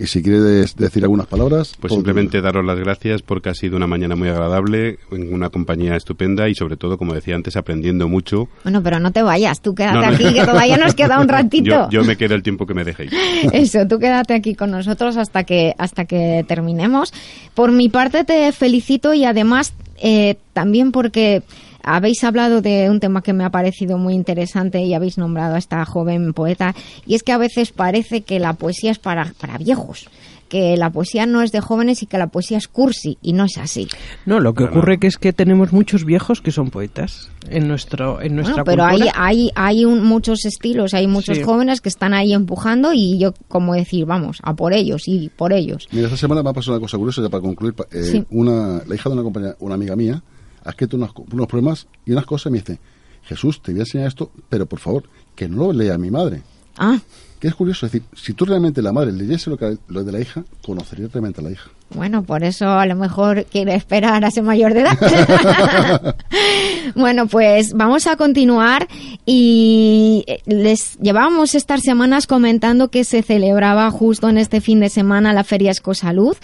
y 0.00 0.06
si 0.06 0.22
quieres 0.22 0.76
decir 0.76 1.02
algunas 1.02 1.26
palabras. 1.26 1.74
Pues 1.78 1.92
simplemente 1.92 2.40
daros 2.40 2.64
las 2.64 2.78
gracias 2.78 3.22
porque 3.22 3.50
ha 3.50 3.54
sido 3.54 3.76
una 3.76 3.86
mañana 3.86 4.16
muy 4.16 4.28
agradable, 4.28 4.98
en 5.10 5.32
una 5.32 5.50
compañía 5.50 5.96
estupenda 5.96 6.48
y 6.48 6.54
sobre 6.54 6.76
todo, 6.76 6.96
como 6.96 7.12
decía 7.12 7.34
antes, 7.34 7.56
aprendiendo 7.56 8.08
mucho. 8.08 8.48
Bueno, 8.62 8.82
pero 8.82 8.98
no 8.98 9.12
te 9.12 9.22
vayas, 9.22 9.60
tú 9.60 9.74
quédate 9.74 10.06
aquí, 10.06 10.32
que 10.32 10.44
todavía 10.44 10.76
nos 10.76 10.94
queda 10.96 11.20
un 11.20 11.28
ratito. 11.28 11.88
Yo, 11.90 12.04
me 12.04 12.16
quedo 12.16 12.34
el 12.34 12.42
tiempo 12.42 12.66
que 12.66 12.74
me 12.74 12.84
dejéis. 12.84 13.12
Eso, 13.52 13.86
tú 13.86 13.98
quédate 13.98 14.34
aquí 14.34 14.54
con 14.54 14.70
nosotros 14.70 15.16
hasta 15.16 15.44
que, 15.44 15.74
hasta 15.76 16.06
que 16.06 16.44
terminemos. 16.48 17.12
Por 17.54 17.72
mi 17.72 17.88
parte 17.88 18.24
te 18.24 18.50
felicito 18.52 19.12
y 19.12 19.24
además 19.24 19.74
eh, 20.02 20.36
también 20.52 20.92
porque 20.92 21.42
habéis 21.84 22.24
hablado 22.24 22.60
de 22.60 22.90
un 22.90 23.00
tema 23.00 23.22
que 23.22 23.32
me 23.32 23.44
ha 23.44 23.50
parecido 23.50 23.98
muy 23.98 24.14
interesante 24.14 24.82
y 24.82 24.94
habéis 24.94 25.18
nombrado 25.18 25.54
a 25.54 25.58
esta 25.58 25.84
joven 25.84 26.32
poeta, 26.32 26.74
y 27.06 27.14
es 27.14 27.22
que 27.22 27.32
a 27.32 27.38
veces 27.38 27.72
parece 27.72 28.22
que 28.22 28.38
la 28.38 28.54
poesía 28.54 28.90
es 28.90 28.98
para, 28.98 29.32
para 29.38 29.58
viejos 29.58 30.08
que 30.48 30.76
la 30.76 30.90
poesía 30.90 31.26
no 31.26 31.42
es 31.42 31.50
de 31.50 31.60
jóvenes 31.60 32.02
y 32.02 32.06
que 32.06 32.18
la 32.18 32.28
poesía 32.28 32.58
es 32.58 32.68
cursi 32.68 33.18
y 33.22 33.32
no 33.32 33.44
es 33.44 33.58
así. 33.58 33.88
No, 34.24 34.38
lo 34.38 34.54
que 34.54 34.62
ocurre 34.62 34.98
que 34.98 35.08
es 35.08 35.18
que 35.18 35.32
tenemos 35.32 35.72
muchos 35.72 36.04
viejos 36.04 36.40
que 36.40 36.52
son 36.52 36.70
poetas 36.70 37.30
en 37.50 37.66
nuestro 37.66 38.22
en 38.22 38.36
nuestra 38.36 38.62
pero 38.62 38.84
hay 38.84 39.00
hay 39.14 39.50
hay 39.56 39.84
muchos 39.84 40.44
estilos, 40.44 40.94
hay 40.94 41.08
muchos 41.08 41.42
jóvenes 41.42 41.80
que 41.80 41.88
están 41.88 42.14
ahí 42.14 42.32
empujando 42.32 42.92
y 42.92 43.18
yo 43.18 43.34
como 43.48 43.74
decir, 43.74 44.06
vamos, 44.06 44.38
a 44.42 44.54
por 44.54 44.72
ellos 44.72 45.02
y 45.06 45.28
por 45.28 45.52
ellos. 45.52 45.88
Mira, 45.90 46.06
esta 46.06 46.18
semana 46.18 46.42
me 46.42 46.50
ha 46.50 46.52
pasado 46.52 46.76
una 46.76 46.82
cosa 46.82 46.98
curiosa 46.98 47.22
ya 47.22 47.28
para 47.28 47.42
concluir, 47.42 47.74
eh, 47.90 48.24
una 48.30 48.82
la 48.86 48.94
hija 48.94 49.08
de 49.08 49.14
una 49.14 49.24
compañera, 49.24 49.56
una 49.58 49.74
amiga 49.74 49.96
mía 49.96 50.22
ha 50.64 50.70
escrito 50.70 50.96
unos, 50.96 51.12
unos 51.30 51.46
problemas 51.46 51.86
y 52.04 52.12
unas 52.12 52.26
cosas 52.26 52.46
y 52.46 52.50
me 52.50 52.58
dice, 52.58 52.78
Jesús, 53.24 53.62
te 53.62 53.72
voy 53.72 53.80
a 53.80 53.82
enseñar 53.84 54.08
esto, 54.08 54.30
pero 54.48 54.66
por 54.66 54.78
favor, 54.78 55.04
que 55.34 55.48
no 55.48 55.66
lo 55.66 55.72
lea 55.72 55.98
mi 55.98 56.10
madre. 56.10 56.42
Ah. 56.76 56.98
Es 57.44 57.54
curioso, 57.54 57.84
decir, 57.84 58.02
si 58.14 58.32
tú 58.32 58.46
realmente 58.46 58.80
la 58.80 58.90
madre 58.90 59.12
leyese 59.12 59.50
lo, 59.50 59.58
que, 59.58 59.76
lo 59.88 60.02
de 60.02 60.12
la 60.12 60.18
hija, 60.18 60.44
conocería 60.64 61.08
realmente 61.12 61.42
a 61.42 61.44
la 61.44 61.50
hija. 61.50 61.68
Bueno, 61.90 62.22
por 62.22 62.42
eso 62.42 62.70
a 62.70 62.86
lo 62.86 62.96
mejor 62.96 63.44
quiere 63.44 63.74
esperar 63.74 64.24
a 64.24 64.30
ser 64.30 64.44
mayor 64.44 64.72
de 64.72 64.80
edad. 64.80 66.16
bueno, 66.94 67.26
pues 67.26 67.74
vamos 67.74 68.06
a 68.06 68.16
continuar 68.16 68.88
y 69.26 70.24
eh, 70.26 70.40
les 70.46 70.96
llevábamos 71.00 71.54
estas 71.54 71.82
semanas 71.82 72.26
comentando 72.26 72.88
que 72.88 73.04
se 73.04 73.22
celebraba 73.22 73.90
justo 73.90 74.30
en 74.30 74.38
este 74.38 74.62
fin 74.62 74.80
de 74.80 74.88
semana 74.88 75.34
la 75.34 75.44
Feria 75.44 75.70
Escosalud 75.70 76.38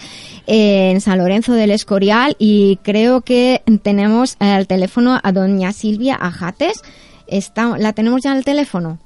eh, 0.45 0.91
en 0.91 1.01
San 1.01 1.17
Lorenzo 1.17 1.53
del 1.53 1.71
Escorial 1.71 2.35
y 2.37 2.77
creo 2.83 3.21
que 3.21 3.63
tenemos 3.81 4.35
al 4.37 4.67
teléfono 4.67 5.19
a 5.23 5.31
doña 5.31 5.73
Silvia 5.73 6.13
Ajates. 6.13 6.83
Está, 7.25 7.75
¿La 7.79 7.93
tenemos 7.93 8.21
ya 8.21 8.33
al 8.33 8.45
teléfono? 8.45 8.99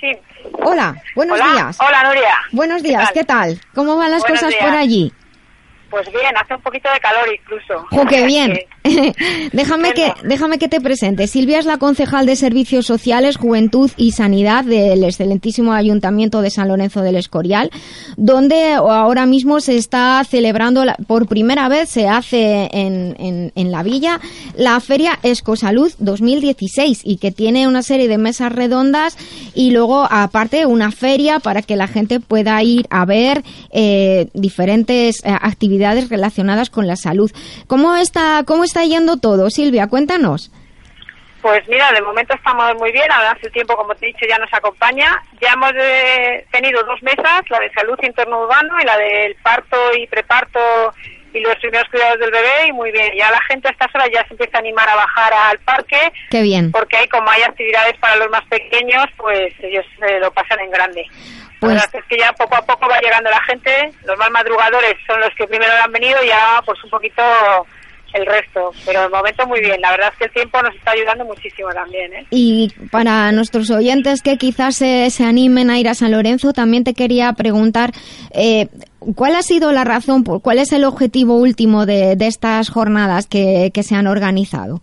Sí. 0.00 0.12
Hola, 0.62 0.94
buenos 1.14 1.38
días. 1.38 1.78
Hola, 1.80 2.04
Nuria. 2.04 2.34
Buenos 2.52 2.82
días, 2.82 3.10
¿qué 3.12 3.24
tal? 3.24 3.60
¿Cómo 3.74 3.96
van 3.96 4.10
las 4.10 4.24
cosas 4.24 4.54
por 4.54 4.70
allí? 4.70 5.12
Pues 5.96 6.12
bien, 6.12 6.36
hace 6.36 6.54
un 6.54 6.60
poquito 6.60 6.90
de 6.92 7.00
calor 7.00 7.26
incluso. 7.34 7.86
¡Oh, 7.92 8.04
qué 8.04 8.26
bien! 8.26 8.52
déjame, 9.52 9.94
que, 9.94 10.12
déjame 10.24 10.58
que 10.58 10.68
te 10.68 10.78
presente. 10.78 11.26
Silvia 11.26 11.58
es 11.58 11.64
la 11.64 11.78
concejal 11.78 12.26
de 12.26 12.36
Servicios 12.36 12.84
Sociales, 12.84 13.38
Juventud 13.38 13.90
y 13.96 14.12
Sanidad 14.12 14.64
del 14.64 15.02
excelentísimo 15.04 15.72
Ayuntamiento 15.72 16.42
de 16.42 16.50
San 16.50 16.68
Lorenzo 16.68 17.00
del 17.00 17.16
Escorial, 17.16 17.70
donde 18.18 18.74
ahora 18.74 19.24
mismo 19.24 19.60
se 19.60 19.76
está 19.76 20.22
celebrando, 20.28 20.84
por 21.06 21.26
primera 21.28 21.66
vez 21.70 21.88
se 21.88 22.08
hace 22.08 22.68
en, 22.72 23.50
en, 23.54 23.72
la 23.72 23.82
villa, 23.82 24.20
la 24.54 24.78
Feria 24.80 25.18
Escosalud 25.22 25.92
2016 25.98 27.00
y 27.04 27.16
que 27.16 27.32
tiene 27.32 27.66
una 27.66 27.82
serie 27.82 28.06
de 28.06 28.18
mesas 28.18 28.52
redondas 28.52 29.16
y 29.54 29.70
luego 29.70 30.06
aparte 30.08 30.66
una 30.66 30.92
feria 30.92 31.40
para 31.40 31.62
que 31.62 31.74
la 31.74 31.88
gente 31.88 32.20
pueda 32.20 32.62
ir 32.62 32.86
a 32.90 33.06
ver 33.06 33.42
eh, 33.70 34.28
diferentes 34.34 35.24
eh, 35.24 35.30
actividades 35.40 35.85
relacionadas 35.94 36.70
con 36.70 36.86
la 36.86 36.96
salud. 36.96 37.30
¿Cómo 37.66 37.96
está, 37.96 38.42
cómo 38.46 38.64
está 38.64 38.84
yendo 38.84 39.16
todo, 39.16 39.50
Silvia? 39.50 39.88
Cuéntanos. 39.88 40.50
Pues 41.42 41.62
mira, 41.68 41.92
de 41.92 42.02
momento 42.02 42.34
estamos 42.34 42.74
muy 42.76 42.90
bien. 42.90 43.10
Ahora 43.12 43.30
hace 43.30 43.50
tiempo, 43.50 43.76
como 43.76 43.94
te 43.94 44.06
he 44.06 44.08
dicho, 44.08 44.26
ya 44.28 44.38
nos 44.38 44.52
acompaña. 44.52 45.22
Ya 45.40 45.52
hemos 45.52 45.72
eh, 45.76 46.44
tenido 46.50 46.82
dos 46.82 47.00
mesas, 47.02 47.42
la 47.48 47.60
de 47.60 47.70
salud 47.72 47.96
interno 48.02 48.40
urbano 48.40 48.74
y 48.80 48.84
la 48.84 48.96
del 48.98 49.36
parto 49.36 49.76
y 49.96 50.06
preparto 50.08 50.58
y 51.32 51.40
los 51.40 51.54
primeros 51.56 51.88
cuidados 51.90 52.18
del 52.18 52.30
bebé 52.30 52.68
y 52.68 52.72
muy 52.72 52.90
bien. 52.90 53.12
Ya 53.16 53.30
la 53.30 53.40
gente 53.42 53.68
a 53.68 53.70
estas 53.70 53.94
horas 53.94 54.08
ya 54.12 54.26
se 54.26 54.34
empieza 54.34 54.56
a 54.56 54.60
animar 54.60 54.88
a 54.88 54.96
bajar 54.96 55.32
al 55.32 55.58
parque. 55.60 56.12
Qué 56.30 56.42
bien. 56.42 56.72
Porque 56.72 56.96
hay 56.96 57.08
como 57.08 57.30
hay 57.30 57.42
actividades 57.42 57.96
para 57.98 58.16
los 58.16 58.30
más 58.30 58.44
pequeños, 58.46 59.06
pues 59.16 59.52
ellos 59.60 59.84
se 60.00 60.18
lo 60.18 60.30
pasan 60.32 60.60
en 60.60 60.70
grande. 60.70 61.06
Pues... 61.60 61.82
es 61.92 62.04
que 62.04 62.18
ya 62.18 62.32
poco 62.32 62.56
a 62.56 62.62
poco 62.62 62.88
va 62.88 63.00
llegando 63.00 63.30
la 63.30 63.42
gente, 63.44 63.90
los 64.04 64.18
más 64.18 64.30
madrugadores 64.30 64.94
son 65.06 65.20
los 65.20 65.30
que 65.36 65.46
primero 65.46 65.72
han 65.82 65.92
venido 65.92 66.22
y 66.22 66.28
ya 66.28 66.60
pues 66.64 66.82
un 66.84 66.90
poquito 66.90 67.22
el 68.16 68.26
resto, 68.26 68.72
pero 68.84 69.02
de 69.02 69.08
momento 69.08 69.46
muy 69.46 69.60
bien. 69.60 69.80
La 69.80 69.90
verdad 69.90 70.10
es 70.12 70.18
que 70.18 70.24
el 70.24 70.32
tiempo 70.32 70.62
nos 70.62 70.74
está 70.74 70.92
ayudando 70.92 71.24
muchísimo 71.24 71.68
también. 71.72 72.12
¿eh? 72.12 72.26
Y 72.30 72.72
para 72.90 73.30
nuestros 73.32 73.70
oyentes 73.70 74.22
que 74.22 74.36
quizás 74.36 74.76
se, 74.76 75.10
se, 75.10 75.24
animen 75.24 75.70
a 75.70 75.78
ir 75.78 75.88
a 75.88 75.94
San 75.94 76.12
Lorenzo, 76.12 76.52
también 76.52 76.84
te 76.84 76.94
quería 76.94 77.32
preguntar, 77.32 77.92
eh, 78.32 78.68
¿cuál 79.14 79.34
ha 79.34 79.42
sido 79.42 79.72
la 79.72 79.84
razón, 79.84 80.24
cuál 80.24 80.58
es 80.58 80.72
el 80.72 80.84
objetivo 80.84 81.36
último 81.36 81.86
de, 81.86 82.16
de 82.16 82.26
estas 82.26 82.70
jornadas 82.70 83.26
que, 83.26 83.70
que 83.72 83.82
se 83.82 83.94
han 83.94 84.06
organizado? 84.06 84.80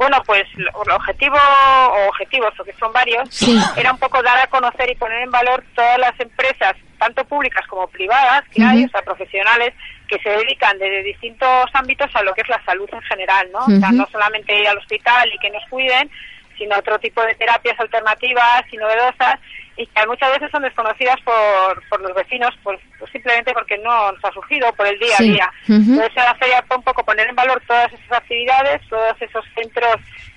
Bueno, 0.00 0.16
pues 0.24 0.44
el 0.56 0.66
objetivo 0.92 1.36
o 1.36 2.08
objetivos, 2.08 2.58
o 2.58 2.64
que 2.64 2.72
son 2.80 2.90
varios, 2.90 3.28
era 3.76 3.92
un 3.92 3.98
poco 3.98 4.22
dar 4.22 4.40
a 4.40 4.46
conocer 4.46 4.90
y 4.90 4.94
poner 4.94 5.20
en 5.20 5.30
valor 5.30 5.62
todas 5.74 5.98
las 5.98 6.18
empresas, 6.18 6.74
tanto 6.98 7.22
públicas 7.26 7.66
como 7.66 7.86
privadas, 7.86 8.42
que 8.48 8.64
hay, 8.64 8.86
o 8.86 8.88
sea, 8.88 9.02
profesionales, 9.02 9.74
que 10.08 10.18
se 10.20 10.30
dedican 10.30 10.78
desde 10.78 11.02
distintos 11.02 11.68
ámbitos 11.74 12.10
a 12.14 12.22
lo 12.22 12.32
que 12.32 12.40
es 12.40 12.48
la 12.48 12.64
salud 12.64 12.88
en 12.90 13.02
general, 13.02 13.50
¿no? 13.52 13.58
O 13.58 13.78
sea, 13.78 13.92
no 13.92 14.08
solamente 14.10 14.58
ir 14.58 14.66
al 14.68 14.78
hospital 14.78 15.30
y 15.34 15.38
que 15.38 15.50
nos 15.50 15.68
cuiden, 15.68 16.10
sino 16.56 16.78
otro 16.78 16.98
tipo 16.98 17.20
de 17.22 17.34
terapias 17.34 17.78
alternativas 17.78 18.62
y 18.72 18.78
novedosas 18.78 19.38
y 19.80 19.86
que 19.86 20.06
muchas 20.06 20.30
veces 20.32 20.50
son 20.50 20.62
desconocidas 20.62 21.16
por, 21.24 21.82
por 21.88 22.02
los 22.02 22.14
vecinos, 22.14 22.50
pues, 22.62 22.78
simplemente 23.10 23.50
porque 23.54 23.78
no 23.78 24.12
nos 24.12 24.22
ha 24.22 24.30
surgido 24.32 24.70
por 24.74 24.86
el 24.86 24.98
día 24.98 25.16
a 25.18 25.22
día. 25.22 25.52
Entonces, 25.66 26.14
la 26.16 26.34
feria 26.34 26.62
fue 26.68 26.76
un 26.76 26.82
poco 26.82 27.02
poner 27.02 27.26
en 27.28 27.34
valor 27.34 27.62
todas 27.66 27.90
esas 27.90 28.12
actividades, 28.12 28.82
todos 28.90 29.16
esos 29.20 29.42
centros 29.54 29.96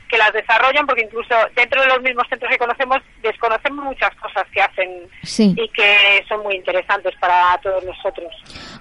que 0.10 0.18
las 0.18 0.34
desarrollan, 0.34 0.86
porque 0.86 1.04
incluso 1.04 1.34
dentro 1.56 1.82
de 1.82 1.88
los 1.88 2.02
mismos 2.02 2.28
centros 2.30 2.52
que 2.52 2.58
conocemos 2.58 2.98
desconocemos 3.22 3.86
muchas 3.86 4.14
cosas 4.16 4.46
que 4.52 4.62
hacen 4.62 4.90
y 5.56 5.68
que 5.70 6.24
son 6.28 6.44
muy 6.44 6.56
interesantes 6.56 7.14
para 7.20 7.58
todos 7.62 7.84
nosotros. 7.84 8.32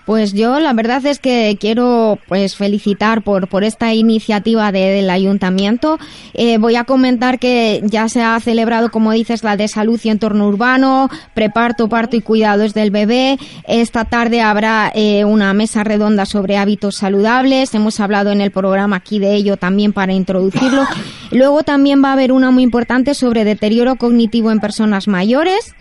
Pues 0.04 0.32
yo 0.32 0.58
la 0.58 0.72
verdad 0.72 1.04
es 1.06 1.18
que 1.18 1.56
quiero 1.60 2.18
pues 2.26 2.56
felicitar 2.56 3.22
por, 3.22 3.48
por 3.48 3.64
esta 3.64 3.94
iniciativa 3.94 4.72
del 4.72 5.08
ayuntamiento. 5.10 5.98
Eh, 6.34 6.58
voy 6.58 6.76
a 6.76 6.84
comentar 6.84 7.38
que 7.38 7.80
ya 7.84 8.08
se 8.08 8.22
ha 8.22 8.38
celebrado, 8.40 8.90
como 8.90 9.12
dices, 9.12 9.44
la 9.44 9.56
de 9.56 9.68
salud 9.68 10.00
y 10.02 10.08
entorno 10.08 10.48
urbano, 10.48 11.08
preparto, 11.34 11.88
parto 11.88 12.16
y 12.16 12.20
cuidados 12.20 12.74
del 12.74 12.90
bebé. 12.90 13.38
Esta 13.66 14.04
tarde 14.04 14.40
habrá 14.40 14.90
eh, 14.94 15.24
una 15.24 15.52
mesa 15.54 15.84
redonda 15.84 16.26
sobre 16.26 16.56
hábitos 16.56 16.96
saludables. 16.96 17.74
Hemos 17.74 18.00
hablado 18.00 18.32
en 18.32 18.40
el 18.40 18.50
programa 18.50 18.96
aquí 18.96 19.18
de 19.18 19.34
ello 19.34 19.56
también 19.56 19.92
para 19.92 20.12
introducirlo. 20.12 20.82
Luego 21.30 21.62
también 21.62 22.02
va 22.02 22.10
a 22.10 22.12
haber 22.12 22.32
una 22.32 22.50
muy 22.50 22.62
importante 22.62 23.14
sobre 23.14 23.44
deterioro 23.44 23.96
cognitivo 23.96 24.50
en 24.50 24.60
personas 24.60 25.08
mayores 25.08 25.74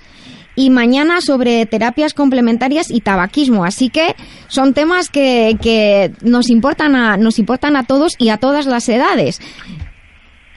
y 0.56 0.70
mañana 0.70 1.22
sobre 1.22 1.66
terapias 1.66 2.14
complementarias 2.14 2.92
y 2.92 3.02
tabaquismo. 3.02 3.66
Así 3.66 3.90
que 3.90 4.16
son 4.48 4.74
temas 4.74 5.10
que, 5.10 5.58
que 5.62 6.12
nos 6.22 6.50
importan 6.50 6.96
a 6.96 7.18
nos 7.18 7.40
importan 7.40 7.76
a 7.76 7.84
todos 7.84 8.14
y 8.18 8.30
a 8.30 8.38
todas 8.38 8.66
las 8.66 8.88
edades. 8.90 9.40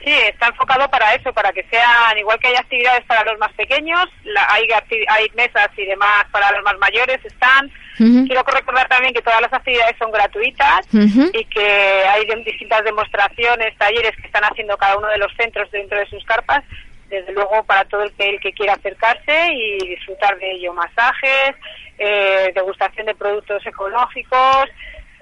Sí, 0.05 0.11
está 0.11 0.49
enfocado 0.49 0.87
para 0.91 1.15
eso, 1.15 1.33
para 1.33 1.51
que 1.51 1.63
sean, 1.63 2.15
igual 2.19 2.37
que 2.37 2.49
hay 2.49 2.55
actividades 2.55 3.03
para 3.05 3.23
los 3.23 3.39
más 3.39 3.51
pequeños, 3.53 4.05
hay, 4.49 4.67
hay 5.07 5.27
mesas 5.35 5.67
y 5.75 5.83
demás 5.83 6.25
para 6.31 6.51
los 6.51 6.63
más 6.63 6.77
mayores, 6.77 7.25
están. 7.25 7.71
Quiero 7.97 8.43
recordar 8.43 8.87
también 8.87 9.15
que 9.15 9.23
todas 9.23 9.41
las 9.41 9.51
actividades 9.51 9.95
son 9.97 10.11
gratuitas 10.11 10.85
y 10.93 11.45
que 11.45 12.03
hay 12.07 12.23
distintas 12.43 12.83
demostraciones, 12.83 13.75
talleres 13.79 14.15
que 14.17 14.27
están 14.27 14.43
haciendo 14.43 14.77
cada 14.77 14.95
uno 14.95 15.07
de 15.07 15.17
los 15.17 15.33
centros 15.37 15.71
dentro 15.71 15.97
de 15.97 16.05
sus 16.05 16.23
carpas. 16.25 16.63
Desde 17.09 17.31
luego 17.33 17.63
para 17.63 17.85
todo 17.85 18.03
el 18.03 18.11
que, 18.13 18.29
el 18.29 18.39
que 18.39 18.51
quiera 18.51 18.73
acercarse 18.73 19.53
y 19.53 19.87
disfrutar 19.87 20.37
de 20.37 20.51
ello, 20.51 20.73
masajes, 20.73 21.55
eh, 21.97 22.51
degustación 22.53 23.07
de 23.07 23.15
productos 23.15 23.65
ecológicos 23.65 24.69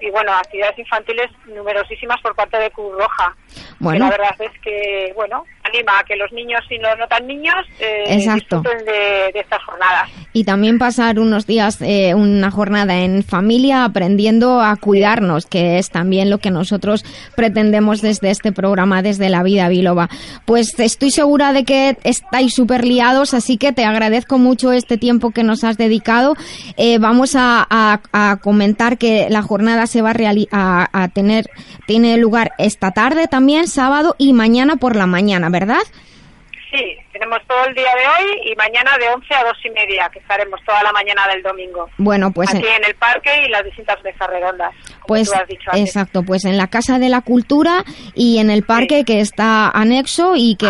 y 0.04 0.10
bueno, 0.10 0.32
actividades 0.32 0.78
infantiles 0.78 1.30
numerosísimas 1.46 2.20
por 2.20 2.34
parte 2.34 2.58
de 2.58 2.70
Cruz 2.70 2.92
Roja. 2.98 3.34
Bueno. 3.78 4.04
la 4.04 4.10
verdad 4.10 4.36
es 4.38 4.60
que, 4.60 5.12
bueno, 5.14 5.44
anima 5.64 5.98
a 5.98 6.04
que 6.04 6.16
los 6.16 6.30
niños 6.32 6.60
y 6.70 6.78
los 6.78 6.98
no 6.98 7.06
tan 7.08 7.26
niños 7.26 7.54
eh, 7.80 8.16
disfruten 8.16 8.84
de, 8.84 9.30
estas 9.34 9.62
jornadas. 9.64 10.10
Y 10.32 10.44
también 10.44 10.78
pasar 10.78 11.18
unos 11.18 11.46
días, 11.46 11.80
eh, 11.80 12.14
una 12.14 12.50
jornada 12.50 12.98
en 12.98 13.22
familia 13.22 13.84
aprendiendo 13.84 14.60
a 14.60 14.76
cuidarnos, 14.76 15.46
que 15.46 15.78
es 15.78 15.90
también 15.90 16.28
lo 16.28 16.38
que 16.38 16.50
nosotros 16.50 17.04
pretendemos 17.36 18.02
desde 18.02 18.30
este 18.30 18.52
programa, 18.52 19.02
desde 19.02 19.28
la 19.28 19.42
vida 19.42 19.68
biloba. 19.68 20.08
Pues 20.44 20.78
estoy 20.78 21.10
segura 21.10 21.52
de 21.52 21.64
que 21.64 21.96
estáis 22.04 22.54
súper 22.54 22.84
liados, 22.84 23.32
así 23.32 23.56
que 23.56 23.72
te 23.72 23.84
agradezco 23.84 24.38
mucho 24.38 24.72
este 24.72 24.98
tiempo 24.98 25.30
que 25.30 25.44
nos 25.44 25.64
has 25.64 25.78
dedicado. 25.78 26.34
Eh, 26.76 26.98
vamos 26.98 27.34
a, 27.36 28.00
comentar 28.42 28.98
que 28.98 29.28
la 29.30 29.42
jornada 29.42 29.86
se 29.86 30.02
va 30.02 30.14
a, 30.50 30.88
a 30.92 31.08
tener, 31.08 31.46
tiene 31.86 32.16
lugar 32.16 32.52
esta 32.58 32.92
tarde 32.92 33.28
también, 33.28 33.68
sábado 33.68 34.14
y 34.18 34.32
mañana 34.32 34.76
por 34.76 34.96
la 34.96 35.06
mañana, 35.06 35.50
¿verdad? 35.54 35.82
Sí, 36.72 36.98
tenemos 37.14 37.38
todo 37.46 37.64
el 37.66 37.74
día 37.74 37.90
de 37.94 38.06
hoy 38.06 38.50
y 38.50 38.56
mañana 38.56 38.98
de 38.98 39.08
11 39.08 39.34
a 39.34 39.44
2 39.44 39.56
y 39.64 39.70
media, 39.70 40.10
que 40.12 40.18
estaremos 40.18 40.60
toda 40.66 40.82
la 40.82 40.92
mañana 40.92 41.26
del 41.28 41.42
domingo. 41.42 41.88
Bueno, 41.96 42.32
pues... 42.32 42.52
Aquí 42.52 42.66
en 42.66 42.84
el 42.84 42.94
parque 42.96 43.30
y 43.46 43.48
las 43.50 43.64
distintas 43.64 44.02
mesas 44.02 44.28
redondas. 44.28 44.74
Pues, 45.06 45.30
exacto, 45.74 46.24
pues 46.24 46.44
en 46.44 46.56
la 46.56 46.66
Casa 46.66 46.98
de 46.98 47.08
la 47.08 47.20
Cultura 47.20 47.84
y 48.14 48.38
en 48.38 48.50
el 48.50 48.64
parque 48.64 49.04
que 49.04 49.20
está 49.20 49.70
anexo 49.70 50.34
y 50.36 50.56
que... 50.56 50.66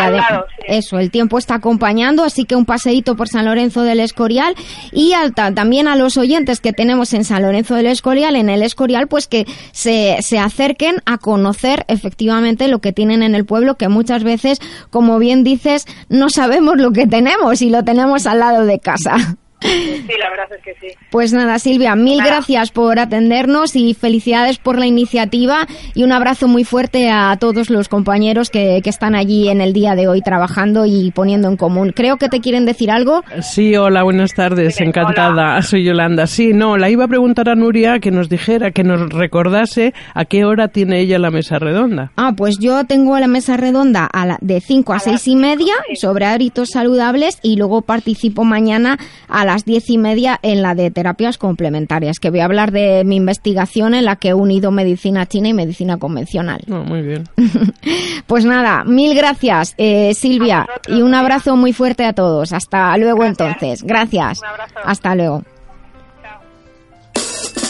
Eso, 0.67 0.97
el 0.97 1.11
tiempo 1.11 1.37
está 1.37 1.55
acompañando, 1.55 2.23
así 2.23 2.45
que 2.45 2.55
un 2.55 2.65
paseíto 2.65 3.15
por 3.15 3.27
San 3.27 3.45
Lorenzo 3.45 3.83
del 3.83 3.99
Escorial 3.99 4.55
y 4.91 5.13
también 5.35 5.87
a 5.87 5.95
los 5.95 6.17
oyentes 6.17 6.59
que 6.59 6.73
tenemos 6.73 7.13
en 7.13 7.23
San 7.23 7.43
Lorenzo 7.43 7.75
del 7.75 7.85
Escorial, 7.87 8.35
en 8.35 8.49
el 8.49 8.63
Escorial, 8.63 9.07
pues 9.07 9.27
que 9.27 9.45
se, 9.71 10.17
se 10.21 10.39
acerquen 10.39 11.03
a 11.05 11.17
conocer 11.17 11.85
efectivamente 11.87 12.67
lo 12.67 12.79
que 12.79 12.93
tienen 12.93 13.21
en 13.21 13.35
el 13.35 13.45
pueblo, 13.45 13.75
que 13.75 13.89
muchas 13.89 14.23
veces, 14.23 14.59
como 14.89 15.19
bien 15.19 15.43
dices, 15.43 15.85
no 16.09 16.29
sabemos 16.35 16.75
lo 16.77 16.91
que 16.91 17.07
tenemos 17.07 17.61
y 17.61 17.69
lo 17.69 17.83
tenemos 17.83 18.27
al 18.27 18.39
lado 18.39 18.65
de 18.65 18.79
casa. 18.79 19.37
Sí, 19.65 20.13
la 20.19 20.29
verdad 20.29 20.45
es 20.55 20.63
que 20.63 20.73
sí. 20.79 20.95
Pues 21.09 21.33
nada, 21.33 21.59
Silvia, 21.59 21.95
mil 21.95 22.21
gracias 22.23 22.71
por 22.71 22.99
atendernos 22.99 23.75
y 23.75 23.93
felicidades 23.93 24.57
por 24.57 24.77
la 24.77 24.85
iniciativa 24.85 25.67
y 25.93 26.03
un 26.03 26.11
abrazo 26.11 26.47
muy 26.47 26.63
fuerte 26.63 27.09
a 27.09 27.35
todos 27.39 27.69
los 27.69 27.89
compañeros 27.89 28.49
que, 28.49 28.81
que, 28.83 28.89
están 28.89 29.15
allí 29.15 29.49
en 29.49 29.61
el 29.61 29.73
día 29.73 29.95
de 29.95 30.07
hoy 30.07 30.21
trabajando 30.21 30.85
y 30.85 31.11
poniendo 31.11 31.47
en 31.47 31.57
común. 31.57 31.91
Creo 31.95 32.17
que 32.17 32.29
te 32.29 32.39
quieren 32.39 32.65
decir 32.65 32.91
algo. 32.91 33.23
Sí, 33.41 33.75
hola, 33.75 34.03
buenas 34.03 34.33
tardes, 34.33 34.79
encantada. 34.81 35.61
Soy 35.61 35.83
Yolanda. 35.83 36.27
Sí, 36.27 36.53
no, 36.53 36.77
la 36.77 36.89
iba 36.89 37.05
a 37.05 37.07
preguntar 37.07 37.49
a 37.49 37.55
Nuria 37.55 37.99
que 37.99 38.11
nos 38.11 38.29
dijera, 38.29 38.71
que 38.71 38.83
nos 38.83 39.09
recordase 39.09 39.93
a 40.13 40.25
qué 40.25 40.45
hora 40.45 40.67
tiene 40.67 40.99
ella 40.99 41.19
la 41.19 41.31
mesa 41.31 41.59
redonda. 41.59 42.11
Ah, 42.15 42.33
pues 42.35 42.57
yo 42.59 42.83
tengo 42.85 43.17
la 43.19 43.27
mesa 43.27 43.57
redonda 43.57 44.05
a 44.05 44.25
la, 44.25 44.37
de 44.41 44.61
5 44.61 44.93
a 44.93 44.99
6 44.99 45.27
y 45.27 45.35
media 45.35 45.73
sobre 45.95 46.25
hábitos 46.25 46.69
saludables 46.71 47.39
y 47.41 47.55
luego 47.57 47.81
participo 47.81 48.43
mañana 48.43 48.97
a 49.27 49.45
las 49.45 49.54
diez 49.63 49.89
y 49.89 49.97
media 49.97 50.39
en 50.41 50.61
la 50.61 50.75
de 50.75 50.91
terapias 50.91 51.37
complementarias, 51.37 52.19
que 52.19 52.29
voy 52.29 52.41
a 52.41 52.45
hablar 52.45 52.71
de 52.71 53.03
mi 53.05 53.15
investigación 53.15 53.93
en 53.93 54.05
la 54.05 54.17
que 54.17 54.29
he 54.29 54.33
unido 54.33 54.71
medicina 54.71 55.25
china 55.25 55.47
y 55.47 55.53
medicina 55.53 55.97
convencional. 55.97 56.61
Oh, 56.69 56.83
muy 56.83 57.01
bien. 57.01 57.23
pues 58.27 58.43
nada, 58.43 58.83
mil 58.83 59.15
gracias, 59.15 59.75
eh, 59.77 60.13
Silvia, 60.13 60.67
y 60.87 61.01
un 61.01 61.13
abrazo 61.13 61.55
muy 61.55 61.71
fuerte 61.71 62.03
a 62.05 62.13
todos. 62.13 62.51
Hasta 62.51 62.97
luego 62.97 63.23
entonces. 63.23 63.83
Gracias. 63.83 64.41
Hasta 64.83 65.15
luego. 65.15 65.43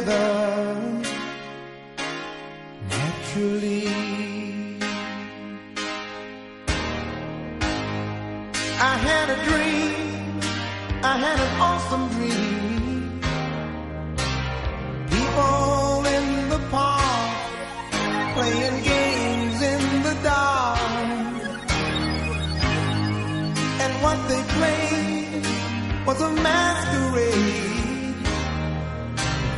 together 0.00 1.02
naturally. 2.88 3.86
I 8.82 8.94
had 9.06 9.26
a 9.30 9.38
dream, 9.48 10.40
I 11.02 11.14
had 11.24 11.38
an 11.46 11.52
awesome 11.68 12.06
dream. 12.14 13.20
People 15.14 16.06
in 16.16 16.48
the 16.48 16.60
park 16.70 17.36
playing 18.34 18.78
games 18.82 19.58
in 19.72 20.02
the 20.02 20.14
dark, 20.22 20.80
and 23.82 23.92
what 24.04 24.18
they 24.30 24.42
played 24.56 26.06
was 26.06 26.20
a 26.20 26.30
masquerade. 26.42 27.69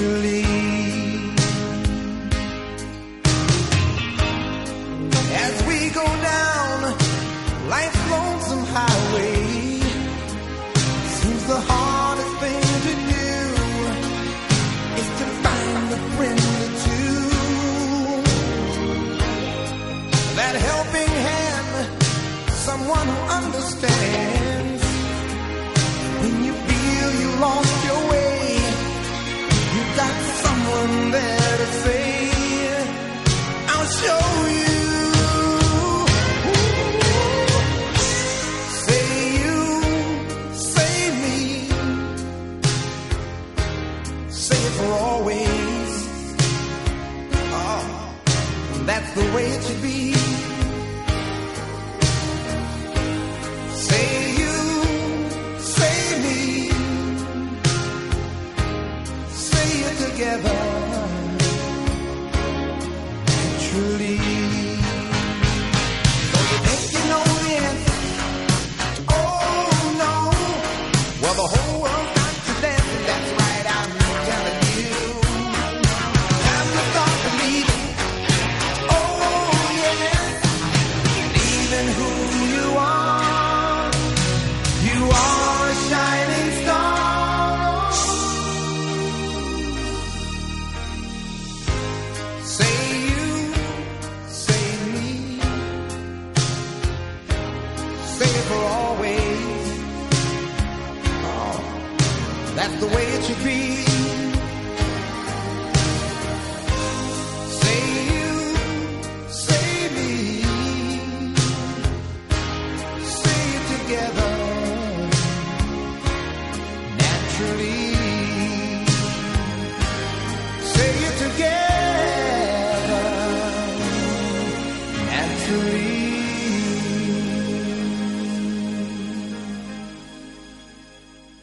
naturally 0.00 0.39
donde 30.80 31.39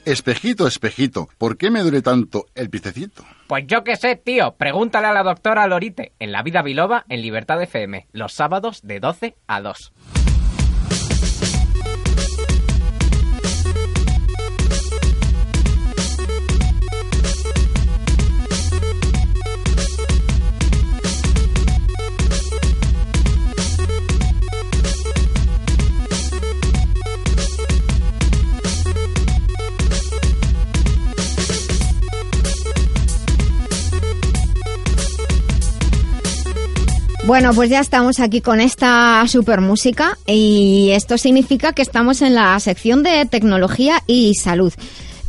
Espejito, 0.08 0.68
espejito, 0.68 1.28
¿por 1.38 1.58
qué 1.58 1.70
me 1.70 1.82
duele 1.82 2.02
tanto 2.02 2.46
el 2.56 2.70
piececito? 2.70 3.26
Pues 3.48 3.66
yo 3.68 3.84
qué 3.84 3.98
sé, 3.98 4.16
tío. 4.16 4.56
Pregúntale 4.58 5.08
a 5.08 5.12
la 5.12 5.22
doctora 5.22 5.68
Lorite 5.68 6.14
en 6.20 6.32
La 6.32 6.44
Vida 6.44 6.62
Biloba 6.62 7.04
en 7.10 7.22
Libertad 7.22 7.62
FM, 7.62 8.08
los 8.14 8.32
sábados 8.32 8.80
de 8.84 9.02
12 9.02 9.36
a 9.48 9.60
2. 9.60 10.27
Bueno, 37.28 37.54
pues 37.54 37.70
ya 37.70 37.82
estamos 37.82 38.22
aquí 38.22 38.40
con 38.40 38.62
esta 38.62 39.22
super 39.28 39.60
música 39.60 40.18
y 40.26 40.92
esto 40.94 41.18
significa 41.18 41.74
que 41.74 41.82
estamos 41.82 42.22
en 42.22 42.36
la 42.36 42.58
sección 42.62 43.04
de 43.04 43.26
tecnología 43.26 44.02
y 44.08 44.34
salud. 44.36 44.72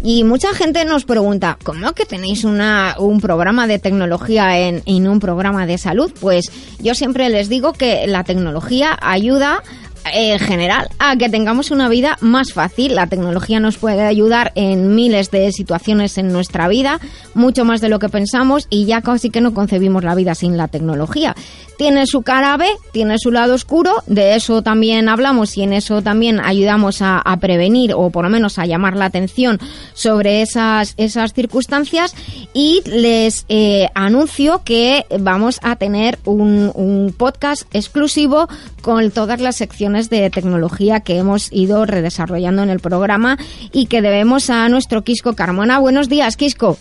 Y 0.05 0.23
mucha 0.23 0.55
gente 0.55 0.85
nos 0.85 1.05
pregunta, 1.05 1.59
¿cómo 1.65 1.93
que 1.95 2.07
tenéis 2.07 2.45
una, 2.45 2.95
un 3.01 3.21
programa 3.21 3.67
de 3.67 3.81
tecnología 3.81 4.61
en, 4.61 4.85
en 4.87 5.09
un 5.09 5.19
programa 5.19 5.67
de 5.67 5.77
salud? 5.77 6.13
Pues 6.21 6.53
yo 6.79 6.95
siempre 6.95 7.29
les 7.31 7.49
digo 7.49 7.73
que 7.73 8.07
la 8.07 8.23
tecnología 8.23 8.97
ayuda 9.03 9.65
en 10.13 10.39
general 10.39 10.89
a 10.99 11.17
que 11.17 11.29
tengamos 11.29 11.71
una 11.71 11.89
vida 11.89 12.17
más 12.21 12.53
fácil. 12.53 12.95
La 12.95 13.07
tecnología 13.07 13.61
nos 13.61 13.79
puede 13.79 14.03
ayudar 14.03 14.53
en 14.55 14.95
miles 14.95 15.31
de 15.31 15.51
situaciones 15.53 16.19
en 16.19 16.33
nuestra 16.33 16.69
vida, 16.69 17.01
mucho 17.35 17.65
más 17.65 17.81
de 17.81 17.89
lo 17.89 17.99
que 17.99 18.09
pensamos 18.09 18.67
y 18.71 18.85
ya 18.87 19.03
casi 19.03 19.31
que 19.31 19.41
no 19.41 19.55
concebimos 19.55 20.05
la 20.05 20.15
vida 20.15 20.35
sin 20.35 20.57
la 20.57 20.69
tecnología. 20.69 21.35
Tiene 21.79 22.07
su 22.07 22.23
cara 22.23 22.57
B, 22.57 22.67
tiene 22.93 23.19
su 23.19 23.31
lado 23.31 23.55
oscuro, 23.55 24.03
de 24.09 24.35
eso 24.35 24.63
también 24.63 25.09
hablamos 25.09 25.57
y 25.57 25.63
en 25.63 25.73
eso 25.73 26.03
también 26.03 26.41
ayudamos 26.41 26.99
a, 27.03 27.23
prevenir 27.41 27.93
o 27.95 28.11
por 28.11 28.25
lo 28.25 28.31
menos 28.31 28.59
a 28.59 28.67
llamar 28.67 28.97
la 28.97 29.05
atención 29.05 29.61
sobre 29.95 30.43
esas, 30.43 30.95
esas 30.97 31.33
circunstancias 31.35 32.17
y 32.53 32.83
les 32.85 33.47
eh, 33.49 33.89
anuncio 33.95 34.63
que 34.65 35.07
vamos 35.21 35.61
a 35.63 35.77
tener 35.77 36.19
un, 36.25 36.73
un 36.75 37.15
podcast 37.17 37.63
exclusivo 37.73 38.49
con 38.83 39.13
todas 39.13 39.41
las 39.41 39.55
secciones 39.55 40.11
de 40.11 40.31
tecnología 40.31 40.99
que 40.99 41.17
hemos 41.17 41.53
ido 41.53 41.87
redesarrollando 41.87 42.65
en 42.65 42.71
el 42.71 42.81
programa 42.81 43.39
y 43.71 43.87
que 43.87 44.03
debemos 44.03 44.51
a 44.51 44.69
nuestro 44.69 45.05
Quisco 45.05 45.35
Carmona. 45.35 45.79
Buenos 45.79 46.09
días, 46.09 46.37
Quisco. 46.37 46.77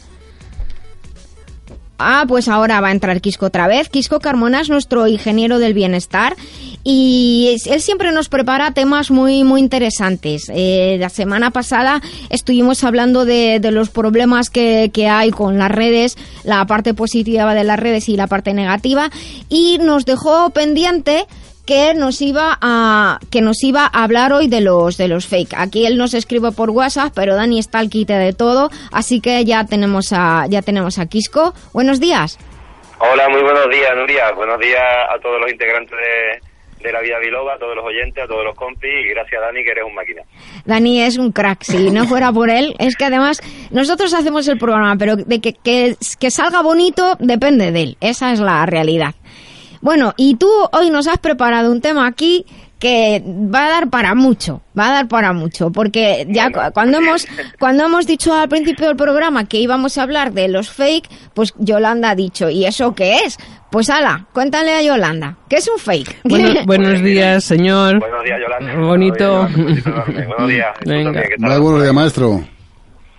Ah, 1.99 2.25
pues 2.27 2.47
ahora 2.47 2.79
va 2.79 2.89
a 2.89 2.91
entrar 2.91 3.21
Quisco 3.21 3.47
otra 3.47 3.67
vez. 3.67 3.89
Quisco 3.89 4.19
Carmona 4.19 4.61
es 4.61 4.69
nuestro 4.69 5.07
ingeniero 5.07 5.57
del 5.57 5.73
bienestar 5.73 6.35
y 6.83 7.57
él 7.65 7.81
siempre 7.81 8.11
nos 8.11 8.29
prepara 8.29 8.71
temas 8.71 9.09
muy, 9.09 9.43
muy 9.43 9.59
interesantes. 9.59 10.51
Eh, 10.53 10.97
la 10.99 11.09
semana 11.09 11.51
pasada 11.51 12.01
estuvimos 12.29 12.83
hablando 12.83 13.25
de, 13.25 13.59
de 13.59 13.71
los 13.71 13.89
problemas 13.89 14.49
que, 14.49 14.91
que, 14.93 15.07
hay 15.07 15.31
con 15.31 15.57
las 15.57 15.71
redes, 15.71 16.17
la 16.43 16.65
parte 16.67 16.93
positiva 16.93 17.55
de 17.55 17.63
las 17.63 17.79
redes 17.79 18.07
y 18.09 18.15
la 18.15 18.27
parte 18.27 18.53
negativa 18.53 19.09
y 19.49 19.79
nos 19.79 20.05
dejó 20.05 20.51
pendiente 20.51 21.25
que 21.67 21.93
nos 21.93 22.21
iba 22.21 22.57
a 22.61 23.19
que 23.29 23.41
nos 23.41 23.61
iba 23.61 23.83
a 23.83 24.03
hablar 24.03 24.31
hoy 24.31 24.47
de 24.47 24.61
los 24.61 24.97
de 24.97 25.09
los 25.09 25.27
fake. 25.27 25.53
Aquí 25.55 25.85
él 25.85 25.97
nos 25.97 26.13
escribe 26.13 26.51
por 26.53 26.71
WhatsApp, 26.71 27.11
pero 27.13 27.35
Dani 27.35 27.59
está 27.59 27.79
al 27.79 27.89
quite 27.89 28.13
de 28.13 28.33
todo, 28.33 28.71
así 28.91 29.19
que 29.19 29.43
ya 29.43 29.65
tenemos 29.65 30.13
a 30.13 30.45
ya 30.47 30.61
tenemos 30.61 30.97
a 30.97 31.05
Quisco. 31.07 31.53
Buenos 31.73 31.99
días. 31.99 32.39
Hola, 32.99 33.29
muy 33.29 33.41
buenos 33.41 33.69
días, 33.69 33.91
Nuria. 33.95 34.31
Buenos 34.31 34.59
días 34.59 34.81
a 35.13 35.19
todos 35.19 35.39
los 35.41 35.51
integrantes 35.51 35.91
de, 35.91 36.83
de 36.87 36.91
la 36.93 37.01
vida 37.01 37.19
biloba, 37.19 37.55
a 37.55 37.57
todos 37.59 37.75
los 37.75 37.85
oyentes, 37.85 38.23
a 38.23 38.27
todos 38.27 38.45
los 38.45 38.55
compis 38.55 38.89
y 38.89 39.09
gracias 39.09 39.41
Dani 39.41 39.61
que 39.61 39.71
eres 39.71 39.83
un 39.83 39.93
máquina. 39.93 40.21
Dani 40.65 41.01
es 41.01 41.17
un 41.17 41.33
crack, 41.33 41.63
si 41.63 41.91
no 41.91 42.05
fuera 42.05 42.31
por 42.31 42.49
él, 42.49 42.75
es 42.79 42.95
que 42.95 43.03
además 43.03 43.41
nosotros 43.71 44.13
hacemos 44.13 44.47
el 44.47 44.57
programa, 44.57 44.95
pero 44.97 45.17
de 45.17 45.41
que, 45.41 45.53
que, 45.53 45.95
que 46.17 46.31
salga 46.31 46.61
bonito 46.61 47.17
depende 47.19 47.73
de 47.73 47.81
él, 47.81 47.97
esa 47.99 48.31
es 48.31 48.39
la 48.39 48.65
realidad. 48.65 49.15
Bueno, 49.81 50.13
y 50.17 50.35
tú 50.35 50.49
hoy 50.71 50.89
nos 50.89 51.07
has 51.07 51.17
preparado 51.19 51.71
un 51.71 51.81
tema 51.81 52.07
aquí 52.07 52.45
que 52.79 53.23
va 53.25 53.65
a 53.65 53.69
dar 53.69 53.89
para 53.89 54.13
mucho, 54.13 54.61
va 54.77 54.89
a 54.89 54.91
dar 54.91 55.07
para 55.07 55.33
mucho, 55.33 55.71
porque 55.71 56.27
ya 56.29 56.51
cuando 56.71 56.99
hemos 56.99 57.27
cuando 57.59 57.85
hemos 57.85 58.05
dicho 58.05 58.33
al 58.33 58.49
principio 58.49 58.87
del 58.87 58.95
programa 58.95 59.47
que 59.47 59.57
íbamos 59.57 59.97
a 59.97 60.03
hablar 60.03 60.31
de 60.31 60.47
los 60.47 60.69
fake, 60.69 61.09
pues 61.33 61.53
Yolanda 61.57 62.11
ha 62.11 62.15
dicho, 62.15 62.49
¿y 62.49 62.65
eso 62.65 62.93
qué 62.93 63.15
es? 63.25 63.37
Pues 63.71 63.89
ala, 63.89 64.27
cuéntale 64.31 64.73
a 64.73 64.81
Yolanda, 64.81 65.37
¿qué 65.49 65.57
es 65.57 65.67
un 65.67 65.79
fake? 65.79 66.19
Bueno, 66.23 66.61
buenos 66.65 67.01
días, 67.01 67.43
señor. 67.43 67.99
Buenos 67.99 68.23
días, 68.23 68.39
Yolanda. 68.39 68.87
Bonito. 68.87 69.47
Buenos 69.49 70.47
días. 70.47 70.77
Venga. 70.85 71.23
Buenos 71.39 71.81
días, 71.81 71.93
maestro. 71.93 72.41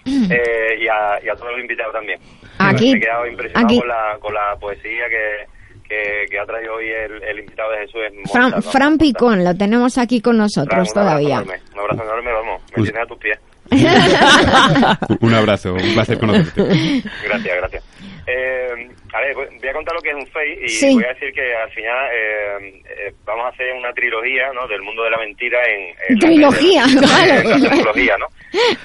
Eh, 0.07 0.79
y, 0.81 0.89
a, 0.89 1.23
y, 1.23 1.29
a, 1.29 1.35
todos 1.35 1.51
los 1.53 1.61
invitados 1.61 1.93
también. 1.93 2.19
Aquí. 2.59 2.93
Me 2.93 2.97
he 2.97 3.01
quedado 3.01 3.27
impresionado 3.27 3.67
aquí. 3.67 3.79
Con, 3.79 3.89
la, 3.89 4.19
con 4.21 4.33
la 4.33 4.57
poesía 4.59 5.05
que 5.11 5.58
que, 5.89 6.27
que 6.31 6.39
ha 6.39 6.45
traído 6.47 6.75
hoy 6.75 6.89
el, 6.91 7.23
el 7.23 7.39
invitado 7.41 7.71
de 7.73 7.79
Jesús 7.79 8.01
es 8.07 8.31
Fran, 8.31 8.43
monta, 8.51 8.57
¿no? 8.57 8.63
Fran 8.63 8.99
Picón, 8.99 9.45
lo 9.45 9.55
tenemos 9.57 9.97
aquí 9.99 10.21
con 10.21 10.37
nosotros 10.37 10.93
Fran, 10.93 11.05
un 11.05 11.11
abrazo 11.11 11.23
todavía. 11.23 11.37
enorme, 11.37 11.61
un 11.75 11.81
abrazo 11.81 12.03
enorme, 12.05 12.33
vamos, 12.33 12.63
me 12.77 12.83
tienes 12.83 13.03
a 13.03 13.07
tus 13.07 13.19
pies. 13.19 13.39
Un 15.21 15.35
abrazo, 15.35 15.75
un 15.75 15.93
placer 15.95 16.19
conocerte. 16.19 17.03
Gracias, 17.25 17.57
gracias. 17.59 17.85
Eh, 18.27 18.89
a 19.13 19.21
ver, 19.21 19.35
voy 19.35 19.69
a 19.69 19.73
contar 19.73 19.95
lo 19.95 20.01
que 20.01 20.09
es 20.11 20.15
un 20.17 20.27
FEI 20.27 20.65
y 20.65 20.69
Sí. 20.69 20.95
voy 20.95 21.05
a 21.05 21.09
decir 21.09 21.33
que 21.33 21.55
al 21.55 21.71
final 21.71 22.07
eh, 22.13 22.83
eh, 22.89 23.13
vamos 23.25 23.47
a 23.47 23.49
hacer 23.49 23.73
una 23.75 23.93
trilogía 23.93 24.53
¿no? 24.55 24.67
del 24.69 24.83
mundo 24.83 25.03
de 25.05 25.11
la 25.11 25.19
mentira 25.19 25.59
en... 25.67 25.83
en 26.09 26.15
la- 26.19 26.27
Trilogía, 26.51 26.87
la- 26.87 27.01
claro. 27.01 27.51
en 27.51 27.63
la 27.63 27.71
trilogía, 27.71 28.17
¿no? 28.19 28.27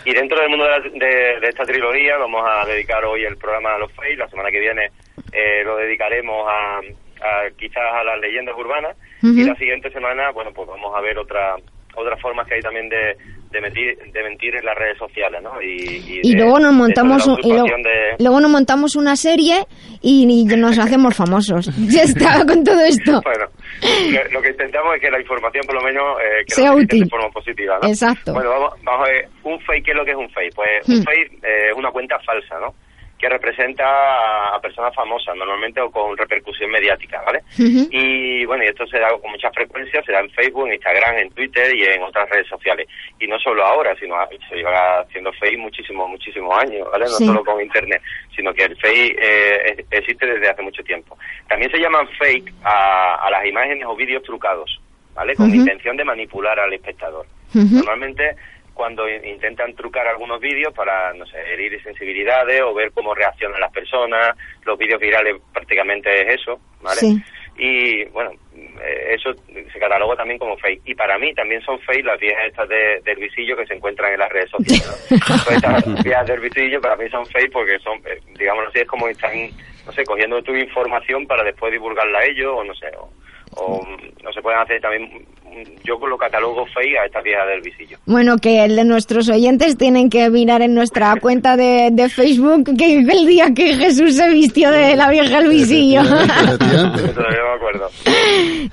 Y 0.05 0.13
dentro 0.13 0.39
del 0.39 0.49
mundo 0.49 0.65
de, 0.65 0.69
la- 0.71 0.79
de- 0.79 1.39
de 1.39 1.47
esta 1.49 1.63
trilogía 1.63 2.17
vamos 2.17 2.43
a 2.45 2.65
dedicar 2.65 3.03
hoy 3.05 3.23
el 3.25 3.37
programa 3.37 3.75
a 3.75 3.79
los 3.79 3.91
FEI, 3.93 4.15
la 4.17 4.27
semana 4.29 4.49
que 4.51 4.59
viene 4.59 4.89
eh, 5.31 5.63
lo 5.63 5.77
dedicaremos 5.77 6.45
a, 6.49 6.77
a 6.79 7.49
quizás 7.57 7.83
a 7.93 8.03
las 8.03 8.19
leyendas 8.19 8.55
urbanas 8.57 8.95
y 9.21 9.43
la 9.43 9.55
siguiente 9.55 9.89
semana, 9.91 10.31
bueno, 10.31 10.51
pues 10.53 10.67
vamos 10.67 10.93
a 10.95 11.01
ver 11.01 11.17
otra 11.17 11.55
otras 11.95 12.19
formas 12.19 12.47
que 12.47 12.55
hay 12.55 12.61
también 12.61 12.89
de, 12.89 13.15
de, 13.51 13.61
mentir, 13.61 13.95
de 14.11 14.23
mentir 14.23 14.55
en 14.55 14.65
las 14.65 14.75
redes 14.75 14.97
sociales, 14.97 15.43
¿no? 15.43 15.61
Y, 15.61 16.21
Y 16.23 16.31
de- 16.33 16.41
luego 16.41 16.57
nos 16.59 16.73
montamos 16.73 17.23
y 17.43 17.51
de- 17.53 18.15
luego 18.19 18.39
nos 18.39 18.49
montamos 18.49 18.95
una 18.95 19.15
serie 19.15 19.63
y, 20.01 20.25
y 20.27 20.45
nos 20.57 20.79
hacemos 20.79 21.15
famosos. 21.15 21.69
Ya 21.87 22.01
está 22.01 22.43
con 22.47 22.63
todo 22.63 22.79
esto. 22.81 23.21
Bueno, 23.23 23.45
lo, 24.11 24.31
lo 24.31 24.41
que 24.41 24.49
intentamos 24.49 24.95
es 24.95 25.01
que 25.01 25.11
la 25.11 25.19
información 25.21 25.63
por 25.67 25.75
lo 25.75 25.81
menos 25.81 26.17
eh, 26.19 26.43
que 26.47 26.55
Sea 26.55 26.73
útil. 26.73 27.03
de 27.03 27.09
forma 27.09 27.29
positiva, 27.29 27.77
¿no? 27.81 27.87
Exacto. 27.87 28.33
Bueno, 28.33 28.49
vamos, 28.49 28.73
vamos 28.83 29.07
a 29.07 29.11
ver, 29.11 29.27
un 29.43 29.59
fake, 29.59 29.85
¿qué 29.85 29.91
es 29.91 29.97
lo 29.97 30.03
que 30.05 30.11
es 30.11 30.17
un 30.17 30.29
fake? 30.31 30.55
Pues 30.55 30.89
un 30.89 30.95
Hmm. 30.97 31.03
fake 31.03 31.33
eh, 31.43 31.67
es 31.69 31.75
una 31.77 31.91
cuenta 31.91 32.17
falsa, 32.25 32.59
¿no? 32.59 32.73
Que 33.23 33.29
representa 33.29 34.53
a, 34.53 34.59
personas 34.59 34.93
famosas, 34.93 35.33
normalmente 35.37 35.79
o 35.79 35.89
con 35.89 36.17
repercusión 36.17 36.69
mediática, 36.69 37.23
¿vale? 37.25 37.41
Y 37.57 38.43
bueno, 38.43 38.65
y 38.65 38.67
esto 38.67 38.85
se 38.85 38.99
da 38.99 39.17
con 39.17 39.31
mucha 39.31 39.49
frecuencia, 39.51 40.03
se 40.03 40.11
da 40.11 40.19
en 40.19 40.29
Facebook, 40.31 40.67
en 40.67 40.73
Instagram, 40.73 41.15
en 41.19 41.29
Twitter 41.29 41.73
y 41.73 41.85
en 41.85 42.03
otras 42.03 42.29
redes 42.29 42.47
sociales. 42.47 42.85
Y 43.21 43.27
no 43.27 43.39
solo 43.39 43.63
ahora, 43.63 43.95
sino 43.97 44.17
se 44.49 44.57
lleva 44.57 44.99
haciendo 44.99 45.31
fake 45.31 45.57
muchísimos, 45.57 46.09
muchísimos 46.09 46.53
años, 46.57 46.85
¿vale? 46.91 47.05
No 47.05 47.11
Sí. 47.11 47.25
solo 47.25 47.45
con 47.45 47.61
Internet, 47.61 48.01
sino 48.35 48.53
que 48.53 48.65
el 48.65 48.75
fake 48.75 49.17
eh, 49.17 49.85
existe 49.91 50.25
desde 50.25 50.49
hace 50.49 50.61
mucho 50.61 50.83
tiempo. 50.83 51.17
También 51.47 51.71
se 51.71 51.79
llaman 51.79 52.05
fake 52.19 52.51
a, 52.65 53.25
a 53.25 53.31
las 53.31 53.45
imágenes 53.45 53.85
o 53.87 53.95
vídeos 53.95 54.21
trucados, 54.23 54.81
¿vale? 55.15 55.33
Con 55.37 55.49
intención 55.55 55.95
de 55.95 56.03
manipular 56.03 56.59
al 56.59 56.73
espectador. 56.73 57.25
Normalmente 57.53 58.35
cuando 58.73 59.07
in- 59.09 59.25
intentan 59.25 59.73
trucar 59.75 60.07
algunos 60.07 60.39
vídeos 60.39 60.73
para, 60.73 61.13
no 61.13 61.25
sé, 61.25 61.37
herir 61.53 61.81
sensibilidades 61.83 62.61
o 62.61 62.73
ver 62.73 62.91
cómo 62.91 63.13
reaccionan 63.13 63.59
las 63.59 63.71
personas, 63.71 64.35
los 64.65 64.77
vídeos 64.77 64.99
virales 64.99 65.35
prácticamente 65.53 66.09
es 66.21 66.41
eso, 66.41 66.59
¿vale? 66.81 66.99
Sí. 66.99 67.23
Y 67.55 68.05
bueno, 68.05 68.31
eh, 68.81 69.13
eso 69.15 69.31
se 69.71 69.79
cataloga 69.79 70.15
también 70.15 70.39
como 70.39 70.57
fake. 70.57 70.81
Y 70.85 70.95
para 70.95 71.19
mí 71.19 71.33
también 71.35 71.61
son 71.61 71.79
fake 71.81 72.03
las 72.03 72.19
viejas 72.19 72.45
estas 72.47 72.67
de, 72.67 72.99
del 73.05 73.17
visillo 73.17 73.55
que 73.55 73.67
se 73.67 73.75
encuentran 73.75 74.11
en 74.13 74.19
las 74.19 74.29
redes 74.31 74.49
sociales. 74.49 75.07
¿no? 75.11 75.17
Pues 75.45 75.57
estas 75.57 76.03
viejas 76.03 76.25
del 76.27 76.39
visillo 76.39 76.81
para 76.81 76.95
mí 76.95 77.07
son 77.09 77.25
fake 77.27 77.51
porque 77.51 77.77
son, 77.79 77.99
eh, 78.07 78.19
digamos 78.39 78.65
así, 78.67 78.79
es 78.79 78.87
como 78.87 79.07
están, 79.07 79.33
no 79.85 79.91
sé, 79.91 80.03
cogiendo 80.03 80.41
tu 80.41 80.55
información 80.55 81.27
para 81.27 81.43
después 81.43 81.71
divulgarla 81.71 82.19
a 82.19 82.25
ellos 82.25 82.53
o 82.55 82.63
no 82.63 82.73
sé, 82.73 82.87
o, 82.97 83.11
o 83.57 83.81
no 84.23 84.31
se 84.33 84.41
pueden 84.41 84.59
hacer 84.59 84.79
también, 84.81 85.09
yo 85.83 85.97
lo 86.07 86.17
catalogo 86.17 86.65
fake 86.65 86.97
a 87.01 87.05
estas 87.05 87.23
viejas 87.23 87.47
del 87.47 87.61
visillo. 87.61 87.97
Bueno, 88.05 88.37
que 88.37 88.63
el 88.65 88.75
de 88.75 88.83
nuestros 88.85 89.29
oyentes 89.29 89.77
tienen 89.77 90.09
que 90.09 90.29
mirar 90.29 90.61
en 90.61 90.73
nuestra 90.73 91.15
cuenta 91.21 91.55
de, 91.57 91.89
de 91.91 92.09
Facebook 92.09 92.75
que 92.77 92.95
el 92.99 93.27
día 93.27 93.53
que 93.55 93.75
Jesús 93.75 94.15
se 94.15 94.29
vistió 94.29 94.71
de 94.71 94.95
la 94.95 95.09
vieja 95.11 95.39
el 95.39 95.49
visillo. 95.49 96.01
Todavía 96.03 97.43
me 97.43 97.55
acuerdo. 97.55 97.89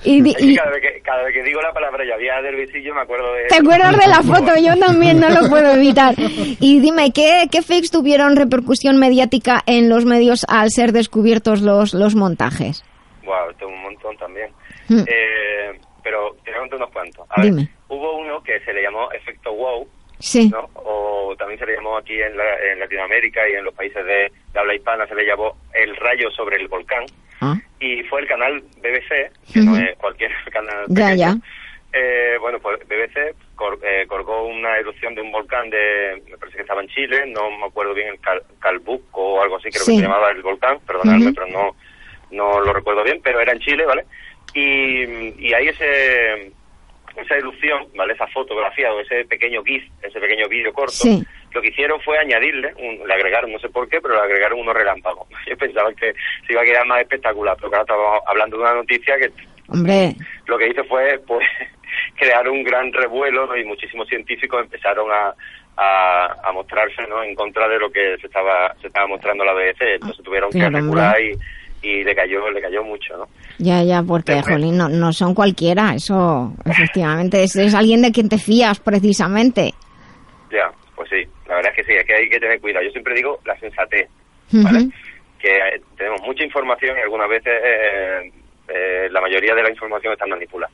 Y 0.03 0.21
di- 0.21 0.31
Es 0.31 0.37
que 0.37 0.45
y- 0.45 0.55
cada, 0.55 0.71
vez 0.71 0.81
que, 0.81 1.01
cada 1.01 1.23
vez 1.23 1.33
que 1.33 1.43
digo 1.43 1.61
la 1.61 1.71
palabra 1.73 2.03
ya 2.07 2.15
vieja 2.17 2.41
del 2.41 2.55
visillo 2.55 2.95
me 2.95 3.01
acuerdo 3.01 3.31
de... 3.33 3.43
¿Te 3.49 3.55
acuerdas 3.57 3.95
de 3.99 4.07
la 4.07 4.21
foto? 4.23 4.51
Yo 4.59 4.75
también 4.79 5.19
no 5.19 5.29
lo 5.29 5.47
puedo 5.49 5.71
evitar. 5.75 6.15
Y 6.59 6.79
dime, 6.79 7.11
¿qué, 7.11 7.43
qué 7.51 7.61
fakes 7.61 7.89
tuvieron 7.91 8.35
repercusión 8.35 8.97
mediática 8.97 9.61
en 9.67 9.89
los 9.89 10.05
medios 10.05 10.45
al 10.47 10.71
ser 10.71 10.91
descubiertos 10.93 11.61
los, 11.61 11.93
los 11.93 12.15
montajes? 12.15 12.83
Wow, 13.25 13.53
tengo 13.59 13.71
un 13.73 13.83
montón 13.83 14.17
también. 14.17 14.47
Mm. 14.93 15.05
Eh, 15.07 15.79
pero 16.03 16.35
te 16.43 16.51
voy 16.51 16.57
a 16.57 16.59
contar 16.61 16.77
unos 16.79 16.89
cuantos. 16.91 17.27
A 17.29 17.41
ver, 17.41 17.51
Dime. 17.51 17.69
hubo 17.89 18.17
uno 18.17 18.41
que 18.43 18.59
se 18.61 18.73
le 18.73 18.81
llamó 18.81 19.11
efecto 19.11 19.53
wow, 19.53 19.87
Sí. 20.19 20.49
¿no? 20.49 20.69
O 20.75 21.35
también 21.37 21.59
se 21.59 21.65
le 21.65 21.75
llamó 21.75 21.97
aquí 21.97 22.21
en, 22.21 22.35
la- 22.37 22.71
en 22.71 22.79
Latinoamérica 22.79 23.47
y 23.49 23.53
en 23.53 23.63
los 23.63 23.73
países 23.73 24.05
de, 24.05 24.31
de 24.53 24.59
habla 24.59 24.75
hispana 24.75 25.07
se 25.07 25.15
le 25.15 25.25
llamó 25.25 25.55
el 25.73 25.95
rayo 25.97 26.29
sobre 26.31 26.57
el 26.57 26.67
volcán. 26.67 27.05
Ah. 27.39 27.55
Y 27.79 28.03
fue 28.03 28.21
el 28.21 28.27
canal 28.27 28.61
BBC, 28.81 29.31
que 29.51 29.59
no 29.61 29.75
es 29.77 29.95
cualquier 29.97 30.31
canal 30.51 30.85
pequeño. 30.87 31.15
ya. 31.15 31.35
Eh, 31.93 32.37
bueno, 32.39 32.59
pues 32.59 32.79
BBC 32.87 33.35
cor- 33.55 33.79
eh, 33.83 34.05
colgó 34.07 34.45
una 34.45 34.77
erupción 34.77 35.13
de 35.15 35.21
un 35.21 35.31
volcán 35.31 35.69
de, 35.69 36.21
me 36.29 36.37
parece 36.37 36.57
que 36.57 36.61
estaba 36.61 36.81
en 36.81 36.87
Chile, 36.89 37.25
no 37.27 37.49
me 37.57 37.65
acuerdo 37.65 37.93
bien, 37.93 38.09
el 38.09 38.19
Cal- 38.21 38.43
Calbuco 38.59 39.21
o 39.21 39.41
algo 39.41 39.57
así, 39.57 39.69
creo 39.69 39.83
Sí. 39.83 39.91
que 39.93 39.97
se 39.97 40.03
llamaba 40.03 40.29
el 40.31 40.41
volcán, 40.41 40.79
perdonadme, 40.87 41.33
pero 41.33 41.47
no, 41.47 41.75
no 42.31 42.59
lo 42.61 42.71
recuerdo 42.73 43.03
bien, 43.03 43.19
pero 43.23 43.41
era 43.41 43.51
en 43.51 43.59
Chile, 43.59 43.85
¿vale? 43.85 44.05
Y, 44.53 45.47
y 45.47 45.53
ahí 45.53 45.67
ese, 45.69 46.51
esa 47.15 47.35
erupción, 47.35 47.87
¿vale? 47.95 48.13
Esa 48.13 48.27
fotografía 48.27 48.93
o 48.93 48.99
ese 48.99 49.25
pequeño 49.25 49.63
GIF, 49.63 49.83
ese 50.03 50.19
pequeño 50.19 50.47
vídeo 50.47 50.73
corto, 50.73 50.91
Sí. 50.91 51.23
lo 51.53 51.61
que 51.61 51.69
hicieron 51.69 51.99
fue 52.01 52.17
añadirle, 52.17 52.73
un- 52.77 53.07
le 53.07 53.13
agregaron, 53.13 53.51
no 53.51 53.59
sé 53.59 53.69
por 53.69 53.87
qué, 53.89 54.01
pero 54.01 54.15
le 54.15 54.21
agregaron 54.21 54.59
unos 54.59 54.75
relámpagos. 54.75 55.27
Yo 55.47 55.57
pensaba 55.57 55.93
que 55.93 56.13
se 56.45 56.53
iba 56.53 56.61
a 56.61 56.65
quedar 56.65 56.85
más 56.85 57.01
espectacular, 57.01 57.55
pero 57.57 57.69
claro, 57.69 57.83
estábamos 57.83 58.21
hablando 58.27 58.57
de 58.57 58.63
una 58.63 58.73
noticia 58.75 59.17
que 59.17 59.31
Hombre, 59.67 60.15
lo 60.47 60.57
que 60.57 60.67
hizo 60.67 60.83
fue 60.85 61.17
pues 61.25 61.47
crear 62.17 62.47
un 62.49 62.63
gran 62.63 62.91
revuelo 62.91 63.45
¿no? 63.47 63.55
y 63.55 63.63
muchísimos 63.63 64.05
científicos 64.09 64.61
empezaron 64.61 65.09
a, 65.11 65.33
a, 65.77 66.35
a 66.43 66.51
mostrarse 66.51 67.01
¿no? 67.07 67.23
en 67.23 67.33
contra 67.35 67.69
de 67.69 67.79
lo 67.79 67.89
que 67.89 68.17
se 68.19 68.27
estaba 68.27 68.75
se 68.81 68.87
estaba 68.87 69.07
mostrando 69.07 69.45
la 69.45 69.53
BBC 69.53 69.81
entonces 69.81 70.23
tuvieron 70.25 70.51
claro, 70.51 70.71
que 70.71 70.81
recular 70.81 71.21
y, 71.21 71.31
y 71.81 72.03
le 72.03 72.15
cayó 72.15 72.49
le 72.51 72.61
cayó 72.61 72.83
mucho 72.83 73.17
¿no? 73.17 73.27
ya, 73.57 73.83
ya, 73.83 74.03
porque, 74.03 74.41
jolín, 74.41 74.77
no, 74.77 74.87
no 74.89 75.11
son 75.13 75.33
cualquiera, 75.33 75.93
eso, 75.95 76.53
efectivamente, 76.65 77.43
es, 77.43 77.55
es 77.55 77.73
alguien 77.73 78.01
de 78.01 78.11
quien 78.11 78.29
te 78.29 78.37
fías, 78.37 78.79
precisamente. 78.79 79.73
ya 80.51 80.71
pues 80.95 81.09
sí 81.09 81.27
la 81.47 81.55
verdad 81.55 81.71
es 81.75 81.77
que 81.77 81.91
sí 81.91 81.97
es 81.97 82.05
que 82.05 82.13
hay 82.15 82.29
que 82.29 82.39
tener 82.39 82.59
cuidado 82.61 82.85
yo 82.85 82.91
siempre 82.91 83.15
digo 83.15 83.39
la 83.45 83.57
sensatez 83.59 84.07
¿vale? 84.51 84.79
Ujú. 84.79 84.91
que 85.39 85.55
eh, 85.57 85.81
tenemos 85.97 86.21
mucha 86.21 86.43
información 86.43 86.97
y 86.97 87.01
algunas 87.01 87.27
veces 87.29 87.53
eh, 87.63 88.31
eh, 88.67 89.07
la 89.11 89.21
mayoría 89.21 89.55
de 89.55 89.63
la 89.63 89.69
información 89.69 90.13
está 90.13 90.25
manipulada 90.27 90.71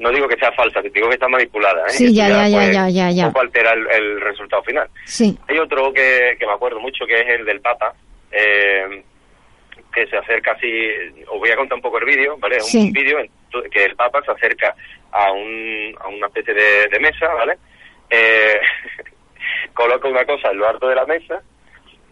no 0.00 0.10
digo 0.12 0.28
que 0.28 0.36
sea 0.36 0.52
falsa, 0.52 0.80
digo 0.80 1.08
que 1.08 1.14
está 1.14 1.26
manipulada. 1.26 1.84
¿eh? 1.86 1.90
Sí, 1.90 2.06
Y 2.06 2.14
ya, 2.14 2.28
ya, 2.28 2.48
ya, 2.48 2.56
pues, 2.58 2.72
ya, 2.72 2.88
ya, 2.88 3.10
ya. 3.10 3.26
Un 3.26 3.32
poco 3.32 3.42
altera 3.42 3.72
el, 3.72 3.84
el 3.90 4.20
resultado 4.20 4.62
final. 4.62 4.88
Sí. 5.04 5.36
Hay 5.48 5.58
otro 5.58 5.92
que, 5.92 6.36
que 6.38 6.46
me 6.46 6.52
acuerdo 6.52 6.78
mucho, 6.78 7.04
que 7.04 7.14
es 7.20 7.26
el 7.40 7.44
del 7.44 7.60
Papa, 7.60 7.92
eh, 8.30 9.02
que 9.92 10.06
se 10.06 10.16
acerca 10.16 10.52
así, 10.52 10.90
os 11.28 11.38
voy 11.38 11.50
a 11.50 11.56
contar 11.56 11.76
un 11.76 11.82
poco 11.82 11.98
el 11.98 12.04
vídeo, 12.04 12.36
¿vale? 12.38 12.56
Es 12.56 12.66
Sí. 12.70 12.78
Un 12.88 12.92
vídeo 12.92 13.18
que 13.70 13.84
el 13.84 13.96
Papa 13.96 14.22
se 14.24 14.30
acerca 14.32 14.74
a, 15.12 15.32
un, 15.32 15.94
a 16.00 16.08
una 16.08 16.26
especie 16.26 16.54
de, 16.54 16.88
de 16.88 17.00
mesa, 17.00 17.26
¿vale? 17.34 17.56
Eh, 18.10 18.60
coloca 19.74 20.08
una 20.08 20.24
cosa 20.24 20.50
en 20.50 20.58
lo 20.58 20.68
alto 20.68 20.88
de 20.88 20.94
la 20.94 21.06
mesa, 21.06 21.40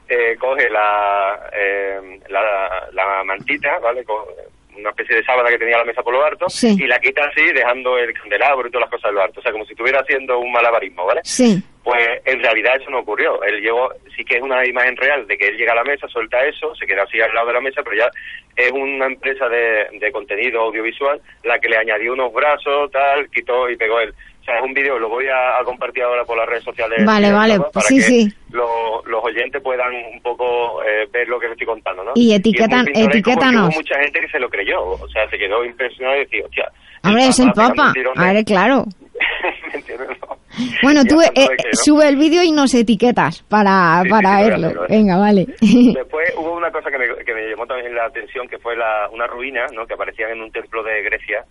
eh, 0.09 0.37
coge 0.39 0.71
la, 0.71 1.51
eh, 1.53 2.21
la, 2.29 2.89
la 2.93 3.25
mantita, 3.25 3.79
¿vale? 3.79 4.05
Co- 4.05 4.29
una 4.77 4.91
especie 4.91 5.17
de 5.17 5.25
sábana 5.25 5.49
que 5.49 5.59
tenía 5.59 5.79
la 5.79 5.85
mesa 5.87 6.03
por 6.03 6.13
lo 6.13 6.23
alto 6.23 6.51
Sí. 6.51 6.77
y 6.79 6.87
la 6.87 6.99
quita 6.99 7.25
así 7.25 7.43
dejando 7.53 7.97
el 7.97 8.13
candelabro 8.13 8.69
y 8.69 8.71
todas 8.71 8.83
las 8.83 8.91
cosas 8.91 9.09
en 9.09 9.15
lo 9.15 9.23
alto, 9.23 9.41
o 9.41 9.43
sea, 9.43 9.51
como 9.51 9.65
si 9.65 9.73
estuviera 9.73 10.01
haciendo 10.01 10.39
un 10.39 10.53
malabarismo, 10.53 11.07
¿vale? 11.07 11.23
Sí. 11.25 11.63
Pues 11.87 12.05
en 12.25 12.43
realidad 12.43 12.73
eso 12.81 12.91
no 12.91 12.99
ocurrió. 12.99 13.41
Él 13.45 13.61
llegó, 13.61 13.89
sí 14.17 14.25
que 14.25 14.39
es 14.39 14.43
una 14.43 14.67
imagen 14.67 14.97
real 14.97 15.25
de 15.29 15.39
que 15.39 15.47
él 15.47 15.57
llega 15.57 15.71
a 15.71 15.77
la 15.77 15.85
mesa, 15.85 16.09
suelta 16.09 16.45
eso, 16.45 16.75
se 16.75 16.85
queda 16.85 17.05
así 17.05 17.21
al 17.21 17.33
lado 17.33 17.47
de 17.47 17.53
la 17.53 17.61
mesa, 17.61 17.81
pero 17.85 17.97
ya 17.97 18.11
es 18.57 18.73
una 18.73 19.07
empresa 19.07 19.49
de, 19.49 19.87
de 20.01 20.11
contenido 20.11 20.63
audiovisual 20.63 21.21
la 21.45 21.61
que 21.61 21.69
le 21.69 21.77
añadió 21.77 22.13
unos 22.15 22.33
brazos, 22.33 22.91
tal, 22.91 23.31
quitó 23.31 23.71
y 23.71 23.77
pegó 23.77 24.01
él. 24.01 24.13
O 24.41 24.45
sea, 24.45 24.57
es 24.59 24.65
un 24.65 24.75
vídeo, 24.75 24.99
lo 24.99 25.09
voy 25.09 25.27
a, 25.29 25.61
a 25.61 25.65
compartir 25.65 26.03
ahora 26.03 26.25
por 26.25 26.37
las 26.37 26.49
redes 26.49 26.65
sociales. 26.65 27.05
Vale, 27.07 27.31
vale, 27.31 27.61
para 27.73 27.87
sí, 27.87 27.97
que 27.99 28.03
sí. 28.03 28.29
lo- 28.51 29.03
los 29.07 29.23
oyentes 29.23 29.63
puedan 29.63 29.95
un 30.13 30.21
poco 30.23 30.83
eh, 30.83 31.07
ver 31.13 31.29
lo 31.29 31.39
que 31.39 31.47
les 31.47 31.53
estoy 31.53 31.67
contando, 31.69 32.03
¿no? 32.03 32.13
Y 32.17 32.33
etiquetan- 32.35 32.85
etiquétanos. 32.95 33.69
Hubo 33.69 33.77
mucha 33.77 34.01
gente 34.03 34.19
que 34.21 34.29
se 34.29 34.41
lo 34.41 34.49
creyó, 34.49 34.83
o 34.83 35.09
sea, 35.09 35.31
se 35.31 35.39
quedó 35.39 35.65
impresionado 35.65 36.17
y 36.17 36.25
decía, 36.25 36.45
hostia, 36.47 36.69
Hombre, 37.05 37.27
es 37.29 37.39
el 37.39 37.53
Papa. 37.53 37.93
A 38.17 38.33
ver, 38.33 38.45
claro. 38.45 38.85
Bueno, 40.83 41.05
tú 41.05 41.21
eh, 41.21 41.31
de 41.35 41.47
que, 41.57 41.69
¿no? 41.69 41.73
sube 41.73 42.09
el 42.09 42.17
vídeo 42.17 42.43
y 42.43 42.51
nos 42.51 42.73
etiquetas 42.75 43.43
para, 43.43 44.01
Sí, 44.03 44.09
para 44.09 44.39
sí, 44.39 44.51
verlo. 44.51 44.87
Venga, 44.89 45.19
vale. 45.19 45.47
Después 45.61 46.33
hubo 46.37 46.57
una 46.57 46.71
cosa 46.71 46.91
que 46.91 46.99
me, 46.99 47.25
que 47.25 47.35
me 47.35 47.51
llamó 47.51 47.67
también 47.67 47.95
la 47.95 48.07
atención, 48.07 48.49
que 48.49 48.59
fue 48.59 48.75
la, 48.75 49.09
una 49.13 49.27
ruina, 49.27 49.67
¿no? 49.75 49.87
Que 49.87 49.95
aparecía 49.95 50.31
en 50.31 50.41
un 50.41 50.51
templo 50.51 50.83
de 50.83 51.03
Grecia, 51.03 51.45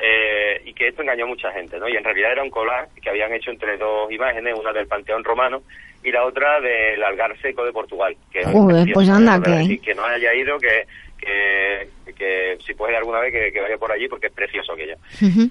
eh, 0.00 0.60
y 0.64 0.72
que 0.74 0.88
esto 0.88 1.02
engañó 1.02 1.24
a 1.24 1.28
mucha 1.28 1.52
gente, 1.52 1.78
¿no? 1.78 1.88
Y 1.88 1.96
en 1.96 2.04
realidad 2.04 2.32
era 2.32 2.42
un 2.42 2.50
collage 2.50 3.00
que 3.00 3.10
habían 3.10 3.32
hecho 3.32 3.50
entre 3.50 3.76
dos 3.76 4.10
imágenes, 4.10 4.54
una 4.58 4.72
del 4.72 4.86
Panteón 4.86 5.24
Romano 5.24 5.62
y 6.02 6.12
la 6.12 6.24
otra 6.24 6.60
del 6.60 7.02
Algar 7.02 7.36
Seco 7.40 7.64
de 7.64 7.72
Portugal. 7.72 8.16
Que 8.30 8.44
Joder, 8.44 8.88
pues 8.92 9.08
anda, 9.08 9.40
que 9.42 9.94
no 9.94 10.04
haya 10.04 10.34
ido, 10.34 10.58
que, 10.58 10.84
que, 11.18 11.88
que 12.14 12.58
si 12.64 12.74
puede 12.74 12.96
alguna 12.96 13.20
vez 13.20 13.32
que, 13.32 13.52
que 13.52 13.60
vaya 13.60 13.76
por 13.76 13.92
allí 13.92 14.08
porque 14.08 14.28
es 14.28 14.32
precioso 14.32 14.72
aquello. 14.72 14.96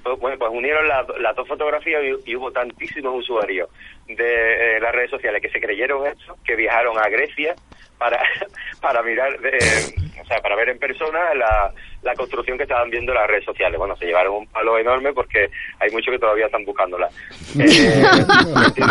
Pues, 0.04 0.20
bueno, 0.20 0.38
pues 0.38 0.52
unieron 0.52 0.88
las 0.88 1.06
las 1.20 1.36
dos 1.36 1.48
fotografías 1.48 2.02
y, 2.04 2.32
y 2.32 2.36
hubo 2.36 2.52
tantísimos 2.52 3.16
usuarios 3.20 3.70
de 4.08 4.78
eh, 4.78 4.80
las 4.80 4.94
redes 4.94 5.12
sociales 5.12 5.42
que 5.42 5.50
se 5.50 5.60
creyeron 5.60 6.08
esto, 6.08 6.38
que 6.46 6.56
viajaron 6.56 6.98
a 6.98 7.10
Grecia 7.10 7.56
para, 7.98 8.20
para 8.82 9.02
mirar, 9.04 9.34
eh, 9.44 9.94
o 10.22 10.26
sea, 10.26 10.40
para 10.42 10.56
ver 10.56 10.70
en 10.70 10.80
persona 10.80 11.34
la, 11.34 11.74
la 12.04 12.16
construcción 12.16 12.58
que 12.58 12.64
estaban 12.64 12.90
viendo 12.90 13.12
en 13.12 13.18
las 13.18 13.28
redes 13.28 13.46
sociales. 13.46 13.78
Bueno, 13.78 13.96
se 13.98 14.06
llevaron 14.06 14.36
un 14.36 14.48
palo 14.48 14.78
enorme 14.78 15.14
porque 15.14 15.50
hay 15.80 15.92
muchos 15.92 16.14
que 16.14 16.20
todavía 16.20 16.46
están 16.46 16.66
buscándola. 16.66 17.10
Eh. 17.60 18.04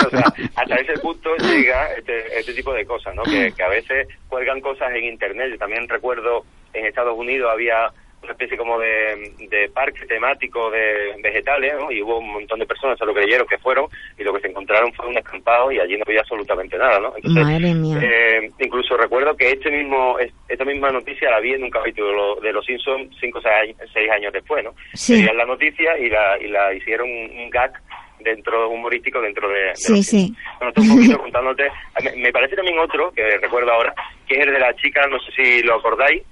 O 0.06 0.10
sea, 0.10 0.32
hasta 0.56 0.74
ese 0.76 0.98
punto 0.98 1.34
llega 1.36 1.92
este, 1.94 2.38
este 2.38 2.52
tipo 2.52 2.72
de 2.72 2.84
cosas, 2.84 3.14
¿no? 3.14 3.22
Que, 3.22 3.52
que 3.52 3.62
a 3.62 3.68
veces 3.68 4.08
cuelgan 4.28 4.60
cosas 4.60 4.92
en 4.94 5.04
Internet. 5.04 5.50
Yo 5.52 5.58
también 5.58 5.88
recuerdo 5.88 6.44
en 6.78 6.86
Estados 6.86 7.16
Unidos 7.16 7.50
había 7.52 7.90
una 8.22 8.32
especie 8.32 8.56
como 8.56 8.76
de, 8.78 9.30
de 9.50 9.68
parque 9.68 10.04
temático 10.06 10.68
de 10.70 11.14
vegetales, 11.22 11.74
¿no? 11.78 11.92
Y 11.92 12.02
hubo 12.02 12.18
un 12.18 12.32
montón 12.32 12.58
de 12.58 12.66
personas, 12.66 12.98
se 12.98 13.04
lo 13.04 13.14
creyeron 13.14 13.46
que 13.46 13.58
fueron, 13.58 13.86
y 14.18 14.24
lo 14.24 14.32
que 14.34 14.40
se 14.40 14.48
encontraron 14.48 14.92
fue 14.94 15.06
un 15.06 15.16
escampado 15.16 15.70
y 15.70 15.78
allí 15.78 15.96
no 15.96 16.02
había 16.04 16.20
absolutamente 16.22 16.76
nada, 16.76 16.98
¿no? 16.98 17.12
Entonces, 17.14 17.44
Madre 17.44 17.74
mía. 17.74 17.98
eh, 18.02 18.50
incluso 18.58 18.96
recuerdo 18.96 19.36
que 19.36 19.50
este 19.50 19.70
mismo, 19.70 20.18
es- 20.18 20.32
esta 20.48 20.64
misma 20.64 20.90
noticia 20.90 21.30
la 21.30 21.38
vi 21.38 21.52
en 21.52 21.62
un 21.64 21.70
capítulo 21.70 22.36
de 22.36 22.52
Los 22.52 22.64
Simpsons 22.66 23.14
cinco 23.20 23.38
o 23.38 23.42
seis, 23.42 23.76
seis 23.92 24.10
años 24.10 24.32
después, 24.32 24.64
¿no? 24.64 24.74
Sí. 24.94 25.22
La 25.22 25.44
noticia 25.44 25.96
y 25.96 26.08
la, 26.10 26.36
y 26.40 26.48
la 26.48 26.74
hicieron 26.74 27.08
un, 27.08 27.48
gag 27.50 27.72
dentro 28.18 28.70
humorístico 28.70 29.20
dentro 29.20 29.48
de, 29.48 29.60
de 29.66 29.76
Sí, 29.76 30.02
sí. 30.02 30.34
bueno, 30.58 30.70
estoy 30.70 30.88
un 30.88 30.96
poquito 30.96 31.18
contándote. 31.18 31.68
Me, 32.02 32.16
me 32.16 32.32
parece 32.32 32.56
también 32.56 32.78
otro, 32.78 33.12
que 33.12 33.22
recuerdo 33.38 33.70
ahora, 33.72 33.94
que 34.26 34.34
es 34.34 34.46
el 34.46 34.52
de 34.52 34.58
la 34.58 34.74
chica, 34.74 35.06
no 35.06 35.20
sé 35.20 35.30
si 35.32 35.62
lo 35.62 35.74
acordáis, 35.76 36.22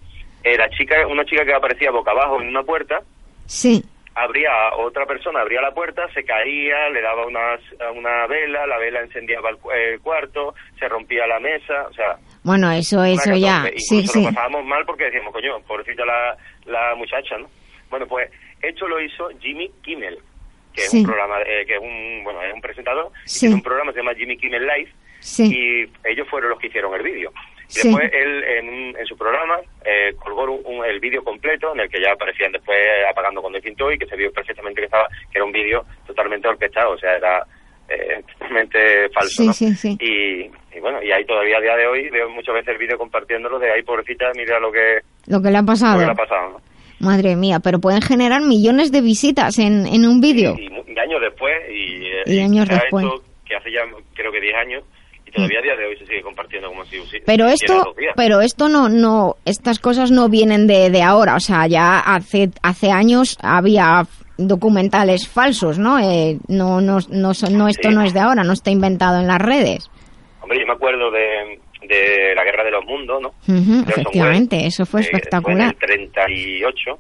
eh, 0.45 0.57
la 0.57 0.69
chica, 0.71 1.07
una 1.07 1.25
chica 1.25 1.45
que 1.45 1.55
aparecía 1.55 1.91
boca 1.91 2.11
abajo 2.13 2.41
en 2.41 2.49
una 2.49 2.63
puerta, 2.63 3.01
Sí. 3.47 3.83
abría 4.15 4.51
otra 4.77 5.07
persona, 5.07 5.41
abría 5.41 5.61
la 5.61 5.73
puerta, 5.75 6.03
se 6.15 6.25
caía, 6.25 6.89
le 6.91 7.01
daba 7.03 7.27
unas, 7.27 7.61
una 7.95 8.27
vela, 8.27 8.67
la 8.67 8.79
vela 8.79 9.01
encendía 9.01 9.39
el, 9.41 9.57
el 9.77 10.01
cuarto, 10.01 10.55
se 10.79 10.89
rompía 10.89 11.27
la 11.27 11.41
mesa, 11.41 11.87
o 11.91 11.93
sea... 11.95 12.17
Bueno, 12.45 12.71
eso, 12.71 12.99
una 12.99 13.11
eso 13.11 13.35
ya. 13.35 13.65
Sí, 13.77 14.07
sí. 14.07 14.23
lo 14.23 14.29
pasábamos 14.29 14.65
mal 14.67 14.85
porque 14.87 15.05
decíamos, 15.05 15.33
coño, 15.33 15.61
pobrecita 15.67 16.05
la, 16.05 16.37
la 16.67 16.95
muchacha, 16.95 17.37
¿no? 17.39 17.49
Bueno, 17.91 18.07
pues 18.07 18.31
esto 18.63 18.87
lo 18.87 19.01
hizo 19.01 19.29
Jimmy 19.41 19.71
Kimmel, 19.83 20.19
que 20.73 20.83
es 20.83 20.91
Sí. 20.91 20.99
un 21.01 21.07
programa, 21.07 21.41
eh, 21.43 21.65
que 21.67 21.75
es 21.75 21.81
un, 21.81 22.21
bueno, 22.25 22.43
es 22.43 22.53
un 22.55 22.61
presentador, 22.61 23.11
y 23.25 23.29
Sí. 23.29 23.41
tiene 23.41 23.55
un 23.57 23.63
programa 23.63 23.93
que 23.93 23.99
se 23.99 24.05
llama 24.05 24.15
Jimmy 24.17 24.37
Kimmel 24.37 24.67
Live, 24.67 24.93
Sí. 25.21 25.45
y 25.53 26.09
ellos 26.09 26.29
fueron 26.29 26.51
los 26.51 26.59
que 26.59 26.67
hicieron 26.69 26.95
el 26.95 27.03
vídeo. 27.03 27.33
Y 27.69 27.73
Sí. 27.73 27.89
después 27.89 28.11
él 28.13 28.45
en, 28.45 28.97
en 28.99 29.07
su 29.07 29.17
programa 29.17 29.59
eh, 29.85 30.13
colgó 30.23 30.45
un- 30.45 30.79
un- 30.79 30.85
el 30.85 31.01
vídeo 31.01 31.23
completo 31.25 31.73
en 31.75 31.81
el 31.81 31.89
que 31.89 32.01
ya 32.01 32.13
aparecían 32.13 32.53
después 32.53 32.77
apagando 33.11 33.41
cuando 33.41 33.61
pintó 33.61 33.91
y 33.91 33.99
que 33.99 34.07
se 34.07 34.17
vio 34.17 34.31
perfectamente 34.33 34.81
que 34.81 34.87
estaba 34.87 35.09
que 35.31 35.39
era 35.39 35.45
un 35.45 35.53
vídeo 35.53 35.85
totalmente 36.07 36.47
orquestado, 36.49 36.93
o 36.93 36.99
sea, 36.99 37.17
era 37.17 37.43
eh, 37.89 38.23
totalmente 38.39 39.09
falso. 39.11 39.43
Sí, 39.43 39.47
¿no? 39.47 39.53
sí, 39.53 39.75
sí. 39.75 39.97
Y, 40.01 40.77
y 40.77 40.81
bueno, 40.81 41.03
y 41.03 41.11
ahí 41.13 41.25
todavía 41.25 41.59
a 41.59 41.61
día 41.61 41.77
de 41.77 41.87
hoy 41.87 42.09
veo 42.11 42.29
muchas 42.31 42.55
veces 42.55 42.69
el 42.71 42.79
vídeo 42.79 42.97
compartiéndolo 42.99 43.59
de 43.59 43.71
ahí, 43.73 43.83
pobrecita, 43.83 44.31
mira 44.37 44.59
lo 44.61 44.71
que, 44.73 45.01
Lo 45.27 45.41
que 45.43 45.51
le 45.51 45.59
ha 45.59 45.61
lo 45.63 45.67
pasado. 45.67 45.99
que 46.01 46.07
le 46.07 46.13
ha 46.13 46.15
pasado. 46.15 46.51
¿no? 46.51 46.61
Madre 47.01 47.37
mía, 47.37 47.59
pero 47.63 47.81
pueden 47.81 48.01
generar 48.01 48.41
millones 48.41 48.91
de 48.93 49.01
visitas 49.03 49.59
en, 49.59 49.87
en 49.87 50.07
un 50.07 50.21
vídeo. 50.21 50.55
Y, 50.59 50.69
años 50.99 51.21
después, 51.21 51.53
y, 51.71 52.07
eh, 52.07 52.23
Y 52.27 52.41
años 52.41 52.67
después. 52.69 53.05
que 53.45 53.57
hace 53.57 53.71
ya 53.73 53.81
creo 54.15 54.33
que 54.33 54.41
10 54.41 54.55
años, 54.57 54.85
todavía 55.35 55.59
a 55.59 55.63
día 55.63 55.77
de 55.77 55.87
hoy 55.87 55.97
se 55.99 56.07
sigue 56.07 56.23
compartiendo 56.23 56.69
como 56.69 56.85
si 56.87 56.97
Pero 57.27 57.49
si 57.49 57.55
esto, 57.55 57.95
pero 58.17 58.41
esto 58.41 58.69
no, 58.69 58.89
no, 58.89 59.37
estas 59.45 59.79
cosas 59.79 60.11
no 60.11 60.29
vienen 60.29 60.67
de, 60.67 60.91
de 60.91 61.03
ahora, 61.03 61.35
o 61.37 61.41
sea, 61.41 61.67
ya 61.67 61.99
hace, 62.01 62.51
hace 62.63 62.91
años 62.91 63.37
había 63.43 64.07
documentales 64.37 65.29
falsos, 65.29 65.79
¿no? 65.79 65.99
Eh, 65.99 66.39
no, 66.49 66.81
no, 66.81 66.99
no, 67.11 67.35
son- 67.35 67.57
no, 67.57 67.69
esto 67.69 67.89
Sí. 67.89 67.95
no 67.95 68.03
es 68.03 68.13
de 68.15 68.21
ahora, 68.21 68.43
no 68.45 68.53
está 68.53 68.71
inventado 68.71 69.21
en 69.21 69.27
las 69.29 69.39
redes. 69.41 69.91
Hombre, 70.41 70.59
yo 70.61 70.67
me 70.67 70.73
acuerdo 70.75 71.11
de, 71.11 71.59
de 71.89 72.35
la 72.35 72.45
Guerra 72.45 72.65
de 72.65 72.71
los 72.73 72.85
Mundos, 72.85 73.23
¿no? 73.23 73.29
Ujú, 73.29 73.79
Orson 73.81 73.89
efectivamente, 73.89 74.67
eso 74.67 74.85
fue 74.87 75.01
eh, 75.01 75.05
Fue 75.05 75.11
en 75.11 75.17
espectacular. 75.17 75.69
el 75.71 75.77
38, 75.77 76.91
eh, 76.91 76.99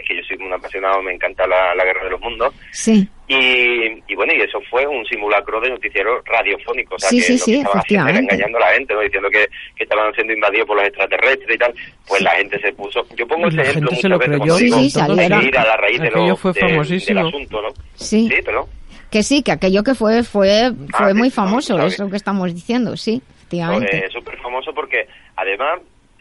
es 0.00 0.08
que 0.08 0.16
yo 0.16 0.22
soy 0.26 0.36
un 0.46 0.52
apasionado, 0.52 1.02
me 1.02 1.12
encanta 1.12 1.46
la, 1.46 1.74
la 1.74 1.84
Guerra 1.84 2.04
de 2.04 2.10
los 2.10 2.20
Mundos. 2.20 2.54
Sí, 2.72 3.08
Y, 3.28 4.02
y 4.06 4.14
bueno, 4.14 4.32
y 4.34 4.40
eso 4.40 4.60
fue 4.70 4.86
un 4.86 5.04
simulacro 5.06 5.60
de 5.60 5.70
noticiero 5.70 6.22
radiofónico, 6.24 6.94
o 6.94 6.98
sea, 6.98 7.08
Sí, 7.10 7.16
que 7.16 7.22
sí, 7.24 7.32
lo 7.32 7.38
sí, 7.38 7.50
que 7.52 7.56
estaban 7.58 7.78
haciendo 7.80 8.08
era 8.08 8.18
efectivamente. 8.18 8.34
engañando 8.34 8.58
a 8.58 8.60
la 8.60 8.74
gente, 8.76 8.94
¿no? 8.94 9.00
Diciendo 9.00 9.30
que, 9.30 9.48
que 9.74 9.82
estaban 9.82 10.14
siendo 10.14 10.32
invadidos 10.32 10.66
por 10.68 10.76
los 10.76 10.86
extraterrestres 10.86 11.54
y 11.56 11.58
tal, 11.58 11.74
pues 12.06 12.22
la 12.22 12.30
gente 12.36 12.60
se 12.60 12.72
puso... 12.72 13.04
Yo 13.16 13.26
pongo 13.26 13.48
ese 13.48 13.62
ejemplo 13.62 13.90
muchas 13.90 14.10
lo 14.10 14.18
veces 14.18 14.36
creyó. 14.38 14.56
digo 14.56 14.76
Sí, 14.78 14.90
sí, 14.90 15.00
ir 15.00 15.58
a 15.58 15.64
la 15.66 15.76
raíz 15.76 16.00
de 16.00 16.06
Aquello 16.08 16.26
lo, 16.28 16.36
fue 16.36 16.52
de- 16.52 16.60
famosísimo. 16.60 17.18
del 17.18 17.28
asunto, 17.28 17.62
¿no? 17.62 17.68
sí, 17.94 18.28
Sí, 18.28 18.36
pero... 18.44 18.68
que 19.10 19.22
sí, 19.24 19.42
que 19.42 19.50
aquello 19.52 19.82
que 19.82 19.94
fue, 19.96 20.22
fue, 20.22 20.70
fue 20.96 21.10
Ah, 21.10 21.14
muy 21.14 21.30
sí, 21.30 21.34
famoso, 21.34 21.76
¿sabes? 21.78 21.94
eso 21.94 22.08
que 22.08 22.16
estamos 22.16 22.54
diciendo, 22.54 22.96
sí, 22.96 23.20
efectivamente. 23.38 24.06
Es 24.06 24.12
súper 24.12 24.38
famoso 24.38 24.72
porque, 24.72 25.08
además, 25.34 25.80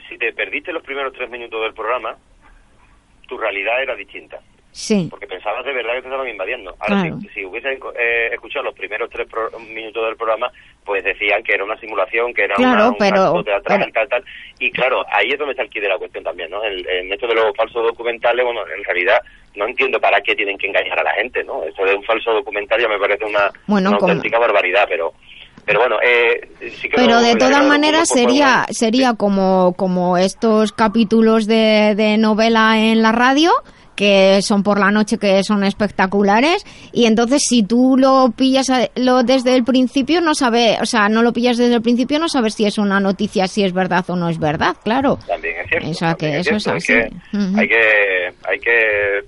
si 0.10 0.18
te 0.18 0.34
perdiste 0.34 0.74
los 0.74 0.82
primeros 0.82 1.14
tres 1.14 1.30
minutos 1.30 1.62
del 1.62 1.74
programa, 1.76 2.16
tu 3.28 3.38
realidad 3.38 3.82
era 3.84 3.96
distinta. 3.96 4.40
Sí, 4.78 5.08
Porque 5.10 5.26
pensabas 5.26 5.64
de 5.64 5.72
verdad 5.72 5.94
que 5.94 6.02
te 6.02 6.08
estaban 6.10 6.28
invadiendo. 6.28 6.76
Ahora, 6.82 7.02
Claro. 7.04 7.20
si, 7.22 7.30
si 7.30 7.46
hubiesen 7.46 7.80
eh, 7.98 8.30
escuchado 8.34 8.66
los 8.66 8.76
primeros 8.76 9.10
tres 9.10 9.26
pro- 9.26 9.50
minutos 9.72 10.06
del 10.06 10.18
programa, 10.18 10.52
pues 10.84 11.02
decían 11.02 11.42
que 11.44 11.54
era 11.54 11.64
una 11.64 11.80
simulación, 11.80 12.34
que 12.34 12.44
era 12.44 12.56
Claro, 12.56 12.74
una, 12.74 12.90
un 12.90 12.98
pero- 12.98 13.44
tal, 13.94 14.10
tal. 14.10 14.24
Y 14.60 14.70
claro, 14.72 15.06
ahí 15.14 15.30
es 15.32 15.40
donde 15.40 15.52
está 15.54 15.64
el 15.64 15.70
quid 15.70 15.82
de 15.82 15.88
la 15.88 15.98
cuestión 15.98 16.26
también, 16.26 16.50
¿no? 16.52 16.62
El, 16.62 16.86
en 16.90 17.14
esto 17.14 17.26
de 17.26 17.36
los 17.36 17.56
falsos 17.56 17.84
documentales, 17.86 18.44
bueno, 18.44 18.62
en 18.78 18.84
realidad 18.84 19.22
no 19.56 19.66
entiendo 19.66 19.98
para 20.02 20.20
qué 20.20 20.36
tienen 20.36 20.58
que 20.58 20.68
engañar 20.68 21.00
a 21.00 21.04
la 21.04 21.14
gente, 21.14 21.42
¿no? 21.46 21.64
Eso 21.64 21.86
de 21.86 21.96
un 21.96 22.04
falso 22.04 22.34
documental 22.34 22.82
ya 22.82 22.90
me 22.90 23.00
parece 23.00 23.24
una, 23.24 23.50
Bueno, 23.68 23.92
una 23.92 23.98
como- 23.98 24.12
auténtica 24.12 24.40
barbaridad, 24.40 24.88
pero... 24.90 25.14
Pero 25.66 25.80
bueno, 25.80 25.98
eh, 26.04 26.48
sí 26.80 26.88
que 26.90 26.96
Pero 26.98 27.22
de 27.22 27.36
todas 27.38 27.66
maneras 27.66 28.08
sería 28.10 28.68
sería 28.70 29.16
como 29.16 29.74
como 29.76 30.16
estos 30.16 30.72
capítulos 30.74 31.48
de, 31.48 31.96
de 31.96 32.20
novela 32.20 32.78
en 32.78 33.02
la 33.02 33.12
radio 33.12 33.52
que 33.96 34.42
son 34.42 34.64
por 34.64 34.80
la 34.80 34.92
noche 34.92 35.18
que 35.18 35.44
son 35.44 35.64
espectaculares 35.64 36.66
y 36.92 37.06
entonces 37.06 37.42
si 37.48 37.64
tú 37.64 37.96
lo 37.98 38.32
pillas 38.36 38.70
a- 38.70 38.90
lo 38.96 39.24
desde 39.24 39.56
el 39.56 39.64
principio 39.64 40.22
no 40.22 40.36
sabes, 40.36 40.78
o 40.82 40.86
sea, 40.86 41.10
no 41.10 41.22
lo 41.24 41.34
pillas 41.34 41.58
desde 41.58 41.76
el 41.76 41.82
principio 41.82 42.20
no 42.20 42.28
sabes 42.30 42.54
si 42.56 42.66
es 42.66 42.78
una 42.78 43.00
noticia 43.00 43.48
si 43.48 43.64
es 43.64 43.74
verdad 43.74 44.04
o 44.10 44.16
no 44.16 44.30
es 44.30 44.40
verdad, 44.40 44.76
claro. 44.84 45.18
También 45.28 45.56
es 45.62 45.68
cierto. 45.70 45.90
O 45.90 45.94
sea, 45.94 46.14
que 46.16 46.26
también 46.28 46.42
eso 46.42 46.56
es 46.76 46.84
cierto, 46.84 47.16
así. 47.34 47.38
Hay 47.58 47.68
que, 47.68 47.68
hay 47.68 47.68
que, 47.68 48.34
hay 48.44 48.60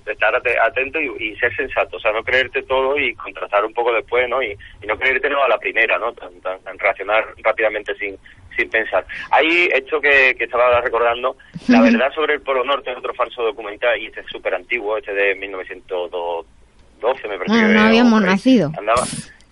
que 0.04 0.10
estar 0.12 0.34
ate- 0.34 0.58
atento 0.60 0.98
y, 1.00 1.30
y 1.32 1.36
ser 1.36 1.54
sensato, 1.56 1.96
o 1.96 2.00
sea, 2.00 2.12
no 2.12 2.22
creerte 2.22 2.62
todo 2.62 2.98
y 2.98 3.14
contrastar 3.14 3.64
un 3.64 3.72
poco 3.72 3.92
después, 3.92 4.28
¿no? 4.28 4.42
Y, 4.42 4.52
y 4.82 4.86
no 4.86 4.96
creértelo 4.98 5.42
a 5.42 5.48
la 5.48 5.58
primera, 5.58 5.98
¿no? 5.98 6.12
Tan, 6.12 6.32
tan- 6.40 6.60
tan 6.60 6.78
reaccionar 6.78 7.24
rápidamente 7.42 7.94
sin, 7.96 8.16
sin 8.58 8.68
pensar. 8.70 9.06
Hay 9.30 9.68
esto 9.72 10.00
que, 10.00 10.34
que 10.36 10.44
estaba 10.44 10.80
recordando, 10.80 11.36
la 11.68 11.80
verdad 11.80 12.12
sobre 12.14 12.34
el 12.34 12.40
Polo 12.42 12.64
Norte 12.64 12.90
es 12.90 12.98
otro 12.98 13.14
falso 13.14 13.42
documental 13.42 13.98
y 14.00 14.06
este 14.06 14.20
es 14.20 14.26
súper 14.26 14.54
antiguo, 14.54 14.98
este 14.98 15.14
de 15.14 15.34
1912 15.36 17.28
me 17.28 17.38
parece 17.38 17.54
que 17.54 17.72
no 17.74 17.80
habíamos 17.82 18.22
nacido. 18.22 18.72
Andaba. 18.76 19.04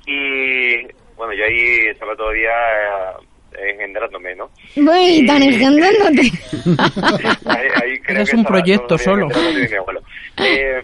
Y 0.07 0.83
bueno, 1.17 1.33
yo 1.33 1.45
ahí 1.45 1.87
estaba 1.91 2.15
todavía 2.17 2.51
eh, 3.59 3.71
engendrándome, 3.75 4.35
¿no? 4.35 4.51
Uy, 4.77 5.25
tan 5.27 5.43
engendrándote. 5.43 6.23
Ahí- 7.47 7.69
ahí 7.83 7.99
creo 8.01 8.23
Es 8.23 8.31
que 8.31 8.37
un 8.37 8.45
proyecto 8.45 8.99
solo. 8.99 9.29
Eh, 10.39 10.83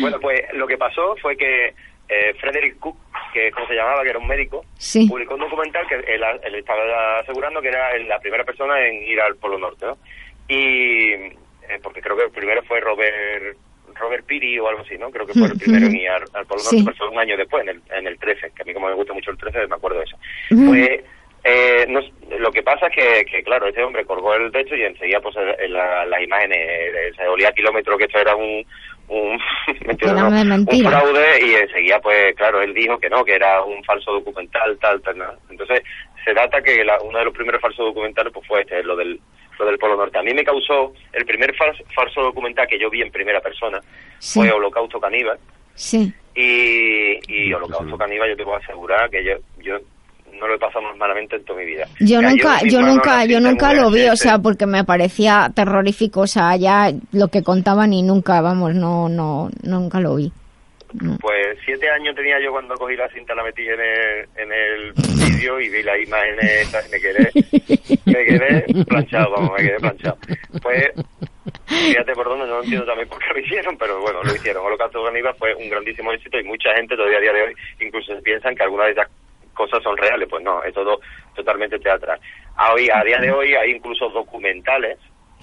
bueno, 0.00 0.18
pues 0.20 0.40
lo 0.54 0.66
que 0.66 0.76
pasó 0.76 1.14
fue 1.22 1.36
que 1.36 1.68
eh, 2.08 2.34
Frederick 2.40 2.78
Cook, 2.78 2.96
que 3.38 3.50
como 3.52 3.66
se 3.68 3.74
llamaba, 3.74 4.02
que 4.02 4.10
era 4.10 4.18
un 4.18 4.26
médico, 4.26 4.64
Sí. 4.78 5.06
publicó 5.08 5.34
un 5.34 5.40
documental 5.40 5.86
que 5.86 5.94
él, 5.94 6.22
él 6.44 6.54
estaba 6.56 7.20
asegurando 7.20 7.60
que 7.62 7.68
era 7.68 7.96
la 7.98 8.18
primera 8.18 8.44
persona 8.44 8.84
en 8.86 9.02
ir 9.04 9.20
al 9.20 9.36
Polo 9.36 9.58
Norte, 9.58 9.86
¿no? 9.86 9.98
Y 10.48 11.12
eh, 11.12 11.78
porque 11.82 12.00
creo 12.00 12.16
que 12.16 12.24
el 12.24 12.30
primero 12.30 12.62
fue 12.64 12.80
Robert 12.80 13.56
Robert 13.94 14.24
Peary 14.26 14.58
o 14.58 14.68
algo 14.68 14.82
así, 14.82 14.96
¿no? 14.96 15.10
Creo 15.10 15.26
que 15.26 15.32
fue 15.34 15.48
el 15.48 15.58
primero 15.58 15.86
en 15.86 15.96
ir 15.96 16.08
al, 16.08 16.22
al 16.34 16.46
Polo 16.46 16.62
Norte, 16.62 16.76
Sí. 16.78 16.82
pero 16.84 16.96
fue 16.96 17.08
un 17.08 17.18
año 17.18 17.36
después, 17.36 17.62
en 17.64 17.70
el, 17.70 17.82
en 17.90 18.06
el 18.06 18.18
13, 18.18 18.52
que 18.54 18.62
a 18.62 18.64
mí 18.64 18.72
como 18.74 18.88
me 18.88 18.94
gusta 18.94 19.12
mucho 19.12 19.30
el 19.30 19.38
13, 19.38 19.66
me 19.66 19.74
acuerdo 19.76 19.98
de 19.98 20.04
eso. 20.04 20.16
Pues 20.50 21.00
eh, 21.44 21.86
no 21.88 22.00
lo 22.38 22.50
que 22.52 22.62
pasa 22.62 22.86
es 22.88 22.94
que, 22.94 23.24
que, 23.24 23.42
claro, 23.42 23.66
este 23.68 23.82
hombre 23.82 24.04
colgó 24.04 24.34
el 24.34 24.52
techo 24.52 24.74
y 24.76 24.82
enseguida, 24.84 25.20
pues, 25.20 25.34
el- 25.36 25.56
el- 25.60 25.72
la- 25.72 26.04
las 26.06 26.22
imágenes, 26.22 26.58
eh, 26.60 27.12
se 27.16 27.26
olía 27.26 27.48
a 27.48 27.52
kilómetros 27.52 27.96
que 27.98 28.04
esto 28.04 28.18
era 28.18 28.34
un, 28.36 28.64
un, 29.08 29.36
¿me 29.86 29.92
entiendes, 29.92 30.22
Era 30.22 30.44
no? 30.44 30.54
un 30.56 30.66
fraude 30.84 31.46
y 31.46 31.54
enseguida, 31.54 32.00
pues, 32.00 32.34
claro, 32.36 32.60
él 32.62 32.74
dijo 32.74 32.98
que 32.98 33.08
no, 33.10 33.24
que 33.24 33.34
era 33.34 33.62
un 33.62 33.82
falso 33.84 34.12
documental, 34.12 34.78
tal, 34.80 35.00
tal, 35.02 35.16
tal. 35.16 35.38
Entonces, 35.50 35.82
se 36.24 36.34
data 36.34 36.60
que 36.62 36.84
la- 36.84 37.00
uno 37.00 37.18
de 37.18 37.24
los 37.24 37.34
primeros 37.34 37.60
falsos 37.60 37.86
documentales, 37.86 38.32
pues, 38.32 38.46
fue 38.46 38.60
este, 38.62 38.82
lo 38.82 38.96
del 38.96 39.20
lo 39.58 39.66
del 39.66 39.76
Polo 39.78 39.96
Norte. 39.96 40.16
A 40.16 40.22
mí 40.22 40.32
me 40.32 40.44
causó, 40.44 40.92
el 41.12 41.24
primer 41.26 41.52
fals- 41.56 41.82
falso 41.92 42.22
documental 42.22 42.68
que 42.68 42.78
yo 42.78 42.88
vi 42.88 43.02
en 43.02 43.10
primera 43.10 43.40
persona 43.40 43.80
Sí. 44.20 44.38
fue 44.38 44.52
Holocausto 44.52 45.00
Caníbal, 45.00 45.36
Sí. 45.74 46.12
y, 46.36 47.18
y 47.26 47.52
Holocausto 47.52 47.98
Caníbal 47.98 48.28
yo 48.30 48.36
te 48.36 48.44
puedo 48.44 48.56
asegurar 48.58 49.10
que 49.10 49.24
yo, 49.24 49.32
yo 49.58 49.78
no 50.38 50.46
lo 50.46 50.54
he 50.54 50.58
pasado 50.58 50.84
más 50.84 50.96
malamente 50.96 51.36
en 51.36 51.44
toda 51.44 51.58
mi 51.60 51.66
vida. 51.66 51.86
Yo 52.00 52.22
nunca, 52.22 52.60
yo 52.64 52.80
nunca, 52.80 53.24
yo 53.24 53.40
nunca 53.40 53.74
lo 53.74 53.90
vi, 53.90 54.08
o 54.08 54.16
sea, 54.16 54.38
porque 54.38 54.66
me 54.66 54.84
parecía 54.84 55.50
terrorífico, 55.54 56.20
o 56.20 56.26
sea, 56.26 56.56
ya 56.56 56.90
lo 57.12 57.28
que 57.28 57.42
contaban 57.42 57.92
y 57.92 58.02
nunca, 58.02 58.40
vamos, 58.40 58.74
no, 58.74 59.08
no, 59.08 59.50
nunca 59.62 60.00
lo 60.00 60.16
vi. 60.16 60.32
Pues 61.20 61.58
siete 61.66 61.90
años 61.90 62.14
tenía 62.16 62.40
yo 62.40 62.50
cuando 62.50 62.74
cogí 62.74 62.96
la 62.96 63.08
cinta, 63.10 63.34
la 63.34 63.42
metí 63.42 63.62
en 63.62 63.78
el, 63.78 64.28
en 64.36 64.52
el 64.52 64.92
vídeo 64.94 65.60
y 65.60 65.68
vi 65.68 65.82
las 65.82 66.00
imágenes 66.00 66.72
y 66.72 66.90
me 66.90 67.00
quedé, 67.00 67.30
me 68.06 68.24
quedé 68.24 68.84
planchado, 68.86 69.32
vamos, 69.32 69.52
me 69.58 69.64
quedé 69.64 69.78
planchado. 69.78 70.16
Pues, 70.62 70.86
fíjate 71.66 72.12
por 72.14 72.28
dónde, 72.28 72.46
no 72.46 72.56
lo 72.56 72.62
entiendo 72.62 72.86
también 72.86 73.06
por 73.08 73.18
qué 73.18 73.34
lo 73.34 73.40
hicieron, 73.40 73.76
pero 73.76 74.00
bueno, 74.00 74.22
lo 74.22 74.34
hicieron. 74.34 74.64
Holocausto 74.64 75.04
Caníbal 75.04 75.34
fue 75.34 75.54
un 75.54 75.68
grandísimo 75.68 76.10
éxito 76.10 76.38
y 76.38 76.44
mucha 76.44 76.74
gente 76.74 76.96
todavía 76.96 77.18
a 77.18 77.22
día 77.22 77.32
de 77.34 77.42
hoy 77.42 77.54
incluso 77.80 78.18
piensan 78.22 78.56
que 78.56 78.62
algunas 78.62 78.86
de 78.86 78.92
esas 78.92 79.08
cosas 79.58 79.82
son 79.82 79.96
reales. 79.96 80.28
Pues 80.30 80.42
no, 80.44 80.62
es 80.62 80.72
todo 80.72 81.00
totalmente 81.34 81.78
teatral. 81.80 82.18
A, 82.56 82.72
hoy, 82.72 82.88
a 82.90 83.02
día 83.04 83.18
de 83.18 83.30
hoy 83.32 83.54
hay 83.54 83.72
incluso 83.72 84.08
documentales 84.08 84.98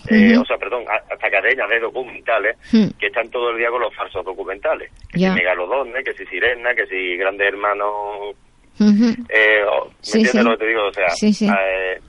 eh, 0.09 0.37
o 0.37 0.43
sea, 0.45 0.57
perdón, 0.57 0.83
hasta 0.89 1.31
cadenas 1.31 1.69
de 1.69 1.79
documentales 1.79 2.57
Hmm. 2.71 2.89
que 2.99 3.07
están 3.07 3.29
todo 3.29 3.51
el 3.51 3.57
día 3.57 3.69
con 3.69 3.81
los 3.81 3.95
falsos 3.95 4.23
documentales. 4.25 4.91
Que 5.11 5.19
Ya. 5.19 5.29
si 5.29 5.35
Megalodones, 5.39 6.03
que 6.03 6.13
si 6.13 6.25
Sirena, 6.25 6.75
que 6.75 6.85
si 6.87 7.15
Grandes 7.17 7.47
Hermanos... 7.47 8.35
Ujú. 8.77 9.15
Eh, 9.29 9.63
o- 9.63 9.85
¿Me 9.85 9.91
Sí, 10.01 10.17
entiendes 10.19 10.31
sí. 10.43 10.43
lo 10.43 10.51
que 10.51 10.57
te 10.57 10.67
digo? 10.67 10.83
O 10.85 10.93
sea, 10.93 11.09
sí. 11.11 11.47
eh, 11.49 11.99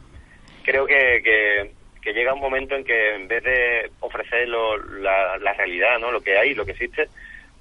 creo 0.65 0.85
que, 0.85 1.23
que, 1.23 1.70
que 2.03 2.12
llega 2.12 2.35
un 2.35 2.41
momento 2.41 2.74
en 2.74 2.85
que 2.85 3.15
en 3.15 3.28
vez 3.28 3.45
de 3.45 3.91
ofrecer 4.01 4.49
lo- 4.49 4.77
la, 4.99 5.39
la 5.39 5.53
realidad, 5.55 5.99
¿no? 6.01 6.11
Lo 6.11 6.20
que 6.20 6.37
hay, 6.37 6.55
lo 6.55 6.65
que 6.66 6.73
existe, 6.73 7.09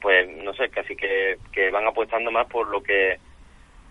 pues, 0.02 0.28
no 0.44 0.54
sé, 0.56 0.70
casi 0.70 0.96
que, 0.96 1.38
que 1.54 1.70
van 1.70 1.86
apostando 1.88 2.32
más 2.32 2.48
por 2.48 2.68
lo 2.68 2.82
que 2.82 3.20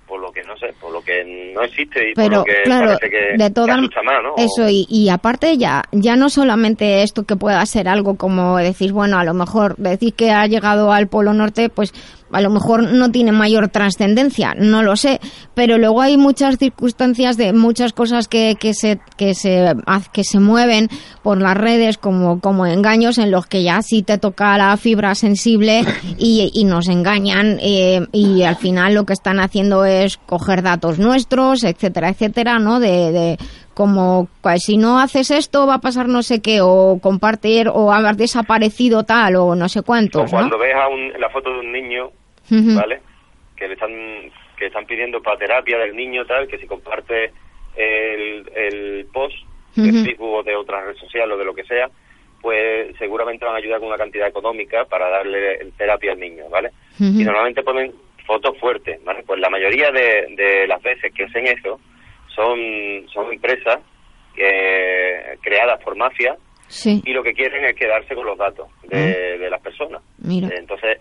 por 0.06 0.20
lo 0.20 0.30
que 0.32 0.42
no 0.42 0.56
sé, 0.56 0.74
por 0.80 0.92
lo 0.92 1.02
que 1.02 1.52
no 1.54 1.62
existe 1.62 2.10
y 2.10 2.14
por 2.14 2.30
lo 2.30 2.44
que 2.44 2.62
claro, 2.64 2.86
parece 2.98 3.10
que, 3.10 3.42
de 3.42 3.52
que 3.52 3.70
asusta 3.70 4.02
más, 4.02 4.22
¿no? 4.22 4.34
eso 4.36 4.68
y, 4.68 4.86
y 4.88 5.08
aparte 5.08 5.56
ya 5.56 5.82
ya 5.92 6.16
no 6.16 6.28
solamente 6.28 7.02
esto 7.02 7.24
que 7.24 7.36
pueda 7.36 7.64
ser 7.66 7.88
algo 7.88 8.16
como 8.16 8.56
decir 8.58 8.92
bueno 8.92 9.18
a 9.18 9.24
lo 9.24 9.34
mejor 9.34 9.76
decir 9.76 10.14
que 10.14 10.30
ha 10.30 10.46
llegado 10.46 10.92
al 10.92 11.08
polo 11.08 11.32
norte 11.32 11.68
pues 11.68 11.92
a 12.34 12.40
lo 12.40 12.50
mejor 12.50 12.82
no 12.92 13.10
tiene 13.10 13.32
mayor 13.32 13.68
trascendencia 13.68 14.54
no 14.58 14.82
lo 14.82 14.96
sé 14.96 15.20
pero 15.54 15.78
luego 15.78 16.00
hay 16.02 16.16
muchas 16.16 16.58
circunstancias 16.58 17.36
de 17.36 17.52
muchas 17.52 17.92
cosas 17.92 18.28
que, 18.28 18.56
que 18.58 18.74
se 18.74 18.98
que 19.16 19.34
se 19.34 19.74
que 20.12 20.24
se 20.24 20.40
mueven 20.40 20.88
por 21.22 21.40
las 21.40 21.56
redes 21.56 21.96
como 21.98 22.40
como 22.40 22.66
engaños 22.66 23.18
en 23.18 23.30
los 23.30 23.46
que 23.46 23.62
ya 23.62 23.80
sí 23.82 24.02
te 24.02 24.18
toca 24.18 24.58
la 24.58 24.76
fibra 24.76 25.14
sensible 25.14 25.82
y, 26.18 26.50
y 26.54 26.64
nos 26.64 26.88
engañan 26.88 27.58
eh, 27.60 28.06
y 28.12 28.42
al 28.42 28.56
final 28.56 28.94
lo 28.94 29.04
que 29.04 29.12
están 29.12 29.40
haciendo 29.40 29.84
es 29.84 30.16
coger 30.18 30.62
datos 30.62 30.98
nuestros 30.98 31.64
etcétera 31.64 32.08
etcétera 32.10 32.58
no 32.58 32.80
de, 32.80 33.12
de 33.12 33.38
como 33.74 34.28
pues, 34.40 34.62
si 34.64 34.76
no 34.76 35.00
haces 35.00 35.30
esto 35.32 35.66
va 35.66 35.74
a 35.74 35.80
pasar 35.80 36.08
no 36.08 36.22
sé 36.22 36.40
qué 36.40 36.60
o 36.60 36.98
compartir 37.02 37.68
o 37.68 37.92
haber 37.92 38.16
desaparecido 38.16 39.02
tal 39.04 39.36
o 39.36 39.54
no 39.56 39.68
sé 39.68 39.80
O 39.80 39.82
cuántos 39.82 40.24
¿no? 40.24 40.38
cuando 40.38 40.58
ves 40.58 40.74
a 40.74 40.88
un- 40.88 41.12
la 41.20 41.28
foto 41.30 41.50
de 41.50 41.58
un 41.60 41.72
niño, 41.72 42.10
¿vale? 42.50 43.00
Que 43.56 43.68
le 43.68 43.74
están 43.74 43.92
que 44.56 44.66
están 44.66 44.86
pidiendo 44.86 45.20
para 45.20 45.38
terapia 45.38 45.78
del 45.78 45.96
niño 45.96 46.24
tal, 46.26 46.46
que 46.46 46.58
si 46.58 46.66
comparte 46.66 47.32
el, 47.76 48.48
el 48.54 49.06
post 49.12 49.34
de 49.74 49.90
Ujú. 49.90 50.04
Facebook 50.04 50.32
o 50.32 50.42
de 50.44 50.54
otra 50.54 50.84
red 50.84 50.94
social 50.96 51.30
o 51.32 51.36
de 51.36 51.44
lo 51.44 51.54
que 51.54 51.64
sea, 51.64 51.88
pues 52.40 52.94
seguramente 52.98 53.44
van 53.44 53.54
a 53.54 53.58
ayudar 53.58 53.80
con 53.80 53.88
una 53.88 53.98
cantidad 53.98 54.28
económica 54.28 54.84
para 54.84 55.08
darle 55.08 55.72
terapia 55.76 56.12
al 56.12 56.20
niño, 56.20 56.48
¿vale? 56.50 56.70
Y 57.00 57.24
normalmente 57.24 57.62
ponen 57.62 57.92
fotos 58.26 58.56
fuertes, 58.58 59.02
¿vale? 59.02 59.22
Pues 59.26 59.40
la 59.40 59.50
mayoría 59.50 59.90
de, 59.90 60.34
de 60.36 60.66
las 60.66 60.82
veces 60.82 61.12
que 61.12 61.24
hacen 61.24 61.46
eso 61.46 61.80
son, 62.34 63.08
son 63.12 63.32
empresas 63.32 63.80
eh, 64.36 65.36
creadas 65.42 65.82
por 65.82 65.96
mafias 65.96 66.36
sí 66.66 67.02
y 67.04 67.12
lo 67.12 67.22
que 67.22 67.34
quieren 67.34 67.64
es 67.64 67.76
quedarse 67.76 68.14
con 68.14 68.26
los 68.26 68.38
datos 68.38 68.68
de, 68.82 69.38
de 69.38 69.50
las 69.50 69.60
personas. 69.60 70.02
Mira. 70.18 70.48
Entonces, 70.56 70.98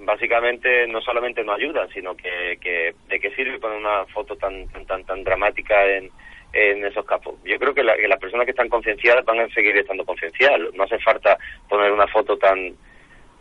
básicamente 0.00 0.86
no 0.88 1.00
solamente 1.00 1.42
nos 1.44 1.56
ayudan, 1.58 1.88
sino 1.90 2.16
que, 2.16 2.58
que 2.60 2.94
de 3.08 3.20
qué 3.20 3.30
sirve 3.30 3.58
poner 3.58 3.78
una 3.78 4.04
foto 4.06 4.36
tan 4.36 4.66
tan 4.68 4.86
tan, 4.86 5.04
tan 5.04 5.24
dramática 5.24 5.86
en, 5.86 6.10
en 6.52 6.84
esos 6.84 7.04
campos. 7.04 7.34
Yo 7.44 7.58
creo 7.58 7.74
que, 7.74 7.82
la- 7.82 7.96
que 7.96 8.08
las 8.08 8.18
personas 8.20 8.44
que 8.44 8.50
están 8.52 8.68
concienciadas 8.68 9.24
van 9.24 9.40
a 9.40 9.48
seguir 9.48 9.76
estando 9.76 10.04
concienciadas. 10.04 10.60
No 10.74 10.84
hace 10.84 10.98
falta 11.00 11.38
poner 11.68 11.92
una 11.92 12.06
foto 12.08 12.36
tan 12.38 12.74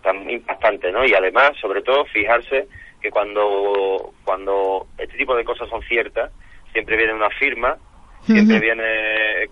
tan 0.01 0.29
impactante, 0.29 0.91
¿no? 0.91 1.03
Y 1.05 1.13
además, 1.13 1.51
sobre 1.59 1.81
todo, 1.81 2.05
fijarse 2.05 2.67
que 3.01 3.09
cuando 3.11 4.13
cuando 4.23 4.87
este 4.97 5.17
tipo 5.17 5.35
de 5.35 5.43
cosas 5.43 5.67
son 5.69 5.81
ciertas, 5.83 6.31
siempre 6.73 6.97
viene 6.97 7.13
una 7.13 7.29
firma 7.31 7.77
siempre 8.25 8.59
viene 8.59 8.83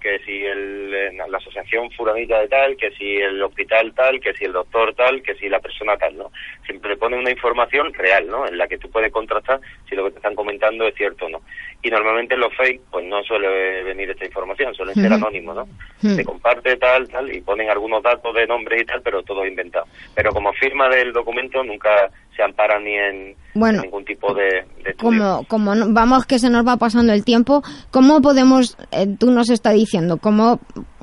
que 0.01 0.19
si 0.25 0.43
el, 0.43 0.91
la 1.29 1.37
asociación 1.37 1.89
furanita 1.91 2.39
de 2.39 2.47
tal, 2.47 2.75
que 2.77 2.91
si 2.91 3.17
el 3.17 3.41
hospital 3.41 3.93
tal, 3.95 4.19
que 4.19 4.33
si 4.33 4.45
el 4.45 4.53
doctor 4.53 4.93
tal, 4.95 5.21
que 5.21 5.35
si 5.35 5.49
la 5.49 5.59
persona 5.59 5.95
tal, 5.97 6.17
¿no? 6.17 6.31
Siempre 6.65 6.97
pone 6.97 7.17
una 7.17 7.31
información 7.31 7.93
real, 7.93 8.27
¿no? 8.27 8.47
En 8.47 8.57
la 8.57 8.67
que 8.67 8.77
tú 8.77 8.89
puedes 8.89 9.11
contrastar 9.11 9.59
si 9.89 9.95
lo 9.95 10.05
que 10.05 10.11
te 10.11 10.17
están 10.17 10.35
comentando 10.35 10.87
es 10.87 10.95
cierto 10.95 11.25
o 11.25 11.29
no. 11.29 11.41
Y 11.81 11.89
normalmente 11.89 12.33
en 12.35 12.39
los 12.39 12.55
fake, 12.55 12.81
pues 12.91 13.05
no 13.05 13.21
suele 13.23 13.83
venir 13.83 14.09
esta 14.09 14.25
información, 14.25 14.73
suelen 14.73 14.95
ser 14.95 15.11
anónimos, 15.13 15.55
¿no? 15.55 15.67
Se 16.01 16.23
comparte 16.23 16.77
tal, 16.77 17.07
tal, 17.09 17.33
y 17.33 17.41
ponen 17.41 17.69
algunos 17.69 18.01
datos 18.01 18.33
de 18.33 18.47
nombres 18.47 18.81
y 18.81 18.85
tal, 18.85 19.01
pero 19.01 19.21
todo 19.23 19.45
inventado. 19.45 19.85
Pero 20.15 20.31
como 20.31 20.53
firma 20.53 20.87
del 20.89 21.11
documento 21.11 21.63
nunca 21.63 22.09
se 22.35 22.41
ampara 22.41 22.79
ni 22.79 22.95
en, 22.95 23.35
Bueno. 23.53 23.77
en 23.79 23.83
ningún 23.83 24.05
tipo 24.05 24.33
de, 24.33 24.63
de 24.83 24.93
como 24.95 25.45
como 25.47 25.75
no- 25.75 25.85
vamos 25.89 26.25
que 26.25 26.39
se 26.39 26.49
nos 26.49 26.65
va 26.65 26.77
pasando 26.77 27.13
el 27.13 27.23
tiempo 27.23 27.61
cómo 27.91 28.21
podemos 28.21 28.62
eh, 28.91 29.07
tú 29.19 29.31
nos 29.31 29.49
está 29.49 29.71
diciendo 29.71 30.17
cómo 30.17 30.59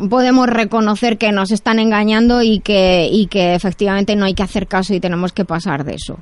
podemos 0.08 0.46
reconocer 0.48 1.18
que 1.18 1.32
nos 1.32 1.50
están 1.52 1.78
engañando 1.78 2.42
y 2.42 2.60
que 2.60 3.08
y 3.10 3.26
que 3.26 3.54
efectivamente 3.54 4.16
no 4.16 4.24
hay 4.26 4.34
que 4.34 4.42
hacer 4.42 4.66
caso 4.66 4.94
y 4.94 5.00
tenemos 5.00 5.32
que 5.32 5.44
pasar 5.44 5.84
de 5.84 5.94
eso 5.94 6.18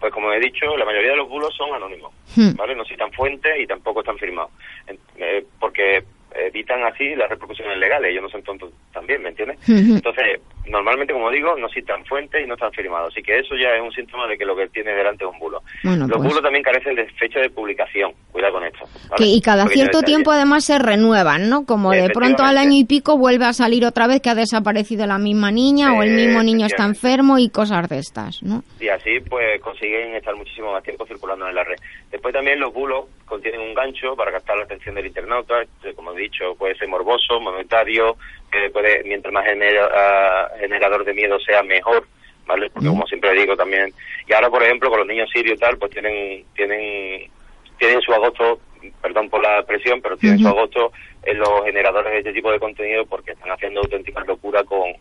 Pues 0.00 0.12
como 0.12 0.32
he 0.32 0.40
dicho, 0.40 0.76
la 0.76 0.84
mayoría 0.84 1.10
de 1.12 1.16
los 1.18 1.28
bulos 1.28 1.54
son 1.56 1.74
anónimos, 1.74 2.12
Hmm. 2.34 2.56
¿vale? 2.56 2.74
No 2.74 2.82
citan 2.84 3.12
fuentes 3.12 3.52
y 3.62 3.66
tampoco 3.66 4.00
están 4.00 4.16
firmados. 4.16 4.50
Eh, 4.88 5.44
porque 5.60 6.02
evitan 6.34 6.82
así 6.84 7.14
las 7.14 7.28
repercusiones 7.28 7.78
legales, 7.78 8.10
ellos 8.10 8.22
no 8.22 8.28
son 8.28 8.42
tontos 8.42 8.72
también, 8.92 9.22
¿me 9.22 9.30
entiendes? 9.30 9.58
Entonces, 9.68 10.40
normalmente, 10.66 11.12
como 11.12 11.30
digo, 11.30 11.56
no 11.56 11.68
citan 11.68 12.04
fuentes 12.04 12.42
y 12.42 12.46
no 12.46 12.54
están 12.54 12.72
firmados, 12.72 13.12
así 13.12 13.22
que 13.22 13.38
eso 13.38 13.54
ya 13.56 13.74
es 13.74 13.82
un 13.82 13.92
síntoma 13.92 14.26
de 14.26 14.36
que 14.36 14.44
lo 14.44 14.56
que 14.56 14.68
tiene 14.68 14.92
delante 14.92 15.24
es 15.24 15.30
un 15.30 15.38
bulo. 15.38 15.62
Bueno, 15.82 16.06
los 16.06 16.18
pues. 16.18 16.28
bulos 16.28 16.42
también 16.42 16.62
carecen 16.62 16.94
de 16.94 17.06
fecha 17.12 17.40
de 17.40 17.50
publicación, 17.50 18.12
cuidado 18.30 18.54
con 18.54 18.64
esto. 18.64 18.88
y 19.18 19.40
cada 19.40 19.66
cierto 19.66 19.98
detalle. 19.98 20.06
tiempo 20.14 20.30
además 20.30 20.64
se 20.64 20.78
renuevan, 20.78 21.48
¿no? 21.48 21.64
Como 21.66 21.90
de 21.90 22.10
pronto 22.10 22.42
al 22.42 22.58
año 22.58 22.76
y 22.76 22.84
pico 22.84 23.16
vuelve 23.18 23.44
a 23.44 23.52
salir 23.52 23.84
otra 23.84 24.06
vez 24.06 24.20
que 24.20 24.30
ha 24.30 24.34
desaparecido 24.34 25.06
la 25.06 25.18
misma 25.18 25.50
niña 25.50 25.94
o 25.94 26.02
el 26.02 26.12
mismo 26.12 26.42
niño 26.42 26.66
está 26.66 26.84
enfermo 26.84 27.38
y 27.38 27.48
cosas 27.48 27.88
de 27.88 27.98
estas, 27.98 28.42
¿no? 28.42 28.62
y 28.80 28.88
así 28.88 29.20
pues 29.28 29.60
consiguen 29.60 30.14
estar 30.14 30.34
muchísimo 30.34 30.72
más 30.72 30.82
tiempo 30.82 31.06
circulando 31.06 31.48
en 31.48 31.54
la 31.54 31.64
red. 31.64 31.76
Después 32.12 32.34
también 32.34 32.60
los 32.60 32.72
bulos 32.74 33.06
contienen 33.24 33.62
un 33.62 33.72
gancho 33.74 34.14
para 34.14 34.30
captar 34.30 34.58
la 34.58 34.64
atención 34.64 34.94
del 34.94 35.06
internauta, 35.06 35.62
como 35.96 36.12
he 36.12 36.20
dicho, 36.20 36.54
puede 36.56 36.74
ser 36.76 36.86
morboso, 36.86 37.40
momentario, 37.40 38.16
que 38.50 38.68
puede, 38.68 39.02
mientras 39.04 39.32
más 39.32 39.46
genera- 39.46 40.50
generador 40.60 41.04
de 41.06 41.14
miedo 41.14 41.40
sea 41.40 41.62
mejor, 41.62 42.06
¿vale? 42.46 42.68
Porque 42.68 42.88
como 42.88 43.06
siempre 43.06 43.32
digo 43.32 43.56
también, 43.56 43.92
y 44.28 44.32
ahora 44.34 44.50
por 44.50 44.62
ejemplo 44.62 44.90
con 44.90 44.98
los 44.98 45.08
niños 45.08 45.30
sirios 45.32 45.56
y 45.56 45.60
tal, 45.60 45.78
pues 45.78 45.90
tienen, 45.90 46.44
tienen, 46.54 47.30
tienen 47.78 48.00
su 48.02 48.12
agosto, 48.12 48.60
perdón 49.00 49.30
por 49.30 49.42
la 49.42 49.60
expresión, 49.60 50.02
pero 50.02 50.16
tienen 50.18 50.38
su 50.38 50.48
agosto 50.48 50.92
en 51.24 51.38
los 51.38 51.64
generadores 51.64 52.12
de 52.12 52.18
este 52.18 52.32
tipo 52.34 52.52
de 52.52 52.58
contenido 52.60 53.06
porque 53.06 53.32
están 53.32 53.50
haciendo 53.52 53.80
auténticas 53.80 54.26
locuras 54.26 54.64
con 54.64 54.92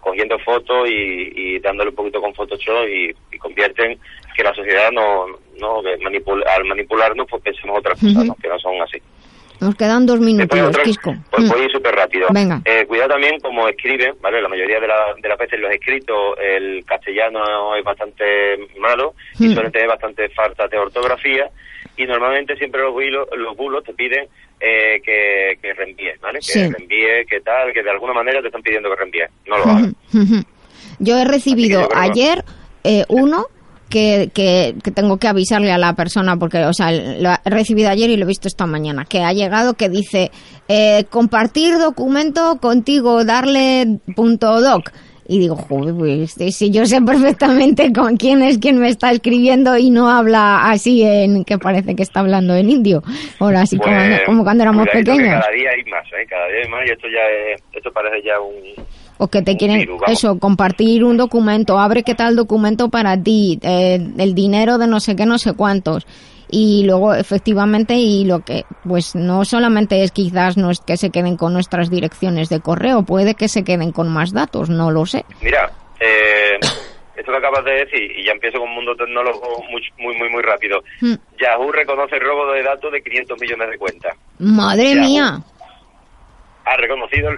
cogiendo 0.00 0.38
fotos 0.38 0.88
y, 0.88 1.32
y 1.34 1.58
dándole 1.58 1.90
un 1.90 1.96
poquito 1.96 2.20
con 2.20 2.32
Photoshop 2.34 2.86
y, 2.88 3.14
y 3.32 3.38
convierten 3.38 3.98
que 4.38 4.44
la 4.44 4.54
sociedad 4.54 4.92
no, 4.92 5.26
no 5.60 5.82
manipula- 6.00 6.46
al 6.56 6.64
manipularnos 6.64 7.26
pues 7.28 7.42
pensemos 7.42 7.76
otras 7.80 7.98
cosas, 8.00 8.28
que 8.40 8.48
no 8.48 8.56
son 8.60 8.80
así. 8.80 8.98
Nos 9.60 9.74
quedan 9.74 10.06
dos 10.06 10.20
minutos, 10.20 10.78
Quisco. 10.84 11.16
pues 11.32 11.48
voy 11.48 11.68
súper 11.72 11.92
rápido. 11.96 12.28
Venga. 12.30 12.62
Eh, 12.64 12.84
cuidado 12.86 13.08
también 13.10 13.40
como 13.40 13.66
escriben, 13.66 14.14
¿vale? 14.20 14.40
La 14.40 14.48
mayoría 14.48 14.78
de, 14.78 14.86
la- 14.86 15.14
de 15.20 15.28
las 15.28 15.36
veces 15.36 15.58
los 15.58 15.72
escritos, 15.72 16.36
el 16.40 16.84
castellano 16.84 17.74
es 17.74 17.82
bastante 17.82 18.24
malo 18.78 19.14
y 19.40 19.52
suelen 19.52 19.72
tener 19.72 19.88
bastante 19.88 20.28
falta 20.28 20.68
de 20.68 20.78
ortografía 20.78 21.50
y 21.96 22.06
normalmente 22.06 22.56
siempre 22.56 22.80
los 22.82 22.92
bulos, 22.92 23.26
los 23.36 23.56
bulos 23.56 23.82
te 23.82 23.92
piden 23.94 24.28
eh, 24.60 25.00
que, 25.04 25.58
que 25.60 25.74
reenvíes, 25.74 26.20
¿vale? 26.20 26.40
Sí. 26.40 26.60
Que 26.60 26.68
reenvíes, 26.76 27.26
que 27.26 27.40
tal, 27.40 27.72
que 27.72 27.82
de 27.82 27.90
alguna 27.90 28.12
manera 28.12 28.40
te 28.40 28.46
están 28.46 28.62
pidiendo 28.62 28.88
que 28.88 28.94
reenvíes. 28.96 29.30
No 29.48 29.58
lo 29.58 29.64
hagas. 29.64 29.92
Yo 31.00 31.18
he 31.18 31.24
recibido 31.24 31.80
yo 31.80 31.88
ayer 31.96 32.44
eh, 32.84 33.04
uno 33.08 33.46
que, 33.88 34.30
que, 34.34 34.74
que 34.82 34.90
tengo 34.90 35.16
que 35.18 35.28
avisarle 35.28 35.72
a 35.72 35.78
la 35.78 35.94
persona 35.94 36.36
porque, 36.36 36.64
o 36.64 36.72
sea, 36.72 36.92
lo 36.92 37.30
he 37.30 37.50
recibido 37.50 37.90
ayer 37.90 38.10
y 38.10 38.16
lo 38.16 38.24
he 38.24 38.28
visto 38.28 38.48
esta 38.48 38.66
mañana, 38.66 39.04
que 39.04 39.20
ha 39.22 39.32
llegado 39.32 39.74
que 39.74 39.88
dice 39.88 40.30
eh, 40.68 41.04
compartir 41.10 41.78
documento 41.78 42.58
contigo, 42.60 43.24
darle 43.24 43.98
punto 44.14 44.60
doc. 44.60 44.90
Y 45.30 45.38
digo, 45.40 45.56
joder, 45.56 45.94
pues 45.94 46.32
si 46.56 46.70
yo 46.70 46.86
sé 46.86 47.02
perfectamente 47.02 47.92
con 47.92 48.16
quién 48.16 48.42
es 48.42 48.56
quien 48.56 48.78
me 48.78 48.88
está 48.88 49.10
escribiendo 49.10 49.76
y 49.76 49.90
no 49.90 50.08
habla 50.08 50.70
así 50.70 51.02
en 51.02 51.44
que 51.44 51.58
parece 51.58 51.94
que 51.94 52.02
está 52.02 52.20
hablando 52.20 52.54
en 52.56 52.70
indio. 52.70 53.02
Ahora 53.38 53.60
así 53.60 53.76
como, 53.76 53.94
Pues, 53.94 54.20
como 54.24 54.42
cuando 54.42 54.62
éramos 54.62 54.86
pequeños. 54.90 55.28
Cada 55.28 55.52
día 55.52 55.68
hay 55.76 55.84
más, 55.90 56.04
¿eh? 56.18 56.26
Cada 56.30 56.46
día 56.48 56.60
hay 56.64 56.70
más 56.70 56.80
y 56.88 56.92
esto 56.92 57.08
ya 57.08 57.52
es, 57.52 57.62
esto 57.74 57.92
parece 57.92 58.26
ya 58.26 58.40
un... 58.40 58.84
O 59.18 59.28
que 59.28 59.42
te 59.42 59.56
quieren, 59.56 59.80
virus, 59.80 60.00
eso, 60.06 60.38
compartir 60.38 61.04
un 61.04 61.16
documento, 61.16 61.78
abre 61.78 62.04
qué 62.04 62.14
tal 62.14 62.36
documento 62.36 62.88
para 62.88 63.20
ti, 63.20 63.58
eh, 63.62 63.98
el 64.18 64.34
dinero 64.34 64.78
de 64.78 64.86
no 64.86 65.00
sé 65.00 65.16
qué, 65.16 65.26
no 65.26 65.38
sé 65.38 65.54
cuántos. 65.54 66.06
Y 66.50 66.84
luego, 66.86 67.14
efectivamente, 67.14 67.94
y 67.94 68.24
lo 68.24 68.40
que, 68.40 68.64
pues 68.86 69.14
no 69.14 69.44
solamente 69.44 70.02
es 70.02 70.12
quizás 70.12 70.56
no 70.56 70.70
es 70.70 70.80
que 70.80 70.96
se 70.96 71.10
queden 71.10 71.36
con 71.36 71.52
nuestras 71.52 71.90
direcciones 71.90 72.48
de 72.48 72.60
correo, 72.60 73.02
puede 73.02 73.34
que 73.34 73.48
se 73.48 73.64
queden 73.64 73.92
con 73.92 74.08
más 74.08 74.32
datos, 74.32 74.70
no 74.70 74.90
lo 74.90 75.04
sé. 75.04 75.24
Mira, 75.42 75.70
eh, 76.00 76.58
esto 77.16 77.32
que 77.32 77.38
acabas 77.38 77.64
de 77.64 77.72
decir, 77.72 78.10
y 78.16 78.24
ya 78.24 78.32
empiezo 78.32 78.58
con 78.58 78.68
un 78.68 78.76
mundo 78.76 78.94
tecnológico 78.96 79.62
muy, 79.70 79.82
muy, 79.98 80.16
muy, 80.16 80.28
muy 80.30 80.42
rápido. 80.42 80.82
Mm. 81.00 81.14
Yahoo 81.38 81.72
reconoce 81.72 82.14
el 82.14 82.22
robo 82.22 82.52
de 82.52 82.62
datos 82.62 82.92
de 82.92 83.02
500 83.02 83.40
millones 83.40 83.70
de 83.70 83.78
cuentas. 83.78 84.16
Madre 84.38 84.94
mía. 84.94 85.40
Ha 86.68 86.76
reconocido 86.76 87.30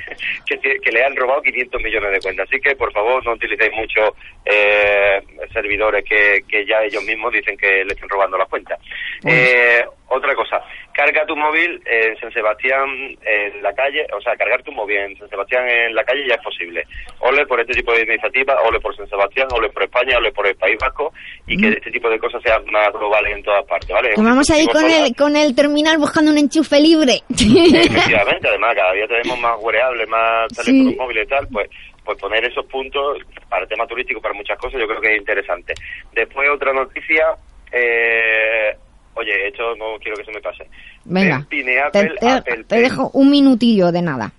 que, 0.46 0.90
le 0.90 1.04
han 1.04 1.14
robado 1.16 1.42
500 1.42 1.82
millones 1.82 2.12
de 2.12 2.20
cuentas. 2.20 2.48
Así 2.48 2.60
que, 2.60 2.74
por 2.74 2.92
favor, 2.92 3.24
no 3.24 3.32
utilicéis 3.32 3.72
mucho 3.72 4.14
eh, 4.44 5.20
servidores 5.52 6.04
que, 6.04 6.42
que 6.48 6.64
ya 6.64 6.82
ellos 6.82 7.04
mismos 7.04 7.32
dicen 7.32 7.56
que 7.56 7.84
le 7.84 7.92
están 7.92 8.08
robando 8.08 8.38
las 8.38 8.48
cuentas. 8.48 8.78
Eh, 9.26 9.84
otra 10.08 10.34
cosa, 10.34 10.62
carga 10.98 11.24
tu 11.26 11.36
móvil 11.36 11.80
en 11.86 12.16
San 12.18 12.32
Sebastián 12.32 12.88
en 13.24 13.62
la 13.62 13.72
calle, 13.72 14.04
o 14.16 14.20
sea, 14.20 14.34
cargar 14.36 14.64
tu 14.64 14.72
móvil 14.72 14.96
en 14.96 15.16
San 15.16 15.28
Sebastián 15.28 15.62
en 15.68 15.94
la 15.94 16.02
calle 16.02 16.26
ya 16.26 16.34
es 16.34 16.42
posible. 16.42 16.82
Ole 17.20 17.46
por 17.46 17.60
este 17.60 17.72
tipo 17.74 17.92
de 17.92 18.02
iniciativas, 18.02 18.56
ole 18.66 18.80
por 18.80 18.96
San 18.96 19.08
Sebastián, 19.08 19.46
ole 19.52 19.68
por 19.70 19.84
España, 19.84 20.18
ole 20.18 20.32
por 20.32 20.44
el 20.48 20.56
País 20.56 20.76
Vasco 20.80 21.12
y 21.46 21.56
que 21.56 21.68
este 21.68 21.92
tipo 21.92 22.10
de 22.10 22.18
cosas 22.18 22.42
sean 22.42 22.64
más 22.72 22.92
globales 22.92 23.32
en 23.36 23.44
todas 23.44 23.64
partes, 23.66 23.90
¿vale? 23.90 24.10
Que 24.16 24.20
vamos 24.20 24.50
ahí 24.50 24.66
con 24.66 24.90
el, 24.90 25.14
con 25.14 25.36
el 25.36 25.54
terminal 25.54 25.98
buscando 25.98 26.32
un 26.32 26.38
enchufe 26.38 26.80
libre. 26.80 27.22
Efectivamente, 27.30 28.48
además 28.48 28.74
cada 28.74 28.92
día 28.94 29.06
tenemos 29.06 29.38
más 29.38 29.56
wearables, 29.60 30.08
más 30.08 30.48
teléfonos 30.48 30.92
Sí. 30.94 30.98
móviles 30.98 31.26
y 31.26 31.28
tal, 31.28 31.46
pues 31.52 31.70
pues 32.04 32.18
poner 32.18 32.42
esos 32.44 32.64
puntos 32.66 33.18
para 33.50 33.64
el 33.64 33.68
tema 33.68 33.86
turístico, 33.86 34.18
para 34.20 34.32
muchas 34.32 34.58
cosas, 34.58 34.80
yo 34.80 34.88
creo 34.88 34.98
que 35.00 35.12
es 35.12 35.18
interesante. 35.18 35.74
Después 36.14 36.48
otra 36.48 36.72
noticia, 36.72 37.36
eh, 37.70 38.74
oye, 39.18 39.48
esto 39.48 39.74
no 39.76 39.98
quiero 40.00 40.16
que 40.16 40.24
se 40.24 40.32
me 40.32 40.40
pase. 40.40 40.64
Venga, 41.04 41.36
En 41.36 41.44
Pine 41.46 41.72
te, 41.72 41.80
Apple, 41.80 42.14
te- 42.20 42.28
Apple 42.30 42.64
te 42.64 42.80
dejo 42.80 43.10
un 43.14 43.30
minutillo 43.30 43.92
de 43.92 44.02
nada. 44.02 44.32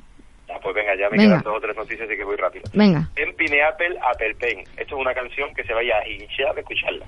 Ah, 0.51 0.57
pues 0.64 0.73
venga, 0.73 0.95
ya 0.95 1.10
me 1.10 1.18
Venga. 1.18 1.30
quedan 1.39 1.43
dos 1.43 1.57
o 1.57 1.61
tres 1.61 1.76
noticias, 1.77 2.07
así 2.07 2.18
que 2.18 2.23
voy 2.23 2.35
rápido. 2.38 2.64
Venga. 2.73 3.07
En 3.15 3.35
Pine 3.35 3.61
Apple, 3.64 3.95
Apple 4.11 4.35
Pen. 4.39 4.60
Esto 4.77 4.95
es 4.95 5.01
una 5.01 5.14
canción 5.14 5.53
que 5.53 5.64
se 5.64 5.73
vaya 5.73 5.97
a 5.97 6.07
hinchar 6.07 6.53
de 6.56 6.61
escucharla. 6.61 7.06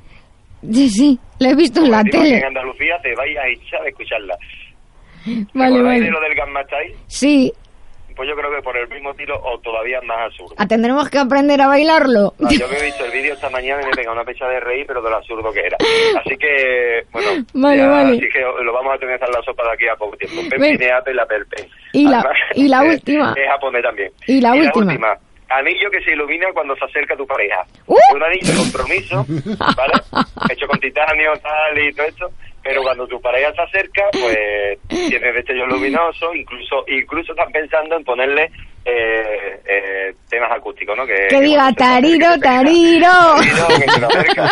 Sí, 0.72 0.90
sí, 0.90 1.20
lo 1.40 1.50
he 1.50 1.56
visto 1.56 1.84
en 1.84 1.90
la 1.92 2.04
tele. 2.04 2.38
En 2.38 2.46
Andalucía 2.46 3.00
te 3.02 3.16
vaya 3.16 3.42
a 3.42 3.50
hinchar 3.50 3.82
de 3.82 3.90
escucharla. 3.90 4.38
Vale, 5.26 5.46
¿Recordáis 5.54 5.84
vale. 5.84 6.00
de 6.06 6.12
lo 6.12 6.20
del 6.22 6.36
Gamma 6.36 6.64
Style? 6.64 6.96
Sí, 7.08 7.54
Pues 8.16 8.30
yo 8.30 8.36
creo 8.36 8.52
que 8.56 8.62
por 8.62 8.76
el 8.78 8.88
mismo 8.90 9.14
tiro 9.14 9.40
o 9.44 9.60
todavía 9.60 10.00
más 10.02 10.18
absurdo. 10.28 10.56
ah, 10.58 10.68
tendremos 10.68 11.10
que 11.10 11.18
aprender 11.20 11.60
a 11.62 11.68
bailarlo. 11.68 12.34
Ah, 12.44 12.50
yo 12.52 12.68
me 12.68 12.78
he 12.78 12.84
visto 12.86 13.06
el 13.06 13.12
vídeo 13.12 13.34
esta 13.34 13.50
mañana 13.50 13.82
y 13.82 13.86
me 13.86 13.92
pega 13.92 14.12
una 14.12 14.24
pecha 14.24 14.48
de 14.48 14.60
reír, 14.60 14.86
pero 14.88 15.02
de 15.02 15.10
lo 15.10 15.16
absurdo 15.18 15.52
que 15.52 15.60
era. 15.62 15.78
Así 16.20 16.36
que, 16.38 17.04
bueno, 17.12 17.30
Vale, 17.54 17.78
ya- 17.78 17.88
vale. 17.88 18.18
así 18.18 18.30
que 18.30 18.40
lo 18.42 18.74
vamos 18.74 18.94
a 18.96 18.98
tener 18.98 19.20
en 19.24 19.32
la 19.32 19.42
sopa 19.44 19.64
de 19.64 19.72
aquí 19.74 19.88
a 19.88 19.96
poco 19.96 20.18
tiempo. 20.18 20.42
Ven. 20.50 20.50
Pepine 20.62 20.92
Apple, 20.92 21.22
Apple 21.22 21.46
Pen. 21.50 21.68
Y 21.94 22.08
la- 22.08 22.24
y 22.56 22.68
la 22.68 22.84
última. 22.84 23.34
Es 23.38 23.48
japonés 23.50 23.84
también. 23.84 24.12
Y 24.28 24.42
la 24.42 24.54
última. 24.54 25.18
Anillo 25.50 25.92
que 25.92 26.02
se 26.02 26.12
ilumina 26.14 26.48
cuando 26.54 26.76
se 26.78 26.86
acerca 26.86 27.14
a 27.14 27.18
tu 27.18 27.28
pareja. 27.28 27.66
¡Uh! 27.86 27.98
Un 28.16 28.24
anillo 28.24 28.54
de 28.54 28.58
compromiso, 28.58 29.26
¿vale? 29.76 29.94
Hecho 30.50 30.66
con 30.66 30.80
titanio, 30.80 31.34
tal 31.44 31.78
y 31.78 31.94
todo 31.94 32.06
esto. 32.08 32.32
Pero 32.64 32.84
cuando 32.84 33.08
tu 33.08 33.20
pareja 33.22 33.52
se 33.54 33.62
acerca, 33.62 34.04
pues 34.12 34.78
tiene 35.10 35.32
destellos 35.34 35.68
luminosos. 35.70 36.36
Incluso 36.36 36.84
incluso 36.88 37.32
están 37.34 37.52
pensando 37.52 37.96
en 37.98 38.04
ponerle 38.04 38.52
eh, 38.86 39.60
eh, 39.66 40.14
temas 40.30 40.52
acústicos, 40.52 40.96
¿no? 40.98 41.06
Que, 41.06 41.28
Que 41.30 41.40
diga 41.42 41.72
tariro, 41.74 42.28
tenga- 42.34 42.40
tariro. 42.40 43.08
Tariro, 43.38 43.68
que 43.68 43.92
se 43.92 44.00
te 44.00 44.06
acerca. 44.06 44.50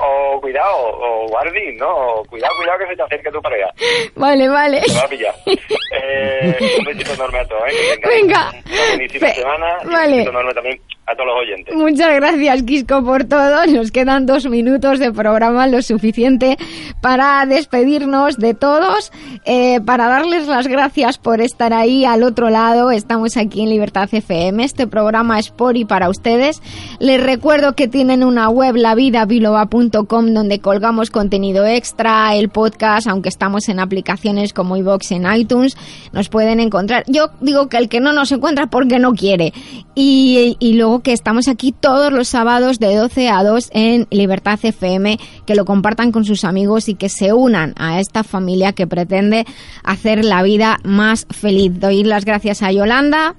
O 0.00 0.40
cuidado, 0.40 0.76
o 0.76 1.26
guardi, 1.28 1.72
¿no? 1.76 1.88
O 1.88 2.24
cuidado, 2.24 2.54
cuidado 2.56 2.78
que 2.80 2.86
se 2.86 2.96
te 2.96 3.02
acerque 3.02 3.30
tu 3.30 3.40
pareja. 3.42 3.70
Vale, 4.16 4.48
vale. 4.48 4.80
Te 4.82 4.94
va 4.94 5.02
a 5.02 5.08
pillar. 5.08 5.34
Eh, 5.46 6.56
un 6.78 6.84
besito 6.84 7.12
enorme 7.14 7.38
a 7.38 7.44
todos, 7.46 7.62
¿eh? 7.68 7.98
Que 8.02 8.08
Venga. 8.08 8.50
Una 8.50 8.86
buenísima 8.88 9.26
Pe- 9.28 9.34
semana. 9.34 9.76
Vale. 9.84 10.06
un 10.06 10.12
besito 10.12 10.30
enorme 10.30 10.54
también 10.54 10.80
a 11.12 11.16
todos 11.16 11.28
los 11.28 11.40
oyentes. 11.40 11.74
Muchas 11.74 12.14
gracias, 12.14 12.62
Quisco, 12.62 13.04
por 13.04 13.24
todo. 13.24 13.66
Nos 13.66 13.90
quedan 13.90 14.26
dos 14.26 14.46
minutos 14.48 14.98
de 14.98 15.12
programa, 15.12 15.66
lo 15.66 15.82
suficiente 15.82 16.56
para 17.00 17.44
despedirnos 17.46 18.36
de 18.36 18.54
todos, 18.54 19.12
eh, 19.44 19.80
para 19.84 20.08
darles 20.08 20.46
las 20.46 20.66
gracias 20.66 21.18
por 21.18 21.40
estar 21.40 21.72
ahí 21.72 22.04
al 22.04 22.22
otro 22.22 22.50
lado. 22.50 22.90
Estamos 22.90 23.36
aquí 23.36 23.62
en 23.62 23.70
Libertad 23.70 24.08
FM. 24.10 24.64
Este 24.64 24.86
programa 24.86 25.38
es 25.38 25.50
por 25.50 25.76
y 25.76 25.84
para 25.84 26.08
ustedes. 26.08 26.62
Les 26.98 27.22
recuerdo 27.22 27.74
que 27.74 27.88
tienen 27.88 28.24
una 28.24 28.48
web, 28.48 28.76
lavidabiloba.com, 28.76 30.34
donde 30.34 30.60
colgamos 30.60 31.10
contenido 31.10 31.66
extra, 31.66 32.34
el 32.34 32.48
podcast, 32.48 33.06
aunque 33.06 33.28
estamos 33.28 33.68
en 33.68 33.80
aplicaciones 33.80 34.52
como 34.52 34.76
iVoox 34.76 35.12
en 35.12 35.32
iTunes, 35.34 35.76
nos 36.12 36.28
pueden 36.28 36.60
encontrar. 36.60 37.04
Yo 37.06 37.30
digo 37.40 37.68
que 37.68 37.76
el 37.76 37.88
que 37.88 38.00
no 38.00 38.12
nos 38.12 38.32
encuentra 38.32 38.66
porque 38.66 38.98
no 38.98 39.12
quiere. 39.12 39.52
Y, 39.94 40.56
y 40.58 40.74
luego 40.74 41.01
que 41.02 41.12
estamos 41.12 41.48
aquí 41.48 41.72
todos 41.72 42.12
los 42.12 42.28
sábados 42.28 42.78
de 42.78 42.94
12 42.94 43.28
a 43.28 43.42
2 43.42 43.70
en 43.72 44.06
Libertad 44.10 44.58
FM, 44.62 45.18
que 45.46 45.54
lo 45.54 45.64
compartan 45.64 46.12
con 46.12 46.24
sus 46.24 46.44
amigos 46.44 46.88
y 46.88 46.94
que 46.94 47.08
se 47.08 47.32
unan 47.32 47.74
a 47.76 48.00
esta 48.00 48.24
familia 48.24 48.72
que 48.72 48.86
pretende 48.86 49.44
hacer 49.82 50.24
la 50.24 50.42
vida 50.42 50.78
más 50.84 51.26
feliz. 51.30 51.72
Doy 51.78 52.04
las 52.04 52.24
gracias 52.24 52.62
a 52.62 52.72
Yolanda. 52.72 53.34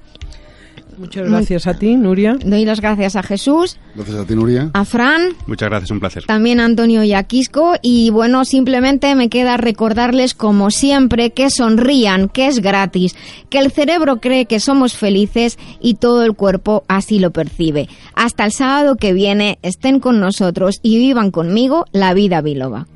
Muchas 0.98 1.30
gracias 1.30 1.68
a 1.68 1.74
ti, 1.74 1.96
Nuria. 1.96 2.38
Doy 2.44 2.66
las 2.66 2.82
gracias 2.82 3.16
a 3.16 3.24
Jesús, 3.24 3.78
Gracias 3.96 4.18
a 4.18 4.26
ti, 4.26 4.36
Nuria. 4.36 4.70
a 4.74 4.86
Fran. 4.86 5.22
Muchas 5.48 5.70
gracias, 5.70 5.92
un 5.92 6.00
placer. 6.00 6.24
También 6.26 6.60
a 6.60 6.66
Antonio 6.66 7.04
y 7.04 7.14
a 7.14 7.24
Quisco. 7.24 7.74
Y 7.82 8.10
bueno, 8.10 8.46
simplemente 8.46 9.14
me 9.16 9.30
queda 9.30 9.58
recordarles, 9.58 10.34
como 10.34 10.72
siempre, 10.72 11.32
que 11.32 11.50
sonrían, 11.50 12.30
que 12.30 12.48
es 12.48 12.60
gratis, 12.60 13.16
que 13.50 13.60
el 13.60 13.72
cerebro 13.72 14.18
cree 14.22 14.46
que 14.46 14.60
somos 14.60 14.94
felices 14.96 15.58
y 15.82 15.96
todo 15.96 16.24
el 16.24 16.34
cuerpo 16.34 16.84
así 16.88 17.20
lo 17.20 17.32
percibe. 17.32 17.90
Hasta 18.16 18.46
el 18.46 18.52
sábado 18.52 18.96
que 18.96 19.14
viene, 19.14 19.60
estén 19.62 20.00
con 20.00 20.20
nosotros 20.20 20.80
y 20.82 20.98
vivan 20.98 21.32
conmigo 21.32 21.86
la 21.92 22.14
vida 22.14 22.42
biloba. 22.42 22.88